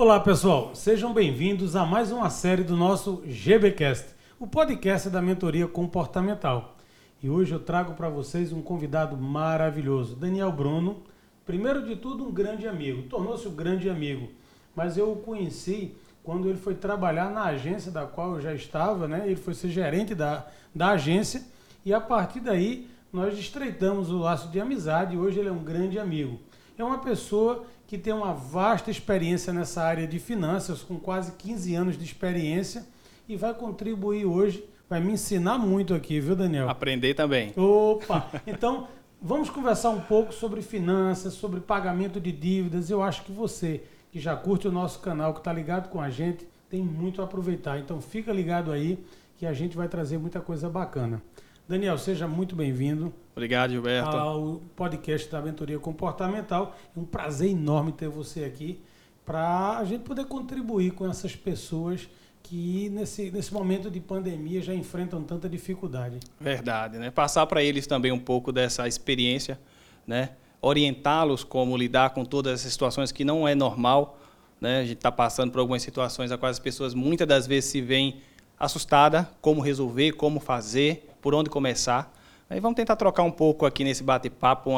Olá 0.00 0.18
pessoal, 0.18 0.74
sejam 0.74 1.12
bem-vindos 1.12 1.76
a 1.76 1.84
mais 1.84 2.10
uma 2.10 2.30
série 2.30 2.64
do 2.64 2.74
nosso 2.74 3.22
GBcast, 3.26 4.14
o 4.38 4.46
podcast 4.46 5.10
da 5.10 5.20
mentoria 5.20 5.68
comportamental. 5.68 6.78
E 7.22 7.28
hoje 7.28 7.52
eu 7.52 7.60
trago 7.60 7.92
para 7.92 8.08
vocês 8.08 8.50
um 8.50 8.62
convidado 8.62 9.14
maravilhoso, 9.14 10.16
Daniel 10.16 10.50
Bruno. 10.52 11.02
Primeiro 11.44 11.84
de 11.84 11.96
tudo, 11.96 12.26
um 12.26 12.32
grande 12.32 12.66
amigo, 12.66 13.02
tornou-se 13.10 13.46
um 13.46 13.54
grande 13.54 13.90
amigo, 13.90 14.30
mas 14.74 14.96
eu 14.96 15.12
o 15.12 15.16
conheci 15.16 15.94
quando 16.24 16.48
ele 16.48 16.56
foi 16.56 16.74
trabalhar 16.74 17.30
na 17.30 17.44
agência 17.44 17.92
da 17.92 18.06
qual 18.06 18.36
eu 18.36 18.40
já 18.40 18.54
estava, 18.54 19.06
né? 19.06 19.24
Ele 19.26 19.36
foi 19.36 19.52
ser 19.52 19.68
gerente 19.68 20.14
da, 20.14 20.46
da 20.74 20.92
agência 20.92 21.42
e 21.84 21.92
a 21.92 22.00
partir 22.00 22.40
daí 22.40 22.88
nós 23.12 23.38
estreitamos 23.38 24.10
o 24.10 24.16
laço 24.16 24.48
de 24.48 24.58
amizade 24.58 25.14
e 25.14 25.18
hoje 25.18 25.38
ele 25.38 25.50
é 25.50 25.52
um 25.52 25.62
grande 25.62 25.98
amigo. 25.98 26.40
É 26.78 26.82
uma 26.82 27.00
pessoa 27.00 27.66
que 27.90 27.98
tem 27.98 28.12
uma 28.12 28.32
vasta 28.32 28.88
experiência 28.88 29.52
nessa 29.52 29.82
área 29.82 30.06
de 30.06 30.20
finanças, 30.20 30.80
com 30.80 30.96
quase 30.96 31.32
15 31.32 31.74
anos 31.74 31.98
de 31.98 32.04
experiência, 32.04 32.86
e 33.28 33.34
vai 33.34 33.52
contribuir 33.52 34.24
hoje, 34.24 34.64
vai 34.88 35.00
me 35.00 35.14
ensinar 35.14 35.58
muito 35.58 35.92
aqui, 35.92 36.20
viu, 36.20 36.36
Daniel? 36.36 36.70
Aprender 36.70 37.14
também. 37.14 37.52
Opa! 37.56 38.30
Então, 38.46 38.86
vamos 39.20 39.50
conversar 39.50 39.90
um 39.90 40.00
pouco 40.00 40.32
sobre 40.32 40.62
finanças, 40.62 41.34
sobre 41.34 41.58
pagamento 41.58 42.20
de 42.20 42.30
dívidas. 42.30 42.90
Eu 42.90 43.02
acho 43.02 43.24
que 43.24 43.32
você, 43.32 43.82
que 44.12 44.20
já 44.20 44.36
curte 44.36 44.68
o 44.68 44.72
nosso 44.72 45.00
canal, 45.00 45.34
que 45.34 45.40
está 45.40 45.52
ligado 45.52 45.88
com 45.88 46.00
a 46.00 46.10
gente, 46.10 46.46
tem 46.70 46.80
muito 46.80 47.20
a 47.20 47.24
aproveitar. 47.24 47.80
Então, 47.80 48.00
fica 48.00 48.32
ligado 48.32 48.70
aí, 48.70 49.04
que 49.36 49.44
a 49.44 49.52
gente 49.52 49.76
vai 49.76 49.88
trazer 49.88 50.16
muita 50.16 50.38
coisa 50.38 50.70
bacana. 50.70 51.20
Daniel, 51.70 51.96
seja 51.96 52.26
muito 52.26 52.56
bem-vindo. 52.56 53.14
Obrigado, 53.30 53.70
Gilberto. 53.70 54.16
Ao 54.16 54.60
podcast 54.74 55.30
da 55.30 55.38
Aventuria 55.38 55.78
Comportamental. 55.78 56.76
É 56.96 56.98
um 56.98 57.04
prazer 57.04 57.48
enorme 57.48 57.92
ter 57.92 58.08
você 58.08 58.42
aqui 58.42 58.82
para 59.24 59.78
a 59.78 59.84
gente 59.84 60.00
poder 60.00 60.24
contribuir 60.24 60.90
com 60.90 61.08
essas 61.08 61.36
pessoas 61.36 62.08
que 62.42 62.88
nesse, 62.88 63.30
nesse 63.30 63.54
momento 63.54 63.88
de 63.88 64.00
pandemia 64.00 64.60
já 64.60 64.74
enfrentam 64.74 65.22
tanta 65.22 65.48
dificuldade. 65.48 66.18
Verdade, 66.40 66.98
né? 66.98 67.08
Passar 67.08 67.46
para 67.46 67.62
eles 67.62 67.86
também 67.86 68.10
um 68.10 68.18
pouco 68.18 68.50
dessa 68.50 68.88
experiência, 68.88 69.56
né? 70.04 70.30
Orientá-los 70.60 71.44
como 71.44 71.76
lidar 71.76 72.10
com 72.10 72.24
todas 72.24 72.54
essas 72.54 72.72
situações 72.72 73.12
que 73.12 73.24
não 73.24 73.46
é 73.46 73.54
normal, 73.54 74.18
né? 74.60 74.80
A 74.80 74.84
gente 74.84 74.96
está 74.96 75.12
passando 75.12 75.52
por 75.52 75.60
algumas 75.60 75.82
situações 75.82 76.32
a 76.32 76.36
quais 76.36 76.56
as 76.56 76.60
pessoas 76.60 76.94
muitas 76.94 77.28
das 77.28 77.46
vezes 77.46 77.70
se 77.70 77.80
veem 77.80 78.20
assustadas, 78.58 79.24
como 79.40 79.60
resolver, 79.60 80.14
como 80.14 80.40
fazer, 80.40 81.09
por 81.20 81.34
onde 81.34 81.50
começar. 81.50 82.12
Aí 82.48 82.60
vamos 82.60 82.76
tentar 82.76 82.96
trocar 82.96 83.22
um 83.22 83.30
pouco 83.30 83.66
aqui 83.66 83.84
nesse 83.84 84.02
bate-papo, 84.02 84.70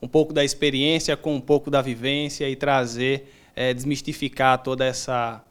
um 0.00 0.08
pouco 0.08 0.32
da 0.32 0.44
experiência 0.44 1.16
com 1.16 1.34
um 1.34 1.40
pouco 1.40 1.70
da 1.70 1.82
vivência 1.82 2.48
e 2.48 2.54
trazer, 2.54 3.32
é, 3.56 3.74
desmistificar 3.74 4.62
toda 4.62 4.84
essa 4.84 5.44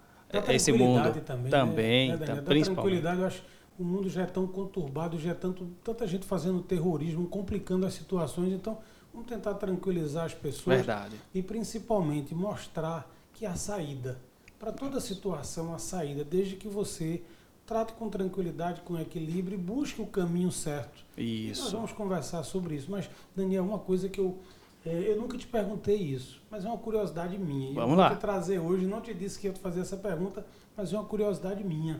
esse 0.49 0.73
mundo 0.73 1.21
também, 1.21 1.49
também, 1.49 2.09
né, 2.09 2.17
tá, 2.17 2.35
principalmente. 2.41 2.65
tranquilidade, 2.65 3.21
eu 3.21 3.27
acho 3.27 3.41
o 3.79 3.83
mundo 3.83 4.09
já 4.09 4.23
é 4.23 4.25
tão 4.25 4.47
conturbado, 4.47 5.19
já 5.19 5.31
é 5.31 5.33
tanto, 5.33 5.67
tanta 5.83 6.07
gente 6.07 6.25
fazendo 6.25 6.61
terrorismo, 6.61 7.27
complicando 7.27 7.85
as 7.85 7.93
situações, 7.93 8.51
então 8.51 8.79
vamos 9.13 9.27
tentar 9.27 9.53
tranquilizar 9.53 10.25
as 10.25 10.33
pessoas 10.33 10.77
Verdade. 10.77 11.15
e 11.33 11.43
principalmente 11.43 12.33
mostrar 12.33 13.09
que 13.33 13.45
a 13.45 13.55
saída 13.55 14.19
para 14.57 14.71
toda 14.71 14.99
situação 14.99 15.73
a 15.73 15.77
saída, 15.77 16.23
desde 16.23 16.55
que 16.55 16.67
você 16.67 17.21
trate 17.67 17.91
com 17.93 18.09
tranquilidade, 18.09 18.81
com 18.81 18.97
equilíbrio 18.97 19.55
e 19.55 19.61
busque 19.61 20.01
o 20.01 20.07
caminho 20.07 20.49
certo. 20.49 21.05
Isso. 21.17 21.61
E 21.61 21.63
nós 21.63 21.71
vamos 21.73 21.91
conversar 21.91 22.41
sobre 22.43 22.75
isso. 22.75 22.89
Mas, 22.89 23.09
Daniel, 23.35 23.63
uma 23.65 23.77
coisa 23.77 24.07
que 24.07 24.19
eu. 24.19 24.39
É, 24.85 25.11
eu 25.11 25.17
nunca 25.17 25.37
te 25.37 25.45
perguntei 25.45 25.97
isso, 25.97 26.41
mas 26.49 26.63
é 26.63 26.67
uma 26.69 26.77
curiosidade 26.77 27.37
minha. 27.37 27.73
Vamos 27.73 27.91
eu 27.91 27.97
lá. 27.97 28.07
vou 28.07 28.17
te 28.17 28.21
trazer 28.21 28.59
hoje, 28.59 28.85
não 28.85 29.01
te 29.01 29.13
disse 29.13 29.37
que 29.37 29.47
ia 29.47 29.53
te 29.53 29.59
fazer 29.59 29.81
essa 29.81 29.97
pergunta, 29.97 30.45
mas 30.77 30.93
é 30.93 30.95
uma 30.97 31.03
curiosidade 31.03 31.61
minha. 31.61 31.99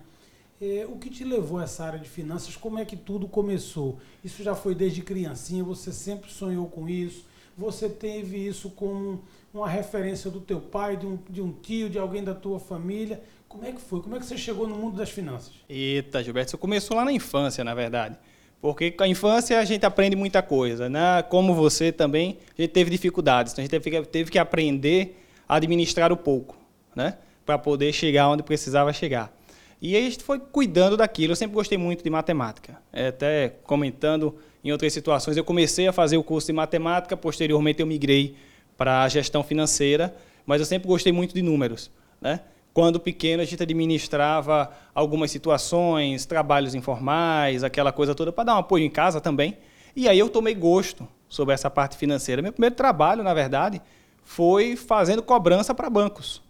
É, 0.62 0.88
o 0.90 0.98
que 0.98 1.10
te 1.10 1.26
levou 1.26 1.60
a 1.60 1.64
essa 1.64 1.84
área 1.84 2.00
de 2.00 2.08
finanças? 2.08 2.56
Como 2.56 2.80
é 2.80 2.86
que 2.86 2.96
tudo 2.96 3.28
começou? 3.28 4.00
Isso 4.24 4.42
já 4.42 4.56
foi 4.56 4.74
desde 4.74 5.02
criancinha? 5.02 5.64
Você 5.66 5.92
sempre 5.92 6.32
sonhou 6.32 6.68
com 6.68 6.88
isso? 6.88 7.26
Você 7.58 7.90
teve 7.90 8.38
isso 8.38 8.70
como 8.70 9.24
uma 9.52 9.68
referência 9.68 10.30
do 10.30 10.40
teu 10.40 10.62
pai, 10.62 10.96
de 10.96 11.08
um, 11.08 11.18
de 11.28 11.42
um 11.42 11.52
tio, 11.52 11.90
de 11.90 11.98
alguém 11.98 12.24
da 12.24 12.36
tua 12.36 12.60
família? 12.60 13.20
Como 13.50 13.66
é 13.66 13.72
que 13.72 13.82
foi? 13.82 14.02
Como 14.02 14.16
é 14.16 14.20
que 14.20 14.26
você 14.26 14.38
chegou 14.38 14.68
no 14.68 14.76
mundo 14.76 14.98
das 14.98 15.10
finanças? 15.10 15.54
Eita, 15.68 16.24
Gilberto, 16.24 16.50
isso 16.50 16.58
começou 16.58 16.96
lá 16.96 17.04
na 17.04 17.12
infância, 17.12 17.64
na 17.64 17.74
verdade. 17.74 18.16
Porque 18.62 18.92
com 18.92 19.04
a 19.04 19.08
infância 19.08 19.60
a 19.60 19.66
gente 19.66 19.86
aprende 19.86 20.16
muita 20.16 20.42
coisa, 20.42 20.88
né? 20.88 21.24
Como 21.24 21.56
você 21.56 21.92
também, 21.92 22.38
a 22.58 22.62
gente 22.62 22.72
teve 22.72 22.92
dificuldades, 22.92 23.54
então 23.54 23.64
a 23.64 23.68
gente 23.68 23.72
teve, 23.72 24.06
teve 24.06 24.32
que 24.32 24.38
aprender 24.38 25.24
a 25.48 25.56
administrar 25.56 26.12
o 26.12 26.18
pouco, 26.18 26.58
né? 26.96 27.18
Para 27.46 27.58
poder 27.58 27.92
chegar 27.94 28.30
onde 28.30 28.44
precisava 28.44 28.92
chegar. 28.94 29.36
E 29.82 29.96
aí 29.96 30.08
a 30.08 30.10
gente 30.10 30.24
foi 30.24 30.40
cuidando 30.40 30.98
daquilo. 30.98 31.34
Eu 31.34 31.36
sempre 31.36 31.56
gostei 31.56 31.78
muito 31.78 32.04
de 32.04 32.10
matemática. 32.10 32.82
É, 32.92 33.08
até 33.08 33.50
comentando 33.64 34.36
em 34.64 34.72
outras 34.72 34.92
situações, 34.92 35.38
eu 35.38 35.44
comecei 35.44 35.88
a 35.88 35.94
fazer 35.94 36.18
o 36.18 36.24
curso 36.24 36.48
de 36.48 36.54
matemática, 36.54 37.16
posteriormente 37.16 37.80
eu 37.80 37.86
migrei 37.86 38.36
para 38.76 39.04
a 39.04 39.08
gestão 39.08 39.44
financeira, 39.44 40.16
mas 40.46 40.60
eu 40.60 40.66
sempre 40.66 40.88
gostei 40.88 41.12
muito 41.12 41.34
de 41.34 41.42
números, 41.42 41.92
né? 42.22 42.42
Quando 42.74 43.00
pequeno, 43.00 43.42
a 43.42 43.46
gente 43.46 43.64
administrava 43.64 44.72
algumas 44.94 45.32
situações, 45.32 46.28
trabalhos 46.28 46.76
informais, 46.76 47.64
aquela 47.64 47.92
coisa 47.92 48.14
toda, 48.14 48.32
para 48.32 48.44
dar 48.44 48.56
um 48.56 48.60
apoio 48.60 48.86
em 48.86 48.90
casa 48.90 49.20
também. 49.20 49.58
E 49.96 50.08
aí 50.08 50.20
eu 50.20 50.30
tomei 50.30 50.54
gosto 50.54 51.08
sobre 51.28 51.56
essa 51.56 51.72
parte 51.72 51.98
financeira. 51.98 52.40
Meu 52.40 52.52
primeiro 52.52 52.76
trabalho, 52.76 53.24
na 53.24 53.34
verdade, 53.34 53.82
foi 54.24 54.76
fazendo 54.76 55.24
cobrança 55.24 55.74
para 55.74 55.90
bancos. 55.90 56.44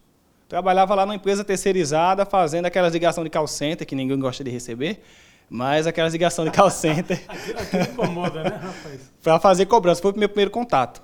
Trabalhava 0.47 0.96
lá 0.96 1.06
numa 1.06 1.16
empresa 1.16 1.44
terceirizada, 1.44 2.25
fazendo 2.25 2.68
aquelas 2.68 2.94
ligações 2.94 3.25
de 3.25 3.30
call 3.30 3.47
center, 3.47 3.85
que 3.85 3.94
ninguém 3.94 4.18
gosta 4.18 4.44
de 4.44 4.50
receber, 4.50 5.02
mas 5.50 5.85
aquelas 5.85 6.13
ligações 6.13 6.50
de 6.50 6.56
call 6.56 6.69
center. 6.69 7.22
Aquilo 7.28 7.84
incomoda, 7.84 8.44
né, 8.44 8.50
rapaz? 8.62 9.12
para 9.22 9.40
fazer 9.40 9.66
cobrança. 9.66 10.02
Foi 10.02 10.13
o 10.13 10.18
meu 10.18 10.30
primeiro 10.30 10.52
contato. 10.52 11.02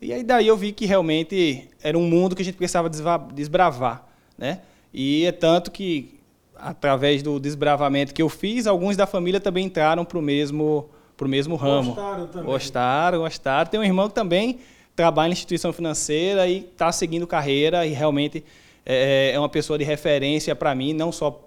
E 0.00 0.12
aí 0.12 0.22
daí 0.22 0.46
eu 0.46 0.56
vi 0.56 0.72
que 0.72 0.86
realmente 0.86 1.68
era 1.82 1.98
um 1.98 2.08
mundo 2.08 2.36
que 2.36 2.42
a 2.42 2.44
gente 2.44 2.56
precisava 2.56 2.88
desbravar. 3.32 4.06
Né? 4.38 4.60
E 4.94 5.24
é 5.26 5.32
tanto 5.32 5.70
que, 5.72 6.20
através 6.54 7.22
do 7.22 7.40
desbravamento 7.40 8.14
que 8.14 8.22
eu 8.22 8.28
fiz, 8.28 8.68
alguns 8.68 8.96
da 8.96 9.06
família 9.06 9.40
também 9.40 9.66
entraram 9.66 10.04
para 10.04 10.18
o 10.18 10.22
mesmo, 10.22 10.88
pro 11.16 11.28
mesmo 11.28 11.56
ramo. 11.56 11.94
Gostaram 11.94 12.26
também. 12.28 12.46
Gostaram, 12.46 13.18
gostaram. 13.18 13.70
Tem 13.70 13.80
um 13.80 13.84
irmão 13.84 14.08
que 14.08 14.14
também 14.14 14.60
trabalha 14.94 15.30
em 15.30 15.32
instituição 15.32 15.72
financeira 15.72 16.46
e 16.46 16.58
está 16.58 16.92
seguindo 16.92 17.26
carreira 17.26 17.84
e 17.84 17.90
realmente 17.90 18.44
é, 18.86 19.32
é 19.32 19.38
uma 19.38 19.48
pessoa 19.48 19.76
de 19.76 19.84
referência 19.84 20.54
para 20.54 20.74
mim, 20.74 20.92
não 20.92 21.10
só 21.10 21.46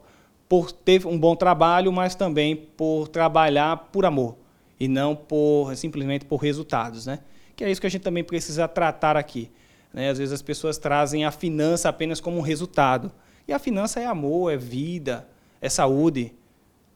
por 0.50 0.72
ter 0.72 1.06
um 1.06 1.18
bom 1.18 1.36
trabalho, 1.36 1.92
mas 1.92 2.14
também 2.16 2.56
por 2.56 3.08
trabalhar 3.08 3.78
por 3.92 4.06
amor 4.06 4.36
e 4.80 4.88
não 4.88 5.16
por 5.16 5.76
simplesmente 5.76 6.26
por 6.26 6.38
resultados, 6.38 7.06
né? 7.06 7.20
Que 7.56 7.64
é 7.64 7.72
isso 7.72 7.80
que 7.80 7.88
a 7.88 7.90
gente 7.90 8.02
também 8.02 8.24
precisa 8.24 8.68
tratar 8.68 9.16
aqui. 9.16 9.52
Né? 9.94 10.10
Às 10.10 10.18
vezes 10.18 10.34
as 10.34 10.42
pessoas 10.42 10.78
trazem 10.78 11.26
a 11.26 11.32
finança 11.32 11.90
apenas 11.90 12.20
como 12.20 12.38
um 12.38 12.42
resultado. 12.42 13.12
E 13.48 13.54
a 13.54 13.60
finança 13.60 14.00
é 14.00 14.06
amor, 14.06 14.52
é 14.54 14.58
vida, 14.58 15.28
é 15.62 15.68
saúde. 15.68 16.34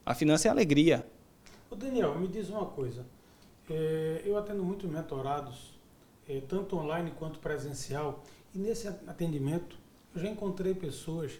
A 0.06 0.14
finança 0.14 0.48
é 0.48 0.52
alegria. 0.52 1.06
Ô 1.70 1.76
Daniel, 1.76 2.18
me 2.18 2.28
diz 2.28 2.50
uma 2.50 2.66
coisa. 2.66 3.06
É, 3.70 4.22
eu 4.26 4.38
atendo 4.38 4.64
muitos 4.64 4.90
mentorados, 4.90 5.78
é, 6.30 6.42
tanto 6.48 6.78
online 6.78 7.12
quanto 7.18 7.40
presencial, 7.40 8.24
e 8.54 8.60
nesse 8.60 8.88
atendimento 8.88 9.83
eu 10.16 10.22
já 10.22 10.30
encontrei 10.30 10.74
pessoas 10.74 11.32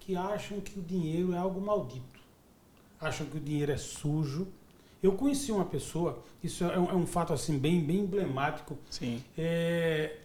que 0.00 0.16
acham 0.16 0.60
que 0.60 0.78
o 0.78 0.82
dinheiro 0.82 1.32
é 1.32 1.38
algo 1.38 1.60
maldito. 1.60 2.20
Acham 3.00 3.26
que 3.26 3.36
o 3.36 3.40
dinheiro 3.40 3.72
é 3.72 3.76
sujo. 3.76 4.48
Eu 5.02 5.12
conheci 5.12 5.52
uma 5.52 5.64
pessoa, 5.64 6.22
isso 6.42 6.64
é 6.64 6.78
um, 6.78 6.90
é 6.90 6.94
um 6.94 7.06
fato 7.06 7.32
assim 7.32 7.58
bem, 7.58 7.80
bem 7.80 7.98
emblemático. 7.98 8.78
Sim. 8.90 9.22
É, 9.36 10.16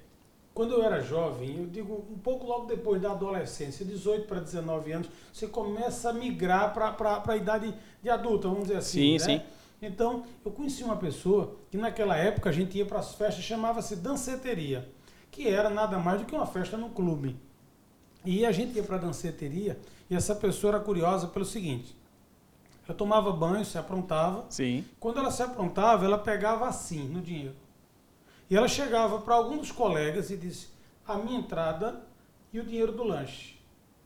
quando 0.53 0.73
eu 0.73 0.83
era 0.83 1.01
jovem, 1.01 1.57
eu 1.57 1.65
digo 1.65 2.05
um 2.11 2.17
pouco 2.17 2.45
logo 2.45 2.65
depois 2.65 3.01
da 3.01 3.11
adolescência, 3.11 3.85
18 3.85 4.27
para 4.27 4.39
19 4.39 4.91
anos, 4.91 5.09
você 5.31 5.47
começa 5.47 6.09
a 6.09 6.13
migrar 6.13 6.73
para 6.73 7.23
a 7.25 7.37
idade 7.37 7.73
de 8.01 8.09
adulta, 8.09 8.47
vamos 8.47 8.63
dizer 8.63 8.77
assim. 8.77 9.17
Sim, 9.17 9.33
né? 9.33 9.39
sim. 9.39 9.41
Então, 9.81 10.25
eu 10.45 10.51
conheci 10.51 10.83
uma 10.83 10.97
pessoa 10.97 11.55
que 11.71 11.77
naquela 11.77 12.15
época 12.15 12.49
a 12.49 12.53
gente 12.53 12.77
ia 12.77 12.85
para 12.85 12.99
as 12.99 13.15
festas, 13.15 13.43
chamava-se 13.43 13.95
danceteria, 13.95 14.87
que 15.31 15.47
era 15.47 15.69
nada 15.69 15.97
mais 15.97 16.19
do 16.19 16.25
que 16.25 16.35
uma 16.35 16.45
festa 16.45 16.77
no 16.77 16.89
clube. 16.89 17.35
E 18.23 18.45
a 18.45 18.51
gente 18.51 18.75
ia 18.75 18.83
para 18.83 18.97
a 18.97 18.99
danceteria 18.99 19.79
e 20.09 20.15
essa 20.15 20.35
pessoa 20.35 20.75
era 20.75 20.83
curiosa 20.83 21.27
pelo 21.27 21.45
seguinte: 21.45 21.95
ela 22.87 22.97
tomava 22.97 23.31
banho, 23.31 23.65
se 23.65 23.77
aprontava. 23.77 24.45
Sim. 24.49 24.85
Quando 24.99 25.19
ela 25.19 25.31
se 25.31 25.41
aprontava, 25.41 26.05
ela 26.05 26.17
pegava 26.17 26.67
assim 26.67 27.07
no 27.07 27.21
dinheiro. 27.21 27.55
E 28.49 28.55
ela 28.55 28.67
chegava 28.67 29.19
para 29.19 29.35
algum 29.35 29.57
dos 29.57 29.71
colegas 29.71 30.29
e 30.29 30.37
disse: 30.37 30.67
a 31.07 31.15
minha 31.15 31.39
entrada 31.39 32.01
e 32.53 32.59
o 32.59 32.65
dinheiro 32.65 32.91
do 32.91 33.03
lanche. 33.03 33.59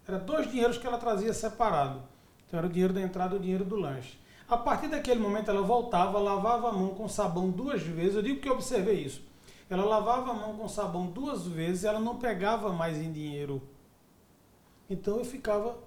Era 0.07 0.19
dois 0.19 0.49
dinheiros 0.49 0.77
que 0.77 0.85
ela 0.85 0.97
trazia 0.97 1.33
separado. 1.33 2.01
Então 2.47 2.59
era 2.59 2.67
o 2.67 2.71
dinheiro 2.71 2.93
da 2.93 3.01
entrada 3.01 3.35
e 3.35 3.39
o 3.39 3.41
dinheiro 3.41 3.65
do 3.65 3.75
lanche. 3.75 4.19
A 4.47 4.55
partir 4.55 4.87
daquele 4.87 5.19
momento 5.19 5.49
ela 5.49 5.63
voltava, 5.63 6.19
lavava 6.19 6.69
a 6.69 6.71
mão 6.71 6.89
com 6.89 7.09
sabão 7.09 7.49
duas 7.49 7.81
vezes. 7.81 8.15
Eu 8.15 8.21
digo 8.21 8.39
que 8.39 8.47
eu 8.47 8.53
observei 8.53 9.01
isso. 9.01 9.23
Ela 9.67 9.83
lavava 9.83 10.29
a 10.29 10.33
mão 10.35 10.55
com 10.55 10.67
sabão 10.67 11.07
duas 11.07 11.47
vezes, 11.47 11.83
ela 11.83 11.99
não 11.99 12.17
pegava 12.17 12.71
mais 12.71 12.97
em 12.97 13.11
dinheiro. 13.11 13.61
Então 14.89 15.17
eu 15.17 15.25
ficava, 15.25 15.77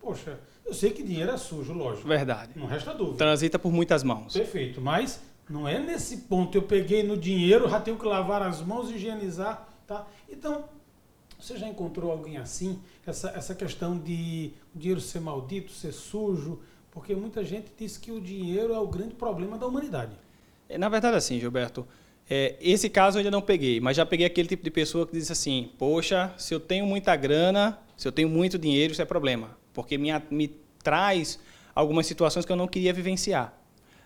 poxa, 0.00 0.38
eu 0.64 0.72
sei 0.72 0.90
que 0.90 1.02
dinheiro 1.02 1.30
é 1.30 1.36
sujo, 1.36 1.72
lógico. 1.72 2.08
Verdade. 2.08 2.52
Não 2.56 2.66
resta 2.66 2.94
dúvida. 2.94 3.18
Transita 3.18 3.58
por 3.58 3.72
muitas 3.72 4.02
mãos. 4.02 4.32
Perfeito, 4.32 4.80
mas 4.80 5.20
não 5.48 5.68
é 5.68 5.78
nesse 5.78 6.18
ponto. 6.18 6.56
Eu 6.56 6.62
peguei 6.62 7.02
no 7.02 7.16
dinheiro, 7.16 7.68
já 7.68 7.80
tenho 7.80 7.98
que 7.98 8.06
lavar 8.06 8.42
as 8.42 8.60
mãos, 8.60 8.90
higienizar, 8.90 9.68
tá? 9.86 10.06
Então, 10.28 10.64
você 11.38 11.56
já 11.56 11.68
encontrou 11.68 12.10
alguém 12.10 12.38
assim? 12.38 12.80
Essa, 13.06 13.30
essa 13.30 13.54
questão 13.54 13.98
de 13.98 14.52
o 14.74 14.78
dinheiro 14.78 15.00
ser 15.00 15.20
maldito, 15.20 15.72
ser 15.72 15.92
sujo? 15.92 16.60
Porque 16.90 17.14
muita 17.14 17.44
gente 17.44 17.72
diz 17.76 17.98
que 17.98 18.12
o 18.12 18.20
dinheiro 18.20 18.72
é 18.72 18.78
o 18.78 18.86
grande 18.86 19.14
problema 19.14 19.58
da 19.58 19.66
humanidade. 19.66 20.12
É, 20.68 20.78
na 20.78 20.88
verdade, 20.88 21.16
assim, 21.16 21.38
Gilberto, 21.38 21.86
é, 22.28 22.56
esse 22.60 22.88
caso 22.88 23.16
eu 23.16 23.20
ainda 23.20 23.30
não 23.30 23.42
peguei, 23.42 23.80
mas 23.80 23.96
já 23.96 24.06
peguei 24.06 24.26
aquele 24.26 24.48
tipo 24.48 24.64
de 24.64 24.70
pessoa 24.70 25.06
que 25.06 25.12
diz 25.12 25.30
assim: 25.30 25.70
Poxa, 25.78 26.32
se 26.38 26.54
eu 26.54 26.60
tenho 26.60 26.86
muita 26.86 27.14
grana, 27.16 27.78
se 27.96 28.08
eu 28.08 28.12
tenho 28.12 28.28
muito 28.28 28.58
dinheiro, 28.58 28.92
isso 28.92 29.02
é 29.02 29.04
problema, 29.04 29.56
porque 29.72 29.98
me, 29.98 30.10
me 30.30 30.48
traz 30.82 31.38
algumas 31.74 32.06
situações 32.06 32.46
que 32.46 32.52
eu 32.52 32.56
não 32.56 32.66
queria 32.68 32.92
vivenciar. 32.92 33.52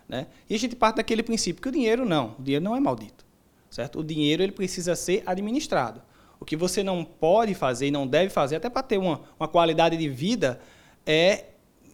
Né? 0.07 0.27
E 0.49 0.55
a 0.55 0.59
gente 0.59 0.75
parte 0.75 0.97
daquele 0.97 1.21
princípio 1.21 1.61
que 1.61 1.69
o 1.69 1.71
dinheiro 1.71 2.03
não, 2.03 2.35
o 2.39 2.41
dinheiro 2.41 2.65
não 2.65 2.75
é 2.75 2.79
maldito. 2.79 3.25
Certo? 3.69 3.99
O 3.99 4.03
dinheiro 4.03 4.41
ele 4.41 4.51
precisa 4.51 4.95
ser 4.95 5.21
administrado. 5.25 6.01
O 6.39 6.45
que 6.45 6.55
você 6.55 6.81
não 6.81 7.05
pode 7.05 7.53
fazer 7.53 7.87
e 7.87 7.91
não 7.91 8.07
deve 8.07 8.29
fazer, 8.29 8.55
até 8.55 8.69
para 8.69 8.81
ter 8.81 8.97
uma, 8.97 9.21
uma 9.39 9.47
qualidade 9.47 9.95
de 9.95 10.09
vida, 10.09 10.59
é 11.05 11.45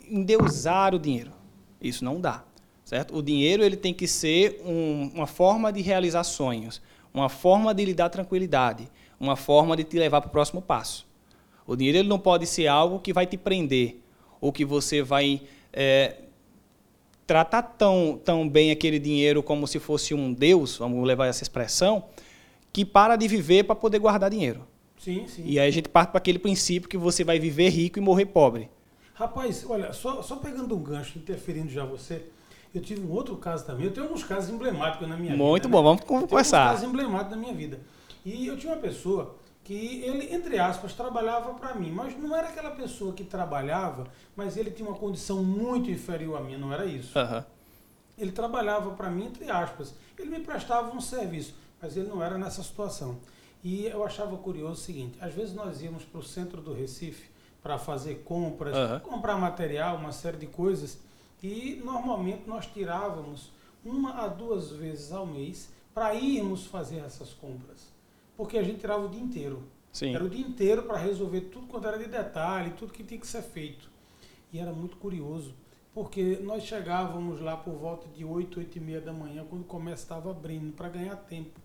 endeusar 0.09 0.95
o 0.95 0.99
dinheiro. 0.99 1.33
Isso 1.81 2.05
não 2.05 2.21
dá. 2.21 2.45
Certo? 2.85 3.17
O 3.17 3.23
dinheiro 3.23 3.63
ele 3.63 3.75
tem 3.75 3.93
que 3.93 4.07
ser 4.07 4.61
um, 4.63 5.11
uma 5.15 5.25
forma 5.25 5.73
de 5.73 5.81
realizar 5.81 6.23
sonhos, 6.23 6.79
uma 7.11 7.27
forma 7.27 7.73
de 7.73 7.83
lhe 7.83 7.95
dar 7.95 8.09
tranquilidade, 8.09 8.87
uma 9.19 9.35
forma 9.35 9.75
de 9.75 9.83
te 9.83 9.97
levar 9.97 10.21
para 10.21 10.27
o 10.27 10.31
próximo 10.31 10.61
passo. 10.61 11.07
O 11.65 11.75
dinheiro 11.75 11.97
ele 11.97 12.07
não 12.07 12.19
pode 12.19 12.45
ser 12.45 12.67
algo 12.67 12.99
que 12.99 13.11
vai 13.11 13.25
te 13.25 13.37
prender, 13.37 13.99
ou 14.39 14.53
que 14.53 14.63
você 14.63 15.01
vai 15.01 15.41
é, 15.73 16.17
tratar 17.25 17.63
tão, 17.63 18.21
tão 18.23 18.47
bem 18.47 18.69
aquele 18.69 18.99
dinheiro 18.99 19.41
como 19.41 19.65
se 19.65 19.79
fosse 19.79 20.13
um 20.13 20.31
Deus, 20.31 20.77
vamos 20.77 21.03
levar 21.07 21.25
essa 21.25 21.41
expressão, 21.41 22.05
que 22.71 22.85
para 22.85 23.15
de 23.15 23.27
viver 23.27 23.63
para 23.63 23.75
poder 23.75 23.97
guardar 23.97 24.29
dinheiro. 24.29 24.67
Sim, 24.99 25.25
sim. 25.27 25.43
E 25.43 25.59
aí 25.59 25.67
a 25.67 25.71
gente 25.71 25.89
parte 25.89 26.11
para 26.11 26.19
aquele 26.19 26.37
princípio 26.37 26.87
que 26.87 26.97
você 26.97 27.23
vai 27.23 27.39
viver 27.39 27.69
rico 27.69 27.97
e 27.97 28.01
morrer 28.01 28.27
pobre. 28.27 28.69
Rapaz, 29.15 29.65
olha, 29.67 29.91
só, 29.91 30.21
só 30.21 30.35
pegando 30.35 30.75
um 30.75 30.83
gancho, 30.83 31.17
interferindo 31.17 31.69
já 31.69 31.83
você, 31.85 32.25
eu 32.77 32.81
tive 32.81 33.05
um 33.05 33.11
outro 33.11 33.37
caso 33.37 33.65
também. 33.65 33.85
Eu 33.85 33.93
tenho 33.93 34.05
alguns 34.05 34.23
casos 34.23 34.49
emblemáticos 34.49 35.07
na 35.07 35.15
minha 35.15 35.35
Muito 35.35 35.37
vida. 35.37 35.49
Muito 35.49 35.69
bom, 35.69 35.77
né? 35.77 35.83
vamos 35.83 36.03
conversar. 36.03 36.57
Eu 36.57 36.63
tenho 36.63 36.73
casos 36.73 36.89
emblemáticos 36.89 37.31
na 37.31 37.37
minha 37.37 37.53
vida. 37.53 37.79
E 38.25 38.47
eu 38.47 38.57
tinha 38.57 38.73
uma 38.73 38.81
pessoa 38.81 39.35
que 39.63 40.03
ele, 40.03 40.33
entre 40.33 40.59
aspas, 40.59 40.93
trabalhava 40.93 41.53
para 41.53 41.73
mim, 41.73 41.91
mas 41.91 42.17
não 42.17 42.35
era 42.35 42.49
aquela 42.49 42.71
pessoa 42.71 43.13
que 43.13 43.23
trabalhava, 43.23 44.07
mas 44.35 44.57
ele 44.57 44.69
tinha 44.69 44.87
uma 44.87 44.97
condição 44.97 45.43
muito 45.43 45.89
inferior 45.89 46.37
à 46.37 46.41
minha, 46.41 46.57
não 46.57 46.71
era 46.71 46.85
isso. 46.85 47.17
Uhum. 47.17 47.43
Ele 48.17 48.31
trabalhava 48.31 48.91
para 48.91 49.09
mim, 49.09 49.25
entre 49.25 49.49
aspas. 49.49 49.95
Ele 50.17 50.29
me 50.29 50.39
prestava 50.41 50.95
um 50.95 51.01
serviço, 51.01 51.55
mas 51.81 51.95
ele 51.97 52.07
não 52.07 52.23
era 52.23 52.37
nessa 52.37 52.61
situação. 52.61 53.17
E 53.63 53.87
eu 53.87 54.03
achava 54.03 54.37
curioso 54.37 54.73
o 54.73 54.83
seguinte: 54.83 55.17
às 55.19 55.33
vezes 55.33 55.53
nós 55.55 55.81
íamos 55.81 56.03
para 56.03 56.19
o 56.19 56.23
centro 56.23 56.61
do 56.61 56.73
Recife 56.73 57.29
para 57.63 57.79
fazer 57.79 58.21
compras, 58.23 58.75
uhum. 58.77 58.99
comprar 58.99 59.37
material, 59.37 59.95
uma 59.97 60.11
série 60.11 60.37
de 60.37 60.45
coisas, 60.45 60.99
e 61.41 61.81
normalmente 61.83 62.47
nós 62.47 62.65
tirávamos 62.65 63.51
uma 63.83 64.23
a 64.23 64.27
duas 64.27 64.71
vezes 64.71 65.11
ao 65.11 65.25
mês 65.25 65.69
para 65.93 66.15
irmos 66.15 66.65
fazer 66.65 66.97
essas 66.97 67.33
compras 67.33 67.95
porque 68.35 68.57
a 68.57 68.63
gente 68.63 68.79
tirava 68.79 69.05
o 69.05 69.09
dia 69.09 69.21
inteiro. 69.21 69.63
Sim. 69.91 70.13
Era 70.13 70.23
o 70.23 70.29
dia 70.29 70.45
inteiro 70.45 70.83
para 70.83 70.97
resolver 70.97 71.41
tudo 71.41 71.67
quanto 71.67 71.87
era 71.87 71.97
de 71.97 72.07
detalhe, 72.07 72.71
tudo 72.71 72.91
que 72.91 73.03
tinha 73.03 73.19
que 73.19 73.27
ser 73.27 73.41
feito. 73.41 73.89
E 74.51 74.59
era 74.59 74.73
muito 74.73 74.97
curioso, 74.97 75.53
porque 75.93 76.37
nós 76.43 76.63
chegávamos 76.63 77.39
lá 77.39 77.55
por 77.55 77.73
volta 77.73 78.07
de 78.09 78.25
8, 78.25 78.59
8 78.59 78.77
e 78.77 78.81
meia 78.81 79.01
da 79.01 79.13
manhã, 79.13 79.45
quando 79.49 79.61
o 79.61 79.65
comércio 79.65 80.03
estava 80.03 80.31
abrindo, 80.31 80.73
para 80.73 80.89
ganhar 80.89 81.15
tempo. 81.15 81.59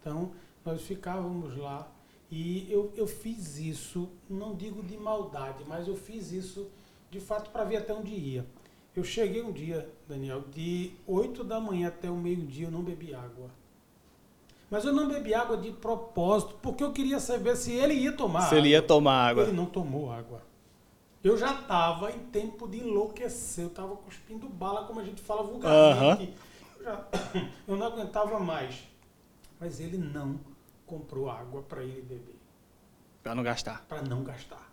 Então, 0.00 0.32
nós 0.64 0.82
ficávamos 0.82 1.56
lá 1.56 1.90
e 2.30 2.70
eu, 2.70 2.92
eu 2.96 3.06
fiz 3.06 3.58
isso, 3.58 4.08
não 4.28 4.54
digo 4.54 4.82
de 4.82 4.96
maldade, 4.96 5.64
mas 5.66 5.88
eu 5.88 5.96
fiz 5.96 6.32
isso 6.32 6.68
de 7.10 7.20
fato 7.20 7.50
para 7.50 7.64
ver 7.64 7.76
até 7.78 7.92
onde 7.92 8.12
ia. 8.12 8.46
Eu 8.96 9.04
cheguei 9.04 9.42
um 9.42 9.52
dia, 9.52 9.86
Daniel, 10.08 10.40
de 10.50 10.90
8 11.06 11.44
da 11.44 11.60
manhã 11.60 11.88
até 11.88 12.10
o 12.10 12.16
meio-dia 12.16 12.66
eu 12.66 12.70
não 12.70 12.82
bebi 12.82 13.14
água. 13.14 13.50
Mas 14.70 14.86
eu 14.86 14.92
não 14.92 15.06
bebi 15.06 15.34
água 15.34 15.58
de 15.58 15.70
propósito, 15.70 16.54
porque 16.62 16.82
eu 16.82 16.90
queria 16.92 17.20
saber 17.20 17.56
se 17.56 17.72
ele 17.72 17.92
ia 17.92 18.12
tomar 18.12 18.40
se 18.40 18.46
água. 18.46 18.58
ele 18.58 18.68
ia 18.70 18.80
tomar 18.80 19.28
água. 19.28 19.42
Ele 19.42 19.52
não 19.52 19.66
tomou 19.66 20.10
água. 20.10 20.40
Eu 21.22 21.36
já 21.36 21.52
estava 21.52 22.10
em 22.10 22.18
tempo 22.18 22.66
de 22.66 22.78
enlouquecer, 22.78 23.64
eu 23.64 23.68
estava 23.68 23.94
cuspindo 23.96 24.48
bala, 24.48 24.86
como 24.86 24.98
a 24.98 25.04
gente 25.04 25.20
fala 25.20 25.42
vulgarmente. 25.42 26.34
Eu, 26.78 26.84
já, 26.84 27.06
eu 27.68 27.76
não 27.76 27.86
aguentava 27.86 28.40
mais. 28.40 28.82
Mas 29.60 29.78
ele 29.78 29.98
não 29.98 30.40
comprou 30.86 31.28
água 31.28 31.62
para 31.62 31.82
ele 31.82 32.00
beber. 32.00 32.38
Para 33.22 33.34
não 33.34 33.42
gastar. 33.42 33.84
Para 33.86 34.00
não 34.02 34.24
gastar. 34.24 34.65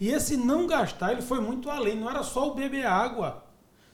E 0.00 0.10
esse 0.10 0.36
não 0.36 0.66
gastar, 0.66 1.12
ele 1.12 1.22
foi 1.22 1.40
muito 1.40 1.68
além. 1.70 1.96
Não 1.96 2.08
era 2.08 2.22
só 2.22 2.48
o 2.48 2.54
beber 2.54 2.86
água. 2.86 3.44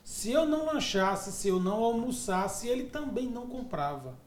Se 0.03 0.31
eu 0.31 0.45
não 0.45 0.67
lanchasse, 0.67 1.33
se 1.33 1.49
eu 1.49 1.59
não 1.59 1.83
almoçasse, 1.83 2.69
ele 2.69 2.85
também 2.85 3.27
não 3.27 3.47
comprava. 3.47 4.19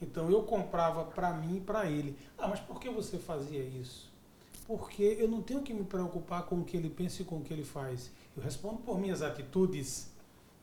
Então 0.00 0.30
eu 0.30 0.42
comprava 0.42 1.04
para 1.04 1.32
mim 1.32 1.56
e 1.56 1.60
para 1.60 1.86
ele. 1.86 2.16
Ah, 2.36 2.48
mas 2.48 2.60
por 2.60 2.78
que 2.78 2.88
você 2.90 3.18
fazia 3.18 3.62
isso? 3.62 4.10
Porque 4.66 5.16
eu 5.18 5.26
não 5.26 5.42
tenho 5.42 5.62
que 5.62 5.72
me 5.72 5.84
preocupar 5.84 6.44
com 6.44 6.60
o 6.60 6.64
que 6.64 6.76
ele 6.76 6.90
pensa 6.90 7.22
e 7.22 7.24
com 7.24 7.38
o 7.38 7.42
que 7.42 7.52
ele 7.52 7.64
faz. 7.64 8.10
Eu 8.36 8.42
respondo 8.42 8.78
por 8.78 8.98
minhas 8.98 9.22
atitudes. 9.22 10.10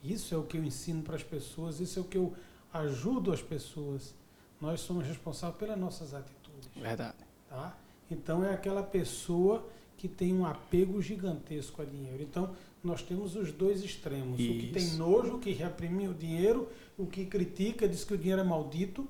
Isso 0.04 0.34
é 0.34 0.38
o 0.38 0.44
que 0.44 0.58
eu 0.58 0.64
ensino 0.64 1.02
para 1.02 1.16
as 1.16 1.24
pessoas, 1.24 1.80
isso 1.80 2.00
é 2.00 2.02
o 2.02 2.06
que 2.06 2.18
eu 2.18 2.34
ajudo 2.72 3.32
as 3.32 3.42
pessoas. 3.42 4.14
Nós 4.62 4.82
somos 4.82 5.06
responsáveis 5.06 5.60
pelas 5.60 5.78
nossas 5.78 6.14
atitudes. 6.14 6.70
Verdade. 6.76 7.18
Tá? 7.50 7.76
Então 8.10 8.44
é 8.44 8.54
aquela 8.54 8.84
pessoa 8.84 9.68
que 9.98 10.08
tem 10.08 10.34
um 10.34 10.46
apego 10.46 11.02
gigantesco 11.02 11.82
a 11.82 11.86
dinheiro. 11.86 12.22
Então 12.22 12.52
nós 12.84 13.02
temos 13.02 13.36
os 13.36 13.52
dois 13.52 13.84
extremos. 13.84 14.40
Isso. 14.40 14.52
O 14.52 14.60
que 14.60 14.68
tem 14.68 14.88
nojo, 14.94 15.40
que 15.40 15.52
reprime 15.52 16.08
o 16.08 16.14
dinheiro, 16.14 16.70
o 16.98 17.06
que 17.06 17.26
critica, 17.26 17.88
diz 17.88 18.04
que 18.04 18.14
o 18.14 18.18
dinheiro 18.18 18.42
é 18.42 18.46
maldito 18.46 19.08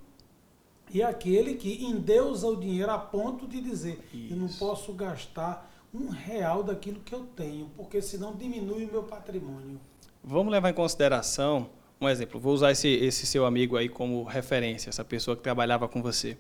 e 0.94 1.04
aquele 1.04 1.56
que 1.56 1.84
endeusa 1.84 2.48
o 2.48 2.56
dinheiro 2.56 2.92
a 2.92 2.98
ponto 2.98 3.48
de 3.48 3.62
dizer: 3.62 4.00
Isso. 4.14 4.34
eu 4.34 4.38
não 4.38 4.48
posso 4.48 4.94
gastar 4.94 5.70
um 5.94 6.10
real 6.10 6.64
daquilo 6.64 7.00
que 7.02 7.14
eu 7.14 7.26
tenho, 7.36 7.70
porque 7.76 8.02
senão 8.02 8.36
diminui 8.36 8.86
o 8.86 8.92
meu 8.92 9.04
patrimônio. 9.04 9.80
Vamos 10.24 10.52
levar 10.52 10.70
em 10.70 10.74
consideração 10.74 11.70
um 12.00 12.08
exemplo. 12.08 12.40
Vou 12.40 12.54
usar 12.54 12.72
esse, 12.72 12.88
esse 12.88 13.26
seu 13.26 13.46
amigo 13.46 13.76
aí 13.76 13.90
como 13.90 14.24
referência, 14.24 14.90
essa 14.90 15.04
pessoa 15.04 15.36
que 15.36 15.44
trabalhava 15.44 15.88
com 15.88 16.02
você. 16.02 16.38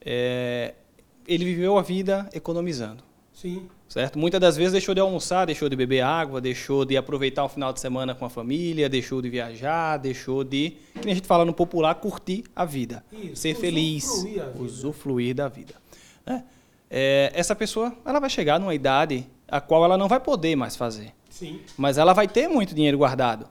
É, 0.00 0.74
ele 1.26 1.44
viveu 1.44 1.76
a 1.76 1.82
vida 1.82 2.28
economizando. 2.32 3.02
Sim. 3.36 3.68
Certo? 3.86 4.18
Muitas 4.18 4.40
das 4.40 4.56
vezes 4.56 4.72
deixou 4.72 4.94
de 4.94 5.00
almoçar, 5.00 5.44
deixou 5.44 5.68
de 5.68 5.76
beber 5.76 6.00
água, 6.00 6.40
deixou 6.40 6.86
de 6.86 6.96
aproveitar 6.96 7.44
o 7.44 7.48
final 7.50 7.70
de 7.70 7.80
semana 7.80 8.14
com 8.14 8.24
a 8.24 8.30
família, 8.30 8.88
deixou 8.88 9.20
de 9.20 9.28
viajar, 9.28 9.98
deixou 9.98 10.42
de, 10.42 10.74
que 10.94 11.10
a 11.10 11.14
gente 11.14 11.26
fala 11.26 11.44
no 11.44 11.52
popular, 11.52 11.94
curtir 11.96 12.44
a 12.56 12.64
vida. 12.64 13.04
Isso, 13.12 13.36
ser 13.36 13.54
feliz, 13.54 14.08
usufruir 14.58 15.34
da 15.34 15.48
vida. 15.48 15.74
Né? 16.24 16.44
É, 16.90 17.30
essa 17.34 17.54
pessoa 17.54 17.94
ela 18.06 18.18
vai 18.18 18.30
chegar 18.30 18.58
numa 18.58 18.74
idade 18.74 19.26
a 19.46 19.60
qual 19.60 19.84
ela 19.84 19.98
não 19.98 20.08
vai 20.08 20.18
poder 20.18 20.56
mais 20.56 20.74
fazer. 20.74 21.12
Sim. 21.28 21.60
Mas 21.76 21.98
ela 21.98 22.14
vai 22.14 22.26
ter 22.26 22.48
muito 22.48 22.74
dinheiro 22.74 22.96
guardado. 22.96 23.46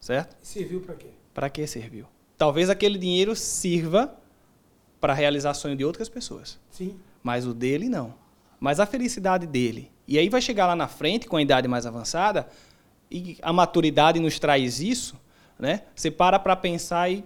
Certo? 0.00 0.34
E 0.42 0.46
serviu 0.46 0.80
para 0.80 0.94
quê? 0.94 1.08
Para 1.34 1.50
que 1.50 1.66
serviu? 1.66 2.06
Talvez 2.38 2.70
aquele 2.70 2.98
dinheiro 2.98 3.36
sirva 3.36 4.16
para 4.98 5.12
a 5.12 5.16
realização 5.16 5.76
de 5.76 5.84
outras 5.84 6.08
pessoas. 6.08 6.58
Sim. 6.70 6.96
Mas 7.22 7.46
o 7.46 7.52
dele 7.52 7.90
não 7.90 8.23
mas 8.64 8.80
a 8.80 8.86
felicidade 8.86 9.46
dele. 9.46 9.92
E 10.08 10.18
aí 10.18 10.30
vai 10.30 10.40
chegar 10.40 10.66
lá 10.66 10.74
na 10.74 10.88
frente, 10.88 11.28
com 11.28 11.36
a 11.36 11.42
idade 11.42 11.68
mais 11.68 11.84
avançada, 11.84 12.48
e 13.10 13.36
a 13.42 13.52
maturidade 13.52 14.18
nos 14.18 14.38
traz 14.38 14.80
isso, 14.80 15.20
né? 15.58 15.82
Você 15.94 16.10
para 16.10 16.38
para 16.38 16.56
pensar 16.56 17.10
e 17.10 17.22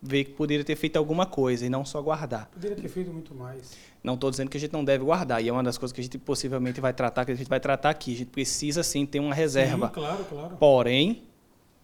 ver 0.00 0.26
que 0.26 0.30
poderia 0.30 0.64
ter 0.64 0.76
feito 0.76 0.96
alguma 0.96 1.26
coisa 1.26 1.66
e 1.66 1.68
não 1.68 1.84
só 1.84 2.00
guardar. 2.00 2.48
Poderia 2.52 2.76
ter 2.76 2.86
feito 2.86 3.10
muito 3.10 3.34
mais. 3.34 3.76
Não 4.00 4.14
estou 4.14 4.30
dizendo 4.30 4.48
que 4.48 4.56
a 4.56 4.60
gente 4.60 4.72
não 4.72 4.84
deve 4.84 5.02
guardar, 5.02 5.42
e 5.42 5.48
é 5.48 5.52
uma 5.52 5.64
das 5.64 5.76
coisas 5.76 5.92
que 5.92 6.00
a 6.00 6.04
gente 6.04 6.18
possivelmente 6.18 6.80
vai 6.80 6.92
tratar, 6.92 7.24
que 7.24 7.32
a 7.32 7.34
gente 7.34 7.48
vai 7.48 7.58
tratar 7.58 7.90
aqui. 7.90 8.14
A 8.14 8.18
gente 8.18 8.30
precisa 8.30 8.84
sim 8.84 9.04
ter 9.04 9.18
uma 9.18 9.34
reserva. 9.34 9.88
Sim, 9.88 9.94
claro, 9.94 10.24
claro. 10.24 10.56
Porém, 10.56 11.24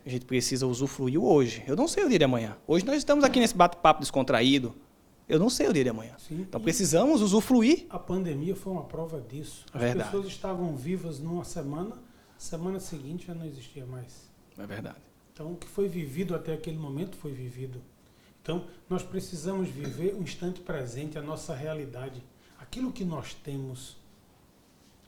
a 0.07 0.09
gente 0.09 0.27
precisa 0.27 0.65
usufruir 0.65 1.21
hoje. 1.21 1.65
Eu 1.67 1.75
não 1.75 1.89
sei 1.89 2.05
o 2.05 2.09
dia 2.09 2.21
de 2.21 2.25
amanhã. 2.25 2.57
Hoje 2.69 2.87
nós 2.87 2.99
estamos 2.99 3.25
aqui 3.25 3.41
nesse 3.41 3.57
bate-papo 3.57 3.99
descontraído. 3.99 4.73
Eu 5.29 5.39
não 5.39 5.49
sei 5.49 5.69
o 5.69 5.73
dia 5.73 5.85
de 5.85 5.91
amanhã. 5.91 6.15
Sim, 6.19 6.43
então 6.43 6.61
precisamos 6.61 7.23
usufruir. 7.23 7.87
A 7.89 7.99
pandemia 7.99 8.55
foi 8.55 8.73
uma 8.73 8.85
prova 8.85 9.21
disso. 9.21 9.65
As 9.73 9.81
verdade. 9.81 10.11
pessoas 10.11 10.27
estavam 10.29 10.77
vivas 10.77 11.19
numa 11.19 11.45
semana, 11.45 11.97
semana 12.37 12.79
seguinte 12.79 13.27
já 13.27 13.35
não 13.35 13.47
existia 13.47 13.87
mais. 13.87 14.29
É 14.59 14.67
verdade. 14.67 14.99
Então 15.33 15.53
o 15.53 15.57
que 15.57 15.67
foi 15.67 15.89
vivido 15.89 16.35
até 16.35 16.53
aquele 16.53 16.77
momento 16.77 17.17
foi 17.17 17.33
vivido. 17.33 17.81
Então 18.43 18.67
nós 18.89 19.03
precisamos 19.03 19.69
viver 19.69 20.15
o 20.15 20.23
instante 20.23 20.61
presente, 20.61 21.19
a 21.19 21.23
nossa 21.23 21.55
realidade. 21.55 22.23
Aquilo 22.59 22.93
que 22.93 23.05
nós 23.05 23.35
temos, 23.35 23.97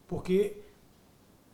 Porque 0.09 0.57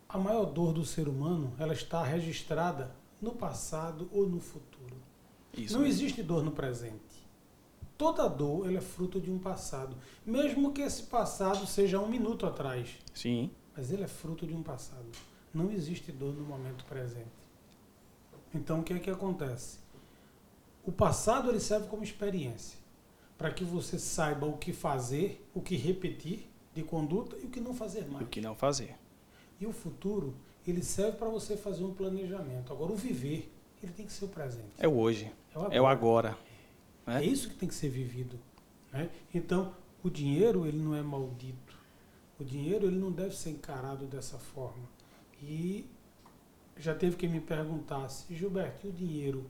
a 0.09 0.19
maior 0.19 0.45
dor 0.45 0.73
do 0.75 0.85
ser 0.85 1.09
humano, 1.09 1.55
ela 1.59 1.73
está 1.73 2.03
registrada 2.03 2.95
no 3.21 3.33
passado 3.33 4.09
ou 4.13 4.29
no 4.29 4.41
futuro. 4.41 4.95
Isso 5.57 5.75
Não 5.75 5.83
mesmo. 5.83 5.95
existe 6.03 6.23
dor 6.23 6.43
no 6.45 6.51
presente. 6.51 7.12
Toda 8.03 8.29
dor 8.29 8.67
ela 8.67 8.79
é 8.79 8.81
fruto 8.81 9.21
de 9.21 9.31
um 9.31 9.39
passado. 9.39 9.97
Mesmo 10.27 10.73
que 10.73 10.83
esse 10.83 11.05
passado 11.05 11.65
seja 11.69 12.01
um 12.01 12.09
minuto 12.09 12.45
atrás. 12.45 12.89
Sim. 13.15 13.49
Mas 13.77 13.93
ele 13.93 14.03
é 14.03 14.09
fruto 14.09 14.45
de 14.45 14.53
um 14.53 14.61
passado. 14.61 15.07
Não 15.55 15.71
existe 15.71 16.11
dor 16.11 16.35
no 16.35 16.43
momento 16.43 16.85
presente. 16.85 17.31
Então 18.53 18.81
o 18.81 18.83
que 18.83 18.93
é 18.93 18.99
que 18.99 19.09
acontece? 19.09 19.79
O 20.85 20.91
passado 20.91 21.49
ele 21.49 21.61
serve 21.61 21.87
como 21.87 22.03
experiência 22.03 22.77
para 23.39 23.53
que 23.53 23.63
você 23.63 24.01
saiba 24.01 24.47
o 24.47 24.59
que 24.59 24.73
fazer, 24.73 25.41
o 25.55 25.61
que 25.61 25.77
repetir 25.77 26.51
de 26.75 26.83
conduta 26.83 27.37
e 27.41 27.47
o 27.47 27.51
que 27.51 27.61
não 27.61 27.73
fazer 27.73 28.05
mais. 28.09 28.27
o 28.27 28.29
que 28.29 28.41
não 28.41 28.57
fazer. 28.57 28.97
E 29.61 29.65
o 29.65 29.73
futuro 29.73 30.35
ele 30.67 30.83
serve 30.83 31.19
para 31.19 31.29
você 31.29 31.57
fazer 31.57 31.85
um 31.85 31.95
planejamento. 31.95 32.73
Agora 32.73 32.91
o 32.91 32.97
viver 32.97 33.49
ele 33.81 33.93
tem 33.93 34.07
que 34.07 34.13
ser 34.13 34.25
o 34.25 34.29
presente. 34.29 34.73
É 34.77 34.89
o 34.89 34.97
hoje. 34.97 35.31
É 35.55 35.59
o 35.59 35.73
É 35.75 35.81
o 35.81 35.87
agora. 35.87 36.37
É 37.07 37.15
né? 37.15 37.25
isso 37.25 37.49
que 37.49 37.55
tem 37.57 37.69
que 37.69 37.75
ser 37.75 37.89
vivido. 37.89 38.39
né? 38.93 39.11
Então, 39.35 39.75
o 40.03 40.11
dinheiro 40.11 40.67
ele 40.67 40.79
não 40.79 40.95
é 40.95 41.03
maldito. 41.03 41.77
O 42.39 42.45
dinheiro 42.45 42.87
ele 42.87 42.99
não 42.99 43.11
deve 43.11 43.37
ser 43.37 43.51
encarado 43.51 44.07
dessa 44.07 44.39
forma. 44.39 44.89
E 45.43 45.87
já 46.77 46.95
teve 46.95 47.17
quem 47.17 47.29
me 47.29 47.41
perguntasse, 47.41 48.35
Gilberto, 48.35 48.89
o 48.89 48.93
dinheiro 48.93 49.49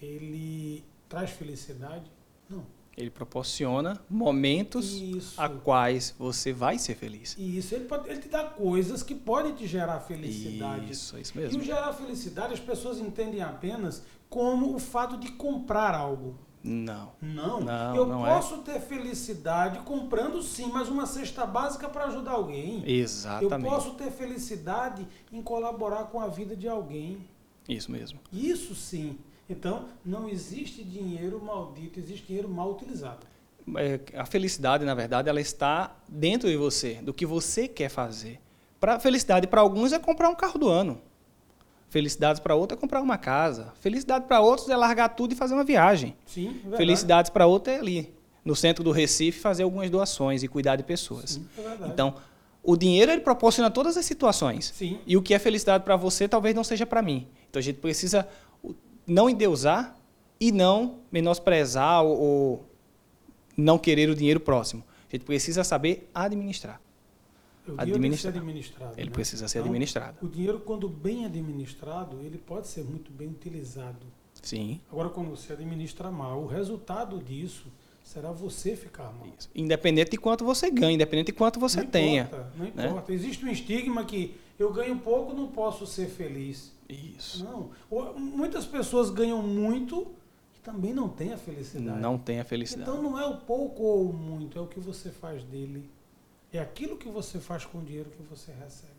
ele 0.00 0.84
traz 1.08 1.30
felicidade? 1.30 2.10
Não. 2.48 2.64
Ele 2.96 3.10
proporciona 3.10 4.00
momentos 4.10 4.92
Isso. 4.92 5.40
a 5.40 5.48
quais 5.48 6.14
você 6.18 6.52
vai 6.52 6.78
ser 6.78 6.94
feliz. 6.96 7.36
Isso 7.38 7.74
ele, 7.74 7.84
pode, 7.84 8.08
ele 8.08 8.20
te 8.20 8.28
dá 8.28 8.44
coisas 8.44 9.02
que 9.02 9.14
podem 9.14 9.54
te 9.54 9.66
gerar 9.66 10.00
felicidade. 10.00 10.90
Isso, 10.90 11.16
é 11.16 11.20
isso 11.20 11.32
E 11.36 11.38
o 11.38 11.42
mesmo. 11.42 11.62
gerar 11.62 11.92
felicidade 11.92 12.52
as 12.54 12.60
pessoas 12.60 12.98
entendem 12.98 13.40
apenas 13.40 14.02
como 14.28 14.74
o 14.74 14.78
fato 14.78 15.16
de 15.16 15.30
comprar 15.32 15.94
algo. 15.94 16.36
Não. 16.62 17.12
Não, 17.22 17.60
Não, 17.60 17.96
eu 17.96 18.06
não 18.06 18.26
é. 18.26 18.34
posso 18.34 18.58
ter 18.58 18.80
felicidade 18.80 19.78
comprando 19.80 20.42
sim, 20.42 20.70
mas 20.72 20.88
uma 20.88 21.06
cesta 21.06 21.46
básica 21.46 21.88
para 21.88 22.04
ajudar 22.04 22.32
alguém. 22.32 22.82
Exatamente. 22.86 23.64
Eu 23.64 23.70
posso 23.70 23.94
ter 23.94 24.10
felicidade 24.10 25.06
em 25.32 25.42
colaborar 25.42 26.04
com 26.04 26.20
a 26.20 26.26
vida 26.28 26.54
de 26.54 26.68
alguém. 26.68 27.26
Isso 27.68 27.90
mesmo. 27.90 28.20
Isso 28.32 28.74
sim. 28.74 29.18
Então, 29.48 29.86
não 30.04 30.28
existe 30.28 30.84
dinheiro 30.84 31.42
maldito, 31.42 31.98
existe 31.98 32.26
dinheiro 32.26 32.48
mal 32.48 32.70
utilizado. 32.72 33.26
É, 33.76 34.00
a 34.18 34.24
felicidade, 34.26 34.84
na 34.84 34.94
verdade, 34.94 35.28
ela 35.28 35.40
está 35.40 35.96
dentro 36.08 36.48
de 36.48 36.56
você, 36.56 36.94
do 37.02 37.12
que 37.14 37.24
você 37.26 37.66
quer 37.68 37.88
fazer. 37.88 38.40
Pra, 38.78 38.98
felicidade 39.00 39.46
para 39.46 39.60
alguns 39.60 39.92
é 39.92 39.98
comprar 39.98 40.28
um 40.28 40.34
carro 40.34 40.58
do 40.58 40.68
ano. 40.68 41.00
Felicidade 41.90 42.40
para 42.40 42.54
outros 42.54 42.78
é 42.78 42.80
comprar 42.80 43.02
uma 43.02 43.18
casa. 43.18 43.72
Felicidade 43.80 44.26
para 44.26 44.40
outros 44.40 44.68
é 44.68 44.76
largar 44.76 45.08
tudo 45.08 45.32
e 45.32 45.36
fazer 45.36 45.54
uma 45.54 45.64
viagem. 45.64 46.16
Sim, 46.24 46.52
verdade. 46.52 46.76
Felicidades 46.76 47.30
para 47.30 47.46
outros 47.46 47.76
é 47.76 47.80
ali, 47.80 48.14
no 48.44 48.54
centro 48.54 48.84
do 48.84 48.92
Recife, 48.92 49.40
fazer 49.40 49.64
algumas 49.64 49.90
doações 49.90 50.44
e 50.44 50.48
cuidar 50.48 50.76
de 50.76 50.84
pessoas. 50.84 51.30
Sim, 51.32 51.46
é. 51.58 51.86
Então, 51.88 52.14
o 52.62 52.76
dinheiro 52.76 53.10
ele 53.10 53.20
proporciona 53.20 53.68
todas 53.70 53.96
as 53.96 54.04
situações. 54.04 54.72
Sim, 54.76 55.00
E 55.04 55.16
o 55.16 55.22
que 55.22 55.34
é 55.34 55.38
felicidade 55.40 55.82
para 55.82 55.96
você 55.96 56.28
talvez 56.28 56.54
não 56.54 56.62
seja 56.62 56.86
para 56.86 57.02
mim. 57.02 57.26
Então 57.48 57.58
a 57.58 57.62
gente 57.62 57.80
precisa 57.80 58.28
não 59.04 59.28
endeusar 59.28 59.96
e 60.38 60.52
não 60.52 61.00
menosprezar 61.10 62.04
ou, 62.04 62.20
ou 62.20 62.70
não 63.56 63.78
querer 63.78 64.08
o 64.08 64.14
dinheiro 64.14 64.38
próximo. 64.38 64.84
A 65.08 65.16
gente 65.16 65.24
precisa 65.24 65.64
saber 65.64 66.08
administrar. 66.14 66.80
Administrar. 67.76 68.34
administrado. 68.34 68.94
Ele 68.96 69.08
né? 69.08 69.12
precisa 69.12 69.48
ser 69.48 69.58
Então, 69.58 69.70
administrado. 69.70 70.16
O 70.22 70.28
dinheiro, 70.28 70.60
quando 70.60 70.88
bem 70.88 71.24
administrado, 71.24 72.20
ele 72.22 72.38
pode 72.38 72.68
ser 72.68 72.84
muito 72.84 73.10
bem 73.10 73.28
utilizado. 73.28 74.06
Sim. 74.42 74.80
Agora, 74.90 75.08
quando 75.08 75.30
você 75.30 75.52
administra 75.52 76.10
mal, 76.10 76.42
o 76.42 76.46
resultado 76.46 77.18
disso 77.18 77.66
será 78.02 78.32
você 78.32 78.74
ficar 78.74 79.12
mal. 79.12 79.28
Isso. 79.38 79.48
Independente 79.54 80.10
de 80.10 80.16
quanto 80.16 80.44
você 80.44 80.70
ganha, 80.70 80.94
independente 80.94 81.26
de 81.26 81.32
quanto 81.32 81.60
você 81.60 81.82
não 81.82 81.90
tenha. 81.90 82.22
Importa, 82.22 82.52
não 82.56 82.64
né? 82.64 82.86
importa. 82.86 83.12
Existe 83.12 83.44
um 83.44 83.48
estigma 83.48 84.04
que 84.04 84.34
eu 84.58 84.72
ganho 84.72 84.98
pouco, 84.98 85.34
não 85.34 85.48
posso 85.48 85.86
ser 85.86 86.08
feliz. 86.08 86.72
Isso. 86.88 87.44
Não. 87.44 87.70
Muitas 88.16 88.66
pessoas 88.66 89.10
ganham 89.10 89.42
muito 89.42 90.08
e 90.56 90.60
também 90.60 90.92
não 90.92 91.08
têm 91.08 91.32
a 91.32 91.38
felicidade. 91.38 92.00
Não 92.00 92.18
tenha 92.18 92.44
felicidade. 92.44 92.90
Então 92.90 93.02
não 93.02 93.18
é 93.18 93.26
o 93.26 93.36
pouco 93.36 93.82
ou 93.82 94.10
o 94.10 94.12
muito, 94.12 94.58
é 94.58 94.60
o 94.60 94.66
que 94.66 94.80
você 94.80 95.10
faz 95.10 95.44
dele. 95.44 95.88
É 96.52 96.58
aquilo 96.58 96.96
que 96.96 97.08
você 97.08 97.38
faz 97.38 97.64
com 97.64 97.78
o 97.78 97.82
dinheiro 97.82 98.10
que 98.10 98.22
você 98.22 98.52
recebe. 98.52 98.92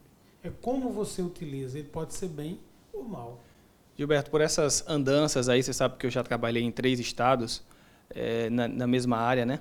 É 0.43 0.50
como 0.62 0.91
você 0.91 1.22
utiliza. 1.22 1.77
Ele 1.77 1.88
pode 1.88 2.13
ser 2.13 2.27
bem 2.27 2.60
ou 2.93 3.03
mal. 3.03 3.39
Gilberto, 3.98 4.31
por 4.31 4.41
essas 4.41 4.88
andanças 4.88 5.50
aí, 5.50 5.62
você 5.62 5.74
sabe 5.74 5.98
que 5.98 6.05
eu 6.05 6.10
já 6.10 6.24
trabalhei 6.24 6.63
em 6.63 6.72
três 6.72 7.00
estados 7.00 7.62
eh, 8.10 8.50
na, 8.50 8.67
na 8.67 8.88
mesma 8.88 9.17
área, 9.17 9.46
né? 9.46 9.60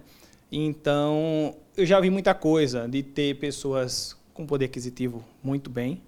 Então, 0.52 1.54
eu 1.76 1.84
já 1.84 2.00
vi 2.00 2.10
muita 2.10 2.34
coisa 2.34 2.88
de 2.88 3.02
ter 3.02 3.38
pessoas 3.38 4.16
com 4.32 4.46
poder 4.46 4.66
aquisitivo 4.66 5.24
muito 5.42 5.68
bem, 5.68 6.02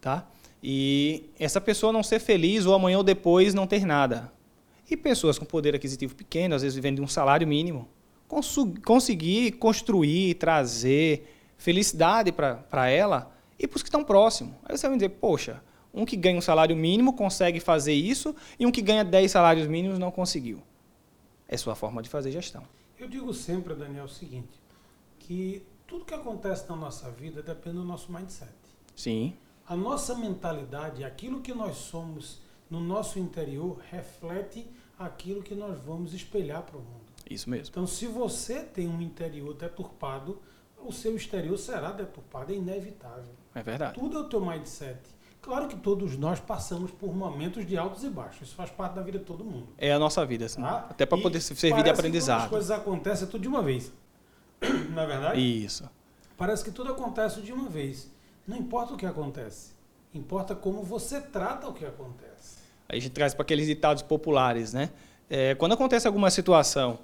tá? 0.00 0.26
E 0.62 1.28
essa 1.38 1.60
pessoa 1.60 1.92
não 1.92 2.02
ser 2.02 2.18
feliz 2.18 2.66
ou 2.66 2.74
amanhã 2.74 2.98
ou 2.98 3.04
depois 3.04 3.52
não 3.52 3.66
ter 3.66 3.84
nada. 3.84 4.32
E 4.88 4.96
pessoas 4.96 5.38
com 5.38 5.44
poder 5.44 5.74
aquisitivo 5.74 6.14
pequeno, 6.14 6.54
às 6.54 6.62
vezes 6.62 6.74
vivendo 6.74 6.96
de 6.96 7.02
um 7.02 7.08
salário 7.08 7.46
mínimo, 7.46 7.88
conseguir 8.28 9.52
construir, 9.52 10.34
trazer 10.34 11.32
felicidade 11.56 12.32
para 12.32 12.88
ela 12.90 13.32
e 13.58 13.66
para 13.66 13.76
os 13.76 13.82
que 13.82 13.88
estão 13.88 14.04
próximos. 14.04 14.54
Aí 14.64 14.76
você 14.76 14.88
vai 14.88 14.96
dizer, 14.96 15.10
poxa, 15.10 15.62
um 15.94 16.04
que 16.04 16.16
ganha 16.16 16.36
um 16.36 16.42
salário 16.42 16.76
mínimo 16.76 17.14
consegue 17.14 17.58
fazer 17.60 17.94
isso 17.94 18.34
e 18.58 18.66
um 18.66 18.70
que 18.70 18.82
ganha 18.82 19.04
10 19.04 19.30
salários 19.30 19.66
mínimos 19.66 19.98
não 19.98 20.10
conseguiu. 20.10 20.62
É 21.48 21.56
sua 21.56 21.74
forma 21.74 22.02
de 22.02 22.08
fazer 22.08 22.30
gestão. 22.30 22.64
Eu 22.98 23.08
digo 23.08 23.32
sempre, 23.32 23.74
Daniel, 23.74 24.04
o 24.04 24.08
seguinte, 24.08 24.60
que 25.18 25.62
tudo 25.86 26.04
que 26.04 26.14
acontece 26.14 26.68
na 26.68 26.76
nossa 26.76 27.10
vida 27.10 27.42
depende 27.42 27.76
do 27.76 27.84
nosso 27.84 28.12
mindset. 28.12 28.50
Sim, 28.94 29.34
A 29.68 29.74
nossa 29.74 30.14
mentalidade, 30.14 31.02
aquilo 31.02 31.40
que 31.40 31.52
nós 31.52 31.76
somos 31.76 32.40
no 32.70 32.78
nosso 32.80 33.18
interior, 33.18 33.80
reflete 33.90 34.66
aquilo 34.98 35.42
que 35.42 35.54
nós 35.54 35.80
vamos 35.80 36.14
espelhar 36.14 36.62
para 36.62 36.76
o 36.76 36.80
mundo. 36.80 37.05
Isso 37.28 37.48
mesmo. 37.50 37.68
Então, 37.70 37.86
se 37.86 38.06
você 38.06 38.60
tem 38.60 38.88
um 38.88 39.00
interior 39.00 39.54
deturpado, 39.54 40.40
o 40.84 40.92
seu 40.92 41.16
exterior 41.16 41.58
será 41.58 41.90
deturpado, 41.92 42.52
é 42.52 42.56
inevitável. 42.56 43.32
É 43.54 43.62
verdade. 43.62 43.94
Tudo 43.98 44.18
é 44.18 44.20
o 44.20 44.24
teu 44.24 44.40
mindset. 44.44 44.98
Claro 45.40 45.68
que 45.68 45.76
todos 45.76 46.16
nós 46.16 46.40
passamos 46.40 46.90
por 46.90 47.14
momentos 47.14 47.64
de 47.64 47.76
altos 47.76 48.02
e 48.02 48.08
baixos. 48.08 48.48
Isso 48.48 48.56
faz 48.56 48.70
parte 48.70 48.94
da 48.94 49.02
vida 49.02 49.18
de 49.18 49.24
todo 49.24 49.44
mundo. 49.44 49.68
É 49.78 49.92
a 49.92 49.98
nossa 49.98 50.24
vida, 50.26 50.46
assim, 50.46 50.60
Tá? 50.60 50.86
até 50.90 51.06
para 51.06 51.18
poder 51.22 51.40
servir 51.40 51.68
de 51.68 51.70
parece 51.70 51.84
que 51.84 51.90
aprendizado. 52.00 52.42
as 52.44 52.50
coisas 52.50 52.70
acontecem 52.70 53.28
tudo 53.28 53.42
de 53.42 53.48
uma 53.48 53.62
vez. 53.62 53.92
Na 54.90 55.02
é 55.02 55.06
verdade? 55.06 55.40
Isso. 55.40 55.88
Parece 56.36 56.64
que 56.64 56.70
tudo 56.70 56.90
acontece 56.90 57.40
de 57.40 57.52
uma 57.52 57.68
vez. 57.68 58.10
Não 58.46 58.56
importa 58.56 58.94
o 58.94 58.96
que 58.96 59.06
acontece. 59.06 59.70
Importa 60.12 60.54
como 60.54 60.82
você 60.82 61.20
trata 61.20 61.68
o 61.68 61.72
que 61.72 61.84
acontece. 61.84 62.58
Aí 62.88 62.98
a 62.98 63.00
gente 63.00 63.12
traz 63.12 63.32
para 63.34 63.42
aqueles 63.42 63.66
ditados 63.66 64.02
populares, 64.02 64.72
né? 64.72 64.90
É, 65.28 65.54
quando 65.54 65.72
acontece 65.72 66.06
alguma 66.06 66.30
situação, 66.30 66.98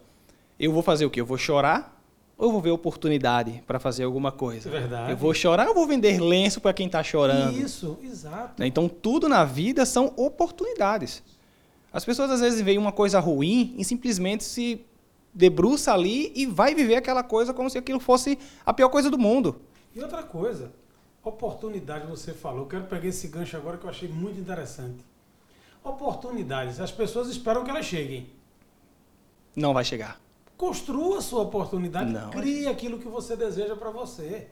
eu 0.58 0.72
vou 0.72 0.82
fazer 0.82 1.04
o 1.06 1.10
quê? 1.10 1.20
Eu 1.20 1.26
vou 1.26 1.38
chorar 1.38 2.02
ou 2.36 2.48
eu 2.48 2.52
vou 2.52 2.60
ver 2.60 2.70
oportunidade 2.70 3.62
para 3.66 3.78
fazer 3.78 4.04
alguma 4.04 4.32
coisa? 4.32 4.68
Verdade. 4.68 5.12
Eu 5.12 5.16
vou 5.16 5.32
chorar 5.32 5.68
ou 5.68 5.74
vou 5.74 5.86
vender 5.86 6.20
lenço 6.20 6.60
para 6.60 6.72
quem 6.72 6.86
está 6.86 7.02
chorando? 7.02 7.56
Isso, 7.56 7.98
exato. 8.02 8.60
Né? 8.60 8.66
Então, 8.66 8.88
tudo 8.88 9.28
na 9.28 9.44
vida 9.44 9.86
são 9.86 10.12
oportunidades. 10.16 11.22
As 11.92 12.04
pessoas 12.04 12.30
às 12.30 12.40
vezes 12.40 12.60
veem 12.60 12.78
uma 12.78 12.90
coisa 12.90 13.20
ruim 13.20 13.74
e 13.78 13.84
simplesmente 13.84 14.44
se 14.44 14.84
debruça 15.32 15.92
ali 15.92 16.32
e 16.34 16.46
vai 16.46 16.74
viver 16.74 16.96
aquela 16.96 17.22
coisa 17.22 17.54
como 17.54 17.70
se 17.70 17.78
aquilo 17.78 18.00
fosse 18.00 18.38
a 18.66 18.72
pior 18.72 18.88
coisa 18.88 19.10
do 19.10 19.18
mundo. 19.18 19.60
E 19.94 20.00
outra 20.00 20.22
coisa, 20.22 20.72
oportunidade 21.22 22.06
você 22.06 22.32
falou. 22.32 22.60
Eu 22.60 22.66
quero 22.66 22.84
pegar 22.84 23.06
esse 23.06 23.28
gancho 23.28 23.56
agora 23.56 23.76
que 23.76 23.84
eu 23.84 23.90
achei 23.90 24.08
muito 24.08 24.40
interessante. 24.40 25.04
Oportunidades, 25.84 26.80
as 26.80 26.90
pessoas 26.90 27.28
esperam 27.28 27.62
que 27.62 27.70
elas 27.70 27.84
cheguem. 27.84 28.30
Não 29.54 29.74
vai 29.74 29.84
chegar. 29.84 30.20
Construa 30.62 31.18
a 31.18 31.20
sua 31.20 31.40
oportunidade, 31.42 32.12
Não. 32.12 32.30
crie 32.30 32.68
aquilo 32.68 32.96
que 33.00 33.08
você 33.08 33.34
deseja 33.34 33.74
para 33.74 33.90
você. 33.90 34.46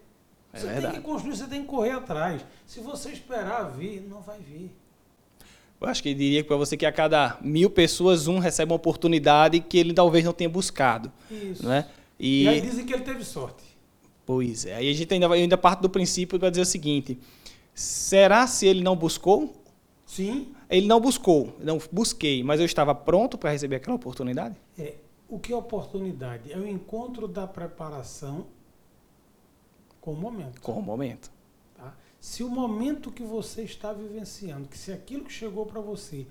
É 0.52 0.58
Você 0.58 0.64
tem 0.66 0.72
verdade. 0.72 0.96
que 0.96 1.02
construir, 1.04 1.36
você 1.36 1.46
tem 1.46 1.60
que 1.62 1.68
correr 1.68 1.92
atrás. 1.92 2.44
Se 2.66 2.80
você 2.80 3.10
esperar 3.10 3.70
vir, 3.70 4.00
não 4.10 4.20
vai 4.20 4.40
vir. 4.40 4.72
Eu 5.80 5.86
acho 5.86 6.02
que 6.02 6.08
eu 6.08 6.14
diria 6.14 6.42
para 6.42 6.56
você 6.56 6.76
que 6.76 6.84
a 6.84 6.90
cada 6.90 7.38
mil 7.40 7.70
pessoas, 7.70 8.26
um 8.26 8.40
recebe 8.40 8.72
uma 8.72 8.76
oportunidade 8.76 9.60
que 9.60 9.78
ele 9.78 9.94
talvez 9.94 10.24
não 10.24 10.32
tenha 10.32 10.50
buscado. 10.50 11.12
Isso. 11.30 11.64
Né? 11.64 11.86
E... 12.18 12.42
E, 12.42 12.48
aí 12.48 12.60
dizem 12.60 12.84
que 12.84 12.92
ele 12.92 13.04
teve 13.04 13.24
sorte. 13.24 13.62
Pois 14.26 14.66
é. 14.66 14.74
Aí 14.74 14.90
a 14.90 14.92
gente 14.92 15.14
ainda, 15.14 15.28
vai- 15.28 15.40
ainda 15.40 15.56
parte 15.56 15.80
do 15.80 15.88
princípio 15.88 16.40
para 16.40 16.50
dizer 16.50 16.62
o 16.62 16.66
seguinte: 16.66 17.20
será 17.72 18.48
se 18.48 18.66
ele 18.66 18.82
não 18.82 18.96
buscou? 18.96 19.54
Sim, 20.04 20.48
Ele 20.68 20.88
não 20.88 21.00
buscou, 21.00 21.56
não 21.62 21.78
busquei, 21.92 22.42
mas 22.42 22.58
eu 22.58 22.66
estava 22.66 22.92
pronto 22.96 23.38
para 23.38 23.50
receber 23.52 23.76
aquela 23.76 23.94
oportunidade? 23.94 24.56
é. 24.76 24.94
O 25.30 25.38
que 25.38 25.52
é 25.52 25.56
oportunidade? 25.56 26.52
É 26.52 26.58
o 26.58 26.66
encontro 26.66 27.28
da 27.28 27.46
preparação 27.46 28.46
Com 30.00 30.12
o 30.12 30.16
momento. 30.16 30.60
Com 30.60 30.72
o 30.72 30.82
momento. 30.82 31.30
Tá? 31.76 31.94
Se 32.20 32.42
o 32.42 32.48
momento 32.48 33.12
que 33.12 33.22
você 33.22 33.62
está 33.62 33.92
vivenciando, 33.92 34.66
que 34.66 34.76
se 34.76 34.90
aquilo 34.92 35.24
que 35.24 35.32
chegou 35.32 35.64
para 35.64 35.80
você 35.80 36.26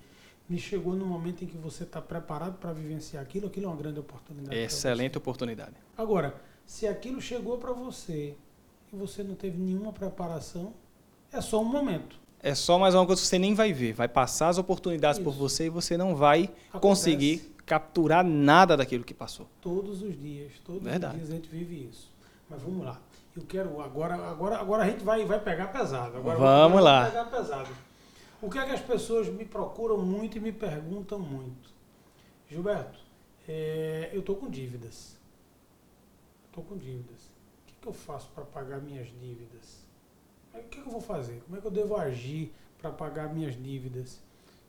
me 0.49 0.59
chegou 0.59 0.95
no 0.95 1.05
momento 1.05 1.43
em 1.43 1.47
que 1.47 1.55
você 1.57 1.83
está 1.83 2.01
preparado 2.01 2.57
para 2.57 2.73
vivenciar 2.73 3.23
aquilo, 3.23 3.47
aquilo 3.47 3.67
é 3.67 3.69
uma 3.69 3.77
grande 3.77 3.99
oportunidade. 3.99 4.57
Excelente 4.57 5.17
oportunidade. 5.17 5.75
Agora, 5.95 6.41
se 6.65 6.87
aquilo 6.87 7.21
chegou 7.21 7.57
para 7.57 7.71
você 7.71 8.35
e 8.91 8.95
você 8.95 9.23
não 9.23 9.35
teve 9.35 9.57
nenhuma 9.59 9.93
preparação, 9.93 10.73
é 11.31 11.39
só 11.39 11.61
um 11.61 11.65
momento. 11.65 12.19
É 12.41 12.55
só 12.55 12.79
mais 12.79 12.95
uma 12.95 13.05
coisa 13.05 13.21
que 13.21 13.27
você 13.27 13.37
nem 13.37 13.53
vai 13.53 13.71
ver. 13.71 13.93
Vai 13.93 14.07
passar 14.07 14.49
as 14.49 14.57
oportunidades 14.57 15.19
Isso. 15.19 15.23
por 15.23 15.33
você 15.35 15.65
e 15.67 15.69
você 15.69 15.95
não 15.95 16.15
vai 16.15 16.43
Acontece. 16.69 16.79
conseguir 16.81 17.55
capturar 17.69 18.25
nada 18.25 18.75
daquilo 18.75 19.03
que 19.03 19.13
passou. 19.13 19.47
Todos 19.61 20.01
os 20.01 20.19
dias, 20.19 20.53
todos 20.65 20.81
Verdade. 20.81 21.13
os 21.13 21.19
dias 21.19 21.31
a 21.31 21.35
gente 21.35 21.49
vive 21.49 21.87
isso. 21.87 22.11
Mas 22.49 22.59
vamos 22.63 22.83
lá. 22.83 22.99
Eu 23.35 23.43
quero 23.43 23.79
agora, 23.79 24.15
agora, 24.15 24.57
agora 24.57 24.83
a 24.83 24.89
gente 24.89 25.03
vai, 25.03 25.23
vai 25.23 25.39
pegar 25.39 25.67
pesado. 25.67 26.17
Agora 26.17 26.39
vamos 26.39 26.81
lá. 26.81 27.05
Pegar 27.05 27.25
pesado. 27.25 27.69
O 28.41 28.49
que 28.49 28.57
é 28.57 28.65
que 28.65 28.71
as 28.71 28.81
pessoas 28.81 29.27
me 29.27 29.45
procuram 29.45 29.99
muito 29.99 30.35
e 30.37 30.39
me 30.39 30.51
perguntam 30.51 31.19
muito? 31.19 31.69
Gilberto, 32.49 32.97
é, 33.47 34.09
eu 34.13 34.21
estou 34.21 34.35
com 34.35 34.49
dívidas. 34.49 35.15
Estou 36.47 36.63
com 36.63 36.75
dívidas. 36.75 37.29
O 37.61 37.67
que, 37.67 37.73
que 37.79 37.87
eu 37.87 37.93
faço 37.93 38.29
para 38.33 38.45
pagar 38.45 38.81
minhas 38.81 39.09
dívidas? 39.21 39.85
O 40.55 40.57
que, 40.63 40.81
que 40.81 40.87
eu 40.87 40.91
vou 40.91 41.01
fazer? 41.01 41.39
Como 41.45 41.55
é 41.55 41.61
que 41.61 41.67
eu 41.67 41.71
devo 41.71 41.95
agir 41.95 42.51
para 42.81 42.89
pagar 42.89 43.31
minhas 43.31 43.55
dívidas? 43.55 44.19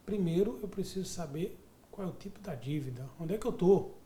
Primeiro, 0.05 0.59
eu 0.61 0.69
preciso 0.69 1.07
saber 1.07 1.59
qual 1.91 2.07
é 2.07 2.11
o 2.11 2.15
tipo 2.15 2.41
da 2.41 2.55
dívida, 2.55 3.09
onde 3.19 3.35
é 3.35 3.39
que 3.39 3.47
eu 3.47 3.51
estou, 3.51 3.99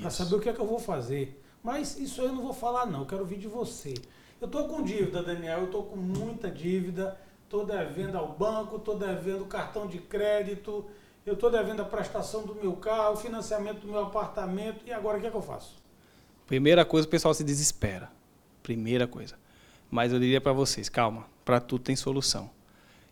para 0.00 0.10
saber 0.10 0.34
o 0.34 0.40
que 0.40 0.48
é 0.48 0.52
que 0.52 0.60
eu 0.60 0.66
vou 0.66 0.78
fazer. 0.78 1.42
Mas 1.62 1.98
isso 1.98 2.20
eu 2.22 2.32
não 2.32 2.42
vou 2.42 2.52
falar 2.52 2.86
não, 2.86 3.00
eu 3.00 3.06
quero 3.06 3.22
ouvir 3.22 3.38
de 3.38 3.48
você. 3.48 3.94
Eu 4.40 4.46
estou 4.46 4.66
com 4.68 4.82
dívida, 4.82 5.22
Daniel, 5.22 5.60
eu 5.60 5.64
estou 5.66 5.82
com 5.82 5.96
muita 5.96 6.50
dívida, 6.50 7.18
estou 7.44 7.64
devendo 7.64 8.16
ao 8.16 8.32
banco, 8.32 8.76
estou 8.76 8.98
devendo 8.98 9.44
cartão 9.44 9.86
de 9.86 9.98
crédito, 9.98 10.84
eu 11.26 11.34
estou 11.34 11.50
devendo 11.50 11.82
a 11.82 11.84
prestação 11.84 12.46
do 12.46 12.54
meu 12.54 12.72
carro, 12.74 13.14
o 13.14 13.16
financiamento 13.16 13.80
do 13.80 13.88
meu 13.88 14.04
apartamento, 14.04 14.80
e 14.86 14.92
agora 14.92 15.18
o 15.18 15.20
que 15.20 15.26
é 15.26 15.30
que 15.30 15.36
eu 15.36 15.42
faço? 15.42 15.76
Primeira 16.46 16.84
coisa, 16.84 17.06
o 17.06 17.10
pessoal 17.10 17.34
se 17.34 17.44
desespera. 17.44 18.10
Primeira 18.62 19.06
coisa. 19.06 19.36
Mas 19.90 20.12
eu 20.12 20.18
diria 20.18 20.40
para 20.40 20.52
vocês, 20.52 20.88
calma, 20.88 21.26
para 21.44 21.60
tudo 21.60 21.84
tem 21.84 21.96
solução. 21.96 22.50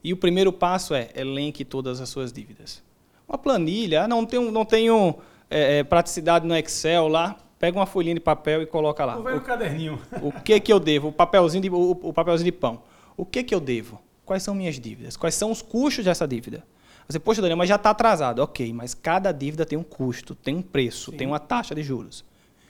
E 0.02 0.12
o 0.12 0.16
primeiro 0.16 0.52
passo 0.52 0.94
é 0.94 1.10
elenque 1.14 1.64
todas 1.64 2.00
as 2.00 2.08
suas 2.08 2.32
dívidas. 2.32 2.82
Uma 3.28 3.36
planilha, 3.36 4.04
ah, 4.04 4.08
não 4.08 4.24
tenho, 4.24 4.50
não 4.50 4.64
tenho 4.64 5.16
é, 5.50 5.78
é, 5.78 5.84
praticidade 5.84 6.46
no 6.46 6.56
Excel 6.56 7.08
lá, 7.08 7.36
pega 7.58 7.78
uma 7.78 7.84
folhinha 7.84 8.14
de 8.14 8.20
papel 8.20 8.62
e 8.62 8.66
coloca 8.66 9.04
lá. 9.04 9.18
O 9.18 9.40
caderninho. 9.40 10.00
O 10.22 10.32
que 10.32 10.58
que 10.58 10.72
eu 10.72 10.80
devo? 10.80 11.08
O 11.08 11.12
papelzinho 11.12 11.62
de, 11.62 11.70
o, 11.70 11.90
o, 11.90 12.12
papelzinho 12.12 12.50
de 12.50 12.56
pão. 12.56 12.82
O 13.16 13.26
que 13.26 13.42
que 13.42 13.54
eu 13.54 13.60
devo? 13.60 14.00
Quais 14.24 14.42
são 14.42 14.54
minhas 14.54 14.80
dívidas? 14.80 15.16
Quais 15.16 15.34
são 15.34 15.50
os 15.50 15.60
custos 15.60 16.04
dessa 16.04 16.26
dívida? 16.26 16.64
Você, 17.06 17.18
poxa, 17.18 17.40
Daniel, 17.40 17.56
mas 17.56 17.68
já 17.68 17.76
está 17.76 17.90
atrasado. 17.90 18.40
Ok, 18.40 18.72
mas 18.72 18.94
cada 18.94 19.32
dívida 19.32 19.64
tem 19.64 19.78
um 19.78 19.82
custo, 19.82 20.34
tem 20.34 20.56
um 20.56 20.62
preço, 20.62 21.10
Sim. 21.10 21.16
tem 21.16 21.26
uma 21.26 21.38
taxa 21.38 21.74
de 21.74 21.82
juros. 21.82 22.24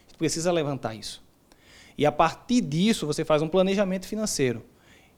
Você 0.07 0.17
precisa 0.17 0.51
levantar 0.51 0.95
isso. 0.95 1.23
E 1.97 2.07
a 2.07 2.13
partir 2.13 2.61
disso, 2.61 3.07
você 3.07 3.25
faz 3.25 3.43
um 3.43 3.49
planejamento 3.49 4.07
financeiro. 4.07 4.65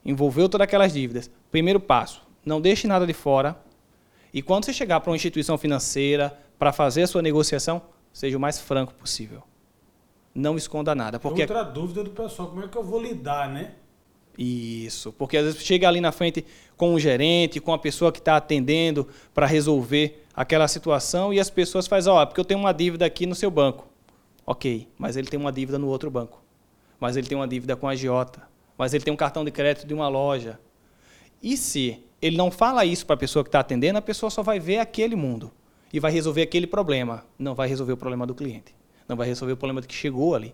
Envolveu 0.03 0.49
todas 0.49 0.65
aquelas 0.65 0.93
dívidas. 0.93 1.29
Primeiro 1.51 1.79
passo, 1.79 2.23
não 2.43 2.59
deixe 2.59 2.87
nada 2.87 3.05
de 3.05 3.13
fora, 3.13 3.55
e 4.33 4.41
quando 4.41 4.65
você 4.65 4.73
chegar 4.73 4.99
para 4.99 5.11
uma 5.11 5.15
instituição 5.15 5.57
financeira 5.57 6.37
para 6.57 6.71
fazer 6.71 7.03
a 7.03 7.07
sua 7.07 7.21
negociação, 7.21 7.81
seja 8.13 8.37
o 8.37 8.39
mais 8.39 8.59
franco 8.59 8.93
possível. 8.93 9.43
Não 10.33 10.55
esconda 10.55 10.95
nada. 10.95 11.19
Porque... 11.19 11.41
Outra 11.41 11.63
dúvida 11.63 12.03
do 12.03 12.11
pessoal, 12.11 12.49
como 12.49 12.63
é 12.63 12.67
que 12.67 12.77
eu 12.77 12.83
vou 12.83 13.01
lidar, 13.01 13.49
né? 13.49 13.73
Isso, 14.37 15.11
porque 15.11 15.37
às 15.37 15.43
vezes 15.43 15.63
chega 15.63 15.87
ali 15.87 15.99
na 15.99 16.11
frente 16.11 16.45
com 16.77 16.93
o 16.93 16.99
gerente, 16.99 17.59
com 17.59 17.73
a 17.73 17.77
pessoa 17.77 18.11
que 18.11 18.19
está 18.19 18.37
atendendo 18.37 19.07
para 19.33 19.45
resolver 19.45 20.23
aquela 20.33 20.67
situação 20.67 21.33
e 21.33 21.39
as 21.39 21.49
pessoas 21.49 21.85
fazem, 21.85 22.11
ó, 22.11 22.23
oh, 22.23 22.25
porque 22.25 22.39
eu 22.39 22.45
tenho 22.45 22.59
uma 22.59 22.71
dívida 22.71 23.05
aqui 23.05 23.25
no 23.25 23.35
seu 23.35 23.51
banco. 23.51 23.87
Ok, 24.45 24.87
mas 24.97 25.17
ele 25.17 25.27
tem 25.27 25.39
uma 25.39 25.51
dívida 25.51 25.77
no 25.77 25.87
outro 25.87 26.09
banco. 26.09 26.41
Mas 26.99 27.17
ele 27.17 27.27
tem 27.27 27.37
uma 27.37 27.47
dívida 27.47 27.75
com 27.75 27.87
a 27.87 27.91
agiota. 27.91 28.41
Mas 28.77 28.93
ele 28.93 29.03
tem 29.03 29.13
um 29.13 29.17
cartão 29.17 29.43
de 29.43 29.51
crédito 29.51 29.85
de 29.85 29.93
uma 29.93 30.07
loja. 30.07 30.59
E 31.41 31.57
se 31.57 32.03
ele 32.21 32.37
não 32.37 32.51
fala 32.51 32.85
isso 32.85 33.05
para 33.05 33.15
a 33.15 33.17
pessoa 33.17 33.43
que 33.43 33.49
está 33.49 33.59
atendendo, 33.59 33.97
a 33.97 34.01
pessoa 34.01 34.29
só 34.29 34.43
vai 34.43 34.59
ver 34.59 34.77
aquele 34.77 35.15
mundo 35.15 35.51
e 35.91 35.99
vai 35.99 36.11
resolver 36.11 36.41
aquele 36.41 36.67
problema. 36.67 37.25
Não 37.37 37.55
vai 37.55 37.67
resolver 37.67 37.93
o 37.93 37.97
problema 37.97 38.25
do 38.25 38.35
cliente. 38.35 38.75
Não 39.07 39.17
vai 39.17 39.27
resolver 39.27 39.53
o 39.53 39.57
problema 39.57 39.81
do 39.81 39.87
que 39.87 39.93
chegou 39.93 40.35
ali. 40.35 40.53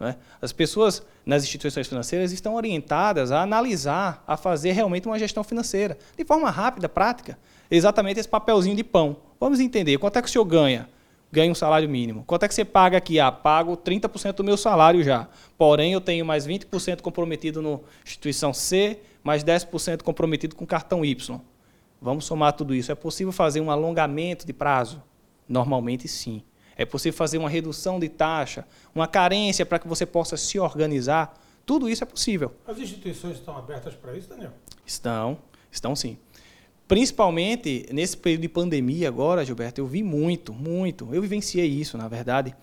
É? 0.00 0.16
As 0.40 0.52
pessoas 0.52 1.02
nas 1.24 1.44
instituições 1.44 1.86
financeiras 1.86 2.32
estão 2.32 2.54
orientadas 2.54 3.30
a 3.30 3.40
analisar, 3.40 4.24
a 4.26 4.36
fazer 4.36 4.72
realmente 4.72 5.06
uma 5.06 5.16
gestão 5.16 5.44
financeira, 5.44 5.96
de 6.16 6.24
forma 6.24 6.50
rápida, 6.50 6.88
prática. 6.88 7.38
Exatamente 7.70 8.18
esse 8.18 8.28
papelzinho 8.28 8.74
de 8.74 8.82
pão. 8.82 9.16
Vamos 9.38 9.60
entender 9.60 9.98
quanto 9.98 10.16
é 10.16 10.22
que 10.22 10.28
o 10.28 10.30
senhor 10.30 10.44
ganha? 10.44 10.88
Ganha 11.30 11.52
um 11.52 11.54
salário 11.54 11.88
mínimo. 11.88 12.24
Quanto 12.26 12.42
é 12.42 12.48
que 12.48 12.54
você 12.54 12.64
paga 12.64 12.98
aqui? 12.98 13.20
Ah, 13.20 13.30
pago 13.30 13.76
30% 13.76 14.32
do 14.32 14.44
meu 14.44 14.56
salário 14.56 15.04
já. 15.04 15.28
Porém, 15.56 15.92
eu 15.92 16.00
tenho 16.00 16.26
mais 16.26 16.46
20% 16.46 17.00
comprometido 17.00 17.62
na 17.62 17.78
instituição 18.04 18.52
C, 18.52 18.98
mais 19.22 19.44
10% 19.44 20.02
comprometido 20.02 20.56
com 20.56 20.66
cartão 20.66 21.04
Y. 21.04 21.40
Vamos 22.00 22.24
somar 22.24 22.52
tudo 22.52 22.74
isso. 22.74 22.90
É 22.90 22.94
possível 22.94 23.32
fazer 23.32 23.60
um 23.60 23.70
alongamento 23.70 24.44
de 24.44 24.52
prazo? 24.52 25.02
Normalmente, 25.48 26.08
sim. 26.08 26.42
É 26.76 26.84
possível 26.84 27.16
fazer 27.16 27.38
uma 27.38 27.48
redução 27.48 28.00
de 28.00 28.08
taxa, 28.08 28.66
uma 28.94 29.06
carência 29.06 29.64
para 29.64 29.78
que 29.78 29.86
você 29.86 30.04
possa 30.04 30.36
se 30.36 30.58
organizar? 30.58 31.38
Tudo 31.64 31.88
isso 31.88 32.02
é 32.02 32.06
possível. 32.06 32.52
As 32.66 32.78
instituições 32.78 33.36
estão 33.36 33.56
abertas 33.56 33.94
para 33.94 34.16
isso, 34.16 34.28
Daniel? 34.28 34.52
Estão, 34.84 35.38
estão 35.70 35.94
sim. 35.94 36.18
Principalmente 36.88 37.86
nesse 37.92 38.16
período 38.16 38.42
de 38.42 38.48
pandemia 38.48 39.06
agora, 39.06 39.44
Gilberto, 39.44 39.80
eu 39.80 39.86
vi 39.86 40.02
muito, 40.02 40.52
muito. 40.52 41.14
Eu 41.14 41.22
vivenciei 41.22 41.66
isso, 41.66 41.96
na 41.96 42.08
verdade, 42.08 42.54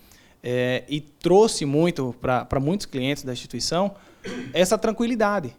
é, 0.43 0.83
e 0.89 0.99
trouxe 0.99 1.65
muito 1.65 2.13
para 2.19 2.59
muitos 2.59 2.85
clientes 2.85 3.23
da 3.23 3.31
instituição 3.31 3.95
essa 4.53 4.77
tranquilidade 4.77 5.55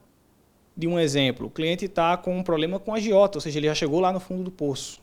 de 0.80 0.86
um 0.86 0.98
exemplo, 0.98 1.46
o 1.46 1.50
cliente 1.50 1.84
está 1.84 2.16
com 2.16 2.38
um 2.38 2.42
problema 2.42 2.80
com 2.80 2.94
a 2.94 2.96
agiota, 2.96 3.36
ou 3.36 3.42
seja, 3.42 3.58
ele 3.58 3.66
já 3.66 3.74
chegou 3.74 4.00
lá 4.00 4.10
no 4.12 4.18
fundo 4.18 4.44
do 4.44 4.50
poço. 4.50 5.00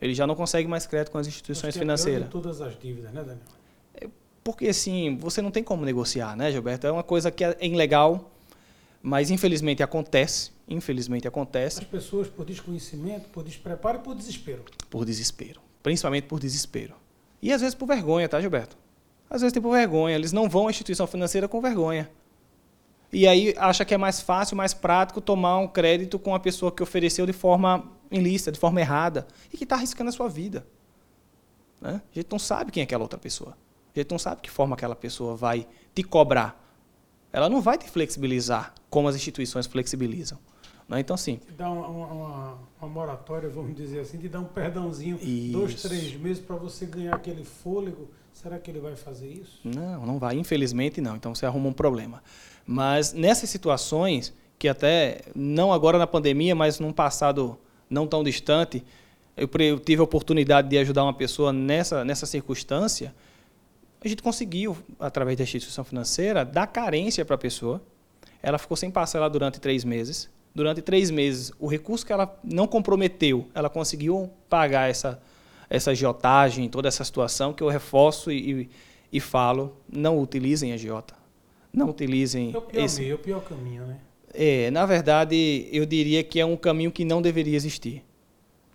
Ele 0.00 0.14
já 0.14 0.26
não 0.26 0.36
consegue 0.36 0.68
mais 0.68 0.86
crédito 0.86 1.10
com 1.10 1.18
as 1.18 1.26
instituições 1.26 1.70
Acho 1.70 1.72
que 1.72 1.78
financeiras. 1.80 2.28
É 2.28 2.30
todas 2.30 2.60
as 2.60 2.78
dívidas, 2.78 3.12
né, 3.12 3.22
Daniel? 3.22 3.44
É 3.94 4.08
porque 4.44 4.68
assim, 4.68 5.16
você 5.16 5.42
não 5.42 5.50
tem 5.50 5.64
como 5.64 5.84
negociar, 5.84 6.36
né, 6.36 6.52
Gilberto? 6.52 6.86
É 6.86 6.92
uma 6.92 7.02
coisa 7.02 7.30
que 7.30 7.42
é 7.42 7.56
ilegal, 7.60 8.30
mas 9.02 9.30
infelizmente 9.30 9.82
acontece. 9.82 10.52
Infelizmente 10.68 11.26
acontece. 11.26 11.80
As 11.80 11.84
pessoas 11.84 12.28
por 12.28 12.44
desconhecimento, 12.44 13.28
por 13.30 13.42
despreparo 13.42 13.98
e 13.98 14.02
por 14.02 14.14
desespero. 14.14 14.64
Por 14.88 15.04
desespero. 15.04 15.60
Principalmente 15.82 16.24
por 16.24 16.38
desespero. 16.38 16.94
E 17.42 17.52
às 17.52 17.60
vezes 17.60 17.74
por 17.74 17.86
vergonha, 17.86 18.28
tá, 18.28 18.40
Gilberto? 18.40 18.76
Às 19.28 19.40
vezes 19.40 19.52
tem 19.52 19.62
por 19.62 19.72
vergonha. 19.72 20.14
Eles 20.14 20.32
não 20.32 20.48
vão 20.48 20.68
à 20.68 20.70
instituição 20.70 21.06
financeira 21.06 21.48
com 21.48 21.60
vergonha. 21.60 22.08
E 23.16 23.26
aí 23.26 23.54
acha 23.56 23.82
que 23.82 23.94
é 23.94 23.96
mais 23.96 24.20
fácil, 24.20 24.58
mais 24.58 24.74
prático 24.74 25.22
tomar 25.22 25.56
um 25.56 25.66
crédito 25.66 26.18
com 26.18 26.34
a 26.34 26.38
pessoa 26.38 26.70
que 26.70 26.82
ofereceu 26.82 27.24
de 27.24 27.32
forma 27.32 27.90
ilícita, 28.10 28.52
de 28.52 28.58
forma 28.58 28.78
errada, 28.78 29.26
e 29.50 29.56
que 29.56 29.64
está 29.64 29.74
arriscando 29.74 30.10
a 30.10 30.12
sua 30.12 30.28
vida. 30.28 30.66
Né? 31.80 32.02
A 32.12 32.14
gente 32.14 32.26
não 32.30 32.38
sabe 32.38 32.70
quem 32.70 32.82
é 32.82 32.84
aquela 32.84 33.02
outra 33.02 33.18
pessoa. 33.18 33.56
A 33.94 33.98
gente 33.98 34.10
não 34.10 34.18
sabe 34.18 34.42
que 34.42 34.50
forma 34.50 34.74
aquela 34.74 34.94
pessoa 34.94 35.34
vai 35.34 35.66
te 35.94 36.02
cobrar. 36.02 36.62
Ela 37.32 37.48
não 37.48 37.62
vai 37.62 37.78
te 37.78 37.88
flexibilizar 37.88 38.74
como 38.90 39.08
as 39.08 39.16
instituições 39.16 39.66
flexibilizam. 39.66 40.38
Né? 40.86 41.00
Então, 41.00 41.16
sim. 41.16 41.36
Te 41.36 41.52
dá 41.52 41.70
uma, 41.70 41.88
uma, 41.88 42.58
uma, 42.82 42.88
moratória, 42.90 43.48
vamos 43.48 43.74
dizer 43.74 44.00
assim, 44.00 44.18
te 44.18 44.28
dá 44.28 44.40
um 44.40 44.44
perdãozinho, 44.44 45.18
isso. 45.22 45.52
dois, 45.52 45.80
três 45.80 46.14
meses 46.20 46.42
para 46.44 46.56
você 46.56 46.84
ganhar 46.84 47.14
aquele 47.14 47.46
fôlego. 47.46 48.10
Será 48.30 48.58
que 48.58 48.70
ele 48.70 48.80
vai 48.80 48.94
fazer 48.94 49.30
isso? 49.30 49.58
Não, 49.64 50.04
não 50.04 50.18
vai. 50.18 50.36
Infelizmente, 50.36 51.00
não. 51.00 51.16
Então, 51.16 51.34
você 51.34 51.46
arruma 51.46 51.70
um 51.70 51.72
problema. 51.72 52.22
Mas 52.66 53.12
nessas 53.12 53.48
situações, 53.48 54.34
que 54.58 54.68
até 54.68 55.20
não 55.34 55.72
agora 55.72 55.98
na 55.98 56.06
pandemia, 56.06 56.54
mas 56.54 56.80
num 56.80 56.92
passado 56.92 57.56
não 57.88 58.06
tão 58.06 58.24
distante, 58.24 58.82
eu 59.36 59.78
tive 59.78 60.00
a 60.00 60.04
oportunidade 60.04 60.68
de 60.68 60.76
ajudar 60.78 61.04
uma 61.04 61.12
pessoa 61.12 61.52
nessa, 61.52 62.04
nessa 62.04 62.26
circunstância, 62.26 63.14
a 64.02 64.08
gente 64.08 64.22
conseguiu, 64.22 64.76
através 64.98 65.36
da 65.36 65.44
instituição 65.44 65.84
financeira, 65.84 66.44
dar 66.44 66.66
carência 66.66 67.24
para 67.24 67.34
a 67.34 67.38
pessoa. 67.38 67.82
Ela 68.42 68.58
ficou 68.58 68.76
sem 68.76 68.90
parcela 68.90 69.28
durante 69.28 69.60
três 69.60 69.84
meses. 69.84 70.30
Durante 70.54 70.80
três 70.80 71.10
meses, 71.10 71.52
o 71.58 71.66
recurso 71.66 72.04
que 72.04 72.12
ela 72.12 72.38
não 72.42 72.66
comprometeu, 72.66 73.48
ela 73.54 73.68
conseguiu 73.68 74.30
pagar 74.48 74.88
essa, 74.88 75.20
essa 75.68 75.90
agiotagem, 75.90 76.68
toda 76.68 76.88
essa 76.88 77.04
situação, 77.04 77.52
que 77.52 77.62
eu 77.62 77.68
reforço 77.68 78.30
e, 78.30 78.62
e, 78.62 78.70
e 79.12 79.20
falo, 79.20 79.76
não 79.88 80.18
utilizem 80.18 80.72
agiota 80.72 81.14
não 81.76 81.90
utilizem 81.90 82.52
é 82.52 82.58
o 82.58 82.62
pior 82.62 82.84
esse. 82.84 83.00
Meio, 83.02 83.12
é 83.12 83.14
o 83.14 83.18
pior 83.18 83.44
caminho, 83.44 83.86
né? 83.86 83.98
É, 84.32 84.70
na 84.70 84.84
verdade, 84.84 85.68
eu 85.72 85.86
diria 85.86 86.22
que 86.24 86.40
é 86.40 86.44
um 86.44 86.56
caminho 86.56 86.90
que 86.90 87.04
não 87.04 87.22
deveria 87.22 87.56
existir. 87.56 88.04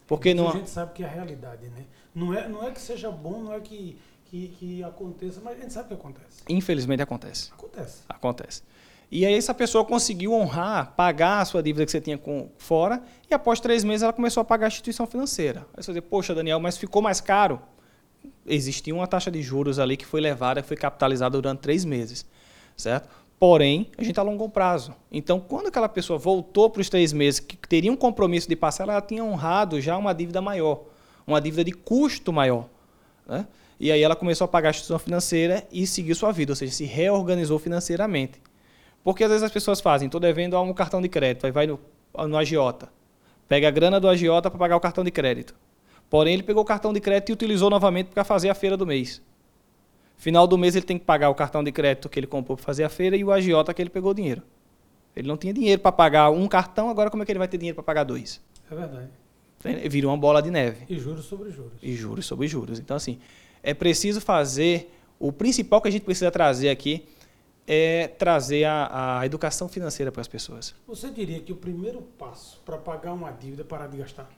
Porque 0.07 0.33
não 0.33 0.49
a 0.49 0.53
gente 0.53 0.69
sabe 0.69 0.93
que 0.93 1.03
é 1.03 1.05
a 1.05 1.09
realidade, 1.09 1.67
né? 1.67 1.85
Não 2.13 2.33
é, 2.33 2.47
não 2.47 2.67
é 2.67 2.71
que 2.71 2.81
seja 2.81 3.09
bom, 3.09 3.41
não 3.43 3.53
é 3.53 3.59
que, 3.59 3.97
que, 4.25 4.49
que 4.59 4.83
aconteça, 4.83 5.39
mas 5.43 5.57
a 5.57 5.61
gente 5.61 5.73
sabe 5.73 5.87
que 5.87 5.93
acontece. 5.93 6.43
Infelizmente 6.49 7.01
acontece. 7.01 7.51
Acontece. 7.53 8.01
Acontece. 8.09 8.63
E 9.09 9.25
aí 9.25 9.33
essa 9.33 9.53
pessoa 9.53 9.83
conseguiu 9.83 10.33
honrar, 10.33 10.93
pagar 10.95 11.41
a 11.41 11.45
sua 11.45 11.61
dívida 11.61 11.85
que 11.85 11.91
você 11.91 11.99
tinha 11.99 12.17
com 12.17 12.49
fora, 12.57 13.03
e 13.29 13.33
após 13.33 13.59
três 13.59 13.83
meses 13.83 14.03
ela 14.03 14.13
começou 14.13 14.41
a 14.41 14.45
pagar 14.45 14.67
a 14.67 14.69
instituição 14.69 15.05
financeira. 15.05 15.65
Aí 15.75 15.83
você 15.83 15.93
diz, 15.93 16.03
poxa, 16.09 16.33
Daniel, 16.33 16.59
mas 16.59 16.77
ficou 16.77 17.01
mais 17.01 17.19
caro? 17.19 17.61
Existia 18.45 18.93
uma 18.95 19.07
taxa 19.07 19.29
de 19.29 19.41
juros 19.41 19.79
ali 19.79 19.97
que 19.97 20.05
foi 20.05 20.21
levada, 20.21 20.61
que 20.61 20.67
foi 20.67 20.77
capitalizada 20.77 21.37
durante 21.37 21.59
três 21.59 21.83
meses, 21.83 22.25
certo? 22.75 23.09
Porém, 23.39 23.87
a 23.97 24.03
gente 24.03 24.19
alongou 24.19 24.47
o 24.47 24.49
prazo. 24.51 24.93
Então, 25.11 25.39
quando 25.39 25.67
aquela 25.67 25.89
pessoa 25.89 26.19
voltou 26.19 26.69
para 26.69 26.81
os 26.81 26.89
três 26.89 27.11
meses, 27.11 27.39
que 27.39 27.57
teria 27.57 27.91
um 27.91 27.95
compromisso 27.95 28.47
de 28.47 28.55
parcela, 28.55 28.93
ela 28.93 29.01
tinha 29.01 29.23
honrado 29.23 29.81
já 29.81 29.97
uma 29.97 30.13
dívida 30.13 30.39
maior, 30.41 30.83
uma 31.25 31.41
dívida 31.41 31.63
de 31.63 31.71
custo 31.71 32.31
maior. 32.31 32.67
Né? 33.27 33.47
E 33.79 33.91
aí 33.91 34.03
ela 34.03 34.15
começou 34.15 34.45
a 34.45 34.47
pagar 34.47 34.69
a 34.69 34.71
instituição 34.71 34.99
financeira 34.99 35.67
e 35.71 35.87
seguiu 35.87 36.13
sua 36.13 36.31
vida, 36.31 36.51
ou 36.51 36.55
seja, 36.55 36.71
se 36.71 36.85
reorganizou 36.85 37.57
financeiramente. 37.57 38.39
Porque 39.03 39.23
às 39.23 39.31
vezes 39.31 39.43
as 39.43 39.51
pessoas 39.51 39.81
fazem, 39.81 40.05
estou 40.05 40.21
devendo 40.21 40.55
a 40.55 40.61
um 40.61 40.71
cartão 40.71 41.01
de 41.01 41.09
crédito, 41.09 41.47
aí 41.47 41.51
vai 41.51 41.65
no, 41.65 41.79
no 42.27 42.37
agiota, 42.37 42.89
pega 43.47 43.67
a 43.67 43.71
grana 43.71 43.99
do 43.99 44.07
agiota 44.07 44.51
para 44.51 44.59
pagar 44.59 44.75
o 44.75 44.79
cartão 44.79 45.03
de 45.03 45.09
crédito. 45.09 45.55
Porém, 46.11 46.35
ele 46.35 46.43
pegou 46.43 46.61
o 46.61 46.65
cartão 46.65 46.93
de 46.93 46.99
crédito 46.99 47.29
e 47.29 47.33
utilizou 47.33 47.71
novamente 47.71 48.09
para 48.09 48.23
fazer 48.23 48.49
a 48.49 48.53
feira 48.53 48.77
do 48.77 48.85
mês. 48.85 49.19
Final 50.21 50.45
do 50.45 50.55
mês 50.55 50.75
ele 50.75 50.85
tem 50.85 50.99
que 50.99 51.03
pagar 51.03 51.31
o 51.31 51.33
cartão 51.33 51.63
de 51.63 51.71
crédito 51.71 52.07
que 52.07 52.19
ele 52.19 52.27
comprou 52.27 52.55
para 52.55 52.63
fazer 52.63 52.83
a 52.83 52.89
feira 52.89 53.17
e 53.17 53.23
o 53.23 53.31
agiota 53.31 53.73
que 53.73 53.81
ele 53.81 53.89
pegou 53.89 54.11
o 54.11 54.13
dinheiro. 54.13 54.43
Ele 55.15 55.27
não 55.27 55.35
tinha 55.35 55.51
dinheiro 55.51 55.81
para 55.81 55.91
pagar 55.91 56.29
um 56.29 56.47
cartão, 56.47 56.91
agora 56.91 57.09
como 57.09 57.23
é 57.23 57.25
que 57.25 57.31
ele 57.31 57.39
vai 57.39 57.47
ter 57.47 57.57
dinheiro 57.57 57.73
para 57.73 57.83
pagar 57.83 58.03
dois? 58.03 58.39
É 58.69 58.75
verdade. 58.75 59.09
Vira 59.89 60.07
uma 60.07 60.15
bola 60.15 60.39
de 60.39 60.51
neve. 60.51 60.85
E 60.87 60.99
juros 60.99 61.25
sobre 61.25 61.49
juros. 61.49 61.73
E 61.81 61.95
juros 61.95 62.23
sobre 62.27 62.47
juros. 62.47 62.77
Então, 62.77 62.95
assim, 62.95 63.17
é 63.63 63.73
preciso 63.73 64.21
fazer. 64.21 64.93
O 65.17 65.31
principal 65.31 65.81
que 65.81 65.87
a 65.87 65.91
gente 65.91 66.03
precisa 66.03 66.29
trazer 66.29 66.69
aqui 66.69 67.03
é 67.65 68.07
trazer 68.07 68.65
a, 68.65 69.21
a 69.21 69.25
educação 69.25 69.67
financeira 69.67 70.11
para 70.11 70.21
as 70.21 70.27
pessoas. 70.27 70.75
Você 70.85 71.09
diria 71.09 71.39
que 71.39 71.51
o 71.51 71.55
primeiro 71.55 71.99
passo 71.99 72.61
para 72.63 72.77
pagar 72.77 73.13
uma 73.13 73.31
dívida 73.31 73.63
é 73.63 73.65
parar 73.65 73.87
de 73.87 73.97
gastar? 73.97 74.29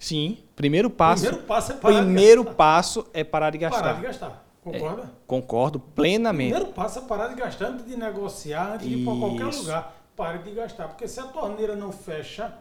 Sim, 0.00 0.38
primeiro 0.56 0.90
passo. 0.90 1.22
Primeiro 1.22 1.46
passo 1.46 1.70
é 1.70 1.76
parar 1.76 2.02
primeiro 2.02 2.40
de 2.40 2.46
gastar. 2.48 2.56
passo 2.56 3.06
é 3.14 3.22
parar 3.22 3.50
de 3.50 3.58
gastar. 3.58 3.80
Parar 3.80 3.94
de 3.94 4.02
gastar. 4.02 4.49
Concorda? 4.62 5.02
É, 5.02 5.06
concordo 5.26 5.80
plenamente. 5.80 6.52
Primeiro 6.52 6.74
passo 6.74 6.98
é 6.98 7.02
parar 7.02 7.28
de 7.28 7.34
gastar 7.34 7.68
antes 7.68 7.86
de 7.86 7.96
negociar, 7.96 8.74
antes 8.74 8.88
de 8.88 8.96
ir 8.96 9.04
para 9.04 9.16
qualquer 9.16 9.56
lugar. 9.56 9.96
Pare 10.14 10.38
de 10.38 10.50
gastar. 10.50 10.88
Porque 10.88 11.08
se 11.08 11.18
a 11.18 11.24
torneira 11.24 11.74
não 11.74 11.90
fecha, 11.90 12.52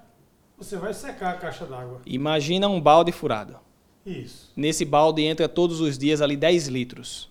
você 0.58 0.78
vai 0.78 0.94
secar 0.94 1.34
a 1.34 1.38
caixa 1.38 1.66
d'água. 1.66 2.02
Imagina 2.06 2.70
um 2.70 2.80
balde 2.80 3.12
furado. 3.12 3.58
Isso. 4.06 4.52
Nesse 4.56 4.86
balde 4.86 5.24
entra 5.24 5.50
todos 5.50 5.82
os 5.82 5.98
dias 5.98 6.22
ali 6.22 6.38
10 6.38 6.68
litros. 6.68 7.30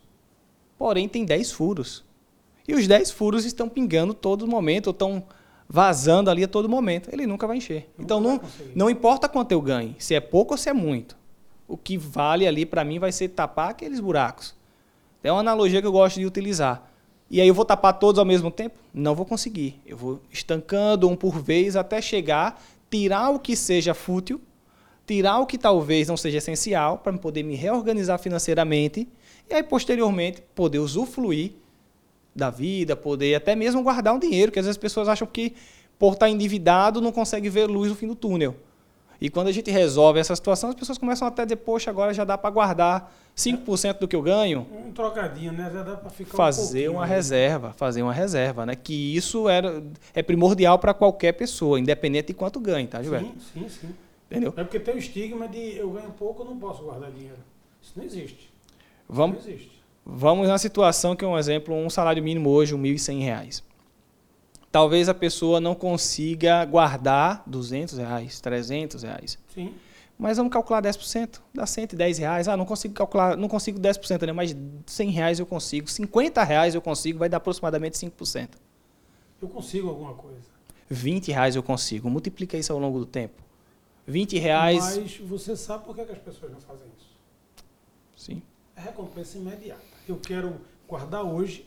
Porém, 0.77 1.09
tem 1.09 1.25
10 1.25 1.51
furos. 1.53 2.05
E 2.67 2.75
os 2.75 2.87
10 2.87 3.11
furos 3.11 3.47
estão 3.47 3.69
pingando 3.69 4.13
todo 4.13 4.47
momento, 4.47 4.89
ou 4.89 4.91
estão 4.91 5.25
vazando 5.67 6.31
ali 6.31 6.45
a 6.45 6.49
todo 6.49 6.69
momento. 6.69 7.09
Ele 7.11 7.27
nunca 7.27 7.47
vai 7.47 7.57
encher. 7.57 7.89
Nunca 7.97 8.03
então, 8.03 8.23
vai 8.23 8.33
não, 8.33 8.39
conseguir. 8.39 8.73
não 8.75 8.91
importa 8.91 9.29
quanto 9.29 9.53
eu 9.53 9.63
ganhe, 9.63 9.97
se 9.99 10.15
é 10.15 10.21
pouco 10.21 10.53
ou 10.53 10.59
se 10.59 10.69
é 10.69 10.73
muito. 10.75 11.17
O 11.67 11.77
que 11.77 11.97
vale 11.97 12.47
ali 12.47 12.67
para 12.67 12.85
mim 12.85 12.99
vai 12.99 13.11
ser 13.13 13.29
tapar 13.29 13.71
aqueles 13.71 13.99
buracos. 13.99 14.58
É 15.29 15.33
uma 15.33 15.41
analogia 15.41 15.83
que 15.83 15.87
eu 15.87 15.93
gosto 15.93 16.19
de 16.19 16.25
utilizar. 16.25 16.91
E 17.31 17.39
aí 17.39 17.47
eu 17.47 17.53
vou 17.53 17.65
tapar 17.65 17.93
todos 17.99 18.19
ao 18.19 18.25
mesmo 18.25 18.51
tempo? 18.51 18.79
Não 18.95 19.15
vou 19.15 19.27
conseguir. 19.27 19.79
Eu 19.85 19.95
vou 19.95 20.23
estancando 20.33 21.07
um 21.07 21.15
por 21.15 21.39
vez 21.39 21.77
até 21.77 22.01
chegar, 22.01 22.59
tirar 22.91 23.29
o 23.29 23.39
que 23.39 23.55
seja 23.55 23.93
fútil, 23.93 24.41
tirar 25.07 25.39
o 25.39 25.47
que 25.47 25.59
talvez 25.59 26.09
não 26.09 26.17
seja 26.17 26.39
essencial 26.39 26.97
para 26.97 27.13
poder 27.19 27.43
me 27.43 27.55
reorganizar 27.55 28.19
financeiramente 28.19 29.07
e 29.51 29.53
aí 29.53 29.63
posteriormente 29.63 30.43
poder 30.55 30.79
usufruir 30.79 31.53
da 32.35 32.49
vida, 32.49 32.97
poder 32.97 33.35
até 33.35 33.55
mesmo 33.55 33.83
guardar 33.83 34.15
um 34.15 34.19
dinheiro, 34.19 34.51
que 34.51 34.59
às 34.59 34.65
vezes 34.65 34.79
as 34.79 34.81
pessoas 34.81 35.09
acham 35.09 35.27
que 35.27 35.55
por 35.99 36.15
estar 36.15 36.31
endividado 36.31 37.03
não 37.03 37.13
consegue 37.13 37.51
ver 37.51 37.67
luz 37.67 37.91
no 37.91 37.97
fim 37.97 38.07
do 38.07 38.15
túnel. 38.15 38.57
E 39.21 39.29
quando 39.29 39.49
a 39.49 39.53
gente 39.53 39.71
resolve 39.71 40.21
essa 40.21 40.35
situação, 40.37 40.71
as 40.71 40.77
pessoas 40.77 40.97
começam 40.97 41.27
até 41.27 41.43
a 41.43 41.45
dizer, 41.45 41.57
poxa, 41.57 41.91
agora 41.91 42.15
já 42.15 42.25
dá 42.25 42.39
para 42.39 42.51
guardar 42.51 43.13
5% 43.37 43.99
do 43.99 44.09
que 44.09 44.15
eu 44.15 44.23
ganho, 44.23 44.67
Um 44.73 44.93
trocadinho, 44.93 45.53
né? 45.53 45.71
Já 45.73 45.83
dá 45.83 45.97
para 45.97 46.11
ficar 46.11 46.35
um 46.35 46.37
fazer 46.37 46.85
pouquinho 46.85 46.93
uma 46.93 47.07
reserva, 47.07 47.73
fazer 47.73 48.03
uma 48.03 48.13
reserva, 48.13 48.65
né? 48.67 48.77
Que 48.77 49.17
isso 49.17 49.49
era, 49.49 49.83
é 50.15 50.23
primordial 50.23 50.79
para 50.79 50.95
qualquer 50.95 51.33
pessoa, 51.33 51.79
independente 51.81 52.29
de 52.29 52.35
quanto 52.35 52.61
ganhe, 52.61 52.87
tá, 52.87 53.03
Gilberto? 53.03 53.27
Sim, 53.27 53.63
sim, 53.63 53.69
sim. 53.69 53.95
Entendeu? 54.31 54.53
É 54.57 54.63
porque 54.63 54.79
tem 54.79 54.95
o 54.95 54.99
estigma 54.99 55.49
de 55.49 55.77
eu 55.77 55.91
ganho 55.91 56.11
pouco, 56.11 56.43
eu 56.43 56.47
não 56.47 56.59
posso 56.59 56.83
guardar 56.83 57.11
dinheiro. 57.11 57.39
Isso 57.83 57.93
não 57.97 58.05
existe. 58.05 58.51
Vamos, 59.09 59.39
Não 59.45 59.53
existe. 59.53 59.79
Vamos 60.05 60.49
na 60.49 60.59
situação 60.59 61.17
que 61.17 61.25
é 61.25 61.29
um 61.29 61.39
exemplo, 61.39 61.75
um 61.75 61.89
salário 61.91 62.23
mínimo 62.23 62.51
hoje, 62.51 62.75
1.100 62.75 63.23
reais. 63.23 63.68
Talvez 64.79 65.09
a 65.09 65.15
pessoa 65.15 65.61
não 65.61 65.75
consiga 65.75 66.65
guardar 66.65 67.43
200 67.49 67.99
reais, 67.99 68.41
300 68.41 69.03
reais. 69.03 69.37
Sim. 69.53 69.75
Mas 70.17 70.37
vamos 70.37 70.53
calcular 70.53 70.81
10%, 70.81 71.41
dá 71.53 71.67
110 71.67 72.19
reais. 72.19 72.47
Ah, 72.47 72.57
não 72.57 72.65
consigo 72.65 72.95
calcular, 72.95 73.37
não 73.37 73.49
consigo 73.49 73.81
10%, 73.81 74.25
né? 74.25 74.33
mas 74.33 74.57
100 74.87 75.11
reais 75.11 75.41
eu 75.41 75.47
consigo, 75.47 75.91
50 75.91 76.45
reais 76.45 76.77
eu 76.77 76.81
consigo, 76.81 77.19
vai 77.19 77.29
dar 77.29 77.39
aproximadamente 77.39 77.99
5%. 77.99 78.51
Eu 79.43 79.49
consigo 79.49 79.89
alguma 79.89 80.15
coisa. 80.15 80.47
20 80.89 81.33
reais 81.33 81.57
eu 81.57 81.63
consigo, 81.65 82.09
multiplica 82.09 82.57
isso 82.57 82.73
ao 82.73 82.79
longo 82.79 83.01
do 83.01 83.07
tempo. 83.07 83.43
20 84.07 84.39
reais, 84.39 84.97
Mas 84.97 85.17
você 85.17 85.57
sabe 85.57 85.87
por 85.87 85.97
que, 85.97 86.05
que 86.05 86.13
as 86.13 86.19
pessoas 86.19 86.53
não 86.53 86.61
fazem 86.61 86.87
isso? 86.97 87.09
sim, 88.15 88.43
É 88.77 88.81
recompensa 88.83 89.39
imediata. 89.39 89.83
Eu 90.09 90.19
quero 90.19 90.61
guardar 90.87 91.25
hoje 91.25 91.67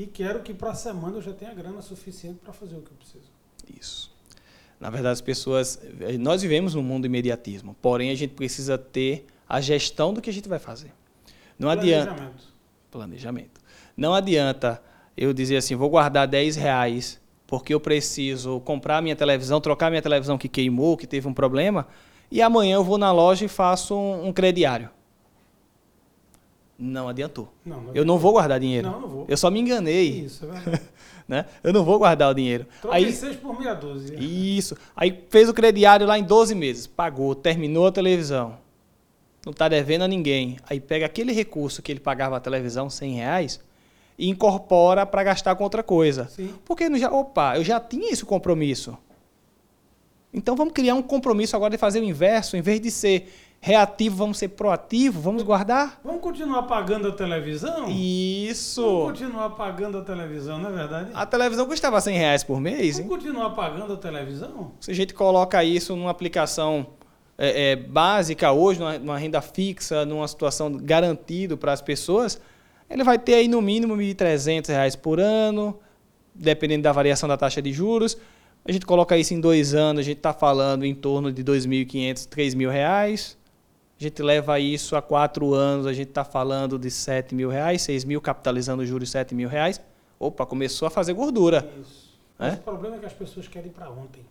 e 0.00 0.06
quero 0.06 0.40
que 0.40 0.54
para 0.54 0.70
a 0.70 0.74
semana 0.74 1.18
eu 1.18 1.20
já 1.20 1.32
tenha 1.34 1.52
grana 1.52 1.82
suficiente 1.82 2.38
para 2.42 2.54
fazer 2.54 2.74
o 2.74 2.80
que 2.80 2.90
eu 2.90 2.96
preciso. 2.96 3.30
Isso. 3.78 4.10
Na 4.80 4.88
verdade, 4.88 5.12
as 5.12 5.20
pessoas. 5.20 5.78
Nós 6.18 6.40
vivemos 6.40 6.74
num 6.74 6.82
mundo 6.82 7.02
de 7.02 7.08
imediatismo, 7.08 7.76
porém 7.82 8.10
a 8.10 8.14
gente 8.14 8.32
precisa 8.32 8.78
ter 8.78 9.26
a 9.46 9.60
gestão 9.60 10.14
do 10.14 10.22
que 10.22 10.30
a 10.30 10.32
gente 10.32 10.48
vai 10.48 10.58
fazer. 10.58 10.90
Não 11.58 11.68
adianta. 11.68 12.14
Planejamento. 12.14 12.44
Planejamento. 12.90 13.60
Não 13.94 14.14
adianta 14.14 14.82
eu 15.14 15.34
dizer 15.34 15.58
assim, 15.58 15.76
vou 15.76 15.90
guardar 15.90 16.26
10 16.26 16.56
reais 16.56 17.20
porque 17.46 17.74
eu 17.74 17.80
preciso 17.80 18.58
comprar 18.60 19.02
minha 19.02 19.16
televisão, 19.16 19.60
trocar 19.60 19.90
minha 19.90 20.00
televisão 20.00 20.38
que 20.38 20.48
queimou, 20.48 20.96
que 20.96 21.06
teve 21.06 21.28
um 21.28 21.34
problema, 21.34 21.86
e 22.30 22.40
amanhã 22.40 22.76
eu 22.76 22.84
vou 22.84 22.96
na 22.96 23.12
loja 23.12 23.44
e 23.44 23.48
faço 23.48 23.94
um, 23.94 24.28
um 24.28 24.32
crediário. 24.32 24.88
Não 26.82 27.08
adiantou. 27.08 27.52
Não, 27.64 27.82
não 27.82 27.94
Eu 27.94 28.06
não 28.06 28.18
vou 28.18 28.32
guardar 28.32 28.58
dinheiro. 28.58 28.90
Não, 28.90 29.00
não 29.00 29.08
vou. 29.08 29.26
Eu 29.28 29.36
só 29.36 29.50
me 29.50 29.60
enganei. 29.60 30.24
Isso, 30.24 30.46
é 30.46 30.48
verdade. 30.58 30.82
Né? 31.28 31.44
Eu 31.62 31.72
não 31.74 31.84
vou 31.84 31.98
guardar 31.98 32.30
o 32.30 32.34
dinheiro. 32.34 32.66
Troquei 32.80 33.04
Aí, 33.04 33.12
seis 33.12 33.36
por 33.36 33.58
meia 33.60 33.74
dúzia. 33.74 34.16
isso. 34.18 34.74
Aí 34.96 35.22
fez 35.28 35.48
o 35.48 35.54
crediário 35.54 36.06
lá 36.06 36.18
em 36.18 36.24
12 36.24 36.54
meses. 36.54 36.86
Pagou, 36.86 37.34
terminou 37.34 37.86
a 37.86 37.92
televisão. 37.92 38.56
Não 39.44 39.52
está 39.52 39.68
devendo 39.68 40.02
a 40.02 40.08
ninguém. 40.08 40.56
Aí 40.68 40.80
pega 40.80 41.04
aquele 41.06 41.32
recurso 41.32 41.82
que 41.82 41.92
ele 41.92 42.00
pagava 42.00 42.36
a 42.36 42.40
televisão, 42.40 42.88
100 42.90 43.12
reais, 43.14 43.60
e 44.18 44.28
incorpora 44.28 45.04
para 45.06 45.22
gastar 45.22 45.54
com 45.56 45.64
outra 45.64 45.82
coisa. 45.82 46.28
Sim. 46.28 46.54
Porque 46.64 46.88
não 46.88 46.98
já, 46.98 47.10
opa, 47.12 47.56
eu 47.56 47.64
já 47.64 47.78
tinha 47.78 48.10
esse 48.10 48.24
compromisso. 48.24 48.96
Então 50.32 50.56
vamos 50.56 50.72
criar 50.72 50.94
um 50.94 51.02
compromisso 51.02 51.56
agora 51.56 51.70
de 51.70 51.78
fazer 51.78 52.00
o 52.00 52.04
inverso. 52.04 52.56
Em 52.56 52.62
vez 52.62 52.80
de 52.80 52.90
ser 52.90 53.28
reativo, 53.60 54.16
vamos 54.16 54.38
ser 54.38 54.48
proativo, 54.48 55.20
vamos 55.20 55.42
guardar. 55.42 56.00
Vamos 56.02 56.22
continuar 56.22 56.62
pagando 56.62 57.08
a 57.08 57.12
televisão? 57.12 57.82
Vamos 57.82 57.94
Isso. 57.94 58.82
continuar 59.04 59.50
pagando 59.50 59.98
a 59.98 60.02
televisão, 60.02 60.58
não 60.58 60.70
é 60.70 60.72
verdade? 60.72 61.10
A 61.12 61.26
televisão 61.26 61.66
custava 61.66 62.00
100 62.00 62.16
reais 62.16 62.42
por 62.42 62.58
mês, 62.58 62.98
hein? 62.98 63.06
Vamos 63.06 63.22
continuar 63.22 63.50
pagando 63.50 63.92
a 63.92 63.96
televisão? 63.98 64.72
Se 64.80 64.90
a 64.90 64.94
gente 64.94 65.12
coloca 65.12 65.62
isso 65.62 65.94
numa 65.94 66.10
aplicação 66.10 66.86
é, 67.36 67.72
é, 67.72 67.76
básica 67.76 68.50
hoje, 68.50 68.80
numa, 68.80 68.98
numa 68.98 69.18
renda 69.18 69.42
fixa, 69.42 70.06
numa 70.06 70.26
situação 70.26 70.72
garantido 70.72 71.58
para 71.58 71.72
as 71.72 71.82
pessoas, 71.82 72.40
ele 72.88 73.04
vai 73.04 73.18
ter 73.18 73.34
aí 73.34 73.46
no 73.46 73.60
mínimo 73.60 73.94
1.300 73.94 74.68
reais 74.68 74.96
por 74.96 75.20
ano, 75.20 75.78
dependendo 76.34 76.82
da 76.84 76.92
variação 76.92 77.28
da 77.28 77.36
taxa 77.36 77.60
de 77.60 77.72
juros. 77.74 78.16
A 78.64 78.72
gente 78.72 78.86
coloca 78.86 79.16
isso 79.18 79.34
em 79.34 79.40
dois 79.40 79.74
anos, 79.74 80.00
a 80.00 80.02
gente 80.02 80.16
está 80.16 80.32
falando 80.32 80.84
em 80.84 80.94
torno 80.94 81.30
de 81.30 81.42
R$ 81.42 81.58
2.500, 81.58 82.26
3.000 82.26 82.70
reais. 82.70 83.39
A 84.00 84.02
gente 84.02 84.22
leva 84.22 84.58
isso 84.58 84.96
a 84.96 85.02
quatro 85.02 85.52
anos, 85.52 85.86
a 85.86 85.92
gente 85.92 86.08
está 86.08 86.24
falando 86.24 86.78
de 86.78 86.90
7 86.90 87.34
mil 87.34 87.50
reais, 87.50 87.82
6 87.82 88.04
mil 88.04 88.18
capitalizando 88.18 88.82
os 88.82 88.88
juros 88.88 89.10
7 89.10 89.34
mil 89.34 89.46
reais. 89.46 89.78
Opa, 90.18 90.46
começou 90.46 90.88
a 90.88 90.90
fazer 90.90 91.12
gordura. 91.12 91.70
Isso. 91.78 92.18
Mas 92.38 92.54
É? 92.54 92.56
o 92.56 92.60
problema 92.60 92.96
é 92.96 92.98
que 92.98 93.04
as 93.04 93.12
pessoas 93.12 93.46
querem 93.46 93.70
para 93.70 93.90
ontem. 93.90 94.24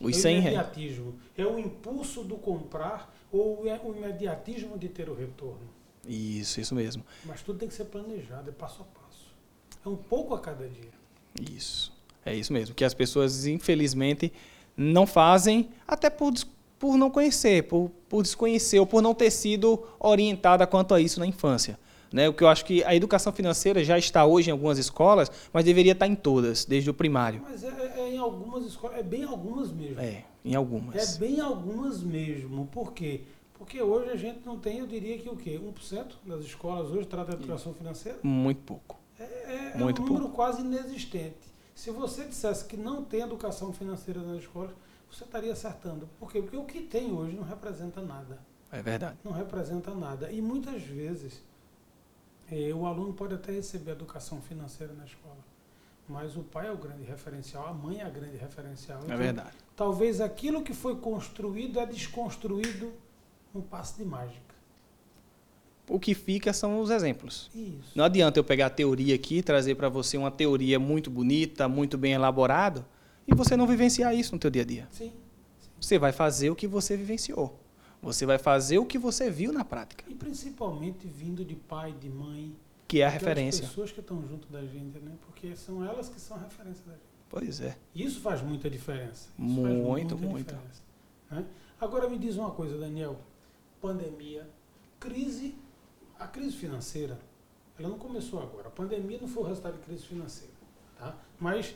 Os 0.00 0.16
é 0.16 0.18
o 0.18 0.22
100 0.22 0.40
reais. 0.40 0.54
imediatismo. 0.56 1.14
É 1.38 1.46
o 1.46 1.60
impulso 1.60 2.24
do 2.24 2.34
comprar 2.36 3.14
ou 3.30 3.68
é 3.68 3.80
o 3.84 3.94
imediatismo 3.94 4.76
de 4.76 4.88
ter 4.88 5.08
o 5.08 5.14
retorno. 5.14 5.60
Isso, 6.08 6.60
isso 6.60 6.74
mesmo. 6.74 7.04
Mas 7.24 7.40
tudo 7.40 7.60
tem 7.60 7.68
que 7.68 7.74
ser 7.74 7.84
planejado, 7.84 8.50
é 8.50 8.52
passo 8.52 8.82
a 8.82 8.84
passo. 9.00 9.26
É 9.86 9.88
um 9.88 9.94
pouco 9.96 10.34
a 10.34 10.40
cada 10.40 10.66
dia. 10.66 10.90
Isso. 11.40 11.92
É 12.26 12.34
isso 12.34 12.52
mesmo. 12.52 12.74
Que 12.74 12.84
as 12.84 12.94
pessoas, 12.94 13.46
infelizmente, 13.46 14.32
não 14.76 15.06
fazem, 15.06 15.70
até 15.86 16.10
por, 16.10 16.32
por 16.82 16.96
não 16.96 17.08
conhecer, 17.08 17.62
por, 17.68 17.92
por 18.08 18.24
desconhecer 18.24 18.80
ou 18.80 18.84
por 18.84 19.00
não 19.00 19.14
ter 19.14 19.30
sido 19.30 19.80
orientada 20.00 20.66
quanto 20.66 20.92
a 20.92 21.00
isso 21.00 21.20
na 21.20 21.26
infância. 21.28 21.78
Né? 22.12 22.28
O 22.28 22.34
que 22.34 22.42
eu 22.42 22.48
acho 22.48 22.64
que 22.64 22.82
a 22.82 22.92
educação 22.92 23.32
financeira 23.32 23.84
já 23.84 23.96
está 23.96 24.26
hoje 24.26 24.50
em 24.50 24.52
algumas 24.52 24.78
escolas, 24.78 25.30
mas 25.52 25.64
deveria 25.64 25.92
estar 25.92 26.08
em 26.08 26.16
todas, 26.16 26.64
desde 26.64 26.90
o 26.90 26.94
primário. 26.94 27.40
Mas 27.48 27.62
é, 27.62 27.94
é 27.98 28.12
em 28.12 28.18
algumas 28.18 28.66
escolas, 28.66 28.98
é 28.98 29.02
bem 29.04 29.22
algumas 29.22 29.70
mesmo. 29.70 30.00
É, 30.00 30.24
em 30.44 30.56
algumas. 30.56 31.16
É 31.16 31.20
bem 31.20 31.38
algumas 31.38 32.02
mesmo. 32.02 32.66
Por 32.66 32.92
quê? 32.92 33.20
Porque 33.54 33.80
hoje 33.80 34.10
a 34.10 34.16
gente 34.16 34.40
não 34.44 34.58
tem, 34.58 34.80
eu 34.80 34.86
diria 34.88 35.16
que 35.18 35.28
o 35.28 35.36
quê? 35.36 35.60
1% 35.64 36.06
das 36.26 36.40
escolas 36.40 36.90
hoje 36.90 37.06
tratam 37.06 37.36
a 37.36 37.38
educação 37.38 37.72
financeira? 37.74 38.18
Muito 38.24 38.60
pouco. 38.62 38.98
É, 39.20 39.72
é, 39.76 39.78
Muito 39.78 40.02
é 40.02 40.04
um 40.04 40.08
número 40.08 40.24
pouco. 40.24 40.34
quase 40.34 40.62
inexistente. 40.62 41.52
Se 41.76 41.92
você 41.92 42.24
dissesse 42.24 42.64
que 42.64 42.76
não 42.76 43.04
tem 43.04 43.20
educação 43.20 43.72
financeira 43.72 44.20
nas 44.20 44.40
escolas, 44.40 44.72
você 45.12 45.24
estaria 45.24 45.52
acertando. 45.52 46.08
Por 46.18 46.32
quê? 46.32 46.40
Porque 46.40 46.56
o 46.56 46.64
que 46.64 46.80
tem 46.80 47.12
hoje 47.12 47.36
não 47.36 47.44
representa 47.44 48.00
nada. 48.00 48.38
É 48.70 48.80
verdade. 48.80 49.18
Não 49.22 49.32
representa 49.32 49.94
nada. 49.94 50.32
E 50.32 50.40
muitas 50.40 50.82
vezes 50.82 51.42
eh, 52.50 52.72
o 52.74 52.86
aluno 52.86 53.12
pode 53.12 53.34
até 53.34 53.52
receber 53.52 53.92
educação 53.92 54.40
financeira 54.40 54.94
na 54.94 55.04
escola. 55.04 55.36
Mas 56.08 56.36
o 56.36 56.40
pai 56.40 56.68
é 56.68 56.72
o 56.72 56.76
grande 56.76 57.04
referencial, 57.04 57.68
a 57.68 57.72
mãe 57.72 58.00
é 58.00 58.04
a 58.04 58.08
grande 58.08 58.36
referencial. 58.36 59.00
É 59.02 59.04
Então, 59.04 59.16
verdade. 59.18 59.56
Talvez 59.76 60.20
aquilo 60.20 60.62
que 60.62 60.72
foi 60.72 60.96
construído 60.96 61.78
é 61.78 61.86
desconstruído 61.86 62.92
num 63.54 63.60
passe 63.60 63.98
de 63.98 64.04
mágica. 64.04 64.52
O 65.88 66.00
que 66.00 66.14
fica 66.14 66.52
são 66.52 66.80
os 66.80 66.90
exemplos. 66.90 67.50
Isso. 67.54 67.92
Não 67.94 68.04
adianta 68.04 68.38
eu 68.38 68.44
pegar 68.44 68.66
a 68.66 68.70
teoria 68.70 69.14
aqui 69.14 69.42
trazer 69.42 69.74
para 69.74 69.88
você 69.88 70.16
uma 70.16 70.30
teoria 70.30 70.78
muito 70.78 71.10
bonita, 71.10 71.68
muito 71.68 71.98
bem 71.98 72.12
elaborada, 72.12 72.86
e 73.26 73.34
você 73.34 73.56
não 73.56 73.66
vivenciar 73.66 74.14
isso 74.14 74.32
no 74.34 74.38
teu 74.38 74.50
dia 74.50 74.62
a 74.62 74.64
dia. 74.64 74.88
Sim. 74.90 75.12
Você 75.80 75.98
vai 75.98 76.12
fazer 76.12 76.50
o 76.50 76.56
que 76.56 76.66
você 76.66 76.96
vivenciou. 76.96 77.58
Você 78.00 78.26
vai 78.26 78.38
fazer 78.38 78.78
o 78.78 78.86
que 78.86 78.98
você 78.98 79.30
viu 79.30 79.52
na 79.52 79.64
prática, 79.64 80.04
E 80.08 80.14
principalmente 80.14 81.06
vindo 81.06 81.44
de 81.44 81.54
pai, 81.54 81.92
de 81.92 82.08
mãe. 82.08 82.54
que 82.88 83.00
é 83.00 83.06
a 83.06 83.08
referência. 83.08 83.66
pessoas 83.66 83.90
que 83.92 84.00
estão 84.00 84.26
junto 84.26 84.48
da 84.52 84.60
gente, 84.66 84.98
né? 84.98 85.12
Porque 85.24 85.54
são 85.56 85.84
elas 85.84 86.08
que 86.08 86.20
são 86.20 86.36
a 86.36 86.40
referência 86.40 86.84
da 86.84 86.92
gente. 86.92 87.02
Pois 87.30 87.60
é. 87.60 87.76
Isso 87.94 88.20
faz 88.20 88.42
muita 88.42 88.68
diferença. 88.68 89.28
Isso 89.28 89.38
Muito, 89.38 89.62
faz 89.62 89.76
muita 89.86 90.14
muito. 90.16 90.46
diferença, 90.54 90.82
né? 91.30 91.44
Agora 91.80 92.08
me 92.08 92.18
diz 92.18 92.36
uma 92.36 92.50
coisa, 92.50 92.76
Daniel. 92.76 93.16
Pandemia, 93.80 94.46
crise, 95.00 95.54
a 96.18 96.26
crise 96.26 96.56
financeira, 96.56 97.18
ela 97.78 97.88
não 97.88 97.98
começou 97.98 98.40
agora. 98.42 98.68
A 98.68 98.70
pandemia 98.70 99.18
não 99.20 99.26
foi 99.28 99.42
o 99.42 99.46
resultado 99.46 99.74
de 99.78 99.80
crise 99.84 100.04
financeira, 100.06 100.52
tá? 100.98 101.16
Mas 101.40 101.74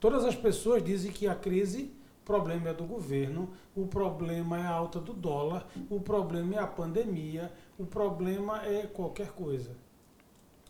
todas 0.00 0.24
as 0.24 0.34
pessoas 0.34 0.82
dizem 0.82 1.12
que 1.12 1.28
a 1.28 1.34
crise, 1.34 1.92
o 2.22 2.24
problema 2.24 2.70
é 2.70 2.74
do 2.74 2.84
governo, 2.84 3.50
o 3.76 3.86
problema 3.86 4.58
é 4.58 4.62
a 4.62 4.70
alta 4.70 4.98
do 4.98 5.12
dólar, 5.12 5.66
o 5.88 6.00
problema 6.00 6.54
é 6.56 6.58
a 6.58 6.66
pandemia, 6.66 7.52
o 7.78 7.84
problema 7.86 8.64
é 8.64 8.86
qualquer 8.86 9.28
coisa. 9.32 9.70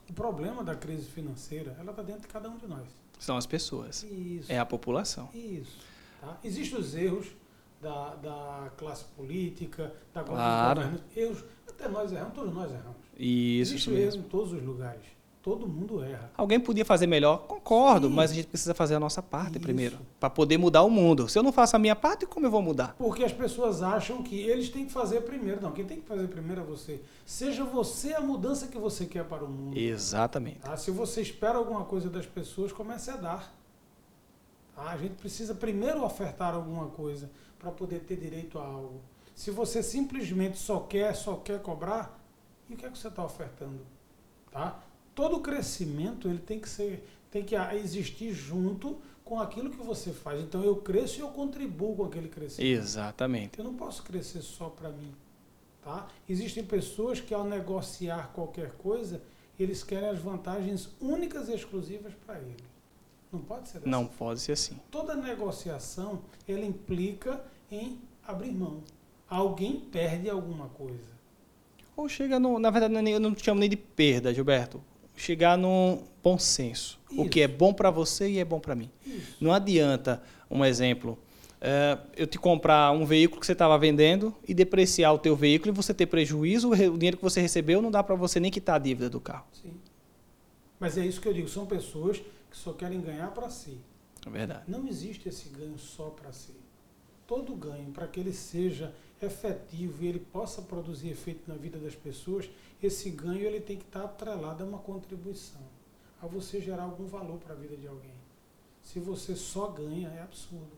O 0.08 0.12
problema 0.12 0.64
da 0.64 0.74
crise 0.74 1.08
financeira, 1.08 1.76
ela 1.78 1.90
está 1.92 2.02
dentro 2.02 2.22
de 2.22 2.28
cada 2.28 2.50
um 2.50 2.56
de 2.58 2.66
nós. 2.66 2.86
São 3.18 3.36
as 3.36 3.46
pessoas. 3.46 4.02
Isso. 4.02 4.50
É 4.50 4.58
a 4.58 4.66
população. 4.66 5.28
Isso. 5.32 5.78
Tá? 6.20 6.36
Existem 6.42 6.78
os 6.78 6.94
erros 6.94 7.26
da, 7.80 8.14
da 8.16 8.72
classe 8.76 9.04
política, 9.16 9.94
da 10.12 10.22
classe 10.24 10.42
Claro. 10.42 10.80
governantes. 10.80 11.16
Erros, 11.16 11.44
até 11.68 11.88
nós 11.88 12.10
erramos, 12.12 12.34
todos 12.34 12.52
nós 12.52 12.70
erramos. 12.70 12.96
Isso, 13.16 13.72
Existe 13.74 13.76
isso 13.76 13.90
erro 13.90 14.00
mesmo. 14.04 14.22
em 14.24 14.28
todos 14.28 14.52
os 14.52 14.62
lugares. 14.62 15.02
Todo 15.42 15.66
mundo 15.66 16.04
erra. 16.04 16.30
Alguém 16.36 16.60
podia 16.60 16.84
fazer 16.84 17.06
melhor? 17.06 17.38
Concordo, 17.46 18.08
Sim. 18.08 18.14
mas 18.14 18.30
a 18.30 18.34
gente 18.34 18.48
precisa 18.48 18.74
fazer 18.74 18.94
a 18.94 19.00
nossa 19.00 19.22
parte 19.22 19.52
Isso. 19.52 19.60
primeiro, 19.60 19.98
para 20.18 20.28
poder 20.28 20.58
mudar 20.58 20.82
o 20.82 20.90
mundo. 20.90 21.30
Se 21.30 21.38
eu 21.38 21.42
não 21.42 21.50
faço 21.50 21.76
a 21.76 21.78
minha 21.78 21.96
parte, 21.96 22.26
como 22.26 22.44
eu 22.44 22.50
vou 22.50 22.60
mudar? 22.60 22.94
Porque 22.98 23.24
as 23.24 23.32
pessoas 23.32 23.82
acham 23.82 24.22
que 24.22 24.38
eles 24.38 24.68
têm 24.68 24.84
que 24.84 24.92
fazer 24.92 25.22
primeiro. 25.22 25.62
Não, 25.62 25.72
quem 25.72 25.86
tem 25.86 25.98
que 25.98 26.06
fazer 26.06 26.28
primeiro 26.28 26.60
é 26.60 26.64
você. 26.64 27.00
Seja 27.24 27.64
você 27.64 28.12
a 28.12 28.20
mudança 28.20 28.66
que 28.66 28.76
você 28.76 29.06
quer 29.06 29.24
para 29.24 29.42
o 29.42 29.48
mundo. 29.48 29.78
Exatamente. 29.78 30.58
Tá? 30.58 30.76
Se 30.76 30.90
você 30.90 31.22
espera 31.22 31.56
alguma 31.56 31.84
coisa 31.86 32.10
das 32.10 32.26
pessoas, 32.26 32.70
comece 32.70 33.10
a 33.10 33.16
dar. 33.16 33.54
Tá? 34.76 34.90
A 34.90 34.96
gente 34.98 35.14
precisa 35.14 35.54
primeiro 35.54 36.04
ofertar 36.04 36.54
alguma 36.54 36.88
coisa 36.88 37.30
para 37.58 37.70
poder 37.70 38.00
ter 38.00 38.16
direito 38.16 38.58
a 38.58 38.62
algo. 38.62 39.00
Se 39.34 39.50
você 39.50 39.82
simplesmente 39.82 40.58
só 40.58 40.80
quer, 40.80 41.14
só 41.14 41.36
quer 41.36 41.62
cobrar, 41.62 42.20
e 42.68 42.74
o 42.74 42.76
que 42.76 42.84
é 42.84 42.90
que 42.90 42.98
você 42.98 43.08
está 43.08 43.24
ofertando? 43.24 43.80
Tá? 44.50 44.78
Todo 45.14 45.40
crescimento 45.40 46.28
ele 46.28 46.38
tem 46.38 46.58
que 46.58 46.68
ser, 46.68 47.06
tem 47.30 47.44
que 47.44 47.54
existir 47.54 48.32
junto 48.32 48.98
com 49.24 49.40
aquilo 49.40 49.70
que 49.70 49.76
você 49.76 50.12
faz. 50.12 50.40
Então 50.40 50.62
eu 50.64 50.76
cresço 50.76 51.18
e 51.18 51.20
eu 51.20 51.28
contribuo 51.28 51.96
com 51.96 52.04
aquele 52.04 52.28
crescimento. 52.28 52.68
Exatamente. 52.68 53.58
Eu 53.58 53.64
não 53.64 53.74
posso 53.74 54.02
crescer 54.02 54.42
só 54.42 54.68
para 54.68 54.90
mim. 54.90 55.12
Tá? 55.82 56.08
Existem 56.28 56.64
pessoas 56.64 57.20
que, 57.20 57.32
ao 57.32 57.44
negociar 57.44 58.32
qualquer 58.34 58.72
coisa, 58.72 59.22
eles 59.58 59.82
querem 59.82 60.08
as 60.08 60.18
vantagens 60.18 60.88
únicas 61.00 61.48
e 61.48 61.54
exclusivas 61.54 62.12
para 62.26 62.38
eles. 62.38 62.70
Não 63.32 63.40
pode 63.40 63.68
ser 63.68 63.78
dessa 63.78 63.88
Não 63.88 64.06
pode 64.06 64.40
ser 64.40 64.52
assim. 64.52 64.76
Toda 64.90 65.14
negociação 65.14 66.22
ela 66.48 66.64
implica 66.64 67.40
em 67.70 67.98
abrir 68.26 68.50
mão. 68.52 68.82
Alguém 69.28 69.78
perde 69.78 70.28
alguma 70.28 70.68
coisa. 70.70 71.20
Ou 71.96 72.08
chega 72.08 72.40
no. 72.40 72.58
Na 72.58 72.70
verdade, 72.70 72.96
é 72.96 73.14
eu 73.14 73.20
não 73.20 73.36
chamo 73.36 73.60
nem 73.60 73.70
de 73.70 73.76
perda, 73.76 74.34
Gilberto. 74.34 74.82
Chegar 75.20 75.58
num 75.58 76.02
bom 76.22 76.38
senso. 76.38 76.98
O 77.10 77.22
Isso. 77.22 77.28
que 77.28 77.40
é 77.42 77.48
bom 77.48 77.74
para 77.74 77.90
você 77.90 78.28
e 78.30 78.38
é 78.38 78.44
bom 78.44 78.58
para 78.58 78.74
mim. 78.74 78.90
Isso. 79.04 79.36
Não 79.40 79.52
adianta, 79.52 80.22
um 80.50 80.64
exemplo, 80.64 81.18
é, 81.60 81.98
eu 82.16 82.26
te 82.26 82.38
comprar 82.38 82.90
um 82.92 83.04
veículo 83.04 83.38
que 83.40 83.44
você 83.46 83.52
estava 83.52 83.76
vendendo 83.78 84.34
e 84.48 84.54
depreciar 84.54 85.12
o 85.12 85.18
teu 85.18 85.36
veículo 85.36 85.72
e 85.72 85.76
você 85.76 85.92
ter 85.92 86.06
prejuízo, 86.06 86.68
o 86.68 86.72
re- 86.72 86.88
o 86.88 86.96
dinheiro 86.96 87.18
que 87.18 87.22
você 87.22 87.40
recebeu 87.40 87.82
não 87.82 87.90
dá 87.90 88.02
para 88.02 88.14
você 88.14 88.40
nem 88.40 88.50
quitar 88.50 88.76
a 88.76 88.78
dívida 88.78 89.10
do 89.10 89.20
carro. 89.20 89.44
Sim. 89.52 89.74
Mas 90.78 90.96
é 90.96 91.04
isso 91.04 91.20
que 91.20 91.28
eu 91.28 91.34
digo. 91.34 91.48
São 91.48 91.66
pessoas 91.66 92.18
que 92.50 92.56
só 92.56 92.72
querem 92.72 93.00
ganhar 93.00 93.30
para 93.32 93.50
si. 93.50 93.76
É 94.26 94.30
verdade. 94.30 94.62
Não 94.66 94.88
existe 94.88 95.28
esse 95.28 95.50
ganho 95.50 95.78
só 95.78 96.04
para 96.10 96.32
si. 96.32 96.54
Todo 97.26 97.54
ganho, 97.54 97.90
para 97.92 98.06
que 98.06 98.18
ele 98.18 98.32
seja 98.32 98.92
efetivo 99.22 100.02
e 100.02 100.06
ele 100.08 100.18
possa 100.18 100.62
produzir 100.62 101.10
efeito 101.10 101.42
na 101.46 101.54
vida 101.54 101.78
das 101.78 101.94
pessoas, 101.94 102.48
esse 102.82 103.10
ganho 103.10 103.42
ele 103.42 103.60
tem 103.60 103.76
que 103.76 103.84
estar 103.84 104.04
atrelado 104.04 104.62
a 104.62 104.66
uma 104.66 104.78
contribuição, 104.78 105.60
a 106.20 106.26
você 106.26 106.60
gerar 106.60 106.84
algum 106.84 107.06
valor 107.06 107.38
para 107.38 107.54
a 107.54 107.56
vida 107.56 107.76
de 107.76 107.86
alguém. 107.86 108.14
Se 108.82 108.98
você 108.98 109.36
só 109.36 109.68
ganha, 109.68 110.08
é 110.08 110.22
absurdo. 110.22 110.72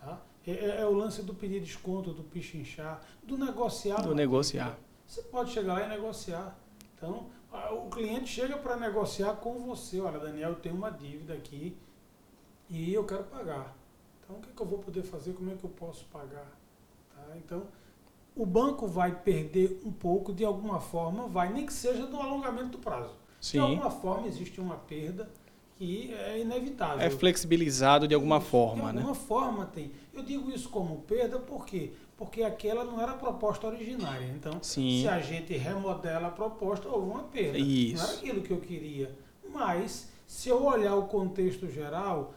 Tá? 0.00 0.20
É, 0.46 0.50
é- 0.52 0.80
é 0.80 0.86
o 0.86 0.92
lance 0.92 1.22
do 1.22 1.34
pedir 1.34 1.60
desconto, 1.60 2.12
do 2.12 2.22
pichinchar, 2.24 3.02
do 3.22 3.36
negociar. 3.38 4.02
Do 4.02 4.14
negociar. 4.14 4.78
Você 5.06 5.22
pode 5.22 5.52
chegar 5.52 5.74
lá 5.74 5.86
e 5.86 5.88
negociar. 5.88 6.58
Então, 6.96 7.26
o 7.72 7.88
cliente 7.88 8.28
chega 8.28 8.56
para 8.58 8.76
negociar 8.76 9.34
com 9.36 9.58
você. 9.60 10.00
Olha, 10.00 10.18
Daniel, 10.18 10.50
eu 10.50 10.56
tenho 10.56 10.74
uma 10.74 10.90
dívida 10.90 11.34
aqui 11.34 11.76
e 12.68 12.92
eu 12.92 13.04
quero 13.04 13.24
pagar. 13.24 13.76
Então, 14.22 14.36
o 14.36 14.40
que, 14.40 14.50
é 14.50 14.52
que 14.54 14.60
eu 14.60 14.66
vou 14.66 14.78
poder 14.78 15.02
fazer? 15.02 15.32
Como 15.32 15.50
é 15.50 15.54
que 15.54 15.64
eu 15.64 15.70
posso 15.70 16.04
pagar? 16.06 16.50
Tá? 17.14 17.36
Então, 17.36 17.66
o 18.38 18.46
banco 18.46 18.86
vai 18.86 19.12
perder 19.12 19.80
um 19.84 19.90
pouco, 19.90 20.32
de 20.32 20.44
alguma 20.44 20.78
forma, 20.78 21.26
vai, 21.26 21.52
nem 21.52 21.66
que 21.66 21.72
seja 21.72 22.06
no 22.06 22.20
alongamento 22.22 22.70
do 22.70 22.78
prazo. 22.78 23.10
De 23.40 23.46
Sim. 23.46 23.58
alguma 23.58 23.90
forma, 23.90 24.28
existe 24.28 24.60
uma 24.60 24.76
perda 24.76 25.28
que 25.76 26.14
é 26.14 26.40
inevitável. 26.40 27.00
É 27.04 27.10
flexibilizado 27.10 28.06
de 28.06 28.14
alguma 28.14 28.40
forma, 28.40 28.90
De 28.90 28.96
né? 28.96 29.02
alguma 29.02 29.14
forma 29.14 29.66
tem. 29.66 29.90
Eu 30.14 30.22
digo 30.22 30.50
isso 30.50 30.68
como 30.68 30.98
perda, 31.02 31.38
por 31.40 31.66
quê? 31.66 31.92
Porque 32.16 32.44
aquela 32.44 32.84
não 32.84 33.00
era 33.00 33.12
a 33.12 33.16
proposta 33.16 33.66
originária. 33.66 34.26
Então, 34.26 34.52
Sim. 34.62 35.02
se 35.02 35.08
a 35.08 35.20
gente 35.20 35.56
remodela 35.56 36.28
a 36.28 36.30
proposta, 36.30 36.88
houve 36.88 37.10
uma 37.10 37.24
perda. 37.24 37.58
Isso. 37.58 37.96
Não 37.96 38.08
era 38.08 38.18
aquilo 38.18 38.42
que 38.42 38.52
eu 38.52 38.60
queria. 38.60 39.16
Mas, 39.52 40.08
se 40.26 40.48
eu 40.48 40.64
olhar 40.64 40.94
o 40.94 41.06
contexto 41.06 41.68
geral, 41.68 42.34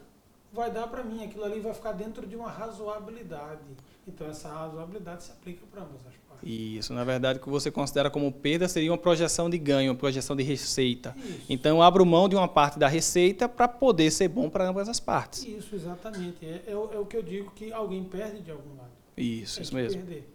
vai 0.51 0.71
dar 0.71 0.87
para 0.87 1.03
mim, 1.03 1.23
aquilo 1.23 1.43
ali 1.43 1.59
vai 1.59 1.73
ficar 1.73 1.91
dentro 1.91 2.25
de 2.25 2.35
uma 2.35 2.49
razoabilidade. 2.49 3.61
Então, 4.07 4.27
essa 4.27 4.49
razoabilidade 4.49 5.23
se 5.23 5.31
aplica 5.31 5.65
para 5.71 5.83
ambas 5.83 6.01
as 6.07 6.13
partes. 6.27 6.49
Isso, 6.49 6.91
na 6.93 7.03
verdade, 7.03 7.37
o 7.37 7.41
que 7.41 7.49
você 7.49 7.69
considera 7.69 8.09
como 8.09 8.31
perda 8.31 8.67
seria 8.67 8.91
uma 8.91 8.97
projeção 8.97 9.47
de 9.49 9.57
ganho, 9.59 9.91
uma 9.91 9.97
projeção 9.97 10.35
de 10.35 10.41
receita. 10.43 11.15
Isso. 11.17 11.45
Então, 11.49 11.77
eu 11.77 11.81
abro 11.83 12.03
mão 12.05 12.27
de 12.27 12.35
uma 12.35 12.47
parte 12.47 12.79
da 12.79 12.87
receita 12.87 13.47
para 13.47 13.67
poder 13.67 14.09
ser 14.11 14.27
bom 14.27 14.49
para 14.49 14.67
ambas 14.67 14.89
as 14.89 14.99
partes. 14.99 15.43
Isso, 15.43 15.75
exatamente. 15.75 16.43
É, 16.43 16.63
é, 16.67 16.75
o- 16.75 16.89
é 16.91 16.97
o 16.97 17.05
que 17.05 17.15
eu 17.15 17.21
digo 17.21 17.51
que 17.51 17.71
alguém 17.71 18.03
perde 18.03 18.41
de 18.41 18.49
algum 18.51 18.75
lado. 18.75 18.89
Isso, 19.15 19.55
Tem 19.55 19.63
isso 19.63 19.75
mesmo. 19.75 20.01
perder. 20.01 20.33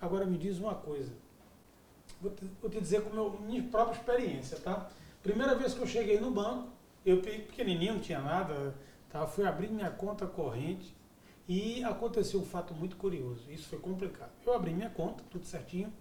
Agora 0.00 0.26
me 0.26 0.36
diz 0.36 0.58
uma 0.58 0.74
coisa. 0.74 1.12
Vou 2.20 2.32
te, 2.32 2.44
vou 2.60 2.70
te 2.70 2.80
dizer 2.80 3.02
com 3.02 3.14
meu, 3.14 3.38
minha 3.46 3.62
própria 3.62 3.96
experiência, 3.96 4.56
tá? 4.58 4.88
Primeira 5.22 5.54
vez 5.54 5.72
que 5.72 5.80
eu 5.80 5.86
cheguei 5.86 6.18
no 6.18 6.30
banco, 6.32 6.68
eu 7.06 7.18
pe- 7.20 7.38
pequenininho, 7.38 7.94
não 7.94 8.00
tinha 8.00 8.20
nada, 8.20 8.74
tá? 9.10 9.24
Fui 9.26 9.46
abrir 9.46 9.68
minha 9.70 9.90
conta 9.90 10.26
corrente 10.26 10.92
e 11.48 11.82
aconteceu 11.84 12.40
um 12.40 12.44
fato 12.44 12.74
muito 12.74 12.96
curioso. 12.96 13.42
Isso 13.50 13.68
foi 13.68 13.78
complicado. 13.78 14.30
Eu 14.46 14.54
abri 14.54 14.72
minha 14.72 14.90
conta, 14.90 15.22
tudo 15.30 15.44
certinho, 15.46 15.92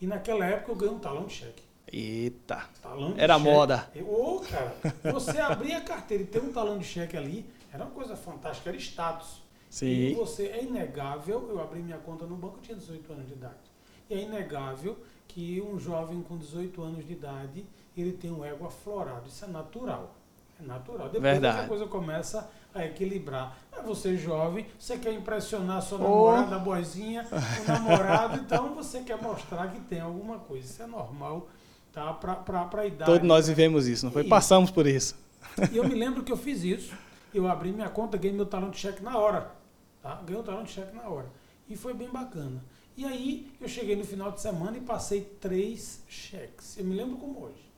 e 0.00 0.06
naquela 0.06 0.44
época 0.46 0.72
eu 0.72 0.76
ganhei 0.76 0.94
um 0.94 0.98
talão 0.98 1.26
de 1.26 1.34
cheque. 1.34 1.62
Eita. 1.92 2.68
Talão 2.82 3.12
de 3.12 3.20
Era 3.20 3.34
cheque. 3.38 3.50
moda. 3.50 3.90
Ô, 4.06 4.40
cara, 4.40 4.74
você 5.12 5.38
abrir 5.38 5.72
a 5.74 5.80
carteira 5.80 6.22
e 6.22 6.26
ter 6.26 6.40
um 6.40 6.52
talão 6.52 6.78
de 6.78 6.84
cheque 6.84 7.16
ali, 7.16 7.44
era 7.72 7.84
uma 7.84 7.90
coisa 7.92 8.14
fantástica, 8.16 8.70
era 8.70 8.78
status. 8.78 9.42
E 9.70 9.74
Sim. 9.74 10.14
você, 10.14 10.46
é 10.46 10.64
inegável, 10.64 11.48
eu 11.48 11.60
abri 11.60 11.80
minha 11.80 11.98
conta 11.98 12.26
no 12.26 12.36
banco, 12.36 12.58
eu 12.58 12.62
tinha 12.62 12.76
18 12.76 13.12
anos 13.12 13.26
de 13.26 13.32
idade. 13.34 13.70
E 14.08 14.14
é 14.14 14.22
inegável 14.22 14.98
que 15.28 15.60
um 15.62 15.78
jovem 15.78 16.20
com 16.22 16.36
18 16.36 16.82
anos 16.82 17.06
de 17.06 17.12
idade, 17.12 17.64
ele 17.96 18.12
tem 18.12 18.32
um 18.32 18.44
ego 18.44 18.66
aflorado. 18.66 19.28
Isso 19.28 19.44
é 19.44 19.48
natural. 19.48 20.14
É 20.62 20.66
natural. 20.66 21.08
Depois 21.08 21.22
Verdade. 21.22 21.60
a 21.60 21.68
coisa 21.68 21.86
começa 21.86 22.50
a 22.74 22.84
equilibrar. 22.84 23.56
Mas 23.72 23.84
você 23.84 24.16
jovem, 24.16 24.66
você 24.78 24.98
quer 24.98 25.12
impressionar 25.12 25.82
sua 25.82 25.98
namorada, 25.98 26.56
a 26.56 26.58
boizinha, 26.58 27.26
o 27.30 27.68
namorado, 27.68 28.38
então 28.38 28.74
você 28.74 29.00
quer 29.00 29.20
mostrar 29.20 29.68
que 29.68 29.80
tem 29.80 30.00
alguma 30.00 30.38
coisa. 30.38 30.66
Isso 30.66 30.82
é 30.82 30.86
normal, 30.86 31.48
tá? 31.92 32.12
Pra, 32.12 32.34
pra, 32.36 32.64
pra 32.64 32.86
idade. 32.86 33.10
Todos 33.10 33.26
nós 33.26 33.48
vivemos 33.48 33.86
isso, 33.88 34.04
não 34.04 34.12
foi? 34.12 34.22
Isso. 34.22 34.30
Passamos 34.30 34.70
por 34.70 34.86
isso. 34.86 35.16
E 35.72 35.76
eu 35.76 35.84
me 35.88 35.94
lembro 35.94 36.22
que 36.22 36.30
eu 36.30 36.36
fiz 36.36 36.62
isso. 36.62 36.94
Eu 37.32 37.48
abri 37.48 37.72
minha 37.72 37.88
conta, 37.88 38.16
ganhei 38.16 38.36
meu 38.36 38.46
talão 38.46 38.70
de 38.70 38.78
cheque 38.78 39.02
na 39.02 39.16
hora. 39.16 39.50
Tá? 40.02 40.20
Ganhei 40.24 40.40
o 40.40 40.44
talão 40.44 40.64
de 40.64 40.70
cheque 40.70 40.94
na 40.94 41.08
hora. 41.08 41.26
E 41.68 41.76
foi 41.76 41.94
bem 41.94 42.08
bacana. 42.08 42.62
E 42.96 43.04
aí 43.04 43.50
eu 43.60 43.68
cheguei 43.68 43.96
no 43.96 44.04
final 44.04 44.32
de 44.32 44.40
semana 44.40 44.76
e 44.76 44.80
passei 44.80 45.22
três 45.40 46.02
cheques. 46.08 46.76
Eu 46.76 46.84
me 46.84 46.94
lembro 46.94 47.16
como 47.16 47.44
hoje. 47.44 47.70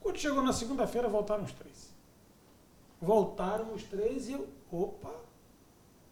Quando 0.00 0.18
chegou 0.18 0.42
na 0.42 0.52
segunda-feira, 0.52 1.08
voltaram 1.08 1.44
os 1.44 1.52
três. 1.52 1.71
Voltaram 3.02 3.74
os 3.74 3.82
três 3.82 4.28
e 4.28 4.32
eu, 4.34 4.46
opa, 4.70 5.10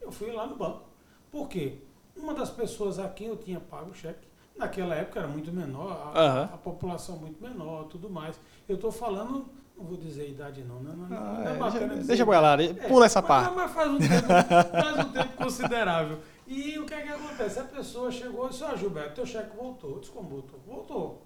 eu 0.00 0.10
fui 0.10 0.32
lá 0.32 0.44
no 0.44 0.56
banco. 0.56 0.82
Por 1.30 1.48
quê? 1.48 1.78
Uma 2.16 2.34
das 2.34 2.50
pessoas 2.50 2.98
a 2.98 3.08
quem 3.08 3.28
eu 3.28 3.36
tinha 3.36 3.60
pago 3.60 3.92
o 3.92 3.94
cheque, 3.94 4.26
naquela 4.56 4.96
época 4.96 5.20
era 5.20 5.28
muito 5.28 5.52
menor, 5.52 5.92
a, 6.12 6.20
Aham. 6.20 6.50
a 6.52 6.58
população 6.58 7.16
muito 7.16 7.40
menor, 7.40 7.84
tudo 7.84 8.10
mais. 8.10 8.38
Eu 8.68 8.74
estou 8.74 8.90
falando, 8.90 9.46
não 9.78 9.84
vou 9.84 9.96
dizer 9.96 10.22
a 10.22 10.26
idade 10.26 10.62
não, 10.64 10.80
né? 10.80 10.92
Não, 10.96 11.06
não, 11.08 11.16
Ah, 11.16 11.20
não 11.44 11.48
é 11.48 11.54
é, 11.54 11.56
bacana 11.58 11.86
deixa, 11.94 12.06
deixa 12.08 12.26
pra 12.26 12.40
lá, 12.40 12.60
É, 12.60 12.72
pula 12.88 13.06
essa 13.06 13.20
mas- 13.22 13.28
parte. 13.28 13.54
Mas 13.54 13.70
faz 13.70 13.90
um 13.92 13.98
tempo, 13.98 14.26
faz 14.72 14.98
um 15.06 15.12
tempo 15.12 15.36
considerável. 15.36 16.18
E 16.48 16.76
o 16.76 16.84
que 16.84 16.94
é 16.94 17.02
que 17.02 17.08
acontece? 17.08 17.60
A 17.60 17.64
pessoa 17.64 18.10
chegou 18.10 18.46
e 18.46 18.50
disse, 18.50 18.64
ó 18.64 18.74
Gilberto, 18.74 19.14
teu 19.14 19.24
cheque 19.26 19.56
voltou. 19.56 19.92
Eu 19.92 20.00
disse, 20.00 20.10
como 20.12 20.28
voltou? 20.28 20.60
Voltou. 20.66 21.22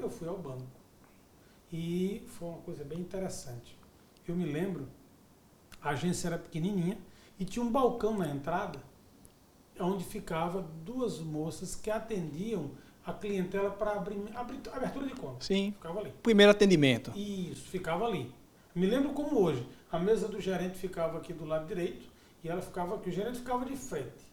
Eu 0.00 0.08
fui 0.08 0.28
ao 0.28 0.38
banco. 0.38 0.62
E 1.72 2.22
foi 2.28 2.48
uma 2.48 2.58
coisa 2.58 2.84
bem 2.84 3.00
interessante. 3.00 3.76
Eu 4.28 4.36
me 4.36 4.44
lembro, 4.44 4.86
a 5.82 5.90
agência 5.90 6.28
era 6.28 6.38
pequenininha 6.38 6.98
e 7.40 7.44
tinha 7.44 7.64
um 7.64 7.70
balcão 7.70 8.16
na 8.18 8.28
entrada 8.28 8.78
onde 9.80 10.04
ficava 10.04 10.60
duas 10.84 11.18
moças 11.20 11.74
que 11.74 11.90
atendiam 11.90 12.70
a 13.06 13.12
clientela 13.12 13.70
para 13.70 13.92
abrir, 13.92 14.20
abrir- 14.34 14.60
abertura 14.72 15.06
de 15.06 15.14
conta. 15.14 15.44
Sim. 15.44 15.72
Ficava 15.72 16.00
ali. 16.00 16.12
Primeiro 16.22 16.52
atendimento. 16.52 17.10
Isso, 17.16 17.68
ficava 17.70 18.04
ali. 18.04 18.34
Me 18.74 18.86
lembro 18.86 19.12
como 19.14 19.40
hoje. 19.40 19.66
A 19.90 19.98
mesa 19.98 20.28
do 20.28 20.38
gerente 20.40 20.76
ficava 20.76 21.16
aqui 21.16 21.32
do 21.32 21.46
lado 21.46 21.66
direito 21.66 22.06
e 22.44 22.48
ela 22.48 22.60
ficava 22.60 22.96
aqui. 22.96 23.08
O 23.08 23.12
gerente 23.12 23.38
ficava 23.38 23.64
de 23.64 23.76
frente. 23.76 24.26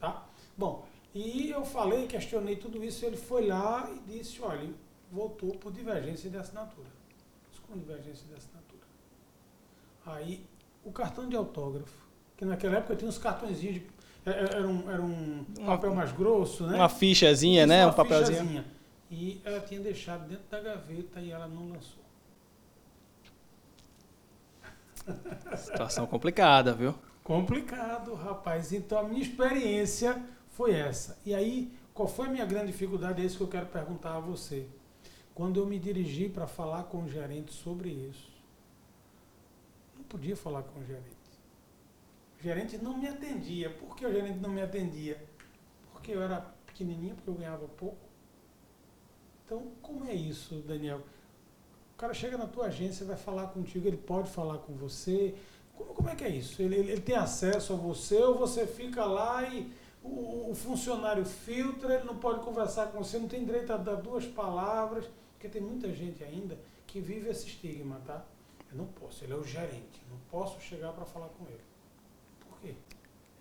Tá? 0.00 0.24
Bom, 0.56 0.86
e 1.14 1.50
eu 1.50 1.64
falei, 1.64 2.06
questionei 2.06 2.56
tudo 2.56 2.82
isso. 2.82 3.04
Ele 3.04 3.16
foi 3.18 3.46
lá 3.46 3.90
e 3.90 3.98
disse: 4.18 4.40
olha, 4.40 4.70
voltou 5.10 5.50
por 5.56 5.70
divergência 5.70 6.30
de 6.30 6.38
assinatura. 6.38 6.88
Como 7.66 7.78
divergência 7.78 8.26
de 8.26 8.34
assinatura? 8.34 8.71
Aí, 10.06 10.44
o 10.84 10.90
cartão 10.92 11.28
de 11.28 11.36
autógrafo, 11.36 11.96
que 12.36 12.44
naquela 12.44 12.78
época 12.78 12.96
tinha 12.96 13.08
uns 13.08 13.18
cartõezinhos 13.18 13.76
de. 13.76 13.86
é- 14.26 14.30
é- 14.30 14.54
Era 14.56 14.66
um, 14.68 14.90
era 14.90 15.02
um 15.02 15.44
papel 15.66 15.94
mais 15.94 16.12
grosso, 16.12 16.66
né? 16.66 16.76
Uma 16.76 16.88
fichazinha, 16.88 17.62
Isso, 17.62 17.68
né? 17.68 17.84
uma 17.86 17.92
Um 17.92 17.96
papelzinho. 17.96 18.38
fichazinha. 18.38 18.64
E 19.10 19.40
ela 19.44 19.60
tinha 19.60 19.80
deixado 19.80 20.26
dentro 20.28 20.44
da 20.50 20.58
gaveta 20.60 21.20
e 21.20 21.30
ela 21.30 21.46
não 21.46 21.68
lançou. 21.70 22.02
Situação 25.56 26.06
complicada, 26.06 26.72
viu? 26.72 26.94
Complicado, 27.22 28.14
rapaz. 28.14 28.72
Então 28.72 28.98
a 28.98 29.02
minha 29.04 29.20
experiência 29.22 30.20
foi 30.50 30.72
essa. 30.74 31.18
E 31.24 31.34
aí, 31.34 31.72
qual 31.94 32.08
foi 32.08 32.26
a 32.26 32.30
minha 32.30 32.44
grande 32.46 32.68
dificuldade? 32.72 33.20
É 33.22 33.24
isso 33.24 33.36
que 33.36 33.42
eu 33.42 33.48
quero 33.48 33.66
perguntar 33.66 34.16
a 34.16 34.20
você. 34.20 34.66
Quando 35.34 35.60
eu 35.60 35.66
me 35.66 35.78
dirigi 35.78 36.28
para 36.28 36.46
falar 36.46 36.84
com 36.84 37.02
o 37.04 37.08
gerente 37.08 37.52
sobre 37.52 37.90
isso, 37.90 38.30
podia 40.12 40.36
falar 40.36 40.62
com 40.62 40.80
o 40.80 40.84
gerente. 40.84 41.16
O 42.38 42.42
gerente 42.42 42.76
não 42.78 42.96
me 42.98 43.08
atendia. 43.08 43.70
Por 43.70 43.96
que 43.96 44.04
o 44.06 44.12
gerente 44.12 44.38
não 44.38 44.50
me 44.50 44.60
atendia? 44.62 45.16
Porque 45.92 46.12
eu 46.12 46.22
era 46.22 46.40
pequenininho, 46.66 47.14
porque 47.14 47.30
eu 47.30 47.34
ganhava 47.34 47.66
pouco. 47.68 47.96
Então, 49.44 49.72
como 49.80 50.04
é 50.06 50.14
isso, 50.14 50.56
Daniel? 50.66 51.00
O 51.94 51.96
cara 51.96 52.12
chega 52.14 52.36
na 52.36 52.46
tua 52.46 52.66
agência, 52.66 53.06
vai 53.06 53.16
falar 53.16 53.48
contigo, 53.48 53.86
ele 53.86 53.96
pode 53.96 54.28
falar 54.30 54.58
com 54.58 54.74
você. 54.74 55.34
Como, 55.76 55.94
como 55.94 56.08
é 56.08 56.14
que 56.16 56.24
é 56.24 56.28
isso? 56.28 56.60
Ele, 56.60 56.76
ele- 56.76 56.92
ele 56.92 57.00
tem 57.00 57.16
acesso 57.16 57.72
a 57.72 57.76
você 57.76 58.16
ou 58.22 58.36
você 58.36 58.66
fica 58.66 59.04
lá 59.04 59.46
e 59.48 59.72
o, 60.02 60.50
o 60.50 60.54
funcionário 60.54 61.24
filtra, 61.24 61.94
ele 61.94 62.04
não 62.04 62.16
pode 62.16 62.40
conversar 62.44 62.88
com 62.88 62.98
você, 63.02 63.18
não 63.18 63.28
tem 63.28 63.44
direito 63.44 63.72
a 63.72 63.76
dar 63.76 63.94
duas 63.96 64.26
palavras, 64.26 65.04
porque 65.32 65.48
tem 65.48 65.62
muita 65.62 65.92
gente 65.92 66.22
ainda 66.24 66.58
que 66.86 67.00
vive 67.00 67.28
esse 67.30 67.46
estigma, 67.46 68.00
tá? 68.04 68.24
Eu 68.72 68.78
não 68.78 68.86
posso, 68.86 69.22
ele 69.22 69.34
é 69.34 69.36
o 69.36 69.44
gerente, 69.44 70.02
não 70.10 70.16
posso 70.30 70.58
chegar 70.60 70.92
para 70.92 71.04
falar 71.04 71.26
com 71.26 71.44
ele. 71.46 71.60
Por 72.40 72.58
quê? 72.60 72.74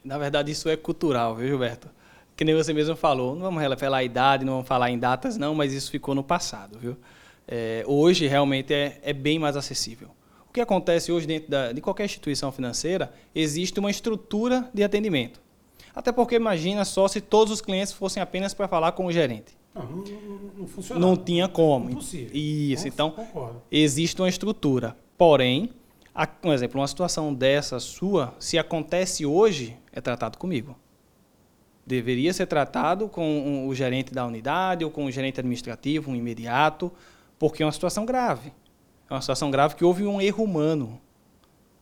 Na 0.03 0.17
verdade, 0.17 0.51
isso 0.51 0.67
é 0.67 0.75
cultural, 0.75 1.35
viu, 1.35 1.47
Gilberto? 1.47 1.89
Que 2.35 2.43
nem 2.43 2.53
você 2.53 2.73
mesmo 2.73 2.95
falou, 2.97 3.33
não 3.33 3.43
vamos 3.43 3.79
falar 3.79 3.97
a 3.97 4.03
idade, 4.03 4.43
não 4.43 4.53
vamos 4.53 4.67
falar 4.67 4.89
em 4.89 4.99
datas, 4.99 5.37
não, 5.37 5.55
mas 5.55 5.71
isso 5.71 5.89
ficou 5.89 6.13
no 6.13 6.23
passado, 6.23 6.77
viu? 6.77 6.97
É, 7.47 7.83
hoje, 7.87 8.27
realmente, 8.27 8.73
é, 8.73 8.99
é 9.01 9.13
bem 9.13 9.39
mais 9.39 9.55
acessível. 9.55 10.09
O 10.49 10.51
que 10.51 10.59
acontece 10.59 11.13
hoje 11.13 11.25
dentro 11.25 11.49
da, 11.49 11.71
de 11.71 11.79
qualquer 11.79 12.03
instituição 12.03 12.51
financeira, 12.51 13.13
existe 13.33 13.79
uma 13.79 13.89
estrutura 13.89 14.69
de 14.73 14.83
atendimento. 14.83 15.41
Até 15.95 16.11
porque, 16.11 16.35
imagina 16.35 16.83
só 16.83 17.07
se 17.07 17.21
todos 17.21 17.53
os 17.53 17.61
clientes 17.61 17.93
fossem 17.93 18.21
apenas 18.21 18.53
para 18.53 18.67
falar 18.67 18.91
com 18.91 19.05
o 19.05 19.11
gerente. 19.11 19.57
Não, 19.73 19.85
não, 19.85 19.97
não, 19.97 20.39
não 20.57 20.67
funciona. 20.67 20.99
Não 20.99 21.15
tinha 21.15 21.47
como. 21.47 21.89
Impossível. 21.89 22.31
Isso, 22.33 22.87
então, 22.87 23.11
Concordo. 23.11 23.61
existe 23.71 24.21
uma 24.21 24.27
estrutura. 24.27 24.97
Porém, 25.25 25.69
a- 26.15 26.27
um 26.43 26.51
exemplo, 26.51 26.81
uma 26.81 26.87
situação 26.87 27.31
dessa 27.31 27.79
sua, 27.79 28.33
se 28.39 28.57
acontece 28.57 29.23
hoje, 29.23 29.77
é 29.93 30.01
tratado 30.01 30.35
comigo. 30.35 30.75
Deveria 31.85 32.33
ser 32.33 32.47
tratado 32.47 33.07
com 33.07 33.67
o 33.67 33.75
gerente 33.75 34.11
da 34.11 34.25
unidade 34.25 34.83
ou 34.83 34.89
com 34.89 35.05
o 35.05 35.11
gerente 35.11 35.39
administrativo, 35.39 36.09
um 36.09 36.15
imediato, 36.15 36.91
porque 37.37 37.61
é 37.61 37.65
uma 37.67 37.71
situação 37.71 38.03
grave. 38.03 38.51
É 39.07 39.13
uma 39.13 39.21
situação 39.21 39.51
grave 39.51 39.75
que 39.75 39.85
houve 39.85 40.07
um 40.07 40.19
erro 40.19 40.43
humano. 40.43 40.99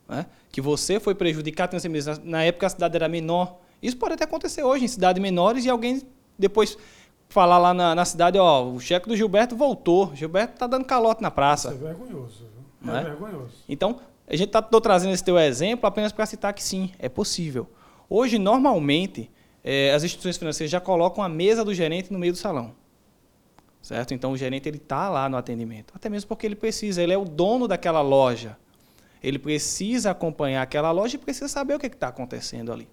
né? 0.06 0.26
Que 0.52 0.60
você 0.60 1.00
foi 1.00 1.14
prejudicado, 1.14 1.74
na 2.22 2.42
época 2.44 2.66
a 2.66 2.68
cidade 2.68 2.94
era 2.94 3.08
menor. 3.08 3.56
Isso 3.80 3.96
pode 3.96 4.12
até 4.12 4.24
acontecer 4.24 4.62
hoje 4.62 4.84
em 4.84 4.88
cidades 4.88 5.22
menores 5.22 5.64
e 5.64 5.70
alguém 5.70 6.02
depois 6.38 6.76
falar 7.30 7.56
lá 7.56 7.72
na, 7.72 7.94
na 7.94 8.04
cidade, 8.04 8.36
ó, 8.38 8.64
o 8.70 8.78
cheque 8.80 9.08
do 9.08 9.16
Gilberto 9.16 9.56
voltou. 9.56 10.14
Gilberto 10.14 10.52
está 10.52 10.66
dando 10.66 10.84
calote 10.84 11.22
na 11.22 11.28
Isso 11.28 11.34
praça. 11.34 11.70
é 11.70 11.74
vergonhoso. 11.74 12.50
Viu? 12.80 12.92
Não 12.92 12.98
é 12.98 13.02
é? 13.02 13.04
vergonhoso. 13.04 13.54
Então, 13.68 14.00
a 14.26 14.36
gente 14.36 14.48
está 14.48 14.62
trazendo 14.62 15.12
esse 15.12 15.24
teu 15.24 15.38
exemplo 15.38 15.86
apenas 15.86 16.12
para 16.12 16.24
citar 16.26 16.52
que 16.52 16.62
sim, 16.62 16.92
é 16.98 17.08
possível. 17.08 17.68
Hoje, 18.08 18.38
normalmente, 18.38 19.30
eh, 19.62 19.92
as 19.92 20.04
instituições 20.04 20.36
financeiras 20.36 20.70
já 20.70 20.80
colocam 20.80 21.22
a 21.22 21.28
mesa 21.28 21.64
do 21.64 21.74
gerente 21.74 22.12
no 22.12 22.18
meio 22.18 22.32
do 22.32 22.38
salão. 22.38 22.74
Certo? 23.82 24.12
Então, 24.12 24.32
o 24.32 24.36
gerente 24.36 24.68
ele 24.68 24.76
está 24.76 25.08
lá 25.08 25.28
no 25.28 25.36
atendimento. 25.36 25.92
Até 25.96 26.08
mesmo 26.08 26.28
porque 26.28 26.46
ele 26.46 26.56
precisa, 26.56 27.02
ele 27.02 27.12
é 27.12 27.18
o 27.18 27.24
dono 27.24 27.66
daquela 27.66 28.00
loja. 28.00 28.56
Ele 29.22 29.38
precisa 29.38 30.10
acompanhar 30.10 30.62
aquela 30.62 30.90
loja 30.90 31.16
e 31.16 31.18
precisa 31.18 31.48
saber 31.48 31.74
o 31.74 31.78
que 31.78 31.86
está 31.86 32.08
acontecendo 32.08 32.72
ali. 32.72 32.88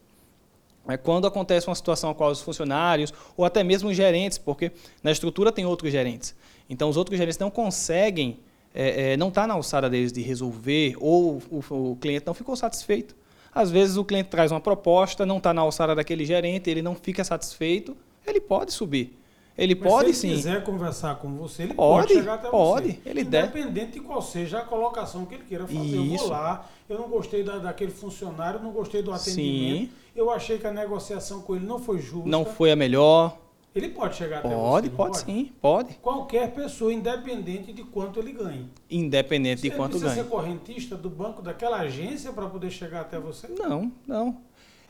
É 0.87 0.95
quando 0.95 1.27
acontece 1.27 1.67
uma 1.67 1.75
situação 1.75 2.13
com 2.13 2.25
os 2.27 2.41
funcionários 2.41 3.13
ou 3.35 3.43
até 3.43 3.63
mesmo 3.63 3.89
os 3.89 3.95
gerentes, 3.95 4.37
porque 4.37 4.71
na 5.03 5.11
estrutura 5.11 5.51
tem 5.51 5.65
outros 5.65 5.91
gerentes. 5.91 6.33
Então, 6.69 6.89
os 6.89 6.95
outros 6.95 7.17
gerentes 7.17 7.37
não 7.37 7.49
conseguem, 7.49 8.39
é, 8.79 9.13
é, 9.13 9.17
não 9.17 9.29
está 9.29 9.47
na 9.47 9.55
alçada 9.55 9.89
deles 9.89 10.13
de 10.13 10.21
resolver 10.21 10.95
ou 10.99 11.41
o, 11.49 11.63
o 11.91 11.95
cliente 11.95 12.27
não 12.27 12.35
ficou 12.35 12.55
satisfeito. 12.55 13.15
Às 13.51 13.71
vezes, 13.71 13.97
o 13.97 14.05
cliente 14.05 14.29
traz 14.29 14.51
uma 14.51 14.61
proposta, 14.61 15.25
não 15.25 15.37
está 15.37 15.51
na 15.51 15.61
alçada 15.61 15.95
daquele 15.95 16.23
gerente, 16.23 16.69
ele 16.69 16.83
não 16.83 16.93
fica 16.93 17.23
satisfeito, 17.23 17.97
ele 18.25 18.39
pode 18.39 18.71
subir. 18.71 19.17
Ele 19.57 19.73
Mas 19.73 19.91
pode 19.91 20.13
se 20.13 20.27
ele 20.27 20.35
sim. 20.35 20.41
quiser 20.41 20.63
conversar 20.63 21.15
com 21.15 21.35
você, 21.35 21.63
ele 21.63 21.73
pode, 21.73 22.09
Pode, 22.09 22.19
chegar 22.19 22.35
até 22.35 22.49
pode, 22.49 22.91
você. 22.91 23.09
ele 23.09 23.23
deve. 23.23 23.59
Independente 23.59 23.93
de 23.93 24.01
qual 24.01 24.21
seja 24.21 24.59
a 24.59 24.61
colocação 24.61 25.25
que 25.25 25.33
ele 25.33 25.43
queira 25.45 25.65
fazer. 25.65 25.95
Eu 25.95 26.05
vou 26.05 26.15
Isso. 26.15 26.29
lá, 26.29 26.69
eu 26.87 26.99
não 26.99 27.09
gostei 27.09 27.41
da, 27.41 27.57
daquele 27.57 27.89
funcionário, 27.89 28.59
não 28.59 28.69
gostei 28.69 29.01
do 29.01 29.11
atendimento. 29.11 29.87
Sim. 29.87 29.89
Eu 30.15 30.29
achei 30.29 30.59
que 30.59 30.67
a 30.67 30.71
negociação 30.71 31.41
com 31.41 31.55
ele 31.55 31.65
não 31.65 31.79
foi 31.79 31.97
justa. 31.97 32.29
Não 32.29 32.45
foi 32.45 32.71
a 32.71 32.75
melhor. 32.75 33.35
Ele 33.77 33.89
pode 33.89 34.15
chegar 34.15 34.39
até 34.39 34.49
Pode, 34.49 34.87
você, 34.87 34.89
não 34.89 34.97
pode 34.97 35.17
sim, 35.19 35.51
pode. 35.61 35.93
Qualquer 35.95 36.51
pessoa, 36.51 36.91
independente 36.91 37.71
de 37.71 37.83
quanto 37.83 38.19
ele 38.19 38.31
ganhe. 38.31 38.67
Independente 38.89 39.61
de 39.61 39.69
Você 39.69 39.75
quanto 39.75 39.91
precisa 39.91 40.11
ganha. 40.11 40.23
ser 40.23 40.29
correntista 40.29 40.97
do 40.97 41.09
banco 41.09 41.41
daquela 41.41 41.77
agência 41.77 42.33
para 42.33 42.47
poder 42.47 42.71
chegar 42.71 43.01
até 43.01 43.19
você? 43.19 43.47
Não, 43.47 43.91
não. 44.07 44.37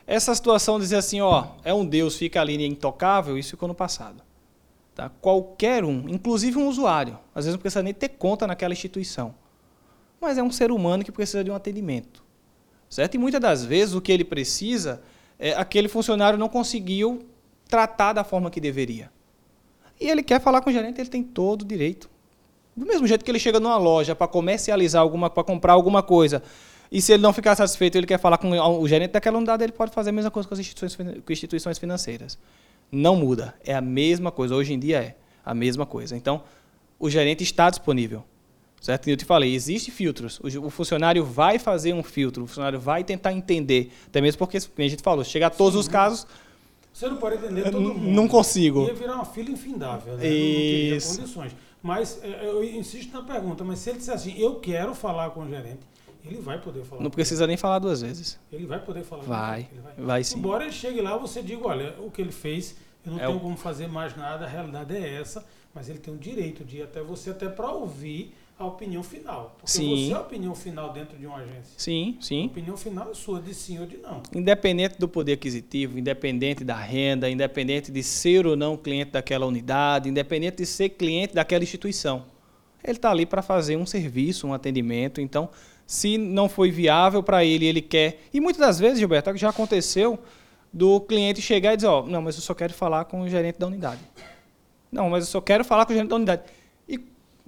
Essa 0.06 0.34
situação 0.34 0.78
de 0.78 0.84
dizer 0.84 0.96
assim, 0.96 1.20
ó, 1.20 1.48
é 1.62 1.74
um 1.74 1.84
Deus, 1.84 2.16
fica 2.16 2.40
ali 2.40 2.64
intocável, 2.64 3.36
isso 3.36 3.50
ficou 3.50 3.68
no 3.68 3.74
passado. 3.74 4.22
Tá? 4.94 5.10
Qualquer 5.20 5.84
um, 5.84 6.08
inclusive 6.08 6.56
um 6.56 6.66
usuário, 6.66 7.18
às 7.34 7.44
vezes 7.44 7.52
não 7.54 7.60
precisa 7.60 7.82
nem 7.82 7.92
ter 7.92 8.08
conta 8.08 8.46
naquela 8.46 8.72
instituição. 8.72 9.34
Mas 10.18 10.38
é 10.38 10.42
um 10.42 10.50
ser 10.50 10.72
humano 10.72 11.04
que 11.04 11.12
precisa 11.12 11.44
de 11.44 11.50
um 11.50 11.54
atendimento. 11.54 12.24
Certo? 12.88 13.16
E 13.16 13.18
muitas 13.18 13.40
das 13.40 13.64
vezes 13.64 13.94
o 13.94 14.00
que 14.00 14.10
ele 14.10 14.24
precisa 14.24 15.02
é 15.38 15.52
aquele 15.52 15.88
funcionário 15.88 16.38
não 16.38 16.48
conseguiu 16.48 17.26
tratar 17.68 18.12
da 18.12 18.24
forma 18.24 18.50
que 18.50 18.60
deveria. 18.60 19.10
E 20.00 20.08
ele 20.08 20.22
quer 20.22 20.40
falar 20.40 20.60
com 20.60 20.70
o 20.70 20.72
gerente, 20.72 21.00
ele 21.00 21.08
tem 21.08 21.22
todo 21.22 21.62
o 21.62 21.64
direito. 21.64 22.08
Do 22.76 22.86
mesmo 22.86 23.06
jeito 23.06 23.24
que 23.24 23.30
ele 23.30 23.38
chega 23.38 23.60
numa 23.60 23.76
loja 23.76 24.14
para 24.14 24.26
comercializar 24.28 25.02
alguma, 25.02 25.28
para 25.28 25.44
comprar 25.44 25.72
alguma 25.72 26.02
coisa, 26.02 26.42
e 26.90 27.02
se 27.02 27.12
ele 27.12 27.22
não 27.22 27.32
ficar 27.32 27.54
satisfeito, 27.54 27.96
ele 27.96 28.06
quer 28.06 28.18
falar 28.18 28.38
com 28.38 28.50
o 28.50 28.88
gerente 28.88 29.12
daquela 29.12 29.36
unidade, 29.36 29.62
ele 29.62 29.72
pode 29.72 29.92
fazer 29.92 30.10
a 30.10 30.12
mesma 30.12 30.30
coisa 30.30 30.48
com 30.48 30.54
as 30.54 30.60
instituições, 30.60 30.96
com 31.24 31.32
instituições 31.32 31.78
financeiras. 31.78 32.38
Não 32.90 33.16
muda, 33.16 33.54
é 33.64 33.74
a 33.74 33.80
mesma 33.80 34.30
coisa. 34.30 34.54
Hoje 34.54 34.72
em 34.72 34.78
dia 34.78 35.02
é 35.02 35.16
a 35.44 35.52
mesma 35.52 35.84
coisa. 35.84 36.16
Então, 36.16 36.42
o 36.98 37.10
gerente 37.10 37.42
está 37.42 37.68
disponível. 37.68 38.24
Certo? 38.80 39.08
Eu 39.10 39.16
te 39.16 39.24
falei, 39.24 39.54
existem 39.54 39.92
filtros. 39.92 40.40
O, 40.40 40.70
funcionário 40.70 41.24
vai 41.24 41.58
fazer 41.58 41.92
um 41.92 42.02
filtro, 42.02 42.44
o 42.44 42.46
funcionário 42.46 42.78
vai 42.78 43.02
tentar 43.02 43.32
entender. 43.32 43.92
Até 44.06 44.20
mesmo 44.20 44.38
porque, 44.38 44.60
como 44.60 44.86
a 44.86 44.88
gente 44.88 45.02
falou, 45.02 45.24
chega 45.24 45.48
a 45.48 45.50
todos 45.50 45.74
Sim, 45.74 45.80
os 45.80 45.88
casos. 45.88 46.26
Você 46.98 47.08
não 47.08 47.16
pode 47.16 47.36
entender 47.36 47.70
todo 47.70 47.94
mundo. 47.94 48.10
Não 48.10 48.26
consigo. 48.26 48.84
Ia 48.84 48.92
virar 48.92 49.14
uma 49.14 49.24
fila 49.24 49.52
infindável, 49.52 50.16
né? 50.16 50.26
Isso. 50.26 51.06
Não, 51.06 51.14
não 51.14 51.20
condições. 51.20 51.56
Mas 51.80 52.20
é, 52.24 52.44
eu 52.44 52.64
insisto 52.64 53.12
na 53.12 53.22
pergunta, 53.22 53.62
mas 53.62 53.78
se 53.78 53.90
ele 53.90 53.98
disser 53.98 54.14
assim, 54.14 54.36
eu 54.36 54.56
quero 54.56 54.92
falar 54.96 55.30
com 55.30 55.42
o 55.44 55.48
gerente, 55.48 55.78
ele 56.24 56.40
vai 56.40 56.60
poder 56.60 56.82
falar. 56.82 57.00
Não 57.00 57.08
precisa 57.08 57.46
nem 57.46 57.56
falar 57.56 57.78
duas 57.78 58.02
vezes. 58.02 58.36
Ele 58.52 58.66
vai 58.66 58.80
poder 58.80 59.04
falar. 59.04 59.22
Vai, 59.22 59.68
vai. 59.80 59.94
vai 59.96 60.24
sim. 60.24 60.38
Embora 60.38 60.64
ele 60.64 60.72
chegue 60.72 61.00
lá, 61.00 61.16
você 61.16 61.40
diga, 61.40 61.68
olha, 61.68 61.94
o 62.00 62.10
que 62.10 62.20
ele 62.20 62.32
fez, 62.32 62.74
eu 63.06 63.12
não 63.12 63.20
é 63.20 63.26
tenho 63.26 63.38
o... 63.38 63.40
como 63.42 63.56
fazer 63.56 63.86
mais 63.86 64.16
nada, 64.16 64.44
a 64.44 64.48
realidade 64.48 64.96
é 64.96 65.20
essa, 65.20 65.46
mas 65.72 65.88
ele 65.88 66.00
tem 66.00 66.12
o 66.12 66.18
direito 66.18 66.64
de 66.64 66.78
ir 66.78 66.82
até 66.82 67.00
você 67.00 67.30
até 67.30 67.48
para 67.48 67.70
ouvir 67.70 68.34
a 68.58 68.66
opinião 68.66 69.02
final. 69.02 69.54
Porque 69.56 69.70
sim. 69.70 70.08
você 70.08 70.12
é 70.12 70.16
a 70.16 70.20
opinião 70.20 70.54
final 70.54 70.92
dentro 70.92 71.16
de 71.16 71.26
uma 71.26 71.36
agência. 71.36 71.74
Sim, 71.76 72.16
sim. 72.20 72.44
A 72.44 72.46
opinião 72.46 72.76
final 72.76 73.10
é 73.10 73.14
sua, 73.14 73.40
de 73.40 73.54
sim 73.54 73.78
ou 73.78 73.86
de 73.86 73.98
não. 73.98 74.20
Independente 74.34 74.98
do 74.98 75.08
poder 75.08 75.34
aquisitivo, 75.34 75.98
independente 75.98 76.64
da 76.64 76.74
renda, 76.74 77.30
independente 77.30 77.92
de 77.92 78.02
ser 78.02 78.46
ou 78.46 78.56
não 78.56 78.76
cliente 78.76 79.12
daquela 79.12 79.46
unidade, 79.46 80.08
independente 80.08 80.56
de 80.56 80.66
ser 80.66 80.88
cliente 80.90 81.34
daquela 81.34 81.62
instituição. 81.62 82.24
Ele 82.82 82.96
está 82.96 83.10
ali 83.10 83.24
para 83.24 83.42
fazer 83.42 83.76
um 83.76 83.86
serviço, 83.86 84.48
um 84.48 84.52
atendimento. 84.52 85.20
Então, 85.20 85.48
se 85.86 86.18
não 86.18 86.48
foi 86.48 86.70
viável 86.70 87.22
para 87.22 87.44
ele, 87.44 87.64
ele 87.64 87.80
quer. 87.80 88.22
E 88.34 88.40
muitas 88.40 88.60
das 88.60 88.78
vezes, 88.80 88.98
Gilberto, 88.98 89.36
já 89.36 89.50
aconteceu 89.50 90.18
do 90.72 91.00
cliente 91.00 91.40
chegar 91.40 91.74
e 91.74 91.76
dizer: 91.76 91.88
Ó, 91.88 92.02
oh, 92.02 92.06
não, 92.06 92.22
mas 92.22 92.34
eu 92.34 92.42
só 92.42 92.54
quero 92.54 92.74
falar 92.74 93.04
com 93.04 93.20
o 93.20 93.28
gerente 93.28 93.58
da 93.58 93.68
unidade. 93.68 94.00
Não, 94.90 95.08
mas 95.10 95.24
eu 95.24 95.30
só 95.30 95.40
quero 95.40 95.64
falar 95.64 95.86
com 95.86 95.92
o 95.92 95.94
gerente 95.94 96.08
da 96.08 96.16
unidade 96.16 96.42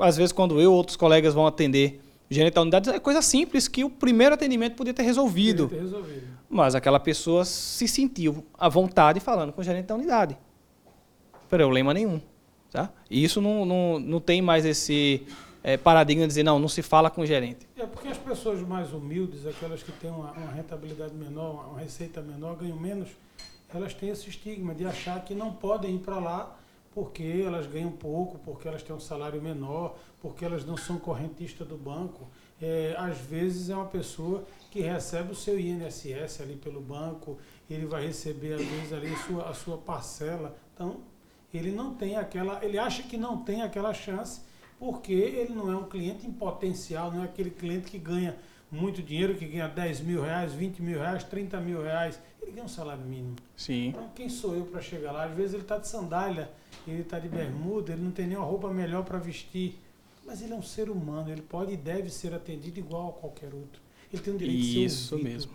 às 0.00 0.16
vezes, 0.16 0.32
quando 0.32 0.60
eu 0.60 0.70
ou 0.70 0.76
outros 0.76 0.96
colegas 0.96 1.34
vão 1.34 1.46
atender 1.46 2.00
gerente 2.28 2.54
da 2.54 2.62
unidade, 2.62 2.90
é 2.90 3.00
coisa 3.00 3.20
simples 3.20 3.66
que 3.66 3.84
o 3.84 3.90
primeiro 3.90 4.34
atendimento 4.34 4.76
podia 4.76 4.94
ter 4.94 5.02
resolvido. 5.02 5.64
Podia 5.68 5.78
ter 5.78 5.84
resolvido. 5.84 6.26
Mas 6.48 6.74
aquela 6.74 7.00
pessoa 7.00 7.44
se 7.44 7.88
sentiu 7.88 8.44
à 8.58 8.68
vontade 8.68 9.20
falando 9.20 9.52
com 9.52 9.60
o 9.60 9.64
gerente 9.64 9.86
da 9.86 9.94
unidade. 9.94 10.36
Problema 11.48 11.92
nenhum. 11.92 12.20
Tá? 12.70 12.88
E 13.10 13.22
isso 13.24 13.40
não, 13.40 13.64
não, 13.64 13.98
não 13.98 14.20
tem 14.20 14.40
mais 14.40 14.64
esse 14.64 15.26
é, 15.62 15.76
paradigma 15.76 16.22
de 16.22 16.28
dizer, 16.28 16.44
não, 16.44 16.58
não 16.58 16.68
se 16.68 16.82
fala 16.82 17.10
com 17.10 17.22
o 17.22 17.26
gerente. 17.26 17.66
É 17.76 17.84
porque 17.84 18.08
as 18.08 18.18
pessoas 18.18 18.60
mais 18.60 18.92
humildes, 18.92 19.44
aquelas 19.44 19.82
que 19.82 19.90
têm 19.92 20.10
uma, 20.10 20.30
uma 20.30 20.52
rentabilidade 20.52 21.14
menor, 21.14 21.68
uma 21.70 21.80
receita 21.80 22.22
menor, 22.22 22.56
ganham 22.56 22.76
menos, 22.76 23.08
elas 23.74 23.92
têm 23.92 24.10
esse 24.10 24.28
estigma 24.28 24.72
de 24.72 24.84
achar 24.84 25.24
que 25.24 25.34
não 25.34 25.52
podem 25.52 25.96
ir 25.96 25.98
para 25.98 26.18
lá 26.18 26.59
porque 26.94 27.42
elas 27.44 27.66
ganham 27.66 27.90
pouco, 27.92 28.38
porque 28.38 28.66
elas 28.66 28.82
têm 28.82 28.94
um 28.94 29.00
salário 29.00 29.40
menor, 29.40 29.96
porque 30.20 30.44
elas 30.44 30.64
não 30.64 30.76
são 30.76 30.98
correntistas 30.98 31.66
do 31.66 31.76
banco. 31.76 32.28
É, 32.60 32.94
às 32.98 33.18
vezes 33.18 33.70
é 33.70 33.74
uma 33.74 33.86
pessoa 33.86 34.44
que 34.70 34.80
recebe 34.80 35.32
o 35.32 35.34
seu 35.34 35.58
INSS 35.58 36.40
ali 36.40 36.56
pelo 36.56 36.80
banco, 36.80 37.38
ele 37.68 37.86
vai 37.86 38.06
receber 38.06 38.54
às 38.54 38.64
vezes 38.64 38.92
ali 38.92 39.12
a 39.12 39.16
sua, 39.16 39.50
a 39.50 39.54
sua 39.54 39.78
parcela. 39.78 40.56
Então, 40.74 41.00
ele 41.54 41.70
não 41.70 41.94
tem 41.94 42.16
aquela, 42.16 42.64
ele 42.64 42.78
acha 42.78 43.02
que 43.02 43.16
não 43.16 43.42
tem 43.42 43.62
aquela 43.62 43.94
chance, 43.94 44.42
porque 44.78 45.12
ele 45.12 45.54
não 45.54 45.70
é 45.70 45.76
um 45.76 45.88
cliente 45.88 46.26
em 46.26 46.32
potencial, 46.32 47.10
não 47.12 47.22
é 47.22 47.24
aquele 47.26 47.50
cliente 47.50 47.90
que 47.90 47.98
ganha 47.98 48.36
muito 48.70 49.02
dinheiro, 49.02 49.34
que 49.34 49.46
ganha 49.46 49.68
10 49.68 50.00
mil 50.00 50.22
reais, 50.22 50.52
20 50.52 50.80
mil 50.80 50.98
reais, 50.98 51.24
30 51.24 51.60
mil 51.60 51.82
reais. 51.82 52.20
Ele 52.40 52.52
ganha 52.52 52.64
um 52.64 52.68
salário 52.68 53.02
mínimo. 53.02 53.36
Sim. 53.56 53.88
Então, 53.88 54.08
quem 54.14 54.28
sou 54.28 54.54
eu 54.54 54.64
para 54.64 54.80
chegar 54.80 55.12
lá? 55.12 55.24
Às 55.24 55.34
vezes 55.34 55.54
ele 55.54 55.62
está 55.62 55.78
de 55.78 55.88
sandália, 55.88 56.50
ele 56.86 57.02
está 57.02 57.18
de 57.18 57.28
bermuda, 57.28 57.92
ele 57.92 58.02
não 58.02 58.10
tem 58.10 58.26
nenhuma 58.26 58.46
roupa 58.46 58.68
melhor 58.70 59.04
para 59.04 59.18
vestir. 59.18 59.78
Mas 60.26 60.42
ele 60.42 60.52
é 60.52 60.56
um 60.56 60.62
ser 60.62 60.90
humano, 60.90 61.30
ele 61.30 61.42
pode 61.42 61.72
e 61.72 61.76
deve 61.76 62.10
ser 62.10 62.34
atendido 62.34 62.78
igual 62.78 63.08
a 63.08 63.12
qualquer 63.12 63.52
outro. 63.52 63.80
Ele 64.12 64.22
tem 64.22 64.34
o 64.34 64.38
direito 64.38 64.58
isso 64.58 64.76
de 64.76 64.78
ser 64.78 64.86
Isso 64.86 65.18
mesmo. 65.18 65.52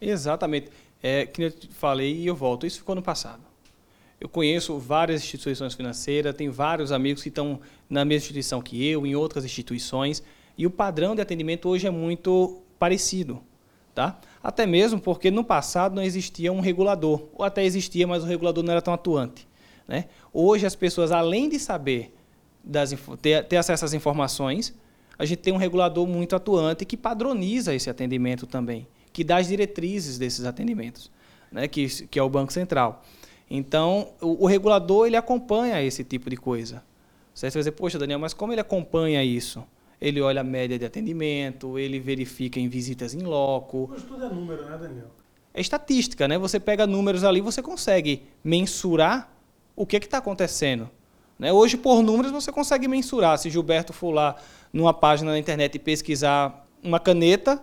Exatamente. 0.00 0.70
É, 1.02 1.26
que 1.26 1.42
eu 1.42 1.52
falei 1.70 2.14
e 2.14 2.26
eu 2.26 2.34
volto, 2.34 2.66
isso 2.66 2.78
ficou 2.78 2.94
no 2.94 3.02
passado. 3.02 3.42
Eu 4.20 4.28
conheço 4.28 4.78
várias 4.78 5.22
instituições 5.22 5.74
financeiras, 5.74 6.34
tenho 6.34 6.52
vários 6.52 6.92
amigos 6.92 7.22
que 7.22 7.30
estão 7.30 7.60
na 7.88 8.04
mesma 8.04 8.24
instituição 8.24 8.60
que 8.60 8.86
eu, 8.86 9.06
em 9.06 9.14
outras 9.14 9.44
instituições, 9.44 10.22
e 10.58 10.66
o 10.66 10.70
padrão 10.70 11.14
de 11.14 11.22
atendimento 11.22 11.68
hoje 11.68 11.86
é 11.86 11.90
muito 11.90 12.60
parecido. 12.78 13.42
Tá? 13.94 14.20
Até 14.42 14.66
mesmo 14.66 15.00
porque 15.00 15.30
no 15.30 15.42
passado 15.42 15.94
não 15.94 16.02
existia 16.02 16.52
um 16.52 16.60
regulador, 16.60 17.28
ou 17.32 17.44
até 17.44 17.64
existia, 17.64 18.06
mas 18.06 18.22
o 18.22 18.26
regulador 18.26 18.62
não 18.62 18.72
era 18.72 18.82
tão 18.82 18.92
atuante. 18.92 19.48
Né? 19.86 20.06
Hoje 20.32 20.66
as 20.66 20.74
pessoas, 20.74 21.10
além 21.10 21.48
de 21.48 21.58
saber 21.58 22.14
das, 22.62 22.94
ter, 23.20 23.44
ter 23.44 23.56
acesso 23.56 23.84
às 23.84 23.92
informações, 23.92 24.74
a 25.18 25.24
gente 25.24 25.38
tem 25.38 25.52
um 25.52 25.56
regulador 25.56 26.06
muito 26.06 26.34
atuante 26.34 26.84
que 26.84 26.96
padroniza 26.96 27.74
esse 27.74 27.90
atendimento 27.90 28.46
também, 28.46 28.86
que 29.12 29.22
dá 29.22 29.36
as 29.36 29.48
diretrizes 29.48 30.18
desses 30.18 30.44
atendimentos, 30.44 31.10
né? 31.52 31.68
que, 31.68 32.06
que 32.06 32.18
é 32.18 32.22
o 32.22 32.28
Banco 32.28 32.52
Central. 32.52 33.02
Então, 33.50 34.08
o, 34.20 34.44
o 34.44 34.46
regulador 34.46 35.06
ele 35.06 35.16
acompanha 35.16 35.82
esse 35.82 36.04
tipo 36.04 36.30
de 36.30 36.36
coisa. 36.36 36.82
Você 37.34 37.50
vai 37.50 37.60
dizer, 37.60 37.72
poxa, 37.72 37.98
Daniel, 37.98 38.18
mas 38.18 38.32
como 38.32 38.52
ele 38.52 38.60
acompanha 38.60 39.24
isso? 39.24 39.64
Ele 40.00 40.20
olha 40.20 40.40
a 40.40 40.44
média 40.44 40.78
de 40.78 40.84
atendimento, 40.84 41.78
ele 41.78 41.98
verifica 41.98 42.58
em 42.58 42.68
visitas 42.68 43.12
em 43.12 43.22
loco. 43.22 43.88
Mas 43.90 44.02
tudo 44.02 44.24
é 44.24 44.28
número, 44.28 44.64
né, 44.64 44.78
Daniel? 44.78 45.08
É 45.52 45.60
estatística, 45.60 46.26
né? 46.28 46.38
Você 46.38 46.58
pega 46.60 46.86
números 46.86 47.24
ali, 47.24 47.40
você 47.40 47.60
consegue 47.60 48.22
mensurar 48.42 49.30
o 49.80 49.86
que 49.86 49.96
está 49.96 50.18
acontecendo. 50.18 50.90
Né? 51.38 51.50
Hoje, 51.50 51.78
por 51.78 52.02
números, 52.02 52.30
você 52.30 52.52
consegue 52.52 52.86
mensurar. 52.86 53.38
Se 53.38 53.48
Gilberto 53.48 53.94
for 53.94 54.10
lá 54.10 54.36
numa 54.70 54.92
página 54.92 55.30
na 55.30 55.38
internet 55.38 55.76
e 55.76 55.78
pesquisar 55.78 56.66
uma 56.82 57.00
caneta, 57.00 57.62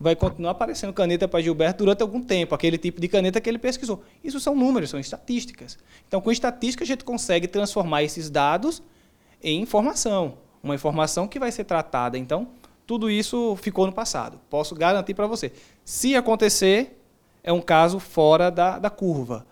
vai 0.00 0.16
continuar 0.16 0.52
aparecendo 0.52 0.94
caneta 0.94 1.28
para 1.28 1.42
Gilberto 1.42 1.84
durante 1.84 2.00
algum 2.00 2.22
tempo, 2.22 2.54
aquele 2.54 2.78
tipo 2.78 3.02
de 3.02 3.06
caneta 3.06 3.38
que 3.38 3.50
ele 3.50 3.58
pesquisou. 3.58 4.02
Isso 4.24 4.40
são 4.40 4.54
números, 4.54 4.88
são 4.88 4.98
estatísticas. 4.98 5.78
Então, 6.06 6.22
com 6.22 6.32
estatística, 6.32 6.84
a 6.84 6.86
gente 6.86 7.04
consegue 7.04 7.46
transformar 7.46 8.02
esses 8.02 8.30
dados 8.30 8.82
em 9.42 9.60
informação. 9.60 10.38
Uma 10.62 10.74
informação 10.74 11.28
que 11.28 11.38
vai 11.38 11.52
ser 11.52 11.64
tratada. 11.64 12.16
Então, 12.16 12.48
tudo 12.86 13.10
isso 13.10 13.56
ficou 13.56 13.84
no 13.84 13.92
passado. 13.92 14.40
Posso 14.48 14.74
garantir 14.74 15.12
para 15.12 15.26
você. 15.26 15.52
Se 15.84 16.16
acontecer, 16.16 16.98
é 17.44 17.52
um 17.52 17.60
caso 17.60 17.98
fora 17.98 18.50
da, 18.50 18.78
da 18.78 18.88
curva 18.88 19.46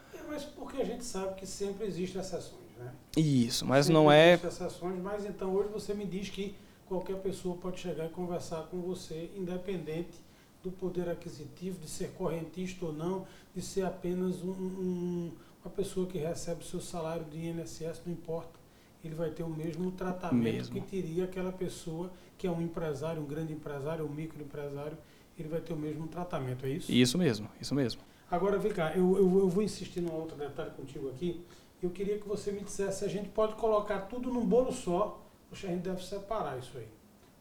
porque 0.76 0.82
a 0.82 0.84
gente 0.84 1.04
sabe 1.04 1.34
que 1.36 1.46
sempre 1.46 1.86
existem 1.86 2.20
exceções, 2.20 2.76
né? 2.78 2.92
Isso, 3.16 3.64
mas 3.64 3.86
sempre 3.86 3.94
não 3.94 4.12
é. 4.12 4.34
exceções, 4.34 5.00
mas 5.02 5.24
então 5.24 5.54
hoje 5.54 5.70
você 5.70 5.94
me 5.94 6.04
diz 6.04 6.28
que 6.28 6.54
qualquer 6.84 7.16
pessoa 7.16 7.56
pode 7.56 7.80
chegar 7.80 8.06
e 8.06 8.08
conversar 8.10 8.64
com 8.64 8.80
você, 8.82 9.30
independente 9.34 10.20
do 10.62 10.70
poder 10.70 11.08
aquisitivo, 11.08 11.78
de 11.78 11.88
ser 11.88 12.10
correntista 12.10 12.84
ou 12.84 12.92
não, 12.92 13.26
de 13.54 13.62
ser 13.62 13.86
apenas 13.86 14.42
um, 14.42 14.50
um, 14.50 15.32
uma 15.64 15.70
pessoa 15.70 16.06
que 16.06 16.18
recebe 16.18 16.60
o 16.60 16.64
seu 16.64 16.80
salário 16.80 17.24
de 17.24 17.38
INSS, 17.38 18.02
não 18.04 18.12
importa. 18.12 18.58
Ele 19.02 19.14
vai 19.14 19.30
ter 19.30 19.44
o 19.44 19.48
mesmo 19.48 19.90
tratamento 19.92 20.42
mesmo. 20.42 20.74
que 20.74 20.80
teria 20.80 21.24
aquela 21.24 21.52
pessoa 21.52 22.10
que 22.36 22.46
é 22.46 22.50
um 22.50 22.60
empresário, 22.60 23.22
um 23.22 23.26
grande 23.26 23.52
empresário, 23.52 24.04
um 24.04 24.08
microempresário, 24.08 24.98
ele 25.38 25.48
vai 25.48 25.60
ter 25.60 25.72
o 25.72 25.76
mesmo 25.76 26.06
tratamento, 26.08 26.66
é 26.66 26.70
isso? 26.70 26.90
Isso 26.90 27.16
mesmo, 27.16 27.48
isso 27.60 27.74
mesmo. 27.74 28.00
Agora, 28.30 28.58
vem 28.58 28.72
cá, 28.72 28.92
eu, 28.96 29.16
eu, 29.16 29.38
eu 29.38 29.48
vou 29.48 29.62
insistir 29.62 30.00
num 30.00 30.14
outro 30.14 30.36
detalhe 30.36 30.70
contigo 30.70 31.08
aqui. 31.08 31.44
Eu 31.82 31.90
queria 31.90 32.18
que 32.18 32.26
você 32.26 32.50
me 32.50 32.60
dissesse 32.60 33.00
se 33.00 33.04
a 33.04 33.08
gente 33.08 33.28
pode 33.28 33.54
colocar 33.54 34.00
tudo 34.00 34.32
num 34.32 34.44
bolo 34.44 34.72
só, 34.72 35.22
ou 35.50 35.56
se 35.56 35.66
a 35.66 35.70
gente 35.70 35.82
deve 35.82 36.02
separar 36.04 36.58
isso 36.58 36.76
aí. 36.76 36.88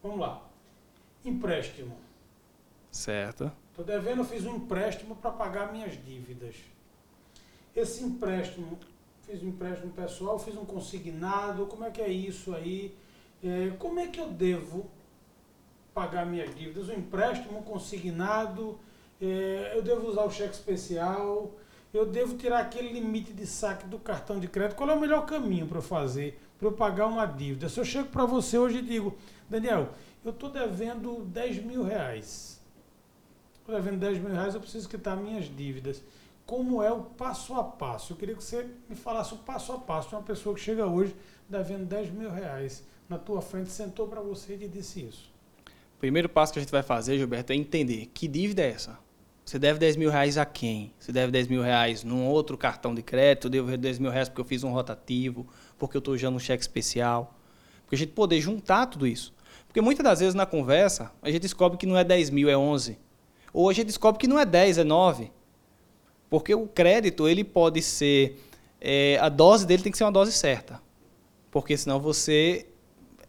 Vamos 0.02 0.20
lá. 0.20 0.42
Empréstimo. 1.24 1.96
Certo. 2.90 3.50
Estou 3.70 3.84
devendo, 3.84 4.20
eu 4.20 4.24
fiz 4.24 4.46
um 4.46 4.56
empréstimo 4.56 5.16
para 5.16 5.30
pagar 5.30 5.72
minhas 5.72 5.92
dívidas. 6.04 6.54
Esse 7.74 8.04
empréstimo, 8.04 8.78
fiz 9.22 9.42
um 9.42 9.48
empréstimo 9.48 9.92
pessoal, 9.92 10.38
fiz 10.38 10.56
um 10.56 10.64
consignado, 10.64 11.66
como 11.66 11.84
é 11.84 11.90
que 11.90 12.00
é 12.00 12.08
isso 12.08 12.54
aí? 12.54 12.96
É, 13.42 13.70
como 13.78 14.00
é 14.00 14.06
que 14.06 14.20
eu 14.20 14.28
devo 14.28 14.88
pagar 15.92 16.24
minhas 16.24 16.54
dívidas? 16.54 16.88
Um 16.88 16.94
empréstimo, 16.94 17.58
um 17.58 17.62
consignado, 17.62 18.78
é, 19.20 19.72
eu 19.74 19.82
devo 19.82 20.08
usar 20.08 20.24
o 20.24 20.30
cheque 20.30 20.54
especial, 20.54 21.54
eu 21.92 22.04
devo 22.04 22.36
tirar 22.36 22.60
aquele 22.60 22.92
limite 22.92 23.32
de 23.32 23.46
saque 23.46 23.86
do 23.86 23.98
cartão 23.98 24.38
de 24.38 24.48
crédito. 24.48 24.76
Qual 24.76 24.88
é 24.90 24.94
o 24.94 25.00
melhor 25.00 25.24
caminho 25.24 25.66
para 25.66 25.78
eu 25.78 25.82
fazer, 25.82 26.38
para 26.58 26.68
eu 26.68 26.72
pagar 26.72 27.06
uma 27.06 27.24
dívida? 27.26 27.68
Se 27.68 27.80
eu 27.80 27.84
chego 27.84 28.08
para 28.08 28.24
você 28.26 28.58
hoje 28.58 28.78
e 28.78 28.82
digo, 28.82 29.16
Daniel, 29.48 29.90
eu 30.24 30.30
estou 30.30 30.50
devendo 30.50 31.24
10 31.24 31.64
mil 31.64 31.82
reais. 31.82 32.60
Estou 33.58 33.74
devendo 33.74 33.98
10 33.98 34.18
mil 34.18 34.32
reais, 34.32 34.54
eu 34.54 34.60
preciso 34.60 34.88
quitar 34.88 35.16
minhas 35.16 35.44
dívidas. 35.44 36.02
como 36.44 36.80
é 36.80 36.92
o 36.92 37.02
passo 37.02 37.54
a 37.54 37.64
passo. 37.64 38.12
Eu 38.12 38.16
queria 38.16 38.34
que 38.34 38.44
você 38.44 38.68
me 38.88 38.94
falasse 38.94 39.34
o 39.34 39.38
passo 39.38 39.72
a 39.72 39.78
passo 39.78 40.10
de 40.10 40.14
uma 40.14 40.22
pessoa 40.22 40.54
que 40.54 40.60
chega 40.60 40.86
hoje 40.86 41.14
devendo 41.48 41.84
10 41.86 42.10
mil 42.10 42.30
reais 42.30 42.84
na 43.08 43.18
tua 43.18 43.40
frente, 43.40 43.70
sentou 43.70 44.06
para 44.06 44.20
você 44.20 44.56
e 44.60 44.68
disse 44.68 45.04
isso. 45.04 45.32
O 45.96 45.98
primeiro 45.98 46.28
passo 46.28 46.52
que 46.52 46.58
a 46.58 46.62
gente 46.62 46.70
vai 46.70 46.82
fazer, 46.82 47.16
Gilberto, 47.18 47.52
é 47.52 47.56
entender 47.56 48.06
que 48.12 48.28
dívida 48.28 48.62
é 48.62 48.70
essa. 48.70 48.98
Você 49.46 49.60
deve 49.60 49.78
10 49.78 49.94
mil 49.96 50.10
reais 50.10 50.36
a 50.36 50.44
quem? 50.44 50.92
Você 50.98 51.12
deve 51.12 51.30
10 51.30 51.46
mil 51.46 51.62
reais 51.62 52.02
num 52.02 52.26
outro 52.26 52.58
cartão 52.58 52.92
de 52.92 53.00
crédito, 53.00 53.46
eu 53.46 53.50
devo 53.50 53.76
10 53.76 54.00
mil 54.00 54.10
reais 54.10 54.28
porque 54.28 54.40
eu 54.40 54.44
fiz 54.44 54.64
um 54.64 54.72
rotativo, 54.72 55.46
porque 55.78 55.96
eu 55.96 56.00
estou 56.00 56.14
usando 56.14 56.34
um 56.34 56.40
cheque 56.40 56.60
especial. 56.60 57.32
Porque 57.82 57.94
a 57.94 57.98
gente 57.98 58.10
poder 58.10 58.40
juntar 58.40 58.86
tudo 58.86 59.06
isso. 59.06 59.32
Porque 59.68 59.80
muitas 59.80 60.02
das 60.02 60.18
vezes 60.18 60.34
na 60.34 60.46
conversa, 60.46 61.12
a 61.22 61.30
gente 61.30 61.42
descobre 61.42 61.78
que 61.78 61.86
não 61.86 61.96
é 61.96 62.02
10 62.02 62.30
mil, 62.30 62.50
é 62.50 62.58
11. 62.58 62.98
Ou 63.52 63.70
a 63.70 63.72
gente 63.72 63.86
descobre 63.86 64.18
que 64.18 64.26
não 64.26 64.36
é 64.36 64.44
10, 64.44 64.78
é 64.78 64.84
9. 64.84 65.30
Porque 66.28 66.52
o 66.52 66.66
crédito, 66.66 67.28
ele 67.28 67.44
pode 67.44 67.80
ser... 67.82 68.42
É, 68.80 69.16
a 69.20 69.28
dose 69.28 69.64
dele 69.64 69.80
tem 69.80 69.92
que 69.92 69.96
ser 69.96 70.04
uma 70.04 70.12
dose 70.12 70.32
certa. 70.32 70.82
Porque 71.52 71.76
senão 71.76 72.00
você 72.00 72.66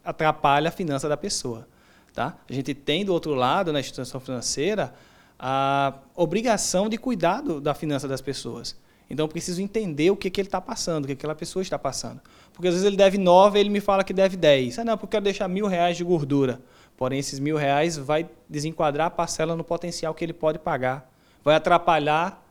atrapalha 0.03 0.69
a 0.69 0.71
finança 0.71 1.07
da 1.07 1.15
pessoa. 1.15 1.67
Tá? 2.11 2.35
A 2.49 2.53
gente 2.53 2.73
tem 2.73 3.05
do 3.05 3.13
outro 3.13 3.35
lado, 3.35 3.71
na 3.71 3.79
instituição 3.79 4.19
financeira, 4.19 4.95
a 5.39 5.93
obrigação 6.15 6.89
de 6.89 6.97
cuidar 6.97 7.41
do, 7.41 7.61
da 7.61 7.73
finança 7.73 8.07
das 8.07 8.21
pessoas. 8.21 8.75
Então 9.09 9.25
eu 9.25 9.29
preciso 9.29 9.61
entender 9.61 10.11
o 10.11 10.15
que, 10.15 10.29
que 10.29 10.41
ele 10.41 10.47
está 10.47 10.59
passando, 10.59 11.05
o 11.05 11.07
que 11.07 11.13
aquela 11.13 11.35
pessoa 11.35 11.63
está 11.63 11.79
passando. 11.79 12.19
Porque 12.53 12.67
às 12.67 12.73
vezes 12.73 12.85
ele 12.85 12.97
deve 12.97 13.17
9 13.17 13.57
e 13.57 13.61
ele 13.61 13.69
me 13.69 13.79
fala 13.79 14.03
que 14.03 14.13
deve 14.13 14.35
10. 14.35 14.79
Ah, 14.79 14.83
não, 14.83 14.97
porque 14.97 15.05
eu 15.05 15.11
quero 15.11 15.23
deixar 15.23 15.47
mil 15.47 15.67
reais 15.67 15.95
de 15.95 16.03
gordura. 16.03 16.59
Porém, 16.97 17.19
esses 17.19 17.39
mil 17.39 17.55
reais 17.55 17.97
vai 17.97 18.27
desenquadrar 18.49 19.07
a 19.07 19.09
parcela 19.09 19.55
no 19.55 19.63
potencial 19.63 20.13
que 20.13 20.25
ele 20.25 20.33
pode 20.33 20.59
pagar. 20.59 21.09
Vai 21.43 21.55
atrapalhar 21.55 22.43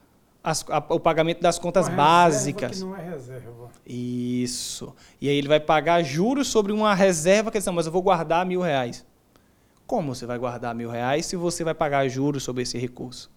as, 0.42 0.64
a, 0.70 0.78
o 0.90 1.00
pagamento 1.00 1.42
das 1.42 1.58
contas 1.58 1.88
uma 1.88 1.96
básicas. 1.96 2.80
Não 2.80 2.96
é 2.96 3.10
reserva. 3.10 3.70
Isso. 3.84 4.94
E 5.20 5.28
aí 5.28 5.36
ele 5.36 5.48
vai 5.48 5.58
pagar 5.58 6.02
juros 6.04 6.46
sobre 6.46 6.72
uma 6.72 6.94
reserva 6.94 7.50
que 7.50 7.58
ele 7.58 7.64
diz, 7.64 7.74
mas 7.74 7.86
eu 7.86 7.92
vou 7.92 8.02
guardar 8.02 8.46
mil 8.46 8.60
reais. 8.60 9.04
Como 9.86 10.14
você 10.14 10.26
vai 10.26 10.38
guardar 10.38 10.74
mil 10.74 10.90
reais 10.90 11.26
se 11.26 11.36
você 11.36 11.62
vai 11.62 11.74
pagar 11.74 12.08
juros 12.08 12.42
sobre 12.42 12.62
esse 12.62 12.76
recurso? 12.76 13.30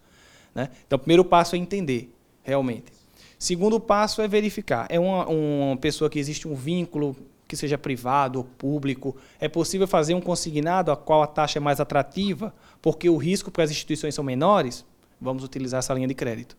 Né? 0.53 0.69
Então, 0.85 0.97
o 0.97 0.99
primeiro 0.99 1.23
passo 1.23 1.55
é 1.55 1.59
entender, 1.59 2.13
realmente. 2.41 2.91
Segundo 3.37 3.79
passo 3.79 4.21
é 4.21 4.27
verificar. 4.27 4.87
É 4.89 4.99
uma, 4.99 5.27
uma 5.27 5.77
pessoa 5.77 6.09
que 6.09 6.19
existe 6.19 6.47
um 6.47 6.55
vínculo 6.55 7.15
que 7.47 7.55
seja 7.55 7.77
privado 7.77 8.39
ou 8.39 8.45
público. 8.45 9.15
É 9.39 9.47
possível 9.47 9.87
fazer 9.87 10.13
um 10.13 10.21
consignado 10.21 10.91
a 10.91 10.97
qual 10.97 11.23
a 11.23 11.27
taxa 11.27 11.57
é 11.57 11.61
mais 11.61 11.79
atrativa, 11.79 12.53
porque 12.81 13.09
o 13.09 13.17
risco 13.17 13.49
para 13.49 13.63
as 13.63 13.71
instituições 13.71 14.13
são 14.13 14.23
menores? 14.23 14.85
Vamos 15.21 15.43
utilizar 15.43 15.79
essa 15.79 15.93
linha 15.93 16.07
de 16.07 16.13
crédito, 16.13 16.57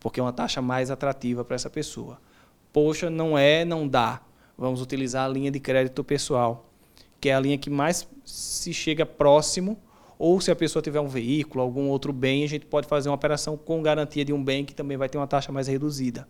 porque 0.00 0.20
é 0.20 0.22
uma 0.22 0.32
taxa 0.32 0.60
mais 0.60 0.90
atrativa 0.90 1.44
para 1.44 1.54
essa 1.54 1.70
pessoa. 1.70 2.20
Poxa, 2.72 3.10
não 3.10 3.36
é, 3.36 3.64
não 3.64 3.86
dá. 3.86 4.20
Vamos 4.56 4.80
utilizar 4.80 5.26
a 5.26 5.28
linha 5.28 5.50
de 5.50 5.60
crédito 5.60 6.02
pessoal 6.02 6.71
que 7.22 7.28
é 7.28 7.34
a 7.34 7.38
linha 7.38 7.56
que 7.56 7.70
mais 7.70 8.08
se 8.24 8.74
chega 8.74 9.06
próximo, 9.06 9.78
ou 10.18 10.40
se 10.40 10.50
a 10.50 10.56
pessoa 10.56 10.82
tiver 10.82 10.98
um 10.98 11.06
veículo, 11.06 11.62
algum 11.62 11.88
outro 11.88 12.12
bem, 12.12 12.42
a 12.42 12.48
gente 12.48 12.66
pode 12.66 12.88
fazer 12.88 13.08
uma 13.08 13.14
operação 13.14 13.56
com 13.56 13.80
garantia 13.80 14.24
de 14.24 14.32
um 14.32 14.42
bem 14.42 14.64
que 14.64 14.74
também 14.74 14.96
vai 14.96 15.08
ter 15.08 15.18
uma 15.18 15.26
taxa 15.28 15.52
mais 15.52 15.68
reduzida. 15.68 16.26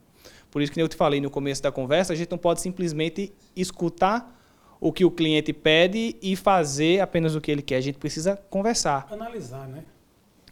Por 0.50 0.60
isso 0.60 0.70
que 0.70 0.82
eu 0.82 0.86
te 0.86 0.94
falei 0.94 1.18
no 1.18 1.30
começo 1.30 1.62
da 1.62 1.72
conversa, 1.72 2.12
a 2.12 2.16
gente 2.16 2.30
não 2.30 2.36
pode 2.36 2.60
simplesmente 2.60 3.32
escutar 3.56 4.38
o 4.78 4.92
que 4.92 5.02
o 5.02 5.10
cliente 5.10 5.50
pede 5.54 6.14
e 6.20 6.36
fazer 6.36 7.00
apenas 7.00 7.34
o 7.34 7.40
que 7.40 7.50
ele 7.50 7.62
quer. 7.62 7.76
A 7.76 7.80
gente 7.80 7.96
precisa 7.96 8.36
conversar. 8.50 9.08
Analisar, 9.10 9.66
né? 9.66 9.84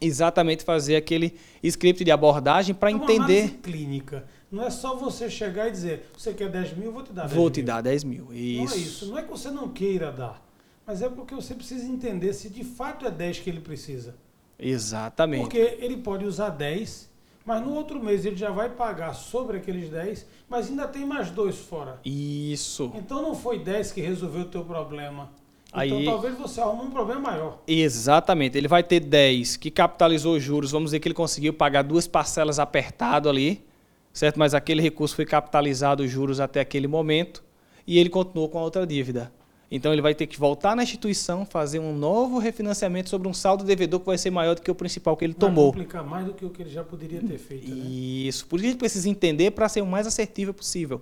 Exatamente 0.00 0.64
fazer 0.64 0.96
aquele 0.96 1.34
script 1.62 2.02
de 2.02 2.10
abordagem 2.10 2.74
para 2.74 2.88
é 2.88 2.94
entender. 2.94 3.40
Análise 3.40 3.58
clínica. 3.58 4.24
Não 4.50 4.64
é 4.64 4.70
só 4.70 4.96
você 4.96 5.30
chegar 5.30 5.68
e 5.68 5.70
dizer, 5.70 6.10
você 6.16 6.34
quer 6.34 6.48
10 6.48 6.76
mil, 6.76 6.90
vou 6.90 7.04
te 7.04 7.12
dar 7.12 7.22
10 7.22 7.34
vou 7.34 7.44
mil. 7.44 7.50
te 7.50 7.62
dar 7.62 7.80
10 7.80 8.04
mil. 8.04 8.32
Isso. 8.32 8.64
Não 8.64 8.72
é 8.72 8.76
isso. 8.76 9.06
Não 9.06 9.18
é 9.18 9.22
que 9.22 9.30
você 9.30 9.50
não 9.50 9.68
queira 9.68 10.10
dar, 10.10 10.42
mas 10.84 11.00
é 11.02 11.08
porque 11.08 11.34
você 11.34 11.54
precisa 11.54 11.86
entender 11.86 12.32
se 12.32 12.48
de 12.48 12.64
fato 12.64 13.06
é 13.06 13.10
10 13.10 13.38
que 13.40 13.48
ele 13.50 13.60
precisa. 13.60 14.16
Exatamente. 14.58 15.42
Porque 15.42 15.78
ele 15.80 15.98
pode 15.98 16.24
usar 16.24 16.50
10, 16.50 17.08
mas 17.46 17.62
no 17.64 17.74
outro 17.74 18.02
mês 18.02 18.26
ele 18.26 18.36
já 18.36 18.50
vai 18.50 18.68
pagar 18.68 19.14
sobre 19.14 19.58
aqueles 19.58 19.88
10, 19.88 20.26
mas 20.48 20.68
ainda 20.68 20.88
tem 20.88 21.06
mais 21.06 21.30
dois 21.30 21.56
fora. 21.56 22.00
Isso. 22.04 22.92
Então 22.96 23.22
não 23.22 23.36
foi 23.36 23.60
10 23.60 23.92
que 23.92 24.00
resolveu 24.00 24.42
o 24.42 24.46
teu 24.46 24.64
problema. 24.64 25.30
Então 25.68 25.98
Aí, 25.98 26.04
talvez 26.04 26.36
você 26.36 26.60
arrume 26.60 26.88
um 26.88 26.90
problema 26.90 27.20
maior. 27.20 27.62
Exatamente. 27.68 28.58
Ele 28.58 28.66
vai 28.66 28.82
ter 28.82 28.98
10 28.98 29.56
que 29.56 29.70
capitalizou 29.70 30.34
os 30.34 30.42
juros, 30.42 30.72
vamos 30.72 30.88
dizer 30.88 30.98
que 30.98 31.06
ele 31.06 31.14
conseguiu 31.14 31.54
pagar 31.54 31.82
duas 31.82 32.08
parcelas 32.08 32.58
apertado 32.58 33.28
ali 33.28 33.69
certo? 34.12 34.38
Mas 34.38 34.54
aquele 34.54 34.82
recurso 34.82 35.14
foi 35.14 35.24
capitalizado 35.24 36.02
os 36.02 36.10
juros 36.10 36.40
até 36.40 36.60
aquele 36.60 36.86
momento 36.86 37.42
e 37.86 37.98
ele 37.98 38.08
continuou 38.08 38.48
com 38.48 38.58
a 38.58 38.62
outra 38.62 38.86
dívida. 38.86 39.32
Então 39.70 39.92
ele 39.92 40.02
vai 40.02 40.14
ter 40.14 40.26
que 40.26 40.38
voltar 40.38 40.74
na 40.74 40.82
instituição, 40.82 41.46
fazer 41.46 41.78
um 41.78 41.94
novo 41.94 42.38
refinanciamento 42.38 43.08
sobre 43.08 43.28
um 43.28 43.32
saldo 43.32 43.62
devedor 43.62 44.00
que 44.00 44.06
vai 44.06 44.18
ser 44.18 44.30
maior 44.30 44.56
do 44.56 44.62
que 44.62 44.70
o 44.70 44.74
principal 44.74 45.16
que 45.16 45.24
ele 45.24 45.32
vai 45.32 45.40
tomou. 45.40 45.72
Vai 45.72 45.82
complicar 45.82 46.04
mais 46.04 46.26
do 46.26 46.34
que 46.34 46.44
o 46.44 46.50
que 46.50 46.62
ele 46.62 46.70
já 46.70 46.82
poderia 46.82 47.20
ter 47.20 47.38
feito. 47.38 47.70
Né? 47.70 47.76
Isso. 47.76 48.46
Por 48.46 48.58
isso 48.58 48.66
a 48.66 48.70
gente 48.70 48.78
precisa 48.78 49.08
entender 49.08 49.52
para 49.52 49.68
ser 49.68 49.80
o 49.80 49.86
mais 49.86 50.08
assertivo 50.08 50.52
possível. 50.52 51.00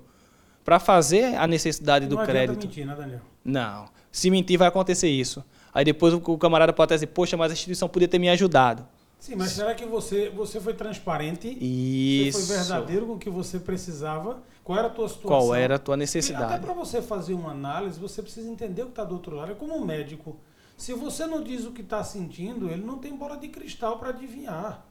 Para 0.63 0.79
fazer 0.79 1.35
a 1.37 1.47
necessidade 1.47 2.07
não 2.07 2.17
do 2.17 2.25
crédito. 2.25 2.57
Não 2.57 2.63
mentir, 2.63 2.87
né, 2.87 2.95
Daniel? 2.95 3.21
Não. 3.43 3.89
Se 4.13 4.31
mentir, 4.31 4.59
vai 4.59 4.69
acontecer 4.69 5.09
isso. 5.09 5.43
Aí 5.73 5.83
depois 5.83 6.13
o 6.13 6.21
camarada 6.37 6.73
pode 6.73 6.93
dizer, 6.93 7.07
poxa, 7.07 7.39
mas 7.39 7.51
a 7.51 7.55
instituição 7.55 7.89
podia 7.89 8.09
ter 8.09 8.19
me 8.19 8.29
ajudado. 8.29 8.87
Sim, 9.19 9.35
mas 9.35 9.51
será 9.51 9.75
que 9.75 9.85
você, 9.85 10.31
você 10.31 10.61
foi 10.61 10.75
transparente? 10.75 11.49
Isso. 11.61 12.39
Você 12.39 12.47
foi 12.47 12.57
verdadeiro 12.57 13.07
com 13.07 13.15
o 13.15 13.19
que 13.19 13.29
você 13.29 13.59
precisava? 13.59 14.43
Qual 14.63 14.79
era 14.79 14.87
a 14.87 14.91
tua 14.91 15.09
situação? 15.09 15.29
Qual 15.29 15.55
era 15.55 15.75
a 15.75 15.79
tua 15.79 15.97
necessidade? 15.97 16.53
E 16.53 16.55
até 16.57 16.65
para 16.65 16.75
você 16.75 17.03
fazer 17.03 17.35
uma 17.35 17.51
análise, 17.51 17.99
você 17.99 18.23
precisa 18.23 18.49
entender 18.49 18.83
o 18.83 18.87
que 18.87 18.93
está 18.93 19.05
do 19.05 19.15
outro 19.15 19.35
lado. 19.35 19.53
É 19.53 19.55
como 19.55 19.77
um 19.77 19.85
médico. 19.85 20.37
Se 20.77 20.95
você 20.95 21.27
não 21.27 21.43
diz 21.43 21.65
o 21.65 21.73
que 21.73 21.83
está 21.83 22.05
sentindo, 22.05 22.71
ele 22.71 22.85
não 22.85 22.99
tem 22.99 23.15
bola 23.17 23.37
de 23.37 23.49
cristal 23.49 23.99
para 23.99 24.11
adivinhar. 24.11 24.87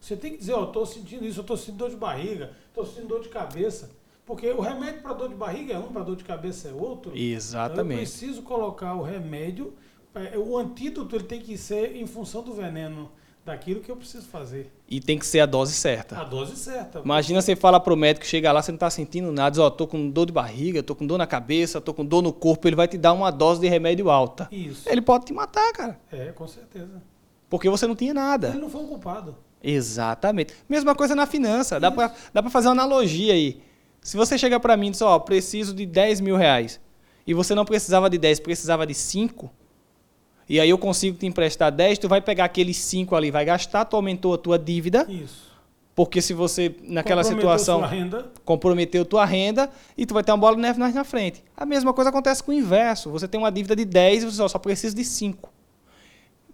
Você 0.00 0.16
tem 0.16 0.32
que 0.32 0.38
dizer, 0.38 0.52
ó, 0.52 0.60
oh, 0.60 0.64
estou 0.66 0.86
sentindo 0.86 1.24
isso, 1.24 1.40
eu 1.40 1.42
estou 1.42 1.56
sentindo 1.56 1.78
dor 1.78 1.90
de 1.90 1.96
barriga, 1.96 2.52
estou 2.68 2.86
sentindo 2.86 3.08
dor 3.08 3.22
de 3.22 3.28
cabeça. 3.28 3.90
Porque 4.24 4.48
o 4.50 4.60
remédio 4.60 5.02
para 5.02 5.14
dor 5.14 5.28
de 5.28 5.34
barriga 5.34 5.74
é 5.74 5.78
um, 5.78 5.92
para 5.92 6.02
dor 6.02 6.16
de 6.16 6.24
cabeça 6.24 6.68
é 6.68 6.72
outro. 6.72 7.16
Exatamente. 7.16 7.80
Então 7.80 7.92
eu 7.92 7.98
preciso 7.98 8.42
colocar 8.42 8.94
o 8.94 9.02
remédio, 9.02 9.74
é, 10.14 10.38
o 10.38 10.56
antídoto 10.56 11.16
ele 11.16 11.24
tem 11.24 11.40
que 11.40 11.58
ser 11.58 11.96
em 11.96 12.06
função 12.06 12.42
do 12.42 12.52
veneno 12.52 13.10
daquilo 13.44 13.80
que 13.80 13.90
eu 13.90 13.96
preciso 13.96 14.26
fazer. 14.26 14.72
E 14.88 15.00
tem 15.00 15.18
que 15.18 15.26
ser 15.26 15.40
a 15.40 15.46
dose 15.46 15.74
certa. 15.74 16.18
A 16.18 16.24
dose 16.24 16.56
certa. 16.56 17.00
Imagina 17.00 17.42
você 17.42 17.54
falar 17.54 17.80
pro 17.80 17.96
médico, 17.96 18.24
chega 18.24 18.50
lá, 18.50 18.62
você 18.62 18.72
não 18.72 18.76
está 18.76 18.88
sentindo 18.88 19.30
nada, 19.30 19.50
diz, 19.50 19.58
ó, 19.58 19.66
oh, 19.66 19.70
tô 19.70 19.86
com 19.86 20.08
dor 20.08 20.26
de 20.26 20.32
barriga, 20.32 20.82
tô 20.82 20.94
com 20.94 21.06
dor 21.06 21.18
na 21.18 21.26
cabeça, 21.26 21.80
tô 21.80 21.92
com 21.92 22.04
dor 22.04 22.22
no 22.22 22.32
corpo, 22.32 22.66
ele 22.66 22.76
vai 22.76 22.88
te 22.88 22.96
dar 22.96 23.12
uma 23.12 23.30
dose 23.30 23.60
de 23.60 23.68
remédio 23.68 24.10
alta. 24.10 24.48
Isso. 24.50 24.88
Ele 24.88 25.02
pode 25.02 25.26
te 25.26 25.32
matar, 25.32 25.72
cara. 25.72 26.00
É, 26.10 26.32
com 26.32 26.46
certeza. 26.46 27.02
Porque 27.50 27.68
você 27.68 27.86
não 27.86 27.94
tinha 27.94 28.14
nada. 28.14 28.48
Ele 28.48 28.58
não 28.58 28.70
foi 28.70 28.82
o 28.82 28.86
culpado. 28.86 29.36
Exatamente. 29.62 30.54
Mesma 30.68 30.94
coisa 30.94 31.14
na 31.14 31.26
finança. 31.26 31.80
Dá 31.80 31.90
para 31.90 32.12
dá 32.32 32.42
pra 32.42 32.50
fazer 32.50 32.68
uma 32.68 32.72
analogia 32.72 33.32
aí. 33.32 33.62
Se 34.02 34.16
você 34.16 34.36
chegar 34.36 34.60
para 34.60 34.76
mim 34.76 34.88
e 34.88 34.90
diz, 34.90 35.00
ó, 35.00 35.16
oh, 35.16 35.20
preciso 35.20 35.74
de 35.74 35.86
10 35.86 36.20
mil 36.20 36.36
reais, 36.36 36.78
e 37.26 37.32
você 37.32 37.54
não 37.54 37.64
precisava 37.64 38.10
de 38.10 38.18
10, 38.18 38.40
precisava 38.40 38.86
de 38.86 38.92
5, 38.92 39.50
e 40.48 40.60
aí 40.60 40.68
eu 40.68 40.78
consigo 40.78 41.16
te 41.16 41.26
emprestar 41.26 41.72
10, 41.72 41.98
tu 41.98 42.08
vai 42.08 42.20
pegar 42.20 42.44
aqueles 42.44 42.76
5 42.76 43.14
ali, 43.16 43.30
vai 43.30 43.44
gastar, 43.44 43.84
tu 43.84 43.96
aumentou 43.96 44.34
a 44.34 44.38
tua 44.38 44.58
dívida. 44.58 45.06
Isso. 45.08 45.54
Porque 45.94 46.20
se 46.20 46.34
você, 46.34 46.74
naquela 46.82 47.22
situação, 47.22 47.78
tua 47.78 47.88
renda. 47.88 48.26
comprometeu 48.44 49.04
tua 49.04 49.24
renda 49.24 49.70
e 49.96 50.04
tu 50.04 50.12
vai 50.12 50.24
ter 50.24 50.32
uma 50.32 50.38
bola 50.38 50.56
de 50.56 50.62
neve 50.62 50.78
mais 50.78 50.94
na 50.94 51.04
frente. 51.04 51.42
A 51.56 51.64
mesma 51.64 51.92
coisa 51.92 52.10
acontece 52.10 52.42
com 52.42 52.50
o 52.50 52.54
inverso. 52.54 53.10
Você 53.10 53.28
tem 53.28 53.40
uma 53.40 53.50
dívida 53.50 53.76
de 53.76 53.84
10 53.84 54.22
e 54.22 54.26
você 54.26 54.36
só, 54.36 54.48
só 54.48 54.58
precisa 54.58 54.94
de 54.94 55.04
5. 55.04 55.48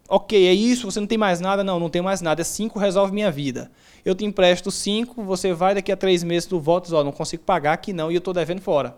Ok, 0.08 0.46
é 0.46 0.52
isso, 0.52 0.90
você 0.90 1.00
não 1.00 1.06
tem 1.06 1.16
mais 1.16 1.40
nada? 1.40 1.64
Não, 1.64 1.80
não 1.80 1.88
tem 1.88 2.02
mais 2.02 2.20
nada. 2.20 2.42
É 2.42 2.44
5 2.44 2.78
resolve 2.78 3.14
minha 3.14 3.30
vida. 3.30 3.70
Eu 4.04 4.14
te 4.14 4.24
empresto 4.24 4.70
5, 4.70 5.22
você 5.22 5.54
vai 5.54 5.74
daqui 5.74 5.90
a 5.90 5.96
3 5.96 6.22
meses, 6.22 6.46
tu 6.46 6.60
volta 6.60 6.90
e 6.90 6.94
ó, 6.94 7.02
não 7.02 7.12
consigo 7.12 7.42
pagar 7.42 7.72
aqui 7.72 7.92
não 7.92 8.10
e 8.10 8.14
eu 8.14 8.18
estou 8.18 8.34
devendo 8.34 8.60
fora. 8.60 8.96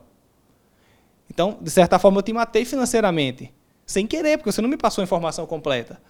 Então, 1.30 1.56
de 1.60 1.70
certa 1.70 1.98
forma, 2.00 2.18
eu 2.18 2.22
te 2.22 2.32
matei 2.32 2.64
financeiramente 2.64 3.52
sem 3.92 4.06
querer, 4.06 4.38
porque 4.38 4.50
você 4.50 4.60
não 4.60 4.68
me 4.68 4.76
passou 4.76 5.02
a 5.02 5.04
informação 5.04 5.46
completa. 5.46 6.00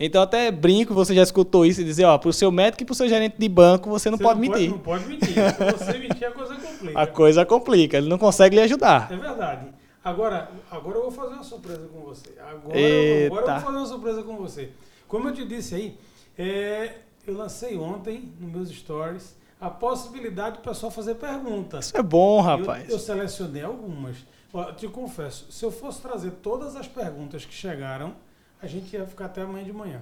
Então 0.00 0.22
até 0.22 0.50
brinco, 0.50 0.94
você 0.94 1.14
já 1.14 1.22
escutou 1.22 1.66
isso 1.66 1.80
e 1.80 1.84
dizer, 1.84 2.04
ó, 2.04 2.16
para 2.16 2.30
o 2.30 2.32
seu 2.32 2.50
médico 2.50 2.82
e 2.82 2.86
para 2.86 2.92
o 2.92 2.96
seu 2.96 3.08
gerente 3.08 3.36
de 3.38 3.48
banco 3.48 3.90
você 3.90 4.10
não 4.10 4.16
você 4.16 4.24
pode 4.24 4.40
não 4.40 4.48
mentir. 4.48 4.70
Pode, 4.70 4.72
não 4.72 4.78
pode 4.78 5.06
mentir. 5.06 5.28
Se 5.28 5.72
você 5.72 5.98
mentir, 5.98 6.26
a 6.26 6.32
coisa 6.32 6.54
complica. 6.56 7.00
A 7.00 7.06
coisa 7.06 7.46
complica, 7.46 7.96
ele 7.98 8.08
não 8.08 8.18
consegue 8.18 8.56
lhe 8.56 8.62
ajudar. 8.62 9.12
É 9.12 9.16
verdade. 9.16 9.66
Agora, 10.04 10.50
agora 10.70 10.96
eu 10.96 11.02
vou 11.02 11.10
fazer 11.12 11.34
uma 11.34 11.44
surpresa 11.44 11.86
com 11.86 12.00
você. 12.00 12.30
Agora, 12.40 12.56
agora 12.56 12.78
eu 12.78 13.30
vou 13.30 13.44
fazer 13.44 13.76
uma 13.76 13.86
surpresa 13.86 14.22
com 14.22 14.36
você. 14.36 14.70
Como 15.06 15.28
eu 15.28 15.34
te 15.34 15.44
disse 15.44 15.74
aí, 15.74 15.98
é, 16.36 16.94
eu 17.26 17.36
lancei 17.36 17.76
ontem 17.76 18.32
nos 18.40 18.50
meus 18.50 18.68
stories 18.70 19.36
a 19.60 19.70
possibilidade 19.70 20.56
do 20.56 20.62
pessoal 20.62 20.90
fazer 20.90 21.14
perguntas. 21.14 21.86
Isso 21.86 21.96
é 21.96 22.02
bom, 22.02 22.40
rapaz. 22.40 22.88
Eu, 22.88 22.96
eu 22.96 22.98
selecionei 22.98 23.62
algumas. 23.62 24.16
Ó, 24.52 24.64
te 24.72 24.86
confesso, 24.88 25.50
se 25.50 25.64
eu 25.64 25.70
fosse 25.70 26.00
trazer 26.02 26.30
todas 26.42 26.76
as 26.76 26.86
perguntas 26.86 27.44
que 27.44 27.54
chegaram, 27.54 28.14
a 28.60 28.66
gente 28.66 28.94
ia 28.94 29.06
ficar 29.06 29.26
até 29.26 29.42
amanhã 29.42 29.64
de 29.64 29.72
manhã. 29.72 30.00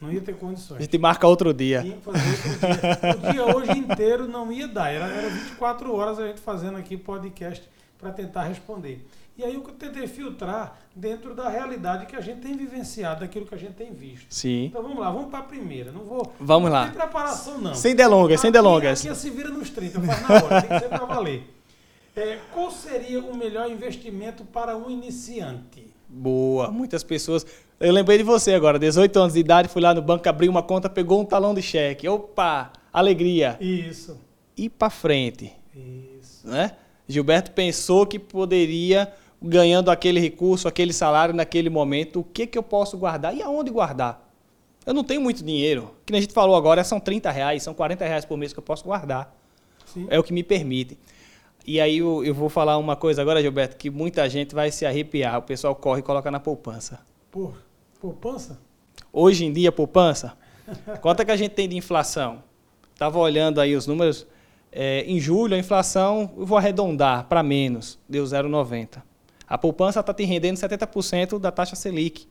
Não 0.00 0.10
ia 0.10 0.20
ter 0.22 0.34
condições. 0.34 0.78
A 0.78 0.82
gente 0.82 0.96
marca 0.96 1.26
outro 1.26 1.52
dia. 1.52 1.84
Outro 2.06 2.12
dia. 2.14 3.16
O 3.28 3.32
dia 3.32 3.56
hoje 3.56 3.72
inteiro 3.78 4.26
não 4.26 4.50
ia 4.50 4.66
dar. 4.66 4.90
Era, 4.90 5.06
era 5.06 5.28
24 5.28 5.94
horas 5.94 6.18
a 6.18 6.26
gente 6.26 6.40
fazendo 6.40 6.78
aqui 6.78 6.96
podcast 6.96 7.68
para 7.98 8.10
tentar 8.10 8.44
responder. 8.44 9.06
E 9.36 9.44
aí 9.44 9.54
eu 9.54 9.60
tentei 9.60 10.06
filtrar 10.06 10.78
dentro 10.96 11.34
da 11.34 11.50
realidade 11.50 12.06
que 12.06 12.16
a 12.16 12.20
gente 12.22 12.40
tem 12.40 12.56
vivenciado, 12.56 13.20
daquilo 13.20 13.44
que 13.46 13.54
a 13.54 13.58
gente 13.58 13.74
tem 13.74 13.92
visto. 13.92 14.26
Sim. 14.30 14.66
Então 14.66 14.82
vamos 14.82 14.98
lá, 14.98 15.10
vamos 15.10 15.28
para 15.30 15.40
a 15.40 15.42
primeira. 15.42 15.92
Não 15.92 16.04
vou. 16.04 16.32
Vamos 16.40 16.70
lá. 16.70 16.84
tem 16.84 16.94
preparação, 16.94 17.58
não. 17.58 17.74
Sem 17.74 17.94
delongas, 17.94 18.40
sem 18.40 18.48
Aqui- 18.48 18.58
delongas. 18.58 19.04
Aqui 19.04 19.14
se 19.14 19.28
vira 19.30 19.50
nos 19.50 19.68
30, 19.68 20.00
faz 20.00 20.22
na 20.28 20.34
hora, 20.34 20.62
tem 20.62 20.70
que 20.70 20.78
ser 20.78 20.88
para 20.88 21.04
valer. 21.04 21.59
É, 22.16 22.38
qual 22.52 22.70
seria 22.70 23.20
o 23.20 23.36
melhor 23.36 23.70
investimento 23.70 24.44
para 24.44 24.76
um 24.76 24.90
iniciante? 24.90 25.86
Boa. 26.08 26.70
Muitas 26.70 27.04
pessoas. 27.04 27.46
Eu 27.78 27.92
lembrei 27.92 28.18
de 28.18 28.24
você 28.24 28.52
agora, 28.52 28.78
18 28.78 29.18
anos 29.18 29.34
de 29.34 29.40
idade, 29.40 29.68
fui 29.68 29.80
lá 29.80 29.94
no 29.94 30.02
banco, 30.02 30.28
abri 30.28 30.48
uma 30.48 30.62
conta, 30.62 30.88
pegou 30.88 31.20
um 31.20 31.24
talão 31.24 31.54
de 31.54 31.62
cheque. 31.62 32.08
Opa! 32.08 32.72
Alegria. 32.92 33.56
Isso. 33.60 34.18
E 34.56 34.68
para 34.68 34.90
frente. 34.90 35.52
Isso. 35.74 36.46
né? 36.46 36.72
Gilberto 37.08 37.52
pensou 37.52 38.06
que 38.06 38.18
poderia, 38.18 39.12
ganhando 39.40 39.90
aquele 39.90 40.20
recurso, 40.20 40.68
aquele 40.68 40.92
salário 40.92 41.34
naquele 41.34 41.70
momento, 41.70 42.20
o 42.20 42.24
que, 42.24 42.46
que 42.46 42.58
eu 42.58 42.62
posso 42.62 42.98
guardar 42.98 43.34
e 43.34 43.42
aonde 43.42 43.70
guardar? 43.70 44.28
Eu 44.84 44.92
não 44.92 45.04
tenho 45.04 45.20
muito 45.20 45.44
dinheiro. 45.44 45.94
Que 46.04 46.12
nem 46.12 46.18
a 46.18 46.22
gente 46.22 46.34
falou 46.34 46.56
agora, 46.56 46.82
são 46.82 46.98
30 46.98 47.30
reais, 47.30 47.62
são 47.62 47.72
40 47.72 48.04
reais 48.04 48.24
por 48.24 48.36
mês 48.36 48.52
que 48.52 48.58
eu 48.58 48.62
posso 48.62 48.84
guardar. 48.84 49.34
Sim. 49.86 50.06
É 50.10 50.18
o 50.18 50.22
que 50.22 50.32
me 50.32 50.42
permite. 50.42 50.98
E 51.66 51.80
aí 51.80 51.98
eu, 51.98 52.24
eu 52.24 52.34
vou 52.34 52.48
falar 52.48 52.78
uma 52.78 52.96
coisa 52.96 53.22
agora, 53.22 53.40
Gilberto, 53.40 53.76
que 53.76 53.90
muita 53.90 54.28
gente 54.28 54.54
vai 54.54 54.70
se 54.70 54.86
arrepiar. 54.86 55.38
O 55.38 55.42
pessoal 55.42 55.74
corre 55.74 56.00
e 56.00 56.02
coloca 56.02 56.30
na 56.30 56.40
poupança. 56.40 57.00
Por 57.30 57.54
poupança? 58.00 58.58
Hoje 59.12 59.44
em 59.44 59.52
dia, 59.52 59.70
poupança, 59.70 60.36
quanto 61.00 61.20
é 61.20 61.24
que 61.24 61.30
a 61.30 61.36
gente 61.36 61.52
tem 61.52 61.68
de 61.68 61.76
inflação? 61.76 62.42
Estava 62.92 63.18
olhando 63.18 63.60
aí 63.60 63.74
os 63.76 63.86
números. 63.86 64.26
é, 64.72 65.02
em 65.02 65.18
julho, 65.18 65.54
a 65.54 65.58
inflação, 65.58 66.32
eu 66.36 66.46
vou 66.46 66.56
arredondar 66.56 67.24
para 67.24 67.42
menos, 67.42 67.98
deu 68.08 68.24
0,90. 68.24 69.02
A 69.48 69.58
poupança 69.58 69.98
está 69.98 70.14
te 70.14 70.22
rendendo 70.24 70.56
70% 70.56 71.38
da 71.40 71.50
taxa 71.50 71.74
Selic, 71.74 72.28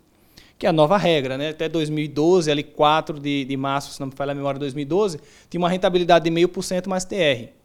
que 0.57 0.65
é 0.65 0.69
a 0.69 0.73
nova 0.73 0.97
regra. 0.97 1.37
Né? 1.37 1.49
Até 1.49 1.67
2012, 1.67 2.49
ali 2.49 2.63
4 2.63 3.19
de, 3.19 3.43
de 3.43 3.57
março, 3.57 3.91
se 3.91 3.99
não 3.99 4.07
me 4.07 4.13
falha 4.13 4.31
a 4.31 4.35
memória, 4.35 4.57
2012, 4.57 5.19
tinha 5.49 5.59
uma 5.59 5.69
rentabilidade 5.69 6.29
de 6.29 6.31
0,5% 6.31 6.87
mais 6.87 7.03
TR. 7.03 7.58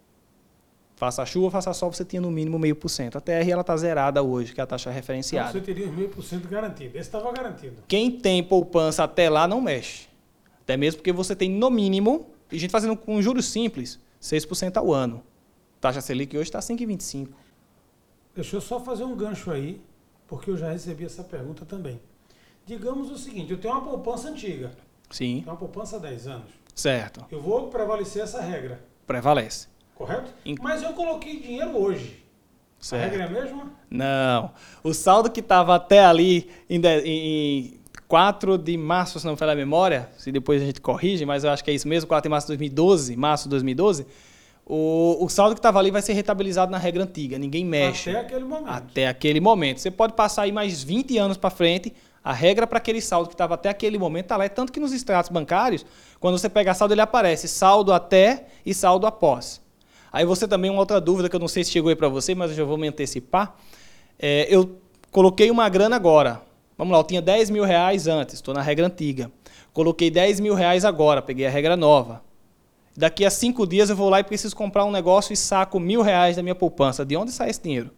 Faça 1.04 1.26
chuva, 1.26 1.50
faça 1.50 1.74
sol, 1.74 1.92
você 1.92 2.02
tinha 2.02 2.22
no 2.22 2.30
mínimo 2.30 2.58
0,5%. 2.58 3.16
A 3.16 3.20
TR 3.20 3.60
está 3.60 3.76
zerada 3.76 4.22
hoje, 4.22 4.54
que 4.54 4.60
é 4.60 4.64
a 4.64 4.66
taxa 4.66 4.88
Então 4.88 4.94
referenciada. 4.94 5.52
você 5.52 5.60
teria 5.60 5.86
os 5.86 5.94
meio 5.94 6.08
por 6.08 6.22
cento 6.22 6.48
garantido. 6.48 6.96
Esse 6.96 7.08
estava 7.08 7.30
garantido. 7.30 7.76
Quem 7.86 8.10
tem 8.10 8.42
poupança 8.42 9.04
até 9.04 9.28
lá 9.28 9.46
não 9.46 9.60
mexe. 9.60 10.08
Até 10.62 10.78
mesmo 10.78 10.98
porque 11.00 11.12
você 11.12 11.36
tem 11.36 11.50
no 11.50 11.68
mínimo, 11.68 12.30
e 12.50 12.56
a 12.56 12.58
gente 12.58 12.70
fazendo 12.70 12.96
com 12.96 13.20
juros 13.20 13.44
simples, 13.44 13.98
6% 14.22 14.78
ao 14.78 14.94
ano. 14.94 15.22
Taxa 15.78 16.00
Selic 16.00 16.34
hoje 16.38 16.48
está 16.48 16.60
5,25. 16.60 17.28
Deixa 18.34 18.56
eu 18.56 18.60
só 18.62 18.80
fazer 18.80 19.04
um 19.04 19.14
gancho 19.14 19.50
aí, 19.50 19.82
porque 20.26 20.50
eu 20.50 20.56
já 20.56 20.70
recebi 20.72 21.04
essa 21.04 21.22
pergunta 21.22 21.66
também. 21.66 22.00
Digamos 22.64 23.10
o 23.10 23.18
seguinte, 23.18 23.52
eu 23.52 23.58
tenho 23.58 23.74
uma 23.74 23.82
poupança 23.84 24.30
antiga, 24.30 24.70
Sim, 25.10 25.40
tenho 25.40 25.50
uma 25.50 25.56
poupança 25.56 25.96
há 25.96 25.98
10 25.98 26.26
anos. 26.28 26.48
certo. 26.74 27.26
Eu 27.30 27.42
vou 27.42 27.68
prevalecer 27.68 28.22
essa 28.22 28.40
regra, 28.40 28.82
Prevalece. 29.06 29.68
Correto? 29.94 30.30
Mas 30.60 30.82
eu 30.82 30.92
coloquei 30.92 31.40
dinheiro 31.40 31.76
hoje. 31.76 32.22
A 32.80 32.84
Certo. 32.84 33.10
regra 33.12 33.24
é 33.24 33.26
a 33.26 33.30
mesma? 33.30 33.72
Não. 33.90 34.50
O 34.82 34.92
saldo 34.92 35.30
que 35.30 35.40
estava 35.40 35.74
até 35.74 36.04
ali 36.04 36.50
em, 36.68 36.78
de- 36.78 37.00
em 37.04 37.74
4 38.06 38.58
de 38.58 38.76
março, 38.76 39.18
se 39.18 39.24
não 39.24 39.32
me 39.32 39.38
falha 39.38 39.52
a 39.52 39.56
memória, 39.56 40.10
se 40.18 40.30
depois 40.30 40.60
a 40.62 40.66
gente 40.66 40.80
corrige, 40.80 41.24
mas 41.24 41.44
eu 41.44 41.50
acho 41.50 41.64
que 41.64 41.70
é 41.70 41.74
isso 41.74 41.88
mesmo, 41.88 42.06
4 42.08 42.22
de 42.24 42.28
março 42.28 42.46
de 42.46 42.50
2012, 42.52 43.16
março 43.16 43.44
de 43.44 43.50
2012, 43.50 44.06
o, 44.66 45.16
o 45.20 45.28
saldo 45.28 45.54
que 45.54 45.58
estava 45.60 45.78
ali 45.78 45.90
vai 45.90 46.02
ser 46.02 46.12
retabilizado 46.12 46.70
na 46.70 46.78
regra 46.78 47.02
antiga, 47.04 47.38
ninguém 47.38 47.64
mexe. 47.64 48.10
Até 48.10 48.20
aquele 48.20 48.44
momento. 48.44 48.68
Até 48.70 49.08
aquele 49.08 49.40
momento. 49.40 49.78
Você 49.80 49.90
pode 49.90 50.12
passar 50.12 50.42
aí 50.42 50.52
mais 50.52 50.82
20 50.82 51.16
anos 51.18 51.36
para 51.38 51.48
frente, 51.50 51.92
a 52.22 52.32
regra 52.32 52.66
para 52.66 52.78
aquele 52.78 53.00
saldo 53.00 53.28
que 53.28 53.34
estava 53.34 53.54
até 53.54 53.68
aquele 53.70 53.98
momento 53.98 54.24
está 54.26 54.36
lá. 54.36 54.44
É 54.44 54.48
tanto 54.48 54.72
que 54.72 54.80
nos 54.80 54.92
extratos 54.92 55.30
bancários, 55.30 55.84
quando 56.20 56.38
você 56.38 56.48
pega 56.50 56.72
saldo, 56.74 56.92
ele 56.94 57.00
aparece 57.02 57.46
saldo 57.48 57.92
até 57.92 58.46
e 58.64 58.72
saldo 58.74 59.06
após. 59.06 59.60
Aí 60.14 60.24
você 60.24 60.46
também, 60.46 60.70
uma 60.70 60.78
outra 60.78 61.00
dúvida 61.00 61.28
que 61.28 61.34
eu 61.34 61.40
não 61.40 61.48
sei 61.48 61.64
se 61.64 61.72
chegou 61.72 61.88
aí 61.88 61.96
para 61.96 62.08
você, 62.08 62.36
mas 62.36 62.52
eu 62.52 62.56
já 62.56 62.62
vou 62.62 62.78
me 62.78 62.86
antecipar. 62.86 63.56
É, 64.16 64.46
eu 64.48 64.78
coloquei 65.10 65.50
uma 65.50 65.68
grana 65.68 65.96
agora. 65.96 66.40
Vamos 66.78 66.92
lá, 66.92 67.00
eu 67.00 67.02
tinha 67.04 67.20
10 67.20 67.50
mil 67.50 67.64
reais 67.64 68.06
antes, 68.06 68.36
estou 68.36 68.54
na 68.54 68.62
regra 68.62 68.86
antiga. 68.86 69.28
Coloquei 69.72 70.12
10 70.12 70.38
mil 70.38 70.54
reais 70.54 70.84
agora, 70.84 71.20
peguei 71.20 71.44
a 71.44 71.50
regra 71.50 71.76
nova. 71.76 72.22
Daqui 72.96 73.24
a 73.24 73.30
cinco 73.30 73.66
dias 73.66 73.90
eu 73.90 73.96
vou 73.96 74.08
lá 74.08 74.20
e 74.20 74.22
preciso 74.22 74.54
comprar 74.54 74.84
um 74.84 74.92
negócio 74.92 75.32
e 75.32 75.36
saco 75.36 75.80
mil 75.80 76.00
reais 76.00 76.36
da 76.36 76.44
minha 76.44 76.54
poupança. 76.54 77.04
De 77.04 77.16
onde 77.16 77.32
sai 77.32 77.50
esse 77.50 77.60
dinheiro? 77.60 77.90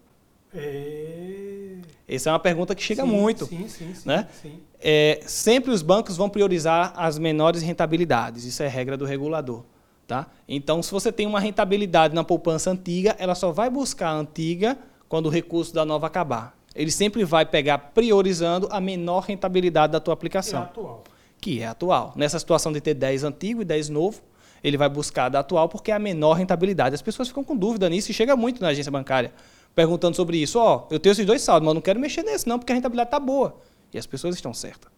É... 0.55 1.77
Essa 2.09 2.31
é 2.31 2.33
uma 2.33 2.39
pergunta 2.39 2.75
que 2.75 2.83
chega 2.83 3.03
Sim, 3.03 3.09
muito. 3.09 3.45
Sim, 3.45 3.69
sim, 3.69 3.93
sim. 3.93 4.09
né? 4.09 4.27
sim. 4.41 4.59
É, 4.81 5.21
sempre 5.27 5.71
os 5.71 5.83
bancos 5.83 6.17
vão 6.17 6.31
priorizar 6.31 6.95
as 6.97 7.19
menores 7.19 7.61
rentabilidades. 7.61 8.45
Isso 8.45 8.63
é 8.63 8.69
regra 8.69 8.97
do 8.97 9.05
regulador. 9.05 9.65
Tá? 10.07 10.27
Então, 10.49 10.83
se 10.83 10.93
você 10.93 11.11
tem 11.11 11.27
uma 11.27 11.41
rentabilidade 11.41 12.15
na 12.15 12.23
poupança 12.23 12.71
antiga, 12.71 13.17
ela 13.19 13.35
só 13.35 13.51
vai 13.51 13.69
buscar 13.69 14.11
a 14.11 14.15
antiga 14.15 14.79
quando 15.09 15.27
o 15.27 15.29
recurso 15.29 15.75
da 15.75 15.85
nova 15.85 16.07
acabar. 16.07 16.57
Ele 16.77 16.91
sempre 16.93 17.25
vai 17.25 17.45
pegar 17.45 17.79
priorizando 17.79 18.69
a 18.71 18.81
menor 18.81 19.21
rentabilidade 19.25 19.93
da 19.93 19.99
tua 20.01 20.13
É 20.13 20.15
aplicação, 20.15 20.63
atual. 20.63 21.03
que 21.41 21.61
é 21.61 21.67
atual. 21.67 22.13
Nessa 22.15 22.39
situação 22.39 22.71
de 22.73 22.81
ter 22.81 22.95
10 22.95 23.25
antigo 23.25 23.63
e 23.63 23.65
10 23.65 23.89
novo, 23.89 24.21
ele 24.63 24.77
vai 24.77 24.89
buscar 24.89 25.25
a 25.25 25.29
da 25.29 25.41
atual 25.41 25.69
porque 25.69 25.91
é 25.91 25.95
a 25.95 25.99
menor 25.99 26.35
rentabilidade. 26.35 26.95
As 26.95 27.03
pessoas 27.03 27.29
ficam 27.29 27.43
com 27.43 27.57
dúvida 27.57 27.89
nisso 27.89 28.11
e 28.11 28.15
chega 28.15 28.37
muito 28.37 28.61
na 28.63 28.69
agência 28.69 28.93
bancária 28.93 29.33
perguntando 29.75 30.15
sobre 30.17 30.39
isso. 30.39 30.59
Ó, 30.59 30.87
eu 30.91 30.99
tenho 31.01 31.13
esses 31.13 31.27
dois 31.27 31.43
saldos, 31.43 31.67
mas 31.67 31.75
não 31.75 31.83
quero 31.83 31.99
mexer 32.01 32.23
nesse 32.23 32.49
não 32.49 32.59
porque 32.59 32.73
a 32.73 32.75
rentabilidade 32.75 33.09
está 33.09 33.19
boa. 33.21 33.59
E 33.93 33.99
as 33.99 34.07
pessoas 34.07 34.35
estão 34.35 34.55
certas. 34.55 34.91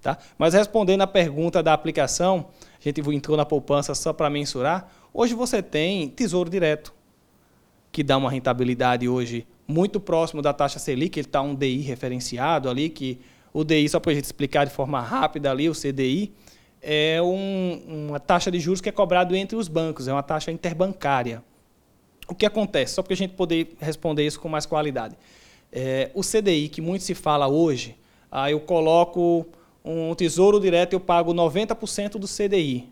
Tá? 0.00 0.18
Mas 0.36 0.54
respondendo 0.54 1.02
à 1.02 1.06
pergunta 1.06 1.62
da 1.62 1.72
aplicação, 1.72 2.46
a 2.88 2.92
gente 2.92 3.00
entrou 3.14 3.36
na 3.36 3.44
poupança 3.44 3.94
só 3.94 4.12
para 4.12 4.28
mensurar. 4.28 4.90
Hoje 5.12 5.34
você 5.34 5.62
tem 5.62 6.08
tesouro 6.08 6.50
direto, 6.50 6.92
que 7.90 8.02
dá 8.02 8.16
uma 8.16 8.30
rentabilidade 8.30 9.08
hoje 9.08 9.46
muito 9.68 10.00
próximo 10.00 10.42
da 10.42 10.52
taxa 10.52 10.78
Selic, 10.78 11.18
ele 11.18 11.26
está 11.26 11.40
um 11.42 11.54
DI 11.54 11.80
referenciado 11.80 12.68
ali, 12.68 12.88
que 12.88 13.20
o 13.52 13.62
DI, 13.64 13.88
só 13.88 14.00
para 14.00 14.12
a 14.12 14.14
gente 14.14 14.24
explicar 14.24 14.64
de 14.64 14.72
forma 14.72 15.00
rápida 15.00 15.50
ali, 15.50 15.68
o 15.68 15.74
CDI, 15.74 16.32
é 16.80 17.20
um- 17.22 18.08
uma 18.08 18.18
taxa 18.20 18.50
de 18.50 18.58
juros 18.58 18.80
que 18.80 18.88
é 18.88 18.92
cobrado 18.92 19.36
entre 19.36 19.56
os 19.56 19.68
bancos, 19.68 20.08
é 20.08 20.12
uma 20.12 20.22
taxa 20.22 20.50
interbancária. 20.50 21.42
O 22.26 22.34
que 22.34 22.46
acontece? 22.46 22.94
Só 22.94 23.02
para 23.02 23.12
a 23.12 23.16
gente 23.16 23.34
poder 23.34 23.76
responder 23.78 24.26
isso 24.26 24.40
com 24.40 24.48
mais 24.48 24.66
qualidade. 24.66 25.16
É, 25.70 26.10
o 26.14 26.22
CDI, 26.22 26.68
que 26.68 26.80
muito 26.80 27.04
se 27.04 27.14
fala 27.14 27.46
hoje, 27.46 27.96
ah, 28.30 28.50
eu 28.50 28.60
coloco 28.60 29.46
um 29.84 30.14
tesouro 30.14 30.60
direto 30.60 30.92
eu 30.92 31.00
pago 31.00 31.32
90% 31.32 32.12
do 32.12 32.26
CDI. 32.26 32.88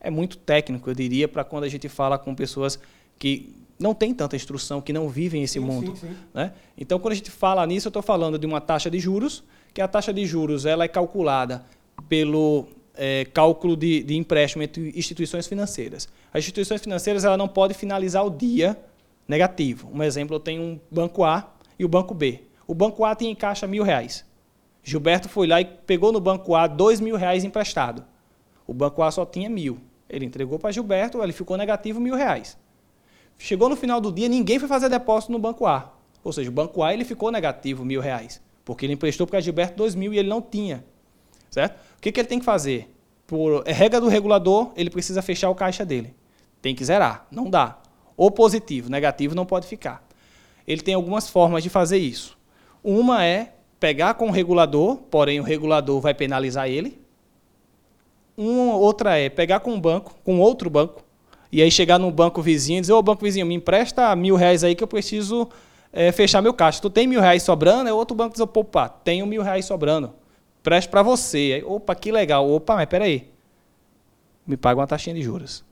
É 0.00 0.10
muito 0.10 0.36
técnico, 0.36 0.90
eu 0.90 0.94
diria, 0.94 1.28
para 1.28 1.44
quando 1.44 1.64
a 1.64 1.68
gente 1.68 1.88
fala 1.88 2.18
com 2.18 2.34
pessoas 2.34 2.78
que 3.18 3.54
não 3.78 3.94
têm 3.94 4.14
tanta 4.14 4.36
instrução, 4.36 4.80
que 4.80 4.92
não 4.92 5.08
vivem 5.08 5.42
esse 5.42 5.54
Sim, 5.54 5.60
mundo. 5.60 5.96
sim, 5.96 6.08
sim. 6.08 6.16
né? 6.34 6.52
Então, 6.76 6.98
quando 6.98 7.12
a 7.12 7.16
gente 7.16 7.30
fala 7.30 7.66
nisso, 7.66 7.88
eu 7.88 7.90
estou 7.90 8.02
falando 8.02 8.38
de 8.38 8.46
uma 8.46 8.60
taxa 8.60 8.90
de 8.90 8.98
juros, 8.98 9.42
que 9.72 9.80
a 9.80 9.88
taxa 9.88 10.12
de 10.12 10.24
juros 10.26 10.66
ela 10.66 10.84
é 10.84 10.88
calculada 10.88 11.64
pelo 12.08 12.68
é, 12.94 13.24
cálculo 13.26 13.76
de, 13.76 14.02
de 14.02 14.16
empréstimo 14.16 14.62
entre 14.62 14.92
instituições 14.96 15.46
financeiras. 15.46 16.08
As 16.32 16.40
instituições 16.40 16.80
financeiras 16.80 17.24
ela 17.24 17.36
não 17.36 17.48
podem 17.48 17.76
finalizar 17.76 18.24
o 18.24 18.30
dia 18.30 18.78
negativo. 19.26 19.90
Um 19.92 20.02
exemplo, 20.02 20.36
eu 20.36 20.40
tenho 20.40 20.62
um 20.62 20.80
banco 20.90 21.24
A 21.24 21.52
e 21.78 21.84
o 21.84 21.88
banco 21.88 22.14
B. 22.14 22.42
O 22.66 22.74
banco 22.74 23.04
A 23.04 23.14
tem 23.14 23.30
em 23.30 23.34
caixa 23.34 23.66
mil 23.66 23.82
reais. 23.82 24.24
Gilberto 24.82 25.28
foi 25.28 25.46
lá 25.46 25.60
e 25.60 25.64
pegou 25.64 26.12
no 26.12 26.20
banco 26.20 26.54
A 26.54 26.66
dois 26.66 27.00
mil 27.00 27.16
reais 27.16 27.44
emprestado. 27.44 28.04
O 28.66 28.74
banco 28.74 29.02
A 29.02 29.10
só 29.10 29.24
tinha 29.24 29.48
mil. 29.48 29.78
Ele 30.08 30.24
entregou 30.24 30.58
para 30.58 30.72
Gilberto, 30.72 31.22
ele 31.22 31.32
ficou 31.32 31.56
negativo 31.56 32.00
mil 32.00 32.14
reais. 32.14 32.58
Chegou 33.38 33.68
no 33.68 33.76
final 33.76 34.00
do 34.00 34.12
dia, 34.12 34.28
ninguém 34.28 34.58
foi 34.58 34.68
fazer 34.68 34.88
depósito 34.88 35.32
no 35.32 35.38
banco 35.38 35.66
A. 35.66 35.92
Ou 36.22 36.32
seja, 36.32 36.50
o 36.50 36.52
banco 36.52 36.82
A 36.82 36.92
ele 36.92 37.04
ficou 37.04 37.30
negativo 37.30 37.84
mil 37.84 38.00
reais. 38.00 38.40
Porque 38.64 38.86
ele 38.86 38.92
emprestou 38.92 39.26
para 39.26 39.40
Gilberto 39.40 39.76
dois 39.76 39.94
mil 39.94 40.12
e 40.12 40.18
ele 40.18 40.28
não 40.28 40.42
tinha. 40.42 40.84
Certo? 41.50 41.76
O 41.96 42.00
que, 42.00 42.12
que 42.12 42.20
ele 42.20 42.28
tem 42.28 42.38
que 42.38 42.44
fazer? 42.44 42.94
Por 43.26 43.62
é 43.66 43.72
regra 43.72 44.00
do 44.00 44.08
regulador, 44.08 44.72
ele 44.76 44.90
precisa 44.90 45.22
fechar 45.22 45.48
o 45.48 45.54
caixa 45.54 45.84
dele. 45.84 46.14
Tem 46.60 46.74
que 46.74 46.84
zerar. 46.84 47.26
Não 47.30 47.48
dá. 47.48 47.78
Ou 48.16 48.30
positivo, 48.30 48.90
negativo 48.90 49.34
não 49.34 49.46
pode 49.46 49.66
ficar. 49.66 50.06
Ele 50.66 50.80
tem 50.80 50.94
algumas 50.94 51.28
formas 51.28 51.62
de 51.62 51.68
fazer 51.68 51.98
isso. 51.98 52.38
Uma 52.84 53.24
é 53.24 53.54
pegar 53.82 54.14
com 54.14 54.28
o 54.28 54.30
regulador, 54.30 54.98
porém 55.10 55.40
o 55.40 55.42
regulador 55.42 56.00
vai 56.00 56.14
penalizar 56.14 56.68
ele. 56.68 57.02
Uma 58.36 58.76
outra 58.76 59.18
é 59.18 59.28
pegar 59.28 59.58
com 59.58 59.72
um 59.72 59.80
banco, 59.80 60.14
com 60.22 60.38
outro 60.38 60.70
banco, 60.70 61.02
e 61.50 61.60
aí 61.60 61.68
chegar 61.68 61.98
no 61.98 62.08
banco 62.12 62.40
vizinho 62.40 62.78
e 62.78 62.80
dizer, 62.80 62.92
ô 62.92 63.02
banco 63.02 63.24
vizinho, 63.24 63.44
me 63.44 63.56
empresta 63.56 64.14
mil 64.14 64.36
reais 64.36 64.62
aí 64.62 64.76
que 64.76 64.84
eu 64.84 64.86
preciso 64.86 65.48
eh, 65.92 66.12
fechar 66.12 66.40
meu 66.40 66.54
caixa. 66.54 66.80
Tu 66.80 66.88
tem 66.90 67.08
mil 67.08 67.20
reais 67.20 67.42
sobrando? 67.42 67.88
É 67.88 67.92
outro 67.92 68.16
banco 68.16 68.34
diz, 68.34 68.40
opa, 68.40 68.88
tenho 68.88 69.26
mil 69.26 69.42
reais 69.42 69.64
sobrando. 69.64 70.14
Empresto 70.60 70.88
para 70.88 71.02
você. 71.02 71.54
Aí, 71.56 71.64
opa, 71.64 71.92
que 71.96 72.12
legal. 72.12 72.48
Opa, 72.48 72.76
mas 72.76 72.86
peraí. 72.86 73.32
Me 74.46 74.56
paga 74.56 74.78
uma 74.80 74.86
taxinha 74.86 75.16
de 75.16 75.22
juros. 75.22 75.64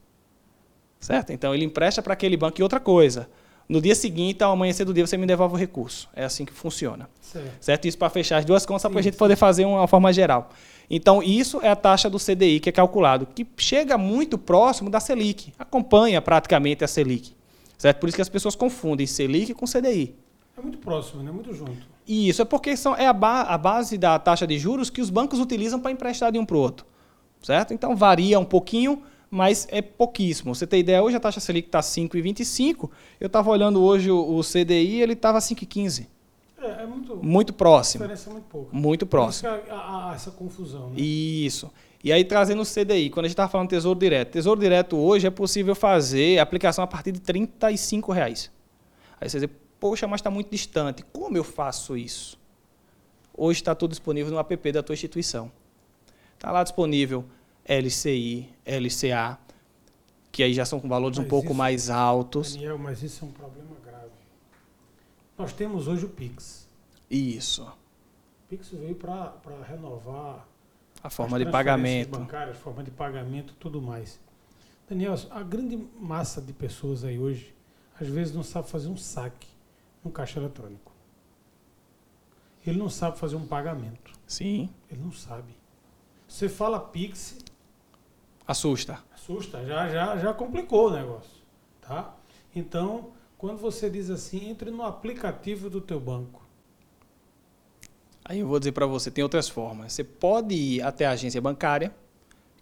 Certo? 0.98 1.32
Então 1.32 1.54
ele 1.54 1.64
empresta 1.64 2.02
para 2.02 2.14
aquele 2.14 2.36
banco 2.36 2.60
e 2.60 2.62
outra 2.64 2.80
coisa. 2.80 3.30
No 3.70 3.80
dia 3.80 3.94
seguinte, 3.94 4.42
ao 4.42 4.50
amanhecer 4.50 4.84
do 4.84 4.92
dia, 4.92 5.06
você 5.06 5.16
me 5.16 5.24
devolve 5.24 5.54
o 5.54 5.56
recurso. 5.56 6.08
É 6.12 6.24
assim 6.24 6.44
que 6.44 6.52
funciona. 6.52 7.08
Certo? 7.20 7.52
certo? 7.60 7.86
Isso 7.86 7.96
para 7.96 8.10
fechar 8.10 8.38
as 8.38 8.44
duas 8.44 8.66
contas, 8.66 8.82
para 8.90 8.98
a 8.98 9.02
gente 9.02 9.16
poder 9.16 9.36
fazer 9.36 9.64
uma 9.64 9.86
forma 9.86 10.12
geral. 10.12 10.50
Então, 10.90 11.22
isso 11.22 11.60
é 11.62 11.68
a 11.68 11.76
taxa 11.76 12.10
do 12.10 12.18
CDI 12.18 12.58
que 12.58 12.68
é 12.68 12.72
calculado, 12.72 13.26
que 13.32 13.46
chega 13.56 13.96
muito 13.96 14.36
próximo 14.36 14.90
da 14.90 14.98
Selic, 14.98 15.52
acompanha 15.56 16.20
praticamente 16.20 16.82
a 16.82 16.88
Selic. 16.88 17.32
Certo? 17.78 18.00
Por 18.00 18.08
isso 18.08 18.16
que 18.16 18.22
as 18.22 18.28
pessoas 18.28 18.56
confundem 18.56 19.06
Selic 19.06 19.54
com 19.54 19.66
CDI. 19.66 20.16
É 20.58 20.60
muito 20.60 20.78
próximo, 20.78 21.22
né? 21.22 21.30
Muito 21.30 21.54
junto. 21.54 21.86
Isso, 22.08 22.42
é 22.42 22.44
porque 22.44 22.76
são, 22.76 22.96
é 22.96 23.06
a, 23.06 23.12
ba 23.12 23.42
a 23.42 23.56
base 23.56 23.96
da 23.96 24.18
taxa 24.18 24.48
de 24.48 24.58
juros 24.58 24.90
que 24.90 25.00
os 25.00 25.10
bancos 25.10 25.38
utilizam 25.38 25.78
para 25.78 25.92
emprestar 25.92 26.32
de 26.32 26.40
um 26.40 26.44
para 26.44 26.56
o 26.56 26.60
outro. 26.60 26.84
Certo? 27.40 27.72
Então, 27.72 27.94
varia 27.94 28.36
um 28.40 28.44
pouquinho, 28.44 29.00
mas 29.30 29.68
é 29.70 29.80
pouquíssimo. 29.80 30.54
Você 30.54 30.66
tem 30.66 30.80
ideia, 30.80 31.02
hoje 31.02 31.16
a 31.16 31.20
taxa 31.20 31.38
Selic 31.38 31.68
está 31.68 31.80
5,25. 31.80 32.90
Eu 33.20 33.28
estava 33.28 33.48
olhando 33.48 33.80
hoje 33.80 34.10
o, 34.10 34.36
o 34.36 34.42
CDI, 34.42 35.00
ele 35.00 35.12
estava 35.12 35.38
5,15. 35.38 36.06
É, 36.58 36.82
é 36.82 36.86
muito, 36.86 37.16
muito 37.16 37.52
próximo. 37.52 38.04
A 38.04 38.08
diferença 38.08 38.30
é 38.30 38.32
muito 38.32 38.46
pouca. 38.46 38.76
Muito 38.76 39.06
próximo. 39.06 39.48
Por 39.48 39.72
há, 39.72 40.10
há 40.10 40.14
essa 40.14 40.30
confusão. 40.32 40.90
Né? 40.90 41.00
Isso. 41.00 41.70
E 42.02 42.12
aí, 42.12 42.24
trazendo 42.24 42.62
o 42.62 42.66
CDI, 42.66 43.10
quando 43.10 43.26
a 43.26 43.28
gente 43.28 43.34
estava 43.34 43.48
falando 43.48 43.68
Tesouro 43.68 43.98
Direto. 43.98 44.32
Tesouro 44.32 44.60
Direto 44.60 44.96
hoje 44.96 45.26
é 45.26 45.30
possível 45.30 45.74
fazer 45.74 46.38
aplicação 46.38 46.82
a 46.82 46.86
partir 46.86 47.12
de 47.12 47.20
R$ 47.20 47.48
reais. 48.12 48.50
Aí 49.20 49.28
você 49.28 49.38
diz, 49.38 49.48
poxa, 49.78 50.08
mas 50.08 50.20
está 50.20 50.30
muito 50.30 50.50
distante. 50.50 51.04
Como 51.12 51.36
eu 51.36 51.44
faço 51.44 51.96
isso? 51.96 52.38
Hoje 53.36 53.60
está 53.60 53.74
tudo 53.74 53.90
disponível 53.90 54.32
no 54.32 54.38
app 54.38 54.72
da 54.72 54.82
tua 54.82 54.94
instituição. 54.94 55.52
Está 56.34 56.50
lá 56.50 56.62
disponível 56.62 57.24
LCI, 57.64 58.48
LCA, 58.64 59.38
que 60.32 60.42
aí 60.42 60.52
já 60.52 60.64
são 60.64 60.80
com 60.80 60.88
valores 60.88 61.18
mas 61.18 61.26
um 61.26 61.28
pouco 61.28 61.48
isso, 61.48 61.54
mais 61.54 61.90
altos. 61.90 62.54
Daniel, 62.54 62.78
mas 62.78 63.02
isso 63.02 63.24
é 63.24 63.28
um 63.28 63.32
problema 63.32 63.70
nós 65.40 65.54
temos 65.54 65.88
hoje 65.88 66.04
o 66.04 66.08
Pix. 66.10 66.68
Isso. 67.10 67.62
O 67.64 68.48
Pix 68.50 68.68
veio 68.68 68.94
para 68.94 69.32
renovar 69.66 70.46
a 71.02 71.08
forma 71.08 71.38
de 71.38 71.50
pagamento. 71.50 72.18
bancárias, 72.18 72.58
forma 72.58 72.84
de 72.84 72.90
pagamento, 72.90 73.54
tudo 73.58 73.80
mais. 73.80 74.20
Daniel, 74.86 75.14
a 75.30 75.42
grande 75.42 75.78
massa 75.98 76.42
de 76.42 76.52
pessoas 76.52 77.04
aí 77.04 77.18
hoje, 77.18 77.54
às 77.98 78.06
vezes 78.06 78.34
não 78.34 78.42
sabe 78.42 78.68
fazer 78.68 78.88
um 78.88 78.98
saque 78.98 79.48
no 80.04 80.10
caixa 80.10 80.38
eletrônico. 80.38 80.92
Ele 82.66 82.78
não 82.78 82.90
sabe 82.90 83.18
fazer 83.18 83.36
um 83.36 83.46
pagamento. 83.46 84.12
Sim. 84.26 84.68
Ele 84.90 85.00
não 85.00 85.10
sabe. 85.10 85.56
Você 86.28 86.50
fala 86.50 86.78
Pix. 86.78 87.38
Assusta. 88.50 88.98
Assusta, 89.14 89.64
já, 89.64 89.88
já, 89.88 90.16
já 90.16 90.34
complicou 90.34 90.88
o 90.88 90.90
negócio. 90.90 91.40
Tá? 91.80 92.16
Então, 92.52 93.10
quando 93.38 93.58
você 93.58 93.88
diz 93.88 94.10
assim, 94.10 94.50
entre 94.50 94.72
no 94.72 94.82
aplicativo 94.82 95.70
do 95.70 95.80
teu 95.80 96.00
banco. 96.00 96.44
Aí 98.24 98.40
eu 98.40 98.48
vou 98.48 98.58
dizer 98.58 98.72
para 98.72 98.86
você, 98.86 99.08
tem 99.08 99.22
outras 99.22 99.48
formas. 99.48 99.92
Você 99.92 100.02
pode 100.02 100.52
ir 100.56 100.82
até 100.82 101.06
a 101.06 101.12
agência 101.12 101.40
bancária, 101.40 101.94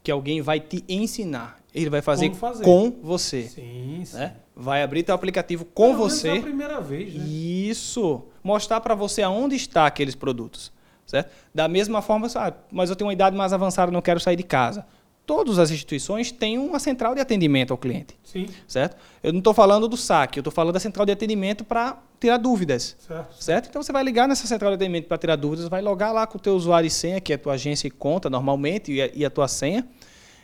que 0.03 0.11
alguém 0.11 0.43
vai 0.43 0.61
te 0.61 0.84
ensinar. 0.86 1.59
Ele 1.74 1.89
vai 1.89 2.03
fazer, 2.03 2.34
fazer. 2.34 2.64
com 2.64 2.91
você. 3.03 3.45
Sim, 3.45 4.03
sim. 4.05 4.18
Né? 4.18 4.36
Vai 4.55 4.82
abrir 4.82 5.05
teu 5.05 5.14
aplicativo 5.14 5.64
com 5.64 5.93
Pelo 5.93 6.01
você. 6.01 6.28
É 6.28 6.36
a 6.36 6.43
primeira 6.43 6.82
vez, 6.82 7.14
né? 7.14 7.24
Isso. 7.26 8.26
Mostrar 8.45 8.82
para 8.82 8.95
você 8.95 9.22
aonde 9.22 9.57
está 9.57 9.86
aqueles 9.86 10.14
produtos. 10.14 10.70
Certo? 11.07 11.32
Da 11.55 11.66
mesma 11.66 12.03
forma, 12.03 12.28
ah, 12.34 12.53
mas 12.70 12.91
eu 12.91 12.97
tenho 12.97 13.09
uma 13.09 13.14
idade 13.14 13.34
mais 13.34 13.55
avançada, 13.55 13.91
não 13.91 14.03
quero 14.03 14.20
sair 14.20 14.36
de 14.36 14.43
casa 14.43 14.84
todas 15.29 15.59
as 15.59 15.70
instituições 15.70 16.33
têm 16.33 16.57
uma 16.59 16.79
central 16.79 17.14
de 17.14 17.20
atendimento 17.20 17.70
ao 17.70 17.76
cliente. 17.76 18.16
Sim. 18.24 18.49
Certo? 18.66 18.97
Eu 19.22 19.31
não 19.31 19.41
estou 19.41 19.53
falando 19.53 19.87
do 19.87 19.95
saque, 19.95 20.39
eu 20.39 20.41
estou 20.41 20.51
falando 20.51 20.72
da 20.72 20.81
central 20.81 21.05
de 21.05 21.12
atendimento 21.12 21.64
para 21.64 21.99
tirar 22.18 22.39
dúvidas. 22.39 22.97
Certo. 22.99 23.45
certo. 23.45 23.68
Então 23.68 23.83
você 23.83 23.93
vai 23.93 24.03
ligar 24.03 24.26
nessa 24.26 24.47
central 24.47 24.70
de 24.70 24.76
atendimento 24.76 25.07
para 25.07 25.18
tirar 25.18 25.37
dúvidas, 25.37 25.68
vai 25.68 25.83
logar 25.83 26.14
lá 26.14 26.26
com 26.26 26.39
o 26.39 26.41
teu 26.41 26.55
usuário 26.55 26.87
e 26.87 26.91
senha, 26.91 27.20
que 27.20 27.35
é 27.35 27.37
a 27.37 27.39
tua 27.39 27.53
agência 27.53 27.87
e 27.87 27.91
conta 27.91 28.31
normalmente, 28.31 28.91
e 28.91 29.03
a, 29.03 29.11
e 29.14 29.22
a 29.22 29.29
tua 29.29 29.47
senha, 29.49 29.87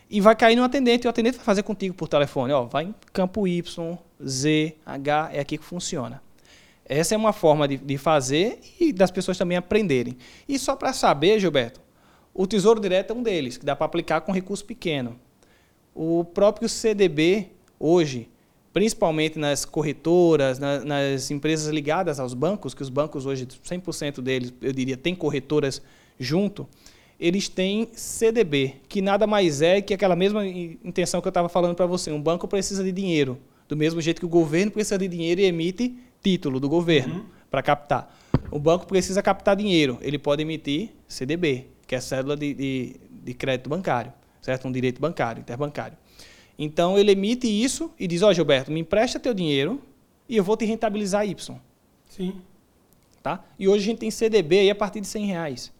e 0.07 0.21
vai 0.21 0.35
cair 0.35 0.55
no 0.55 0.63
atendente, 0.63 1.05
e 1.05 1.07
o 1.07 1.09
atendente 1.09 1.37
vai 1.37 1.45
fazer 1.45 1.63
contigo 1.63 1.95
por 1.95 2.07
telefone. 2.07 2.53
Ó, 2.53 2.65
vai 2.65 2.83
em 2.83 2.95
campo 3.11 3.47
Y, 3.47 3.97
Z, 4.23 4.75
H, 4.85 5.29
é 5.33 5.39
aqui 5.39 5.57
que 5.57 5.65
funciona. 5.65 6.21
Essa 6.87 7.15
é 7.15 7.17
uma 7.17 7.33
forma 7.33 7.67
de, 7.67 7.77
de 7.77 7.97
fazer 7.97 8.59
e 8.79 8.93
das 8.93 9.09
pessoas 9.09 9.35
também 9.35 9.57
aprenderem. 9.57 10.15
E 10.47 10.59
só 10.59 10.75
para 10.75 10.93
saber, 10.93 11.39
Gilberto, 11.39 11.81
o 12.37 12.45
Tesouro 12.45 12.81
Direto 12.81 13.11
é 13.11 13.15
um 13.15 13.23
deles, 13.23 13.55
que 13.55 13.65
dá 13.65 13.77
para 13.77 13.85
aplicar 13.85 14.19
com 14.19 14.33
recurso 14.33 14.65
pequeno. 14.65 15.15
O 15.95 16.25
próprio 16.25 16.67
CDB, 16.67 17.47
hoje, 17.79 18.27
principalmente 18.73 19.39
nas 19.39 19.63
corretoras, 19.63 20.59
na, 20.59 20.83
nas 20.83 21.31
empresas 21.31 21.73
ligadas 21.73 22.19
aos 22.19 22.33
bancos, 22.33 22.73
que 22.73 22.81
os 22.81 22.89
bancos 22.89 23.25
hoje, 23.25 23.45
100% 23.45 24.19
deles, 24.19 24.53
eu 24.61 24.73
diria, 24.73 24.97
têm 24.97 25.15
corretoras 25.15 25.81
junto, 26.19 26.67
eles 27.17 27.47
têm 27.47 27.87
CDB, 27.93 28.75
que 28.89 29.01
nada 29.01 29.25
mais 29.25 29.61
é 29.61 29.81
que 29.81 29.93
aquela 29.93 30.17
mesma 30.17 30.45
intenção 30.45 31.21
que 31.21 31.27
eu 31.27 31.29
estava 31.29 31.47
falando 31.47 31.73
para 31.73 31.85
você. 31.85 32.11
Um 32.11 32.21
banco 32.21 32.49
precisa 32.49 32.83
de 32.83 32.91
dinheiro, 32.91 33.39
do 33.65 33.77
mesmo 33.77 34.01
jeito 34.01 34.19
que 34.19 34.25
o 34.25 34.29
governo 34.29 34.73
precisa 34.73 34.97
de 34.97 35.07
dinheiro 35.07 35.39
e 35.39 35.45
emite 35.45 35.97
título 36.21 36.59
do 36.59 36.67
governo 36.67 37.15
uhum. 37.15 37.25
para 37.49 37.63
captar. 37.63 38.13
O 38.51 38.59
banco 38.59 38.85
precisa 38.85 39.21
captar 39.21 39.55
dinheiro, 39.55 39.97
ele 40.01 40.19
pode 40.19 40.41
emitir 40.41 40.89
CDB 41.07 41.74
que 41.87 41.95
é 41.95 41.99
cédula 41.99 42.35
de, 42.35 42.53
de, 42.53 42.95
de 43.09 43.33
crédito 43.33 43.69
bancário, 43.69 44.11
certo? 44.41 44.67
Um 44.67 44.71
direito 44.71 44.99
bancário, 44.99 45.41
interbancário. 45.41 45.97
Então 46.57 46.97
ele 46.97 47.11
emite 47.11 47.47
isso 47.47 47.91
e 47.99 48.07
diz: 48.07 48.21
Ó, 48.21 48.29
oh, 48.29 48.33
Gilberto, 48.33 48.71
me 48.71 48.79
empresta 48.79 49.19
teu 49.19 49.33
dinheiro 49.33 49.81
e 50.27 50.37
eu 50.37 50.43
vou 50.43 50.55
te 50.55 50.65
rentabilizar 50.65 51.27
Y. 51.27 51.59
Sim. 52.09 52.41
Tá? 53.21 53.43
E 53.57 53.67
hoje 53.67 53.83
a 53.83 53.85
gente 53.87 53.99
tem 53.99 54.11
CDB 54.11 54.59
aí 54.59 54.69
a 54.69 54.75
partir 54.75 55.01
de 55.01 55.07
100 55.07 55.25
reais. 55.25 55.73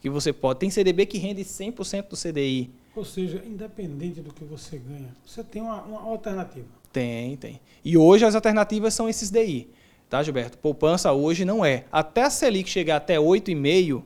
Que 0.00 0.10
você 0.10 0.32
pode. 0.32 0.58
Tem 0.58 0.70
CDB 0.70 1.06
que 1.06 1.18
rende 1.18 1.42
100% 1.42 2.08
do 2.08 2.16
CDI. 2.16 2.70
Ou 2.96 3.04
seja, 3.04 3.42
independente 3.46 4.20
do 4.20 4.32
que 4.32 4.44
você 4.44 4.78
ganha, 4.78 5.14
você 5.24 5.44
tem 5.44 5.62
uma, 5.62 5.82
uma 5.82 6.00
alternativa. 6.02 6.66
Tem, 6.92 7.36
tem. 7.36 7.60
E 7.84 7.96
hoje 7.96 8.24
as 8.24 8.34
alternativas 8.34 8.92
são 8.94 9.08
esses 9.08 9.30
DI. 9.30 9.68
Tá, 10.08 10.22
Gilberto? 10.22 10.58
Poupança 10.58 11.12
hoje 11.12 11.44
não 11.44 11.64
é. 11.64 11.84
Até 11.92 12.24
a 12.24 12.30
Selic 12.30 12.68
chegar 12.68 12.96
até 12.96 13.16
8,5%, 13.16 14.02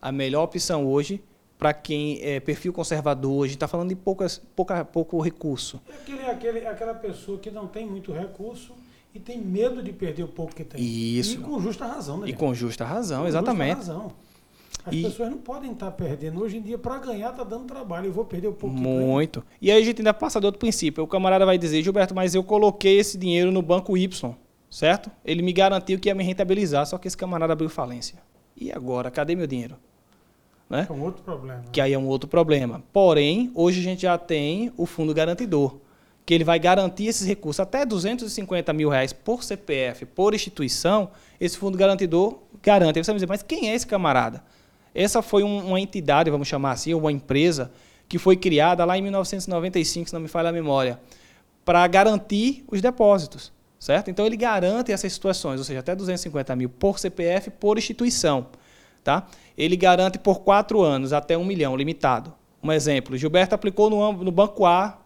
a 0.00 0.12
melhor 0.12 0.44
opção 0.44 0.86
hoje 0.86 1.22
para 1.60 1.74
quem 1.74 2.18
é 2.22 2.40
perfil 2.40 2.72
conservador, 2.72 3.44
a 3.44 3.46
gente 3.46 3.56
está 3.56 3.68
falando 3.68 3.90
de 3.90 3.94
poucas, 3.94 4.40
pouca, 4.56 4.82
pouco 4.82 5.20
recurso. 5.20 5.78
É 5.86 5.94
aquele, 5.94 6.24
aquele, 6.24 6.66
aquela 6.66 6.94
pessoa 6.94 7.38
que 7.38 7.50
não 7.50 7.66
tem 7.66 7.84
muito 7.84 8.12
recurso 8.12 8.72
e 9.14 9.20
tem 9.20 9.38
medo 9.38 9.82
de 9.82 9.92
perder 9.92 10.22
o 10.22 10.28
pouco 10.28 10.54
que 10.54 10.64
tem. 10.64 10.80
Isso. 10.80 11.34
E 11.34 11.36
com 11.38 11.60
justa 11.60 11.86
razão, 11.86 12.16
né? 12.16 12.30
E 12.30 12.32
com 12.32 12.54
justa 12.54 12.82
razão, 12.86 13.22
com 13.22 13.28
exatamente. 13.28 13.76
Justa 13.76 13.92
razão. 13.92 14.12
As 14.86 14.94
e... 14.94 15.02
pessoas 15.02 15.30
não 15.30 15.36
podem 15.36 15.72
estar 15.72 15.90
tá 15.90 15.92
perdendo. 15.92 16.40
Hoje 16.40 16.56
em 16.56 16.62
dia, 16.62 16.78
para 16.78 16.98
ganhar, 16.98 17.30
está 17.30 17.44
dando 17.44 17.66
trabalho. 17.66 18.06
Eu 18.06 18.12
vou 18.12 18.24
perder 18.24 18.48
o 18.48 18.54
pouco 18.54 18.74
Muito. 18.74 19.44
E 19.60 19.70
aí 19.70 19.82
a 19.82 19.84
gente 19.84 20.00
ainda 20.00 20.14
passa 20.14 20.40
do 20.40 20.46
outro 20.46 20.58
princípio. 20.58 21.04
O 21.04 21.06
camarada 21.06 21.44
vai 21.44 21.58
dizer, 21.58 21.82
Gilberto, 21.82 22.14
mas 22.14 22.34
eu 22.34 22.42
coloquei 22.42 22.98
esse 22.98 23.18
dinheiro 23.18 23.52
no 23.52 23.60
banco 23.60 23.98
Y, 23.98 24.34
certo? 24.70 25.10
Ele 25.22 25.42
me 25.42 25.52
garantiu 25.52 25.98
que 25.98 26.08
ia 26.08 26.14
me 26.14 26.24
rentabilizar, 26.24 26.86
só 26.86 26.96
que 26.96 27.06
esse 27.06 27.18
camarada 27.18 27.52
abriu 27.52 27.68
falência. 27.68 28.18
E 28.56 28.72
agora, 28.72 29.10
cadê 29.10 29.34
meu 29.34 29.46
dinheiro? 29.46 29.76
Né? 30.70 30.86
É 30.88 30.92
um 30.92 31.02
outro 31.02 31.22
problema. 31.24 31.64
Que 31.72 31.80
aí 31.80 31.92
é 31.92 31.98
um 31.98 32.06
outro 32.06 32.28
problema. 32.28 32.80
Porém, 32.92 33.50
hoje 33.56 33.80
a 33.80 33.82
gente 33.82 34.02
já 34.02 34.16
tem 34.16 34.72
o 34.76 34.86
fundo 34.86 35.12
garantidor, 35.12 35.78
que 36.24 36.32
ele 36.32 36.44
vai 36.44 36.60
garantir 36.60 37.06
esses 37.06 37.26
recursos 37.26 37.58
até 37.58 37.84
250 37.84 38.72
mil 38.72 38.88
reais 38.88 39.12
por 39.12 39.42
CPF, 39.42 40.06
por 40.06 40.32
instituição. 40.32 41.10
Esse 41.40 41.58
fundo 41.58 41.76
garantidor 41.76 42.38
garante. 42.62 43.00
Aí 43.00 43.04
você 43.04 43.10
vai 43.10 43.16
dizer, 43.16 43.26
mas 43.28 43.42
quem 43.42 43.68
é 43.68 43.74
esse 43.74 43.86
camarada? 43.86 44.44
Essa 44.94 45.20
foi 45.22 45.42
um, 45.42 45.66
uma 45.66 45.80
entidade, 45.80 46.30
vamos 46.30 46.46
chamar 46.46 46.72
assim, 46.72 46.94
uma 46.94 47.10
empresa 47.10 47.72
que 48.08 48.18
foi 48.18 48.36
criada 48.36 48.84
lá 48.84 48.96
em 48.96 49.02
1995, 49.02 50.08
se 50.08 50.14
não 50.14 50.20
me 50.20 50.28
falha 50.28 50.50
a 50.50 50.52
memória, 50.52 51.00
para 51.64 51.86
garantir 51.86 52.64
os 52.68 52.80
depósitos, 52.80 53.52
certo? 53.78 54.10
Então 54.10 54.26
ele 54.26 54.36
garante 54.36 54.90
essas 54.90 55.12
situações, 55.12 55.58
ou 55.58 55.64
seja, 55.64 55.78
até 55.78 55.94
250 55.94 56.56
mil 56.56 56.68
por 56.68 56.98
CPF, 56.98 57.50
por 57.50 57.78
instituição. 57.78 58.48
Tá? 59.02 59.26
Ele 59.56 59.76
garante 59.76 60.18
por 60.18 60.40
quatro 60.40 60.82
anos 60.82 61.12
até 61.12 61.36
um 61.36 61.44
milhão, 61.44 61.76
limitado. 61.76 62.34
Um 62.62 62.70
exemplo, 62.70 63.16
Gilberto 63.16 63.54
aplicou 63.54 63.88
no, 63.88 64.12
no 64.12 64.30
banco 64.30 64.66
A 64.66 64.98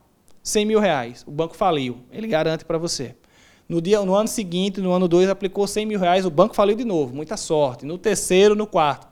100 0.42 0.66
mil 0.66 0.80
reais, 0.80 1.24
o 1.26 1.30
banco 1.30 1.56
faliu, 1.56 2.00
ele 2.12 2.26
garante 2.26 2.64
para 2.64 2.76
você. 2.76 3.16
No, 3.66 3.80
dia, 3.80 4.02
no 4.02 4.14
ano 4.14 4.28
seguinte, 4.28 4.78
no 4.80 4.92
ano 4.92 5.08
2, 5.08 5.30
aplicou 5.30 5.66
100 5.66 5.86
mil 5.86 5.98
reais, 5.98 6.26
o 6.26 6.30
banco 6.30 6.54
faliu 6.54 6.76
de 6.76 6.84
novo, 6.84 7.14
muita 7.14 7.36
sorte. 7.36 7.86
No 7.86 7.96
terceiro, 7.96 8.54
no 8.54 8.66
quarto. 8.66 9.08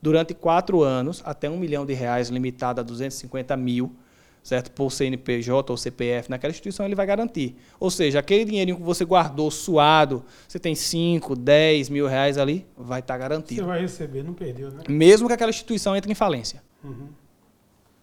Durante 0.00 0.32
quatro 0.32 0.82
anos, 0.82 1.22
até 1.26 1.50
um 1.50 1.58
milhão 1.58 1.84
de 1.84 1.92
reais, 1.92 2.30
limitado 2.30 2.80
a 2.80 2.82
250 2.82 3.54
mil, 3.56 3.94
certo? 4.42 4.70
Por 4.72 4.90
CNPJ 4.90 5.72
ou 5.72 5.76
CPF, 5.76 6.30
naquela 6.30 6.50
instituição 6.50 6.84
ele 6.84 6.94
vai 6.94 7.06
garantir. 7.06 7.56
Ou 7.78 7.90
seja, 7.90 8.18
aquele 8.18 8.44
dinheirinho 8.44 8.76
que 8.76 8.82
você 8.82 9.04
guardou 9.04 9.50
suado, 9.50 10.24
você 10.48 10.58
tem 10.58 10.74
5, 10.74 11.36
10 11.36 11.88
mil 11.88 12.06
reais 12.06 12.38
ali, 12.38 12.66
vai 12.76 13.00
estar 13.00 13.14
tá 13.14 13.18
garantido. 13.18 13.62
Você 13.62 13.66
vai 13.66 13.80
receber, 13.80 14.22
não 14.22 14.34
perdeu, 14.34 14.70
né? 14.70 14.82
Mesmo 14.88 15.28
que 15.28 15.34
aquela 15.34 15.50
instituição 15.50 15.94
entre 15.96 16.10
em 16.10 16.14
falência. 16.14 16.62
Uhum. 16.82 17.08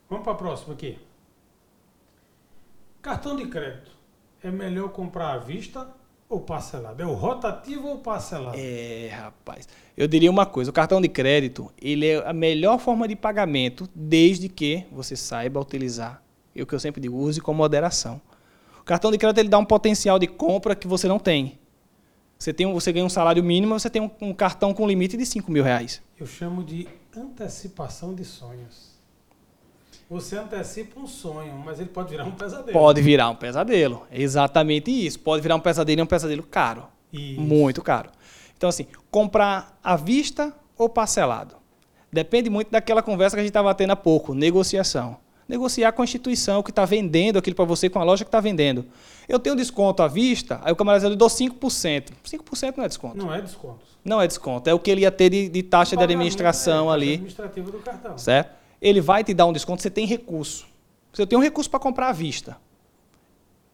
Vamos 0.10 0.24
para 0.24 0.34
a 0.34 0.36
próxima 0.36 0.74
aqui. 0.74 0.98
Cartão 3.02 3.36
de 3.36 3.46
crédito. 3.48 3.92
É 4.42 4.50
melhor 4.50 4.90
comprar 4.90 5.34
à 5.34 5.38
vista 5.38 5.88
ou 6.30 6.40
parcelado? 6.40 7.02
É 7.02 7.06
o 7.06 7.14
rotativo 7.14 7.88
ou 7.88 7.98
parcelado? 7.98 8.58
É, 8.58 9.10
rapaz. 9.12 9.68
Eu 9.98 10.08
diria 10.08 10.32
uma 10.32 10.46
coisa, 10.46 10.72
o 10.72 10.74
cartão 10.74 11.02
de 11.02 11.10
crédito, 11.10 11.72
ele 11.82 12.08
é 12.08 12.26
a 12.26 12.32
melhor 12.32 12.80
forma 12.80 13.08
de 13.08 13.16
pagamento 13.16 13.90
desde 13.94 14.48
que 14.48 14.86
você 14.92 15.16
saiba 15.16 15.60
utilizar. 15.60 16.24
E 16.56 16.62
o 16.62 16.66
que 16.66 16.74
eu 16.74 16.80
sempre 16.80 17.02
digo, 17.02 17.18
use 17.18 17.42
com 17.42 17.54
moderação. 17.54 18.22
O 18.80 18.84
cartão 18.84 19.12
de 19.12 19.18
crédito 19.18 19.40
ele 19.40 19.50
dá 19.50 19.58
um 19.58 19.66
potencial 19.66 20.18
de 20.18 20.28
compra 20.28 20.76
que 20.76 20.88
você 20.88 21.08
não 21.08 21.20
tem. 21.20 21.60
Você, 22.38 22.54
tem 22.54 22.66
um, 22.66 22.74
você 22.74 22.92
ganha 22.92 23.06
um 23.06 23.10
salário 23.10 23.44
mínimo, 23.44 23.78
você 23.78 23.90
tem 23.90 24.02
um, 24.02 24.10
um 24.22 24.34
cartão 24.34 24.74
com 24.74 24.88
limite 24.88 25.18
de 25.18 25.26
5 25.26 25.52
mil 25.52 25.64
reais. 25.64 26.02
Eu 26.18 26.26
chamo 26.26 26.64
de 26.64 26.88
antecipação 27.16 28.16
de 28.16 28.24
sonhos. 28.24 28.90
Você 30.10 30.38
antecipa 30.38 31.00
um 31.00 31.06
sonho, 31.06 31.54
mas 31.64 31.80
ele 31.80 31.90
pode 31.90 32.10
virar 32.10 32.24
um 32.24 32.32
pesadelo. 32.32 32.72
Pode 32.72 33.02
virar 33.02 33.30
um 33.30 33.36
pesadelo. 33.36 34.08
exatamente 34.12 34.90
isso. 34.90 35.20
Pode 35.20 35.42
virar 35.42 35.56
um 35.56 35.60
pesadelo 35.60 36.00
e 36.00 36.04
um 36.04 36.08
pesadelo 36.08 36.42
caro. 36.42 36.88
Isso. 37.14 37.40
Muito 37.40 37.82
caro. 37.84 38.10
Então, 38.58 38.70
assim, 38.70 38.88
comprar 39.12 39.78
à 39.84 39.96
vista 39.96 40.54
ou 40.78 40.90
parcelado? 40.90 41.56
Depende 42.12 42.50
muito 42.50 42.72
daquela 42.72 43.04
conversa 43.04 43.36
que 43.36 43.42
a 43.42 43.44
gente 43.44 43.52
estava 43.52 43.74
tendo 43.76 43.92
há 43.92 43.96
pouco, 43.96 44.34
negociação. 44.34 45.18
Negociar 45.50 45.92
com 45.92 46.02
a 46.02 46.06
instituição 46.06 46.64
que 46.64 46.70
está 46.70 46.86
vendendo 46.86 47.38
aquilo 47.38 47.56
para 47.56 47.66
você, 47.66 47.90
com 47.90 48.00
a 48.00 48.04
loja 48.04 48.24
que 48.24 48.30
está 48.30 48.40
vendendo. 48.40 48.86
Eu 49.28 49.40
tenho 49.40 49.56
diz-desconto 49.56 50.02
à 50.02 50.08
vista, 50.08 50.62
aí 50.64 50.72
o 50.72 50.76
camarada 50.76 51.08
eu 51.08 51.16
dou 51.16 51.28
5%. 51.28 52.12
5% 52.24 52.78
não 52.78 52.84
é 52.86 52.88
desconto. 52.88 53.18
Não 53.18 53.34
é 53.34 53.42
desconto. 53.42 53.80
Não 54.06 54.22
é 54.22 54.28
desconto. 54.28 54.70
É 54.70 54.74
o 54.74 54.80
que 54.80 54.90
ele 54.90 55.02
ia 55.02 55.12
ter 55.12 55.30
de, 55.30 55.50
de 55.50 55.64
taxa 55.64 55.98
de 55.98 56.04
administração 56.04 56.90
é, 56.90 56.94
ali. 56.94 57.14
Administrativa 57.16 57.72
do 57.72 57.80
cartão. 57.80 58.18
Certo? 58.18 58.60
ele 58.82 59.02
vai 59.02 59.24
te 59.24 59.34
dar 59.34 59.46
um 59.46 59.54
desconto, 59.54 59.82
você 59.82 59.90
tem 59.90 60.06
recurso. 60.06 60.68
Você 61.12 61.26
tem 61.26 61.38
um 61.38 61.42
recurso 61.42 61.70
para 61.70 61.80
comprar 61.80 62.10
à 62.10 62.14
vista. 62.14 62.58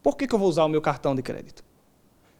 Por 0.02 0.16
que, 0.16 0.26
que 0.26 0.34
eu 0.34 0.38
vou 0.38 0.48
usar 0.48 0.64
o 0.64 0.68
meu 0.68 0.80
cartão 0.80 1.14
de 1.14 1.22
crédito? 1.22 1.64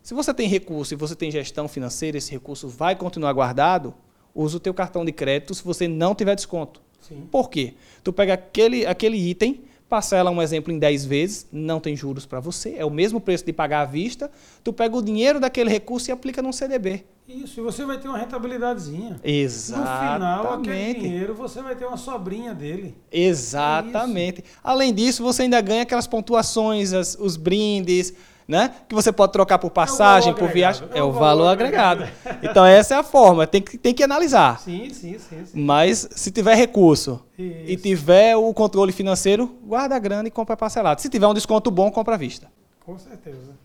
Se 0.03 0.15
você 0.15 0.33
tem 0.33 0.49
recurso 0.49 0.95
e 0.95 0.97
você 0.97 1.15
tem 1.15 1.31
gestão 1.31 1.69
financeira, 1.69 2.17
esse 2.17 2.31
recurso 2.31 2.69
vai 2.69 2.95
continuar 2.95 3.33
guardado, 3.33 3.95
usa 4.35 4.57
o 4.57 4.61
teu 4.61 4.73
cartão 4.73 5.05
de 5.05 5.13
crédito 5.13 5.55
se 5.55 5.63
você 5.63 5.89
não 5.89 6.15
tiver 6.15 6.35
desconto. 6.35 6.81
Sim. 7.09 7.27
Por 7.31 7.49
quê? 7.49 7.75
Tu 8.03 8.13
pega 8.13 8.35
aquele, 8.35 8.87
aquele 8.87 9.17
item, 9.17 9.63
parcela 9.89 10.31
um 10.31 10.43
exemplo 10.43 10.73
em 10.73 10.79
10 10.79 11.05
vezes, 11.05 11.47
não 11.53 11.79
tem 11.79 11.97
juros 11.97 12.27
para 12.27 12.41
você, 12.41 12.75
é 12.77 12.85
o 12.85 12.91
mesmo 12.91 13.21
preço 13.21 13.45
de 13.45 13.53
pagar 13.53 13.83
à 13.83 13.85
vista, 13.85 14.31
tu 14.65 14.73
pega 14.73 14.97
o 14.97 15.03
dinheiro 15.03 15.39
daquele 15.39 15.71
recurso 15.71 16.11
e 16.11 16.13
aplica 16.13 16.43
num 16.43 16.53
CDB. 16.53 17.05
Isso, 17.29 17.59
e 17.59 17.63
você 17.63 17.85
vai 17.85 17.99
ter 17.99 18.07
uma 18.09 18.19
rentabilidadezinha. 18.19 19.17
Exatamente. 19.25 19.91
No 19.91 20.15
final, 20.15 20.53
aquele 20.55 20.95
dinheiro, 20.95 21.35
você 21.35 21.61
vai 21.61 21.75
ter 21.75 21.85
uma 21.85 21.97
sobrinha 21.97 22.55
dele. 22.55 22.97
Exatamente. 23.11 24.43
É 24.43 24.45
Além 24.63 24.95
disso, 24.95 25.25
você 25.25 25.43
ainda 25.43 25.61
ganha 25.61 25.83
aquelas 25.83 26.07
pontuações, 26.07 26.93
as, 26.93 27.17
os 27.19 27.37
brindes, 27.37 28.15
né? 28.47 28.75
Que 28.89 28.95
você 28.95 29.11
pode 29.11 29.33
trocar 29.33 29.59
por 29.59 29.71
passagem, 29.71 30.33
é 30.33 30.35
por 30.35 30.49
viagem. 30.49 30.89
É, 30.93 30.99
é 30.99 31.03
o 31.03 31.11
valor, 31.11 31.21
valor 31.21 31.49
agregado. 31.49 32.05
agregado. 32.05 32.45
então, 32.45 32.65
essa 32.65 32.95
é 32.95 32.99
a 32.99 33.03
forma. 33.03 33.47
Tem 33.47 33.61
que, 33.61 33.77
tem 33.77 33.93
que 33.93 34.03
analisar. 34.03 34.61
Sim, 34.61 34.91
sim, 34.91 35.19
sim. 35.19 35.47
sim. 35.47 35.61
Mas, 35.61 36.09
se 36.13 36.31
tiver 36.31 36.55
recurso 36.55 37.23
Isso. 37.37 37.55
e 37.67 37.77
tiver 37.77 38.37
o 38.37 38.53
controle 38.55 38.93
financeiro, 38.93 39.47
guarda 39.65 39.97
a 39.97 39.99
grana 39.99 40.29
e 40.29 40.31
compra 40.31 40.57
parcelado. 40.57 41.01
Se 41.01 41.09
tiver 41.09 41.27
um 41.27 41.35
desconto 41.35 41.71
bom, 41.71 41.91
compra 41.91 42.15
à 42.15 42.19
vista. 42.19 42.51
Com 42.85 42.99
certeza. 42.99 43.57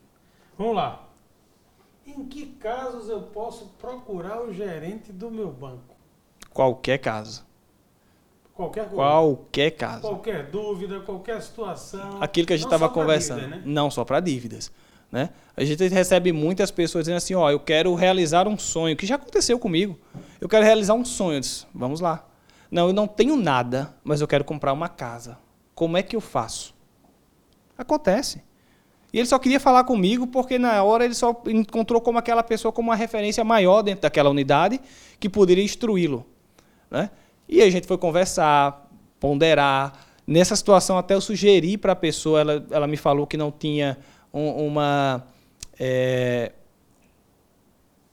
Vamos 0.57 0.75
lá. 0.75 1.07
Em 2.05 2.25
que 2.25 2.47
casos 2.47 3.07
eu 3.07 3.21
posso 3.21 3.71
procurar 3.79 4.41
o 4.41 4.51
gerente 4.51 5.11
do 5.11 5.29
meu 5.29 5.49
banco? 5.51 5.95
Qualquer 6.51 6.97
caso. 6.97 7.45
Qualquer 8.61 8.85
coisa. 8.89 8.95
Qualquer 8.95 9.71
caso. 9.71 10.01
Qualquer 10.01 10.45
dúvida, 10.51 10.99
qualquer 10.99 11.41
situação. 11.41 12.21
Aquilo 12.21 12.45
que 12.45 12.53
a 12.53 12.57
gente 12.57 12.67
estava 12.67 12.87
conversando. 12.87 13.39
Dívida, 13.39 13.57
né? 13.57 13.63
Não 13.65 13.89
só 13.89 14.05
para 14.05 14.19
dívidas. 14.19 14.71
Né? 15.11 15.31
A 15.57 15.63
gente 15.63 15.87
recebe 15.87 16.31
muitas 16.31 16.69
pessoas 16.69 17.05
dizendo 17.05 17.17
assim, 17.17 17.33
ó, 17.33 17.49
eu 17.49 17.59
quero 17.59 17.95
realizar 17.95 18.47
um 18.47 18.57
sonho, 18.59 18.95
que 18.95 19.07
já 19.07 19.15
aconteceu 19.15 19.57
comigo. 19.57 19.97
Eu 20.39 20.47
quero 20.47 20.63
realizar 20.63 20.93
um 20.93 21.03
sonho. 21.03 21.37
Eu 21.37 21.39
disse, 21.39 21.65
vamos 21.73 22.01
lá. 22.01 22.23
Não, 22.69 22.87
eu 22.87 22.93
não 22.93 23.07
tenho 23.07 23.35
nada, 23.35 23.95
mas 24.03 24.21
eu 24.21 24.27
quero 24.27 24.43
comprar 24.43 24.73
uma 24.73 24.87
casa. 24.87 25.39
Como 25.73 25.97
é 25.97 26.03
que 26.03 26.15
eu 26.15 26.21
faço? 26.21 26.75
Acontece. 27.75 28.43
E 29.11 29.17
ele 29.17 29.27
só 29.27 29.39
queria 29.39 29.59
falar 29.59 29.85
comigo 29.85 30.27
porque 30.27 30.59
na 30.59 30.83
hora 30.83 31.03
ele 31.03 31.15
só 31.15 31.41
encontrou 31.47 31.99
como 31.99 32.19
aquela 32.19 32.43
pessoa 32.43 32.71
como 32.71 32.89
uma 32.89 32.95
referência 32.95 33.43
maior 33.43 33.81
dentro 33.81 34.03
daquela 34.03 34.29
unidade 34.29 34.79
que 35.19 35.27
poderia 35.27 35.63
instruí-lo. 35.63 36.25
Né? 36.91 37.09
E 37.51 37.61
a 37.61 37.69
gente 37.69 37.85
foi 37.85 37.97
conversar, 37.97 38.89
ponderar. 39.19 39.93
Nessa 40.25 40.55
situação 40.55 40.97
até 40.97 41.13
eu 41.13 41.21
sugeri 41.21 41.77
para 41.77 41.91
a 41.91 41.95
pessoa, 41.95 42.39
ela, 42.39 42.65
ela 42.71 42.87
me 42.87 42.97
falou 42.97 43.27
que 43.27 43.37
não 43.37 43.51
tinha 43.51 43.97
um, 44.33 44.67
uma... 44.67 45.27
É, 45.77 46.53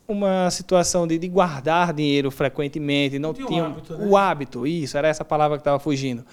uma 0.07 0.51
situação 0.51 1.07
de, 1.07 1.18
de, 1.18 1.28
guardar 1.28 1.93
dinheiro 1.93 2.30
frequentemente, 2.30 3.18
não 3.18 3.34
tinha, 3.34 3.66
hábito, 3.66 3.95
né? 3.95 4.07
o 4.07 4.16
hábito, 4.16 4.66
isso, 4.66 4.97
era 4.97 5.07
essa 5.07 5.22
palavra 5.22 5.59
que 5.59 5.61
estava 5.61 5.78
fugindo 5.78 6.24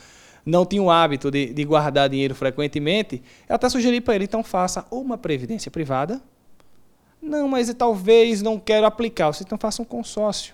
não 0.45 0.66
tinha 0.66 0.82
o 0.82 0.91
hábito 0.91 1.32
de, 1.32 1.51
de 1.51 1.66
guardar 1.66 2.08
dinheiro 2.08 2.36
frequentemente, 2.36 3.22
eu 3.49 3.56
até 3.56 3.68
sugeri 3.68 3.99
para 3.99 4.16
ele, 4.16 4.26
então 4.26 4.43
faça 4.43 4.86
uma 4.91 5.18
previdência 5.18 5.72
privada. 5.72 6.22
Não, 7.22 7.47
mas 7.47 7.74
talvez 7.74 8.43
não 8.43 8.60
quero 8.60 8.86
aplicar. 8.86 9.34
Você 9.34 9.43
então 9.43 9.58
faça 9.58 9.82
um 9.82 9.86
consórcio. 9.86 10.53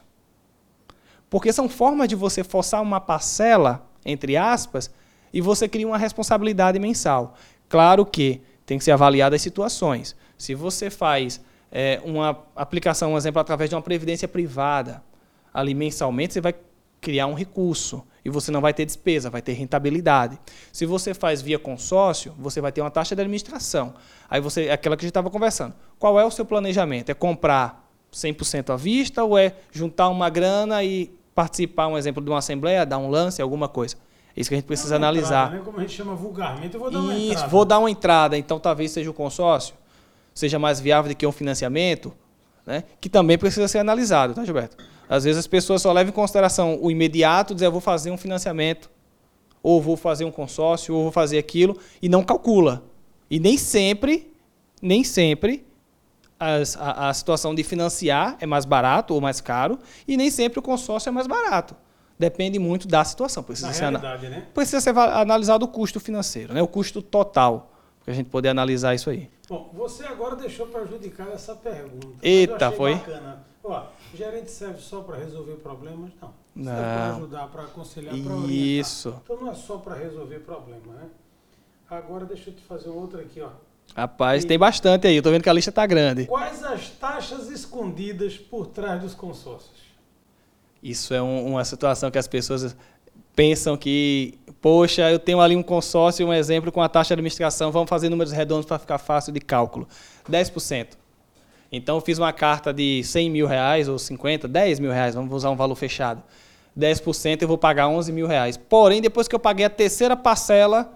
Porque 1.31 1.53
são 1.53 1.69
formas 1.69 2.09
de 2.09 2.15
você 2.15 2.43
forçar 2.43 2.81
uma 2.81 2.99
parcela, 2.99 3.89
entre 4.05 4.35
aspas, 4.35 4.91
e 5.33 5.39
você 5.39 5.65
cria 5.65 5.87
uma 5.87 5.97
responsabilidade 5.97 6.77
mensal. 6.77 7.35
Claro 7.69 8.05
que 8.05 8.41
tem 8.65 8.77
que 8.77 8.83
ser 8.83 8.91
avaliada 8.91 9.33
as 9.33 9.41
situações. 9.41 10.13
Se 10.37 10.53
você 10.53 10.89
faz 10.89 11.39
é, 11.71 12.01
uma 12.03 12.37
aplicação, 12.53 13.13
um 13.13 13.17
exemplo, 13.17 13.39
através 13.39 13.69
de 13.69 13.75
uma 13.77 13.81
previdência 13.81 14.27
privada, 14.27 15.01
ali 15.53 15.73
mensalmente, 15.73 16.33
você 16.33 16.41
vai 16.41 16.53
criar 16.99 17.27
um 17.27 17.33
recurso 17.33 18.05
e 18.25 18.29
você 18.29 18.51
não 18.51 18.59
vai 18.59 18.73
ter 18.73 18.85
despesa, 18.85 19.29
vai 19.29 19.41
ter 19.41 19.53
rentabilidade. 19.53 20.37
Se 20.73 20.85
você 20.85 21.13
faz 21.13 21.41
via 21.41 21.57
consórcio, 21.57 22.35
você 22.37 22.59
vai 22.59 22.73
ter 22.73 22.81
uma 22.81 22.91
taxa 22.91 23.15
de 23.15 23.21
administração. 23.21 23.93
Aí 24.29 24.41
você, 24.41 24.65
é 24.65 24.73
aquela 24.73 24.97
que 24.97 25.05
a 25.05 25.07
gente 25.07 25.11
estava 25.11 25.29
conversando. 25.29 25.73
Qual 25.97 26.19
é 26.19 26.25
o 26.25 26.29
seu 26.29 26.43
planejamento? 26.43 27.09
É 27.09 27.13
comprar 27.13 27.89
100% 28.11 28.73
à 28.73 28.75
vista 28.75 29.23
ou 29.23 29.37
é 29.37 29.55
juntar 29.71 30.09
uma 30.09 30.29
grana 30.29 30.83
e 30.83 31.09
participar, 31.33 31.87
um 31.87 31.97
exemplo, 31.97 32.23
de 32.23 32.29
uma 32.29 32.39
assembleia, 32.39 32.85
dar 32.85 32.97
um 32.97 33.09
lance, 33.09 33.41
alguma 33.41 33.67
coisa? 33.67 33.95
É 34.35 34.41
isso 34.41 34.49
que 34.49 34.55
a 34.55 34.57
gente 34.57 34.67
precisa 34.67 34.95
analisar. 34.95 35.47
Entrada, 35.47 35.57
né? 35.57 35.61
Como 35.65 35.77
a 35.77 35.81
gente 35.81 35.93
chama 35.93 36.15
vulgarmente, 36.15 36.73
eu 36.73 36.79
vou 36.79 36.91
dar 36.91 36.99
uma 36.99 37.13
isso, 37.13 37.31
entrada. 37.31 37.47
vou 37.47 37.65
dar 37.65 37.79
uma 37.79 37.91
entrada. 37.91 38.37
Então, 38.37 38.59
talvez 38.59 38.91
seja 38.91 39.09
o 39.09 39.13
consórcio, 39.13 39.75
seja 40.33 40.57
mais 40.57 40.79
viável 40.79 41.11
do 41.11 41.15
que 41.15 41.25
um 41.25 41.31
financiamento, 41.31 42.13
né? 42.65 42.83
que 42.99 43.09
também 43.09 43.37
precisa 43.37 43.67
ser 43.67 43.79
analisado, 43.79 44.33
tá, 44.33 44.45
Gilberto? 44.45 44.77
Às 45.09 45.25
vezes 45.25 45.39
as 45.39 45.47
pessoas 45.47 45.81
só 45.81 45.91
levam 45.91 46.11
em 46.11 46.13
consideração 46.13 46.79
o 46.81 46.89
imediato, 46.89 47.53
dizer, 47.53 47.65
eu 47.65 47.71
vou 47.71 47.81
fazer 47.81 48.11
um 48.11 48.17
financiamento, 48.17 48.89
ou 49.61 49.81
vou 49.81 49.97
fazer 49.97 50.23
um 50.23 50.31
consórcio, 50.31 50.95
ou 50.95 51.03
vou 51.03 51.11
fazer 51.11 51.37
aquilo, 51.37 51.77
e 52.01 52.07
não 52.07 52.23
calcula. 52.23 52.83
E 53.29 53.39
nem 53.39 53.57
sempre, 53.57 54.33
nem 54.81 55.03
sempre, 55.03 55.65
as, 56.41 56.75
a, 56.75 57.09
a 57.09 57.13
situação 57.13 57.53
de 57.53 57.63
financiar 57.63 58.35
é 58.39 58.47
mais 58.47 58.65
barato 58.65 59.13
ou 59.13 59.21
mais 59.21 59.39
caro, 59.39 59.77
e 60.07 60.17
nem 60.17 60.31
sempre 60.31 60.57
o 60.57 60.61
consórcio 60.61 61.09
é 61.09 61.11
mais 61.11 61.27
barato. 61.27 61.75
Depende 62.17 62.57
muito 62.57 62.87
da 62.87 63.03
situação. 63.03 63.43
Precisa, 63.43 63.67
Na 63.67 63.73
ser, 63.73 63.81
realidade, 63.81 64.29
né? 64.29 64.47
precisa 64.53 64.81
ser 64.81 64.97
analisado 64.97 65.65
o 65.65 65.67
custo 65.67 65.99
financeiro, 65.99 66.53
né? 66.53 66.61
o 66.61 66.67
custo 66.67 67.01
total, 67.01 67.71
para 68.03 68.11
a 68.13 68.15
gente 68.15 68.29
poder 68.29 68.49
analisar 68.49 68.95
isso 68.95 69.11
aí. 69.11 69.29
Bom, 69.47 69.69
você 69.73 70.03
agora 70.03 70.35
deixou 70.35 70.65
prejudicar 70.65 71.27
essa 71.31 71.53
pergunta. 71.55 72.07
Eita, 72.23 72.71
foi? 72.71 72.95
Bacana. 72.95 73.45
Ó, 73.63 73.83
gerente 74.15 74.49
serve 74.49 74.79
só 74.81 75.01
para 75.01 75.17
resolver 75.17 75.57
problemas? 75.57 76.09
Não. 76.19 76.33
Não. 76.55 76.73
Serve 76.73 76.81
para 76.81 77.15
ajudar, 77.15 77.47
para 77.49 77.63
aconselhar, 77.63 78.15
para 78.15 78.33
orientar. 78.33 78.49
Isso. 78.49 79.21
Então 79.23 79.37
não 79.37 79.51
é 79.51 79.53
só 79.53 79.77
para 79.77 79.95
resolver 79.95 80.39
problema, 80.39 80.93
né? 80.93 81.07
Agora 81.89 82.25
deixa 82.25 82.49
eu 82.49 82.55
te 82.55 82.63
fazer 82.63 82.89
outra 82.89 83.21
aqui, 83.21 83.41
ó. 83.41 83.49
Rapaz, 83.95 84.43
e... 84.43 84.47
tem 84.47 84.57
bastante 84.57 85.07
aí. 85.07 85.15
Eu 85.15 85.23
tô 85.23 85.31
vendo 85.31 85.43
que 85.43 85.49
a 85.49 85.53
lista 85.53 85.69
está 85.69 85.85
grande. 85.85 86.25
Quais 86.25 86.63
as 86.63 86.89
taxas 86.89 87.49
escondidas 87.49 88.37
por 88.37 88.67
trás 88.67 89.01
dos 89.01 89.13
consórcios? 89.13 89.81
Isso 90.81 91.13
é 91.13 91.21
um, 91.21 91.47
uma 91.51 91.63
situação 91.63 92.09
que 92.09 92.17
as 92.17 92.27
pessoas 92.27 92.75
pensam 93.35 93.77
que, 93.77 94.39
poxa, 94.61 95.09
eu 95.09 95.19
tenho 95.19 95.39
ali 95.39 95.55
um 95.55 95.63
consórcio, 95.63 96.25
um 96.25 96.33
exemplo 96.33 96.71
com 96.71 96.81
a 96.81 96.89
taxa 96.89 97.09
de 97.09 97.13
administração, 97.13 97.71
vamos 97.71 97.89
fazer 97.89 98.09
números 98.09 98.31
redondos 98.31 98.65
para 98.65 98.79
ficar 98.79 98.97
fácil 98.97 99.31
de 99.31 99.39
cálculo. 99.39 99.87
10%. 100.29 100.87
Então 101.71 101.95
eu 101.95 102.01
fiz 102.01 102.17
uma 102.17 102.33
carta 102.33 102.73
de 102.73 103.03
100 103.03 103.29
mil 103.29 103.47
reais 103.47 103.87
ou 103.87 103.97
50, 103.97 104.47
10 104.47 104.79
mil 104.79 104.91
reais, 104.91 105.15
vamos 105.15 105.31
usar 105.33 105.49
um 105.49 105.55
valor 105.55 105.75
fechado. 105.75 106.21
10% 106.77 107.41
eu 107.41 107.47
vou 107.47 107.57
pagar 107.57 107.87
11 107.87 108.11
mil 108.11 108.27
reais. 108.27 108.57
Porém, 108.57 109.01
depois 109.01 109.27
que 109.27 109.35
eu 109.35 109.39
paguei 109.39 109.65
a 109.65 109.69
terceira 109.69 110.15
parcela, 110.15 110.91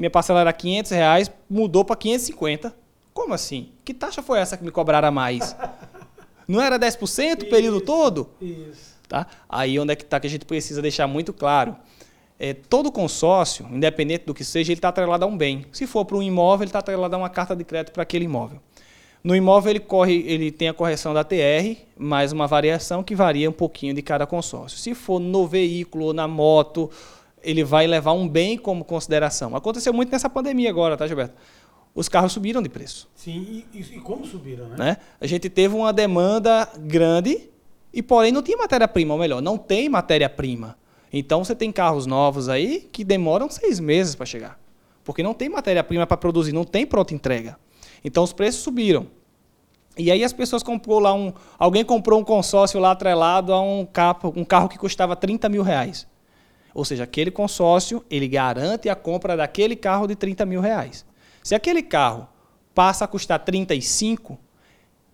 minha 0.00 0.10
parcela 0.10 0.40
era 0.40 0.50
500 0.50 0.92
reais, 0.92 1.30
mudou 1.48 1.84
para 1.84 1.94
550. 1.94 2.74
Como 3.12 3.34
assim? 3.34 3.68
Que 3.84 3.92
taxa 3.92 4.22
foi 4.22 4.38
essa 4.38 4.56
que 4.56 4.64
me 4.64 4.70
cobraram 4.70 5.08
a 5.08 5.10
mais? 5.10 5.54
Não 6.48 6.58
era 6.58 6.78
10% 6.78 7.42
o 7.42 7.50
período 7.50 7.76
Isso, 7.76 7.84
todo? 7.86 8.30
Isso. 8.40 8.96
Tá? 9.06 9.26
Aí 9.46 9.78
onde 9.78 9.92
é 9.92 9.96
que 9.96 10.02
está 10.02 10.18
que 10.18 10.26
a 10.26 10.30
gente 10.30 10.46
precisa 10.46 10.80
deixar 10.80 11.06
muito 11.06 11.34
claro. 11.34 11.76
É, 12.38 12.54
todo 12.54 12.90
consórcio, 12.90 13.68
independente 13.70 14.24
do 14.24 14.32
que 14.32 14.42
seja, 14.42 14.72
ele 14.72 14.78
está 14.78 14.88
atrelado 14.88 15.26
a 15.26 15.28
um 15.28 15.36
bem. 15.36 15.66
Se 15.70 15.86
for 15.86 16.06
para 16.06 16.16
um 16.16 16.22
imóvel, 16.22 16.64
ele 16.64 16.70
está 16.70 16.78
atrelado 16.78 17.14
a 17.14 17.18
uma 17.18 17.28
carta 17.28 17.54
de 17.54 17.62
crédito 17.62 17.92
para 17.92 18.02
aquele 18.02 18.24
imóvel. 18.24 18.58
No 19.22 19.36
imóvel 19.36 19.72
ele 19.72 19.80
corre, 19.80 20.24
ele 20.26 20.50
tem 20.50 20.70
a 20.70 20.72
correção 20.72 21.12
da 21.12 21.22
TR, 21.22 21.76
mais 21.98 22.32
uma 22.32 22.46
variação 22.46 23.02
que 23.02 23.14
varia 23.14 23.50
um 23.50 23.52
pouquinho 23.52 23.92
de 23.92 24.00
cada 24.00 24.26
consórcio. 24.26 24.78
Se 24.78 24.94
for 24.94 25.20
no 25.20 25.46
veículo 25.46 26.06
ou 26.06 26.14
na 26.14 26.26
moto, 26.26 26.90
ele 27.42 27.64
vai 27.64 27.86
levar 27.86 28.12
um 28.12 28.28
bem 28.28 28.56
como 28.58 28.84
consideração. 28.84 29.54
Aconteceu 29.56 29.92
muito 29.92 30.10
nessa 30.12 30.28
pandemia 30.28 30.70
agora, 30.70 30.96
tá, 30.96 31.06
Gilberto? 31.06 31.34
Os 31.94 32.08
carros 32.08 32.32
subiram 32.32 32.62
de 32.62 32.68
preço. 32.68 33.08
Sim, 33.14 33.64
e, 33.74 33.80
e- 33.80 34.00
como 34.00 34.24
subiram, 34.24 34.68
né? 34.68 34.76
Né? 34.78 34.96
A 35.20 35.26
gente 35.26 35.48
teve 35.50 35.74
uma 35.74 35.92
demanda 35.92 36.68
grande 36.78 37.50
e, 37.92 38.02
porém, 38.02 38.30
não 38.30 38.42
tinha 38.42 38.56
matéria-prima, 38.56 39.14
ou 39.14 39.20
melhor, 39.20 39.42
não 39.42 39.58
tem 39.58 39.88
matéria-prima. 39.88 40.78
Então, 41.12 41.44
você 41.44 41.54
tem 41.54 41.72
carros 41.72 42.06
novos 42.06 42.48
aí 42.48 42.88
que 42.92 43.02
demoram 43.02 43.50
seis 43.50 43.80
meses 43.80 44.14
para 44.14 44.24
chegar. 44.24 44.60
Porque 45.02 45.22
não 45.22 45.34
tem 45.34 45.48
matéria-prima 45.48 46.06
para 46.06 46.16
produzir, 46.16 46.52
não 46.52 46.64
tem 46.64 46.86
pronta 46.86 47.12
entrega. 47.12 47.58
Então, 48.04 48.22
os 48.22 48.32
preços 48.32 48.62
subiram. 48.62 49.08
E 49.98 50.10
aí 50.10 50.22
as 50.22 50.32
pessoas 50.32 50.62
comprou 50.62 51.00
lá 51.00 51.12
um. 51.12 51.32
Alguém 51.58 51.84
comprou 51.84 52.20
um 52.20 52.24
consórcio 52.24 52.78
lá 52.78 52.92
atrelado 52.92 53.52
a 53.52 53.60
um 53.60 53.84
carro, 53.84 54.32
um 54.36 54.44
carro 54.44 54.68
que 54.68 54.78
custava 54.78 55.16
30 55.16 55.48
mil 55.48 55.62
reais. 55.62 56.06
Ou 56.74 56.84
seja, 56.84 57.04
aquele 57.04 57.30
consórcio, 57.30 58.04
ele 58.10 58.28
garante 58.28 58.88
a 58.88 58.94
compra 58.94 59.36
daquele 59.36 59.74
carro 59.76 60.06
de 60.06 60.14
30 60.14 60.46
mil 60.46 60.60
reais. 60.60 61.04
Se 61.42 61.54
aquele 61.54 61.82
carro 61.82 62.28
passa 62.74 63.04
a 63.04 63.08
custar 63.08 63.40
35, 63.40 64.38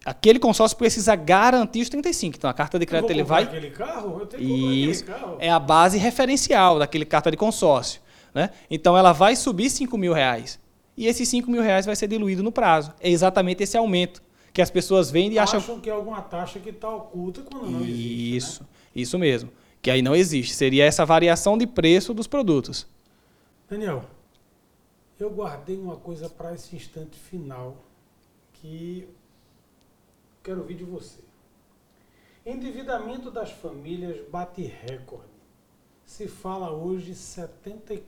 aquele 0.04 0.38
consórcio 0.38 0.76
precisa 0.76 1.14
garantir 1.16 1.80
os 1.80 1.88
35. 1.88 2.36
Então 2.36 2.50
a 2.50 2.54
carta 2.54 2.78
de 2.78 2.86
crédito 2.86 3.10
ele 3.10 3.22
vai. 3.22 3.44
aquele 3.44 3.70
carro? 3.70 4.20
Eu 4.20 4.26
tenho 4.26 4.42
Isso 4.42 5.02
aquele 5.04 5.18
carro. 5.18 5.36
é 5.40 5.50
a 5.50 5.58
base 5.58 5.98
referencial 5.98 6.78
daquele 6.78 7.04
carta 7.04 7.30
de 7.30 7.36
consórcio. 7.36 8.00
Né? 8.34 8.50
Então 8.70 8.96
ela 8.96 9.12
vai 9.12 9.34
subir 9.34 9.70
5 9.70 9.96
mil 9.96 10.12
reais. 10.12 10.58
E 10.96 11.06
esses 11.06 11.28
5 11.28 11.50
mil 11.50 11.62
reais 11.62 11.86
vai 11.86 11.96
ser 11.96 12.06
diluído 12.06 12.42
no 12.42 12.52
prazo. 12.52 12.92
É 13.00 13.10
exatamente 13.10 13.62
esse 13.62 13.76
aumento 13.76 14.22
que 14.52 14.62
as 14.62 14.70
pessoas 14.70 15.10
vendem 15.10 15.34
e 15.34 15.38
acham. 15.38 15.58
Acham 15.58 15.80
que 15.80 15.90
é 15.90 15.92
alguma 15.92 16.22
taxa 16.22 16.58
que 16.58 16.70
está 16.70 16.88
oculta 16.88 17.42
quando 17.42 17.70
não 17.70 17.80
existe. 17.80 17.92
né? 17.92 18.36
Isso, 18.36 18.66
isso 18.94 19.18
mesmo. 19.18 19.50
Que 19.86 19.90
aí 19.92 20.02
não 20.02 20.16
existe. 20.16 20.52
Seria 20.52 20.84
essa 20.84 21.06
variação 21.06 21.56
de 21.56 21.64
preço 21.64 22.12
dos 22.12 22.26
produtos. 22.26 22.88
Daniel, 23.70 24.04
eu 25.16 25.30
guardei 25.30 25.78
uma 25.78 25.94
coisa 25.94 26.28
para 26.28 26.52
esse 26.52 26.74
instante 26.74 27.16
final 27.16 27.76
que 28.54 29.08
quero 30.42 30.62
ouvir 30.62 30.74
de 30.74 30.82
você. 30.82 31.20
Endividamento 32.44 33.30
das 33.30 33.52
famílias 33.52 34.28
bate 34.28 34.62
recorde. 34.62 35.30
Se 36.04 36.26
fala 36.26 36.72
hoje 36.72 37.12
74% 37.12 38.00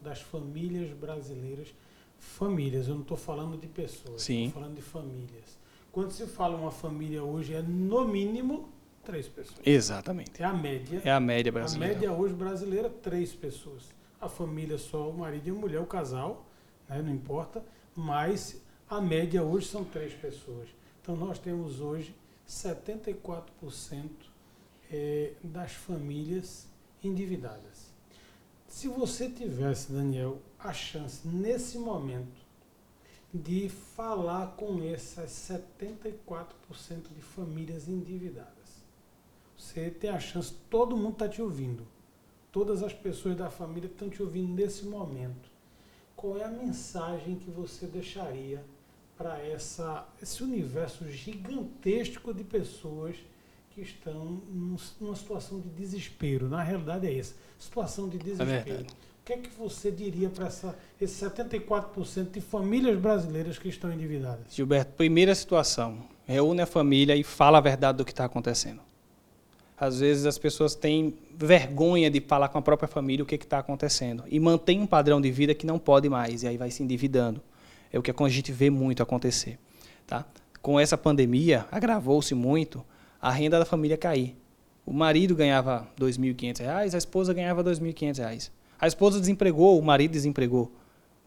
das 0.00 0.20
famílias 0.20 0.96
brasileiras, 0.96 1.74
famílias, 2.20 2.86
eu 2.86 2.94
não 2.94 3.02
estou 3.02 3.16
falando 3.16 3.58
de 3.58 3.66
pessoas, 3.66 4.28
estou 4.28 4.62
falando 4.62 4.76
de 4.76 4.82
famílias. 4.82 5.58
Quando 5.90 6.12
se 6.12 6.24
fala 6.28 6.56
uma 6.56 6.70
família 6.70 7.24
hoje, 7.24 7.52
é 7.52 7.62
no 7.62 8.06
mínimo 8.06 8.77
três 9.08 9.26
pessoas. 9.26 9.58
Exatamente. 9.64 10.42
É 10.42 10.44
a 10.44 10.52
média. 10.52 11.00
É 11.02 11.10
a 11.10 11.18
média 11.18 11.50
A 11.50 11.54
brasileira. 11.54 11.94
média 11.94 12.12
hoje 12.12 12.34
brasileira, 12.34 12.90
três 12.90 13.32
pessoas. 13.34 13.84
A 14.20 14.28
família 14.28 14.76
só 14.76 15.08
o 15.08 15.16
marido 15.16 15.46
e 15.48 15.50
a 15.50 15.54
mulher, 15.54 15.80
o 15.80 15.86
casal, 15.86 16.44
né, 16.86 17.00
não 17.00 17.10
importa, 17.14 17.64
mas 17.96 18.60
a 18.88 19.00
média 19.00 19.42
hoje 19.42 19.66
são 19.66 19.82
três 19.82 20.12
pessoas. 20.12 20.68
Então 21.00 21.16
nós 21.16 21.38
temos 21.38 21.80
hoje 21.80 22.14
74% 22.46 24.10
eh, 24.92 25.32
das 25.42 25.72
famílias 25.72 26.66
endividadas. 27.02 27.88
Se 28.66 28.88
você 28.88 29.30
tivesse, 29.30 29.90
Daniel, 29.90 30.38
a 30.58 30.74
chance 30.74 31.26
nesse 31.26 31.78
momento 31.78 32.46
de 33.32 33.70
falar 33.70 34.48
com 34.56 34.82
essas 34.82 35.30
74% 35.30 36.44
de 37.14 37.22
famílias 37.22 37.88
endividadas, 37.88 38.57
você 39.58 39.90
tem 39.90 40.08
a 40.10 40.18
chance, 40.20 40.54
todo 40.70 40.96
mundo 40.96 41.14
está 41.14 41.28
te 41.28 41.42
ouvindo. 41.42 41.86
Todas 42.52 42.82
as 42.82 42.92
pessoas 42.94 43.36
da 43.36 43.50
família 43.50 43.88
estão 43.88 44.08
te 44.08 44.22
ouvindo 44.22 44.52
nesse 44.54 44.86
momento. 44.86 45.50
Qual 46.16 46.38
é 46.38 46.44
a 46.44 46.48
mensagem 46.48 47.36
que 47.36 47.50
você 47.50 47.86
deixaria 47.86 48.64
para 49.16 49.36
esse 49.48 50.42
universo 50.42 51.08
gigantesco 51.10 52.32
de 52.32 52.44
pessoas 52.44 53.16
que 53.70 53.80
estão 53.82 54.24
num- 54.48 54.76
numa 55.00 55.14
situação 55.16 55.60
de 55.60 55.68
desespero? 55.70 56.48
Na 56.48 56.62
realidade 56.62 57.06
é 57.06 57.18
essa, 57.18 57.34
situação 57.58 58.08
de 58.08 58.16
desespero. 58.18 58.64
verdade. 58.64 58.94
o 58.94 59.24
que 59.28 59.32
é 59.34 59.36
que 59.38 59.50
você 59.50 59.90
diria 59.90 60.30
para 60.30 60.48
esses 61.00 61.20
74% 61.22 62.30
de 62.30 62.40
famílias 62.40 62.98
brasileiras 62.98 63.58
que 63.58 63.68
estão 63.68 63.92
endividadas? 63.92 64.54
Gilberto, 64.54 64.92
primeira 64.94 65.34
situação. 65.34 65.98
Reúne 66.26 66.62
a 66.62 66.66
família 66.66 67.14
e 67.14 67.22
fala 67.22 67.58
a 67.58 67.60
verdade 67.60 67.98
do 67.98 68.04
que 68.06 68.10
está 68.12 68.24
acontecendo. 68.24 68.80
Às 69.80 70.00
vezes 70.00 70.26
as 70.26 70.38
pessoas 70.38 70.74
têm 70.74 71.14
vergonha 71.36 72.10
de 72.10 72.20
falar 72.20 72.48
com 72.48 72.58
a 72.58 72.62
própria 72.62 72.88
família 72.88 73.22
o 73.22 73.26
que 73.26 73.36
está 73.36 73.58
acontecendo. 73.60 74.24
E 74.28 74.40
mantém 74.40 74.80
um 74.80 74.86
padrão 74.86 75.20
de 75.20 75.30
vida 75.30 75.54
que 75.54 75.66
não 75.66 75.78
pode 75.78 76.08
mais, 76.08 76.42
e 76.42 76.48
aí 76.48 76.56
vai 76.56 76.70
se 76.70 76.82
endividando. 76.82 77.40
É 77.92 77.98
o 77.98 78.02
que 78.02 78.10
a 78.10 78.28
gente 78.28 78.50
vê 78.52 78.70
muito 78.70 79.02
acontecer. 79.02 79.58
Tá? 80.06 80.24
Com 80.60 80.80
essa 80.80 80.98
pandemia, 80.98 81.64
agravou-se 81.70 82.34
muito 82.34 82.84
a 83.22 83.30
renda 83.30 83.58
da 83.58 83.64
família 83.64 83.96
cair. 83.96 84.36
O 84.84 84.92
marido 84.92 85.34
ganhava 85.36 85.86
2.500 86.00 86.58
reais, 86.60 86.94
a 86.94 86.98
esposa 86.98 87.32
ganhava 87.32 87.62
2.500 87.62 88.18
reais. 88.18 88.50
A 88.80 88.86
esposa 88.86 89.20
desempregou, 89.20 89.78
o 89.78 89.82
marido 89.82 90.12
desempregou. 90.12 90.72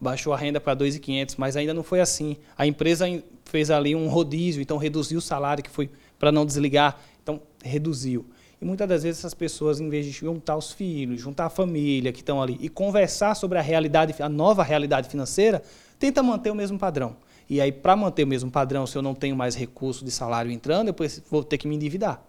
Baixou 0.00 0.32
a 0.32 0.36
renda 0.36 0.60
para 0.60 0.74
2.500, 0.76 1.36
mas 1.38 1.56
ainda 1.56 1.72
não 1.72 1.82
foi 1.82 2.00
assim. 2.00 2.36
A 2.58 2.66
empresa 2.66 3.08
em- 3.08 3.22
fez 3.44 3.70
ali 3.70 3.94
um 3.94 4.08
rodízio, 4.08 4.60
então 4.60 4.76
reduziu 4.76 5.18
o 5.18 5.22
salário 5.22 5.62
que 5.62 5.70
foi 5.70 5.88
para 6.18 6.32
não 6.32 6.44
desligar, 6.44 7.00
então 7.22 7.40
reduziu. 7.62 8.26
E 8.62 8.64
muitas 8.64 8.88
das 8.88 9.02
vezes 9.02 9.18
essas 9.18 9.34
pessoas, 9.34 9.80
em 9.80 9.88
vez 9.88 10.06
de 10.06 10.12
juntar 10.12 10.56
os 10.56 10.70
filhos, 10.70 11.20
juntar 11.20 11.46
a 11.46 11.50
família 11.50 12.12
que 12.12 12.20
estão 12.20 12.40
ali 12.40 12.56
e 12.60 12.68
conversar 12.68 13.34
sobre 13.34 13.58
a 13.58 13.60
realidade, 13.60 14.14
a 14.22 14.28
nova 14.28 14.62
realidade 14.62 15.08
financeira, 15.08 15.60
tenta 15.98 16.22
manter 16.22 16.48
o 16.48 16.54
mesmo 16.54 16.78
padrão. 16.78 17.16
E 17.50 17.60
aí, 17.60 17.72
para 17.72 17.96
manter 17.96 18.22
o 18.22 18.26
mesmo 18.26 18.52
padrão, 18.52 18.86
se 18.86 18.96
eu 18.96 19.02
não 19.02 19.16
tenho 19.16 19.34
mais 19.34 19.56
recurso 19.56 20.04
de 20.04 20.12
salário 20.12 20.48
entrando, 20.48 20.86
eu 20.86 20.94
vou 21.28 21.42
ter 21.42 21.58
que 21.58 21.66
me 21.66 21.74
endividar. 21.74 22.22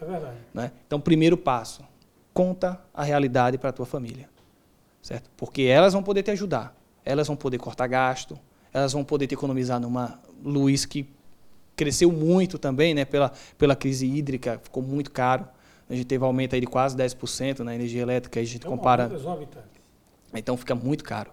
É 0.00 0.04
verdade. 0.04 0.36
Né? 0.54 0.70
Então, 0.86 1.00
primeiro 1.00 1.36
passo, 1.36 1.82
conta 2.32 2.80
a 2.94 3.02
realidade 3.02 3.58
para 3.58 3.70
a 3.70 3.72
tua 3.72 3.84
família, 3.84 4.28
certo? 5.02 5.28
Porque 5.36 5.62
elas 5.62 5.92
vão 5.92 6.04
poder 6.04 6.22
te 6.22 6.30
ajudar, 6.30 6.72
elas 7.04 7.26
vão 7.26 7.34
poder 7.34 7.58
cortar 7.58 7.88
gasto, 7.88 8.38
elas 8.72 8.92
vão 8.92 9.02
poder 9.02 9.26
te 9.26 9.34
economizar 9.34 9.80
numa 9.80 10.20
luz 10.40 10.86
que 10.86 11.04
cresceu 11.74 12.12
muito 12.12 12.60
também, 12.60 12.94
né? 12.94 13.04
Pela, 13.04 13.32
pela 13.58 13.74
crise 13.74 14.06
hídrica, 14.06 14.60
ficou 14.62 14.80
muito 14.80 15.10
caro. 15.10 15.48
A 15.88 15.94
gente 15.94 16.06
teve 16.06 16.24
aumento 16.24 16.54
aí 16.54 16.60
de 16.60 16.66
quase 16.66 16.96
10% 16.96 17.60
na 17.60 17.74
energia 17.74 18.02
elétrica, 18.02 18.40
a 18.40 18.44
gente 18.44 18.64
É 18.66 18.68
um 18.68 18.76
compara 18.76 19.10
exorbitante. 19.14 19.66
então 20.32 20.56
fica 20.56 20.74
muito 20.74 21.04
caro. 21.04 21.30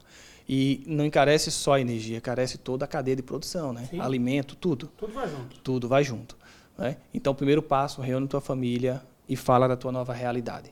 E 0.49 0.83
não 0.85 1.05
encarece 1.05 1.49
só 1.51 1.73
a 1.73 1.81
energia, 1.81 2.17
encarece 2.17 2.57
toda 2.57 2.83
a 2.83 2.87
cadeia 2.87 3.15
de 3.15 3.23
produção, 3.23 3.71
né? 3.71 3.87
Sim. 3.89 3.99
Alimento, 4.01 4.55
tudo 4.55 4.87
Tudo 4.97 5.13
vai 5.13 5.29
junto. 5.29 5.59
tudo 5.61 5.87
vai 5.87 6.03
junto. 6.03 6.37
Né? 6.77 6.97
Então, 7.13 7.33
primeiro 7.33 7.61
passo, 7.61 8.01
reúne 8.01 8.27
tua 8.27 8.41
família 8.41 9.01
e 9.29 9.35
fala 9.35 9.67
da 9.67 9.77
tua 9.77 9.91
nova 9.91 10.13
realidade. 10.13 10.71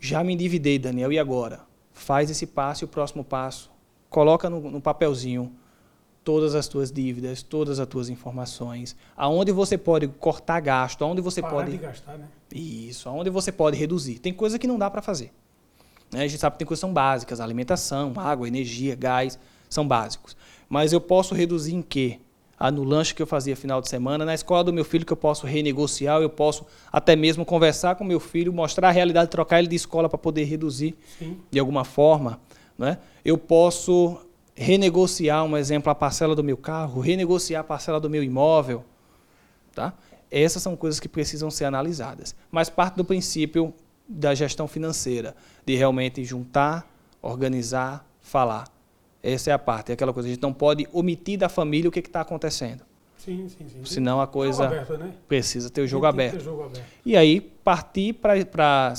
Já 0.00 0.24
me 0.24 0.32
endividei, 0.34 0.78
Daniel, 0.78 1.12
e 1.12 1.18
agora? 1.18 1.60
Faz 1.92 2.30
esse 2.30 2.46
passo 2.46 2.82
e 2.84 2.86
o 2.86 2.88
próximo 2.88 3.22
passo. 3.24 3.70
Coloca 4.10 4.50
no, 4.50 4.70
no 4.70 4.80
papelzinho 4.80 5.52
todas 6.26 6.56
as 6.56 6.66
tuas 6.66 6.90
dívidas, 6.90 7.40
todas 7.40 7.78
as 7.78 7.86
tuas 7.86 8.08
informações, 8.08 8.96
aonde 9.16 9.52
você 9.52 9.78
pode 9.78 10.08
cortar 10.08 10.58
gasto, 10.58 11.04
aonde 11.04 11.20
você 11.20 11.40
Parar 11.40 11.54
pode 11.54 11.70
de 11.70 11.78
gastar, 11.78 12.18
né? 12.18 12.26
isso, 12.52 13.08
aonde 13.08 13.30
você 13.30 13.52
pode 13.52 13.76
reduzir. 13.76 14.18
Tem 14.18 14.32
coisa 14.34 14.58
que 14.58 14.66
não 14.66 14.76
dá 14.76 14.90
para 14.90 15.00
fazer. 15.00 15.32
Né? 16.12 16.24
A 16.24 16.26
gente 16.26 16.40
sabe 16.40 16.54
que 16.54 16.58
tem 16.58 16.66
coisas 16.66 16.80
que 16.80 16.84
são 16.84 16.92
básicas, 16.92 17.38
alimentação, 17.38 18.12
água, 18.16 18.48
energia, 18.48 18.96
gás, 18.96 19.38
são 19.70 19.86
básicos. 19.86 20.36
Mas 20.68 20.92
eu 20.92 21.00
posso 21.00 21.32
reduzir 21.32 21.76
em 21.76 21.80
quê? 21.82 22.18
Ah, 22.58 22.72
no 22.72 22.82
lanche 22.82 23.14
que 23.14 23.22
eu 23.22 23.26
fazia 23.26 23.54
final 23.54 23.80
de 23.80 23.88
semana, 23.88 24.24
na 24.24 24.34
escola 24.34 24.64
do 24.64 24.72
meu 24.72 24.84
filho 24.84 25.06
que 25.06 25.12
eu 25.12 25.16
posso 25.16 25.46
renegociar, 25.46 26.20
eu 26.20 26.30
posso 26.30 26.66
até 26.90 27.14
mesmo 27.14 27.44
conversar 27.44 27.94
com 27.94 28.02
meu 28.02 28.18
filho, 28.18 28.52
mostrar 28.52 28.88
a 28.88 28.90
realidade, 28.90 29.30
trocar 29.30 29.60
ele 29.60 29.68
de 29.68 29.76
escola 29.76 30.08
para 30.08 30.18
poder 30.18 30.42
reduzir 30.42 30.96
Sim. 31.20 31.38
de 31.52 31.60
alguma 31.60 31.84
forma. 31.84 32.40
Né? 32.76 32.98
Eu 33.24 33.38
posso 33.38 34.18
renegociar, 34.56 35.44
um 35.44 35.56
exemplo, 35.56 35.90
a 35.92 35.94
parcela 35.94 36.34
do 36.34 36.42
meu 36.42 36.56
carro, 36.56 37.00
renegociar 37.00 37.60
a 37.60 37.64
parcela 37.64 38.00
do 38.00 38.08
meu 38.08 38.24
imóvel. 38.24 38.82
Tá? 39.74 39.92
Essas 40.30 40.62
são 40.62 40.74
coisas 40.74 40.98
que 40.98 41.08
precisam 41.08 41.50
ser 41.50 41.66
analisadas. 41.66 42.34
Mas 42.50 42.70
parte 42.70 42.96
do 42.96 43.04
princípio 43.04 43.72
da 44.08 44.34
gestão 44.34 44.66
financeira, 44.66 45.36
de 45.64 45.76
realmente 45.76 46.24
juntar, 46.24 46.90
organizar, 47.20 48.08
falar. 48.20 48.66
Essa 49.22 49.50
é 49.50 49.52
a 49.52 49.58
parte, 49.58 49.90
é 49.90 49.94
aquela 49.94 50.12
coisa. 50.12 50.28
A 50.28 50.32
gente 50.32 50.42
não 50.42 50.52
pode 50.52 50.88
omitir 50.92 51.38
da 51.38 51.48
família 51.48 51.88
o 51.88 51.92
que 51.92 51.98
está 52.00 52.22
acontecendo. 52.22 52.82
Sim, 53.18 53.48
sim, 53.48 53.68
sim. 53.68 53.84
Senão 53.84 54.20
a 54.20 54.26
coisa 54.26 54.66
aberto, 54.66 54.96
né? 54.96 55.12
precisa 55.26 55.68
ter 55.68 55.82
o 55.82 55.86
jogo 55.86 56.06
que 56.06 56.12
ter 56.12 56.28
aberto. 56.28 56.44
jogo 56.44 56.62
aberto. 56.62 56.86
E 57.04 57.16
aí 57.16 57.40
partir 57.40 58.12
para 58.12 58.92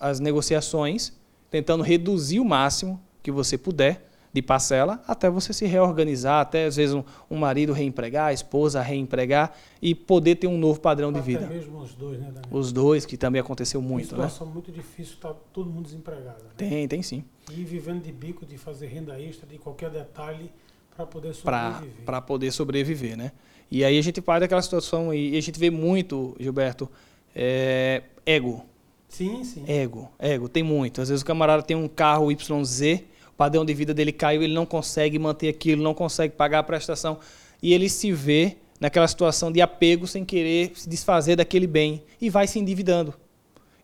as 0.00 0.18
negociações, 0.18 1.12
tentando 1.50 1.82
reduzir 1.82 2.40
o 2.40 2.44
máximo 2.44 3.00
que 3.22 3.30
você 3.30 3.58
puder 3.58 4.05
de 4.36 4.42
parcela, 4.42 5.02
até 5.08 5.30
você 5.30 5.50
se 5.52 5.64
reorganizar, 5.64 6.40
até 6.42 6.66
às 6.66 6.76
vezes 6.76 6.94
um, 6.94 7.02
um 7.30 7.38
marido 7.38 7.72
reempregar, 7.72 8.28
a 8.28 8.32
esposa 8.34 8.82
reempregar 8.82 9.56
e 9.80 9.94
poder 9.94 10.34
ter 10.36 10.46
um 10.46 10.58
novo 10.58 10.78
padrão 10.78 11.10
de 11.10 11.18
Até 11.18 11.26
vida. 11.26 11.46
mesmo 11.46 11.78
os 11.78 11.94
dois, 11.94 12.20
né, 12.20 12.26
Daniel? 12.26 12.42
Os 12.50 12.70
dois, 12.70 13.06
que 13.06 13.16
também 13.16 13.40
aconteceu 13.40 13.80
muito, 13.80 14.14
Uma 14.14 14.24
né? 14.24 14.28
situação 14.28 14.46
muito 14.46 14.70
difícil, 14.70 15.16
tá 15.18 15.32
todo 15.52 15.70
mundo 15.70 15.86
desempregado. 15.86 16.44
Né? 16.44 16.50
Tem, 16.56 16.86
tem 16.86 17.02
sim. 17.02 17.24
E 17.50 17.64
vivendo 17.64 18.02
de 18.02 18.12
bico, 18.12 18.44
de 18.44 18.58
fazer 18.58 18.88
renda 18.88 19.18
extra, 19.18 19.46
de 19.46 19.56
qualquer 19.56 19.88
detalhe, 19.88 20.50
para 20.94 21.06
poder 21.06 21.34
sobreviver. 21.34 22.04
Para 22.04 22.20
poder 22.20 22.50
sobreviver, 22.50 23.16
né? 23.16 23.32
E 23.70 23.84
aí 23.84 23.98
a 23.98 24.02
gente 24.02 24.20
parte 24.20 24.40
daquela 24.40 24.62
situação 24.62 25.14
e 25.14 25.36
a 25.36 25.40
gente 25.40 25.58
vê 25.58 25.70
muito, 25.70 26.36
Gilberto, 26.38 26.90
é, 27.34 28.02
ego. 28.26 28.64
Sim, 29.08 29.42
sim. 29.44 29.64
Ego, 29.66 30.10
ego, 30.18 30.46
tem 30.46 30.62
muito. 30.62 31.00
Às 31.00 31.08
vezes 31.08 31.22
o 31.22 31.26
camarada 31.26 31.62
tem 31.62 31.76
um 31.76 31.88
carro 31.88 32.30
YZ, 32.30 33.02
padrão 33.36 33.64
de 33.64 33.74
vida 33.74 33.92
dele 33.92 34.12
caiu, 34.12 34.42
ele 34.42 34.54
não 34.54 34.66
consegue 34.66 35.18
manter 35.18 35.48
aquilo, 35.48 35.82
não 35.82 35.94
consegue 35.94 36.34
pagar 36.34 36.60
a 36.60 36.62
prestação. 36.62 37.18
E 37.62 37.72
ele 37.72 37.88
se 37.88 38.12
vê 38.12 38.56
naquela 38.80 39.06
situação 39.08 39.50
de 39.50 39.60
apego 39.60 40.06
sem 40.06 40.24
querer 40.24 40.72
se 40.74 40.88
desfazer 40.88 41.36
daquele 41.36 41.66
bem 41.66 42.02
e 42.20 42.28
vai 42.30 42.46
se 42.46 42.58
endividando. 42.58 43.14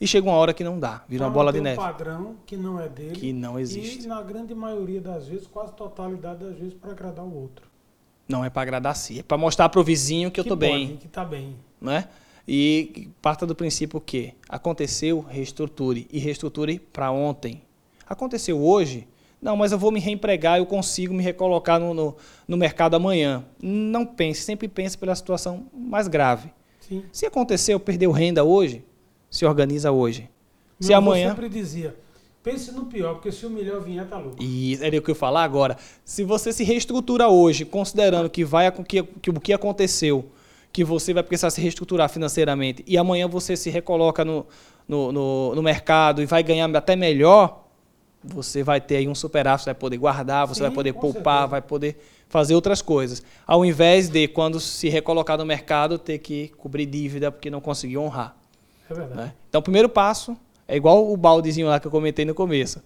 E 0.00 0.07
chega 0.07 0.28
uma 0.28 0.36
hora 0.36 0.53
que 0.53 0.64
não 0.64 0.80
dá, 0.80 1.05
vira 1.09 1.24
uma 1.24 1.30
Pra 1.30 1.34
bola 1.38 1.53
de 1.53 1.61
neve. 1.61 1.78
um 1.78 1.82
padrão 1.82 2.36
que 2.44 2.57
não 2.57 2.80
é 2.80 2.88
dele. 2.88 3.12
Que 3.12 3.32
não 3.32 3.59
existe. 3.59 4.05
E 4.05 4.09
na 4.09 4.20
grande 4.20 4.53
maioria 4.55 5.00
das 5.00 5.28
vezes, 5.28 5.46
quase 5.46 5.72
totalidade 5.74 6.44
das 6.44 6.57
vezes, 6.59 6.74
para 6.74 6.90
agradar 6.90 7.24
o 7.24 7.32
outro. 7.32 7.66
Não 8.28 8.44
é 8.44 8.50
para 8.50 8.62
agradar 8.62 8.92
a 8.92 8.94
si, 8.94 9.20
é 9.20 9.22
para 9.22 9.38
mostrar 9.38 9.68
pro 9.68 9.82
vizinho 9.84 10.30
que 10.30 10.40
eu 10.40 10.44
tô 10.44 10.57
bem. 10.57 10.88
pode, 10.88 10.98
Que 10.98 11.09
tá 11.09 11.24
bem. 11.24 11.57
né? 11.80 12.09
E 12.48 13.09
parta 13.22 13.46
do 13.46 13.55
princípio 13.55 14.00
que 14.00 14.34
aconteceu, 14.48 15.20
reestruture 15.20 16.09
e 16.11 16.18
reestruture 16.18 16.80
para 16.92 17.11
ontem. 17.12 17.62
Aconteceu 18.09 18.61
hoje, 18.61 19.07
não, 19.43 19.57
mas 19.57 19.72
eu 19.72 19.78
vou 19.78 19.90
me 19.90 19.99
reempregar, 19.99 20.59
eu 20.59 20.66
consigo 20.66 21.12
me 21.12 21.22
recolocar 21.22 21.80
no, 21.80 21.93
no, 21.93 22.16
no 22.47 22.57
mercado 22.57 22.95
amanhã. 22.95 23.45
Não 23.61 24.07
pense, 24.07 24.43
sempre 24.43 24.68
pense 24.68 24.97
pela 24.97 25.16
situação 25.16 25.66
mais 25.74 26.07
grave. 26.07 26.53
Sim. 26.80 27.03
Se 27.11 27.26
aconteceu, 27.26 27.80
perdeu 27.80 28.12
renda 28.12 28.45
hoje, 28.45 28.84
se 29.28 29.45
organiza 29.45 29.90
hoje. 29.90 30.30
Se 30.78 30.90
Meu 30.90 30.99
avô 30.99 31.11
amanhã. 31.11 31.30
sempre 31.30 31.49
dizia, 31.49 31.97
pense 32.40 32.70
no 32.70 32.86
pior, 32.86 33.14
porque 33.14 33.32
se 33.32 33.45
o 33.45 33.51
melhor 33.51 33.80
vier, 33.82 34.07
tá 34.07 34.16
louco. 34.16 34.36
E 34.40 34.78
era 34.80 34.97
o 34.97 35.03
que 35.03 35.11
eu 35.11 35.14
ia 35.14 35.18
falar 35.18 35.43
agora. 35.43 35.76
Se 36.05 36.22
você 36.22 36.53
se 36.53 36.62
reestrutura 36.62 37.28
hoje, 37.28 37.64
considerando 37.64 38.30
que 38.30 38.45
vai 38.45 38.70
que, 38.70 39.03
que 39.03 39.30
o 39.30 39.40
que 39.40 39.53
aconteceu, 39.53 40.24
que 40.72 40.84
você 40.84 41.12
vai 41.12 41.24
precisar 41.24 41.51
se 41.51 41.61
reestruturar 41.61 42.09
financeiramente 42.09 42.84
e 42.86 42.97
amanhã 42.97 43.26
você 43.26 43.57
se 43.57 43.70
recoloca 43.70 44.24
no, 44.24 44.47
no, 44.86 45.11
no, 45.11 45.55
no 45.57 45.62
mercado 45.62 46.22
e 46.22 46.26
vai 46.26 46.45
ganhar 46.45 46.74
até 46.76 46.95
melhor, 46.95 47.61
você 48.22 48.62
vai 48.62 48.80
ter 48.80 48.96
aí 48.96 49.08
um 49.08 49.14
superávit, 49.14 49.64
vai 49.66 49.74
poder 49.74 49.96
guardar, 49.96 50.46
você 50.46 50.54
Sim, 50.58 50.62
vai 50.62 50.70
poder 50.70 50.92
poupar, 50.92 51.22
certeza. 51.40 51.46
vai 51.48 51.62
poder 51.62 52.02
fazer 52.28 52.54
outras 52.54 52.80
coisas. 52.80 53.22
Ao 53.46 53.64
invés 53.64 54.08
de, 54.08 54.26
quando 54.28 54.58
se 54.60 54.88
recolocar 54.88 55.36
no 55.36 55.44
mercado, 55.44 55.98
ter 55.98 56.18
que 56.18 56.48
cobrir 56.56 56.86
dívida 56.86 57.30
porque 57.30 57.50
não 57.50 57.60
conseguiu 57.60 58.02
honrar. 58.02 58.34
É 58.90 58.94
verdade. 58.94 59.20
Né? 59.20 59.32
Então, 59.48 59.58
o 59.60 59.62
primeiro 59.62 59.88
passo 59.88 60.36
é 60.66 60.76
igual 60.76 61.10
o 61.12 61.16
baldezinho 61.16 61.66
lá 61.68 61.78
que 61.80 61.86
eu 61.86 61.90
comentei 61.90 62.24
no 62.24 62.34
começo. 62.34 62.82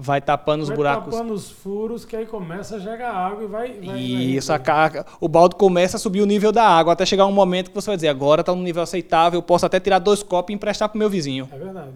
Vai 0.00 0.20
tapando 0.20 0.62
os 0.62 0.68
vai 0.68 0.76
buracos. 0.76 1.12
tapando 1.12 1.32
os 1.32 1.50
furos, 1.50 2.04
que 2.04 2.14
aí 2.14 2.24
começa 2.24 2.76
a 2.76 2.80
chegar 2.80 3.12
água 3.12 3.42
e 3.42 3.46
vai... 3.48 3.72
vai 3.72 3.86
vai 3.86 3.98
Isso, 4.00 4.52
a 4.52 4.56
resolver. 4.56 5.02
ca- 5.02 5.06
o 5.20 5.26
balde 5.28 5.56
começa 5.56 5.96
a 5.96 6.00
subir 6.00 6.20
o 6.22 6.26
nível 6.26 6.52
da 6.52 6.62
água, 6.64 6.92
até 6.92 7.04
chegar 7.04 7.26
um 7.26 7.32
momento 7.32 7.70
que 7.70 7.74
você 7.74 7.86
vai 7.90 7.96
dizer, 7.96 8.06
agora 8.08 8.42
está 8.42 8.54
no 8.54 8.62
nível 8.62 8.80
aceitável, 8.82 9.38
eu 9.38 9.42
posso 9.42 9.66
até 9.66 9.80
tirar 9.80 9.98
dois 9.98 10.22
copos 10.22 10.52
e 10.52 10.54
emprestar 10.54 10.88
para 10.88 10.94
o 10.96 10.98
meu 11.00 11.10
vizinho. 11.10 11.48
É 11.52 11.58
verdade. 11.58 11.90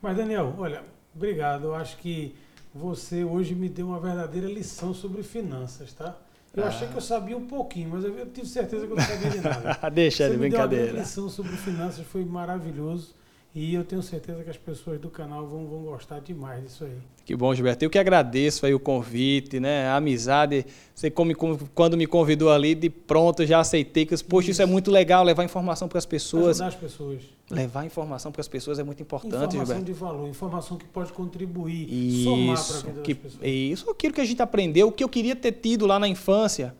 Mas, 0.00 0.16
Daniel, 0.16 0.54
olha, 0.58 0.82
obrigado. 1.18 1.64
Eu 1.64 1.74
acho 1.74 1.96
que 1.98 2.34
você 2.74 3.24
hoje 3.24 3.54
me 3.54 3.68
deu 3.68 3.88
uma 3.88 4.00
verdadeira 4.00 4.46
lição 4.46 4.94
sobre 4.94 5.22
finanças, 5.22 5.92
tá? 5.92 6.16
Eu 6.54 6.64
Ah. 6.64 6.68
achei 6.68 6.88
que 6.88 6.96
eu 6.96 7.00
sabia 7.00 7.36
um 7.36 7.46
pouquinho, 7.46 7.90
mas 7.90 8.04
eu, 8.04 8.16
eu 8.16 8.26
tive 8.26 8.46
certeza 8.46 8.86
que 8.86 8.92
eu 8.92 8.96
não 8.96 9.04
sabia 9.04 9.30
de 9.30 9.40
nada. 9.40 9.78
Deixa 9.90 10.24
você 10.26 10.30
de 10.32 10.36
brincadeira. 10.38 10.92
lição 10.98 11.28
sobre 11.28 11.52
finanças, 11.56 12.04
foi 12.06 12.24
maravilhoso. 12.24 13.14
E 13.60 13.74
eu 13.74 13.82
tenho 13.82 14.00
certeza 14.00 14.44
que 14.44 14.50
as 14.50 14.56
pessoas 14.56 15.00
do 15.00 15.10
canal 15.10 15.44
vão, 15.44 15.66
vão 15.66 15.82
gostar 15.82 16.20
demais 16.20 16.62
disso 16.62 16.84
aí. 16.84 16.92
Que 17.24 17.34
bom, 17.34 17.52
Gilberto. 17.52 17.84
Eu 17.84 17.90
que 17.90 17.98
agradeço 17.98 18.64
aí 18.64 18.72
o 18.72 18.78
convite, 18.78 19.58
né? 19.58 19.88
A 19.88 19.96
amizade. 19.96 20.64
Você 20.94 21.10
como, 21.10 21.34
quando 21.74 21.96
me 21.96 22.06
convidou 22.06 22.52
ali, 22.52 22.72
de 22.76 22.88
pronto, 22.88 23.42
eu 23.42 23.48
já 23.48 23.58
aceitei. 23.58 24.06
Que, 24.06 24.16
poxa, 24.22 24.52
isso 24.52 24.62
é 24.62 24.64
Isso. 24.64 24.72
muito 24.72 24.92
legal, 24.92 25.24
levar 25.24 25.42
informação 25.42 25.88
para 25.88 25.98
as 25.98 26.06
pessoas. 26.06 26.60
Ajudar 26.60 26.68
as 26.68 26.74
pessoas. 26.76 27.22
Levar 27.50 27.84
informação 27.84 28.30
para 28.30 28.40
as 28.42 28.48
pessoas 28.48 28.78
é 28.78 28.84
muito 28.84 29.02
importante, 29.02 29.34
informação 29.34 29.66
Gilberto. 29.66 29.84
de 29.84 29.92
valor, 29.92 30.28
informação 30.28 30.76
que 30.76 30.86
pode 30.86 31.12
contribuir, 31.12 31.88
somar 32.22 32.44
para 32.44 32.52
a 32.52 32.54
Isso, 32.54 32.86
vida 32.86 33.00
que, 33.00 33.14
das 33.14 33.22
pessoas. 33.32 33.50
isso, 33.50 33.90
aquilo 33.90 34.14
que 34.14 34.20
a 34.20 34.24
gente 34.24 34.40
aprendeu, 34.40 34.86
o 34.86 34.92
que 34.92 35.02
eu 35.02 35.08
queria 35.08 35.34
ter 35.34 35.50
tido 35.50 35.84
lá 35.84 35.98
na 35.98 36.06
infância. 36.06 36.76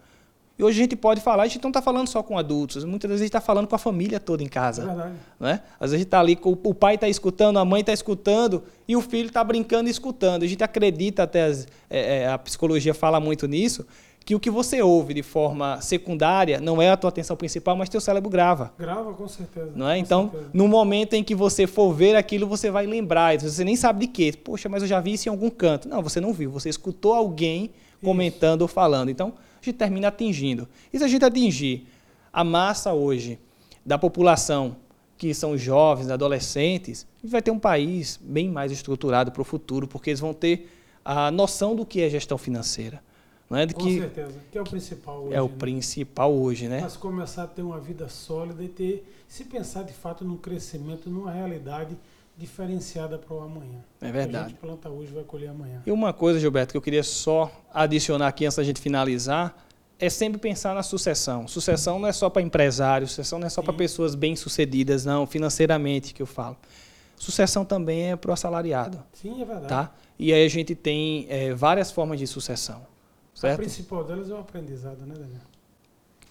E 0.59 0.65
hoje 0.65 0.81
a 0.81 0.83
gente 0.83 0.97
pode 0.97 1.21
falar, 1.21 1.45
a 1.45 1.47
gente 1.47 1.63
não 1.63 1.71
está 1.71 1.81
falando 1.81 2.09
só 2.09 2.21
com 2.23 2.37
adultos, 2.37 2.83
muitas 2.85 3.09
vezes 3.09 3.23
a 3.23 3.25
gente 3.27 3.29
está 3.31 3.41
falando 3.41 3.69
com 3.69 3.77
a 3.77 3.79
família 3.79 4.19
toda 4.19 4.43
em 4.43 4.47
É 4.47 4.49
casa. 4.49 4.85
verdade. 4.85 5.13
Né? 5.39 5.61
Às 5.79 5.91
vezes 5.91 5.95
a 5.95 5.99
gente 5.99 6.07
está 6.07 6.19
ali, 6.19 6.37
o 6.43 6.75
pai 6.75 6.97
está 6.97 7.09
escutando, 7.09 7.59
a 7.61 7.65
mãe 7.65 7.81
está 7.81 7.93
escutando 7.93 8.65
e 8.89 8.97
o 8.97 9.01
filho 9.01 9.29
está 9.29 9.45
brincando 9.45 9.89
e 9.89 9.93
escutando. 9.93 10.43
A 10.43 10.47
gente 10.49 10.65
acredita 10.65 11.23
até, 11.23 11.45
as- 11.45 11.69
é, 11.89 12.23
é, 12.23 12.29
a 12.29 12.37
psicologia 12.39 12.93
fala 12.93 13.21
muito 13.21 13.47
nisso, 13.47 13.87
que 14.25 14.35
o 14.35 14.41
que 14.41 14.51
você 14.51 14.83
ouve 14.83 15.15
de 15.15 15.23
forma 15.23 15.81
secundária 15.81 16.61
não 16.61 16.83
é 16.83 16.91
a 16.91 16.97
tua 16.97 17.09
atenção 17.09 17.37
principal, 17.37 17.77
mas 17.77 17.89
teu 17.89 18.01
cérebro 18.01 18.29
grava. 18.29 18.75
Grava 18.79 19.15
com 19.15 19.27
certeza. 19.29 19.71
Não 19.77 19.89
é? 19.89 19.97
Então, 19.97 20.29
certeza. 20.29 20.51
no 20.53 20.67
momento 20.69 21.15
em 21.15 21.23
que 21.23 21.35
você 21.37 21.67
for 21.69 21.93
ver 21.95 22.17
aquilo, 22.17 22.47
você 22.49 22.69
vai 22.71 22.85
lembrar. 22.85 23.39
Você 23.39 23.63
nem 23.65 23.77
sabe 23.77 24.01
de 24.07 24.13
quê. 24.13 24.35
Poxa, 24.45 24.69
mas 24.69 24.83
eu 24.83 24.89
já 24.89 25.01
vi 25.01 25.13
isso 25.15 25.29
em 25.29 25.31
algum 25.31 25.49
canto. 25.49 25.89
Não, 25.89 26.03
você 26.03 26.21
não 26.21 26.33
viu. 26.35 26.51
Você 26.51 26.69
escutou 26.69 27.15
alguém 27.15 27.71
comentando 28.05 28.63
ou 28.63 28.69
falando. 28.69 29.09
Então, 29.11 29.33
a 29.61 29.65
gente 29.65 29.77
termina 29.77 30.09
atingindo. 30.09 30.69
E 30.93 30.99
se 30.99 31.05
a 31.05 31.09
gente 31.09 31.25
atingir 31.25 31.87
a 32.33 32.45
massa 32.45 32.93
hoje 32.93 33.39
da 33.85 33.99
população, 33.99 34.77
que 35.17 35.35
são 35.35 35.59
jovens, 35.59 36.11
adolescentes, 36.11 37.07
a 37.19 37.23
gente 37.23 37.33
vai 37.33 37.43
ter 37.43 37.51
um 37.51 37.59
país 37.59 38.19
bem 38.23 38.49
mais 38.49 38.71
estruturado 38.71 39.33
para 39.33 39.43
o 39.43 39.45
futuro, 39.45 39.89
porque 39.89 40.11
eles 40.11 40.21
vão 40.21 40.33
ter 40.33 40.71
a 41.05 41.31
noção 41.31 41.75
do 41.75 41.85
que 41.85 42.01
é 42.01 42.09
gestão 42.09 42.39
financeira. 42.39 43.03
Não 43.51 43.59
é? 43.59 43.67
De 43.67 43.75
Com 43.75 43.83
que 43.83 43.99
certeza. 43.99 44.39
Que 44.53 44.59
é 44.59 44.61
o 44.61 44.65
principal 44.65 45.23
hoje. 45.23 45.35
é 45.35 45.43
o 45.43 45.49
né? 45.49 45.55
principal 45.59 46.35
hoje, 46.35 46.69
né? 46.69 46.81
Mas 46.83 46.97
começar 46.97 47.45
a 47.45 47.47
ter 47.47 47.63
uma 47.63 47.81
vida 47.81 48.09
sólida 48.09 48.63
e 48.63 48.69
ter, 48.69 49.11
se 49.27 49.45
pensar 49.45 49.85
de 49.85 49.93
fato 49.93 50.25
num 50.25 50.37
crescimento, 50.37 51.09
numa 51.09 51.31
realidade 51.31 51.97
diferenciada 52.39 53.18
para 53.18 53.34
o 53.34 53.41
amanhã. 53.41 53.80
É 54.01 54.09
A 54.09 54.12
verdade. 54.12 54.51
gente 54.51 54.59
planta 54.59 54.89
hoje 54.89 55.12
vai 55.12 55.24
colher 55.24 55.49
amanhã. 55.49 55.82
E 55.84 55.91
uma 55.91 56.12
coisa, 56.12 56.39
Gilberto, 56.39 56.72
que 56.72 56.76
eu 56.76 56.82
queria 56.82 57.03
só 57.03 57.51
adicionar 57.74 58.28
aqui 58.28 58.47
antes 58.47 58.57
da 58.57 58.62
gente 58.62 58.81
finalizar, 58.81 59.56
é 59.98 60.09
sempre 60.09 60.39
pensar 60.39 60.73
na 60.74 60.85
sucessão. 60.85 61.48
Sucessão 61.48 61.98
não 61.98 62.09
é 62.09 62.12
só 62.12 62.31
para 62.31 62.40
empresários, 62.40 63.10
sucessão 63.10 63.40
não 63.40 63.48
é 63.48 63.51
só 63.51 63.60
para 63.60 63.73
pessoas 63.73 64.15
bem-sucedidas, 64.15 65.05
não, 65.05 65.27
financeiramente 65.27 66.15
que 66.15 66.23
eu 66.23 66.27
falo. 66.27 66.56
Sucessão 67.16 67.65
também 67.65 68.12
é 68.12 68.16
para 68.16 68.31
o 68.31 68.32
assalariado, 68.32 69.02
Sim, 69.12 69.43
é 69.43 69.44
verdade. 69.44 69.66
tá? 69.66 69.93
E 70.16 70.32
aí 70.32 70.44
a 70.44 70.48
gente 70.48 70.77
tem 70.77 71.27
eh, 71.28 71.52
várias 71.52 71.90
formas 71.90 72.20
de 72.20 72.28
sucessão, 72.28 72.81
A 73.36 73.40
certo? 73.40 73.56
principal 73.59 74.05
delas 74.05 74.31
é 74.31 74.35
o 74.35 74.39
aprendizado, 74.39 75.05
né, 75.05 75.15
Daniel? 75.19 75.40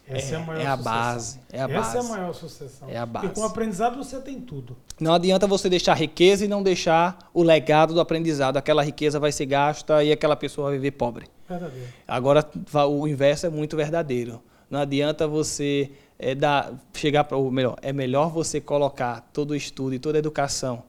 Essa 0.09 0.35
é, 0.35 0.38
a 0.38 0.39
maior 0.39 0.61
é 0.61 0.65
a 0.67 0.77
base, 0.77 1.39
é 1.51 1.61
a 1.61 1.65
Essa 1.65 1.73
base. 1.73 1.97
é 1.97 1.99
a 1.99 2.03
maior 2.03 2.34
sucessão. 2.34 2.89
É 2.89 2.97
a 2.97 3.05
Porque 3.07 3.27
base. 3.27 3.35
com 3.39 3.41
o 3.41 3.45
aprendizado 3.45 3.97
você 3.97 4.19
tem 4.21 4.39
tudo. 4.39 4.77
Não 4.99 5.13
adianta 5.13 5.45
você 5.45 5.69
deixar 5.69 5.93
riqueza 5.95 6.45
e 6.45 6.47
não 6.47 6.63
deixar 6.63 7.17
o 7.34 7.43
legado 7.43 7.93
do 7.93 7.99
aprendizado. 7.99 8.55
Aquela 8.57 8.84
riqueza 8.84 9.19
vai 9.19 9.31
ser 9.31 9.45
gasta 9.45 10.03
e 10.03 10.11
aquela 10.11 10.35
pessoa 10.35 10.69
vai 10.69 10.77
viver 10.77 10.91
pobre. 10.91 11.25
Verdadeiro. 11.47 11.88
Agora, 12.07 12.45
o 12.89 13.07
inverso 13.07 13.45
é 13.45 13.49
muito 13.49 13.75
verdadeiro. 13.75 14.41
Não 14.69 14.79
adianta 14.79 15.27
você 15.27 15.91
é, 16.19 16.34
dar, 16.35 16.73
chegar 16.93 17.23
para. 17.25 17.38
Ou 17.38 17.51
melhor, 17.51 17.77
é 17.81 17.91
melhor 17.93 18.29
você 18.31 18.59
colocar 18.61 19.21
todo 19.34 19.51
o 19.51 19.55
estudo 19.55 19.93
e 19.93 19.99
toda 19.99 20.17
a 20.17 20.19
educação 20.19 20.84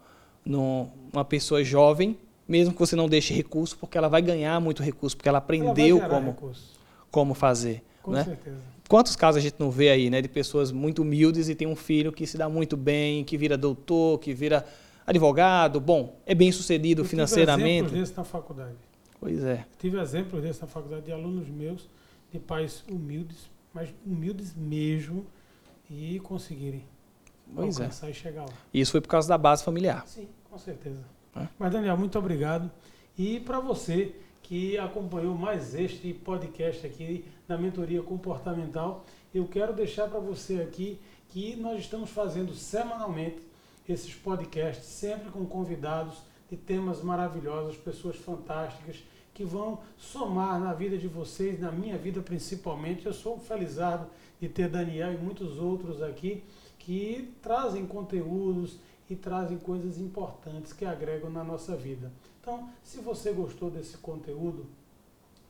num- 0.45 0.89
numa 1.13 1.25
pessoa 1.25 1.63
jovem, 1.65 2.17
mesmo 2.47 2.73
que 2.73 2.79
você 2.81 2.97
não 2.97 3.09
deixe 3.09 3.33
recurso, 3.35 3.77
porque 3.79 3.97
ela 3.99 4.09
vai 4.09 4.23
ganhar 4.23 4.61
muito 4.61 4.83
recurso, 4.83 5.17
porque 5.17 5.29
ela 5.29 5.39
Ela 5.39 5.45
aprendeu 5.45 5.97
gerar 5.97 6.09
como, 6.09 6.31
recurso. 6.31 6.73
como 7.11 7.35
fazer. 7.35 7.83
Com 8.03 8.13
né? 8.13 8.25
certeza. 8.25 8.57
Quantos 8.89 9.15
casos 9.15 9.39
a 9.39 9.43
gente 9.43 9.57
não 9.59 9.71
vê 9.71 9.91
aí, 9.91 10.09
né, 10.09 10.23
de 10.23 10.29
pessoas 10.29 10.73
muito 10.73 11.03
humildes 11.03 11.49
e 11.51 11.55
tem 11.55 11.69
um 11.69 11.77
filho 11.77 12.11
que 12.11 12.27
se 12.27 12.39
dá 12.39 12.49
muito 12.49 12.75
bem, 12.77 13.23
que 13.23 13.37
vira 13.37 13.57
doutor, 13.57 14.19
que 14.19 14.33
vira 14.33 14.65
advogado, 15.07 15.79
bom, 15.79 16.19
é 16.25 16.35
bem 16.35 16.51
sucedido 16.51 17.03
Eu 17.03 17.05
tive 17.05 17.11
financeiramente. 17.11 17.69
exemplos 17.79 17.93
desses 18.01 18.17
na 18.17 18.25
faculdade. 18.25 18.77
Pois 19.21 19.45
é. 19.45 19.67
Tive 19.79 20.01
exemplos 20.01 20.43
desses 20.43 20.61
na 20.61 20.67
faculdade 20.67 21.05
de 21.05 21.13
alunos 21.13 21.49
meus, 21.49 21.89
de 22.33 22.39
pais 22.39 22.83
humildes, 22.91 23.51
mas 23.75 23.91
humildes 24.07 24.55
mesmo, 24.57 25.27
e 25.91 26.19
conseguirem 26.21 26.85
Pois 27.55 27.79
é. 27.79 27.83
alcançar 27.83 28.11
e 28.11 28.15
chegar 28.15 28.43
lá. 28.43 28.53
Isso 28.73 28.93
foi 28.93 29.01
por 29.01 29.09
causa 29.09 29.29
da 29.29 29.37
base 29.39 29.65
familiar. 29.65 30.03
Sim, 30.07 30.29
com 30.51 30.59
certeza. 30.59 31.05
É. 31.37 31.47
Mas, 31.59 31.73
Daniel, 31.73 31.97
muito 31.97 32.19
obrigado. 32.19 32.71
E 33.17 33.41
para 33.41 33.61
você 33.61 34.15
que 34.43 34.79
acompanhou 34.79 35.35
mais 35.35 35.75
este 35.75 36.13
podcast 36.13 36.87
aqui 36.87 37.25
da 37.49 37.57
mentoria 37.57 38.03
comportamental. 38.03 39.07
Eu 39.35 39.49
quero 39.49 39.73
deixar 39.73 40.07
para 40.09 40.21
você 40.21 40.61
aqui 40.61 41.01
que 41.31 41.57
nós 41.57 41.81
estamos 41.81 42.11
fazendo 42.11 42.55
semanalmente 42.55 43.41
esses 43.89 44.15
podcasts, 44.15 44.85
sempre 44.85 45.31
com 45.31 45.47
convidados 45.47 46.19
de 46.51 46.57
temas 46.57 47.03
maravilhosos, 47.03 47.77
pessoas 47.77 48.17
fantásticas 48.17 49.03
que 49.33 49.45
vão 49.45 49.81
somar 49.97 50.61
na 50.61 50.75
vida 50.75 50.99
de 50.99 51.09
vocês, 51.09 51.59
na 51.59 51.73
minha 51.73 51.97
vida 51.97 52.21
principalmente. 52.21 53.07
Eu 53.07 53.15
sou 53.15 53.39
felizado 53.39 54.07
de 54.39 54.49
ter 54.49 54.69
Daniel 54.69 55.15
e 55.15 55.17
muitos 55.17 55.59
outros 55.59 56.03
aqui 56.03 56.45
que 56.79 57.35
trazem 57.41 57.87
conteúdos 57.87 58.79
e 59.09 59.17
trazem 59.17 59.59
coisas 59.59 59.99
importantes 59.99 60.73
que 60.73 60.85
agregam 60.85 61.31
na 61.31 61.43
nossa 61.43 61.75
vida. 61.75 62.13
Então, 62.41 62.69
se 62.83 62.99
você 62.99 63.33
gostou 63.33 63.71
desse 63.71 63.97
conteúdo, 63.99 64.67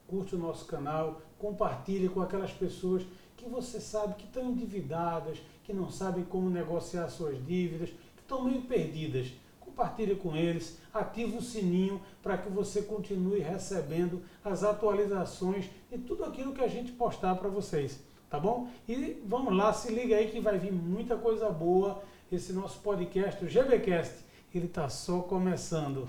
curte 0.08 0.34
o 0.34 0.38
nosso 0.38 0.64
canal, 0.64 1.20
compartilhe 1.38 2.08
com 2.08 2.20
aquelas 2.20 2.50
pessoas 2.50 3.04
que 3.36 3.48
você 3.48 3.80
sabe 3.80 4.14
que 4.14 4.24
estão 4.24 4.50
endividadas, 4.50 5.38
que 5.62 5.72
não 5.72 5.90
sabem 5.90 6.24
como 6.24 6.50
negociar 6.50 7.08
suas 7.08 7.38
dívidas, 7.46 7.90
que 7.90 8.22
estão 8.22 8.42
meio 8.42 8.62
perdidas. 8.62 9.28
Compartilhe 9.60 10.16
com 10.16 10.34
eles, 10.34 10.78
ative 10.92 11.36
o 11.36 11.42
sininho 11.42 12.00
para 12.20 12.36
que 12.36 12.48
você 12.48 12.82
continue 12.82 13.38
recebendo 13.38 14.22
as 14.44 14.64
atualizações 14.64 15.66
de 15.90 15.98
tudo 15.98 16.24
aquilo 16.24 16.52
que 16.52 16.64
a 16.64 16.68
gente 16.68 16.90
postar 16.90 17.36
para 17.36 17.48
vocês, 17.48 18.00
tá 18.28 18.40
bom? 18.40 18.68
E 18.88 19.22
vamos 19.24 19.54
lá, 19.56 19.72
se 19.72 19.92
liga 19.92 20.16
aí 20.16 20.30
que 20.30 20.40
vai 20.40 20.58
vir 20.58 20.72
muita 20.72 21.16
coisa 21.16 21.48
boa. 21.48 22.02
Esse 22.32 22.52
nosso 22.52 22.80
podcast, 22.80 23.42
o 23.44 23.48
GBcast, 23.48 24.14
ele 24.52 24.66
está 24.66 24.88
só 24.88 25.20
começando. 25.20 26.08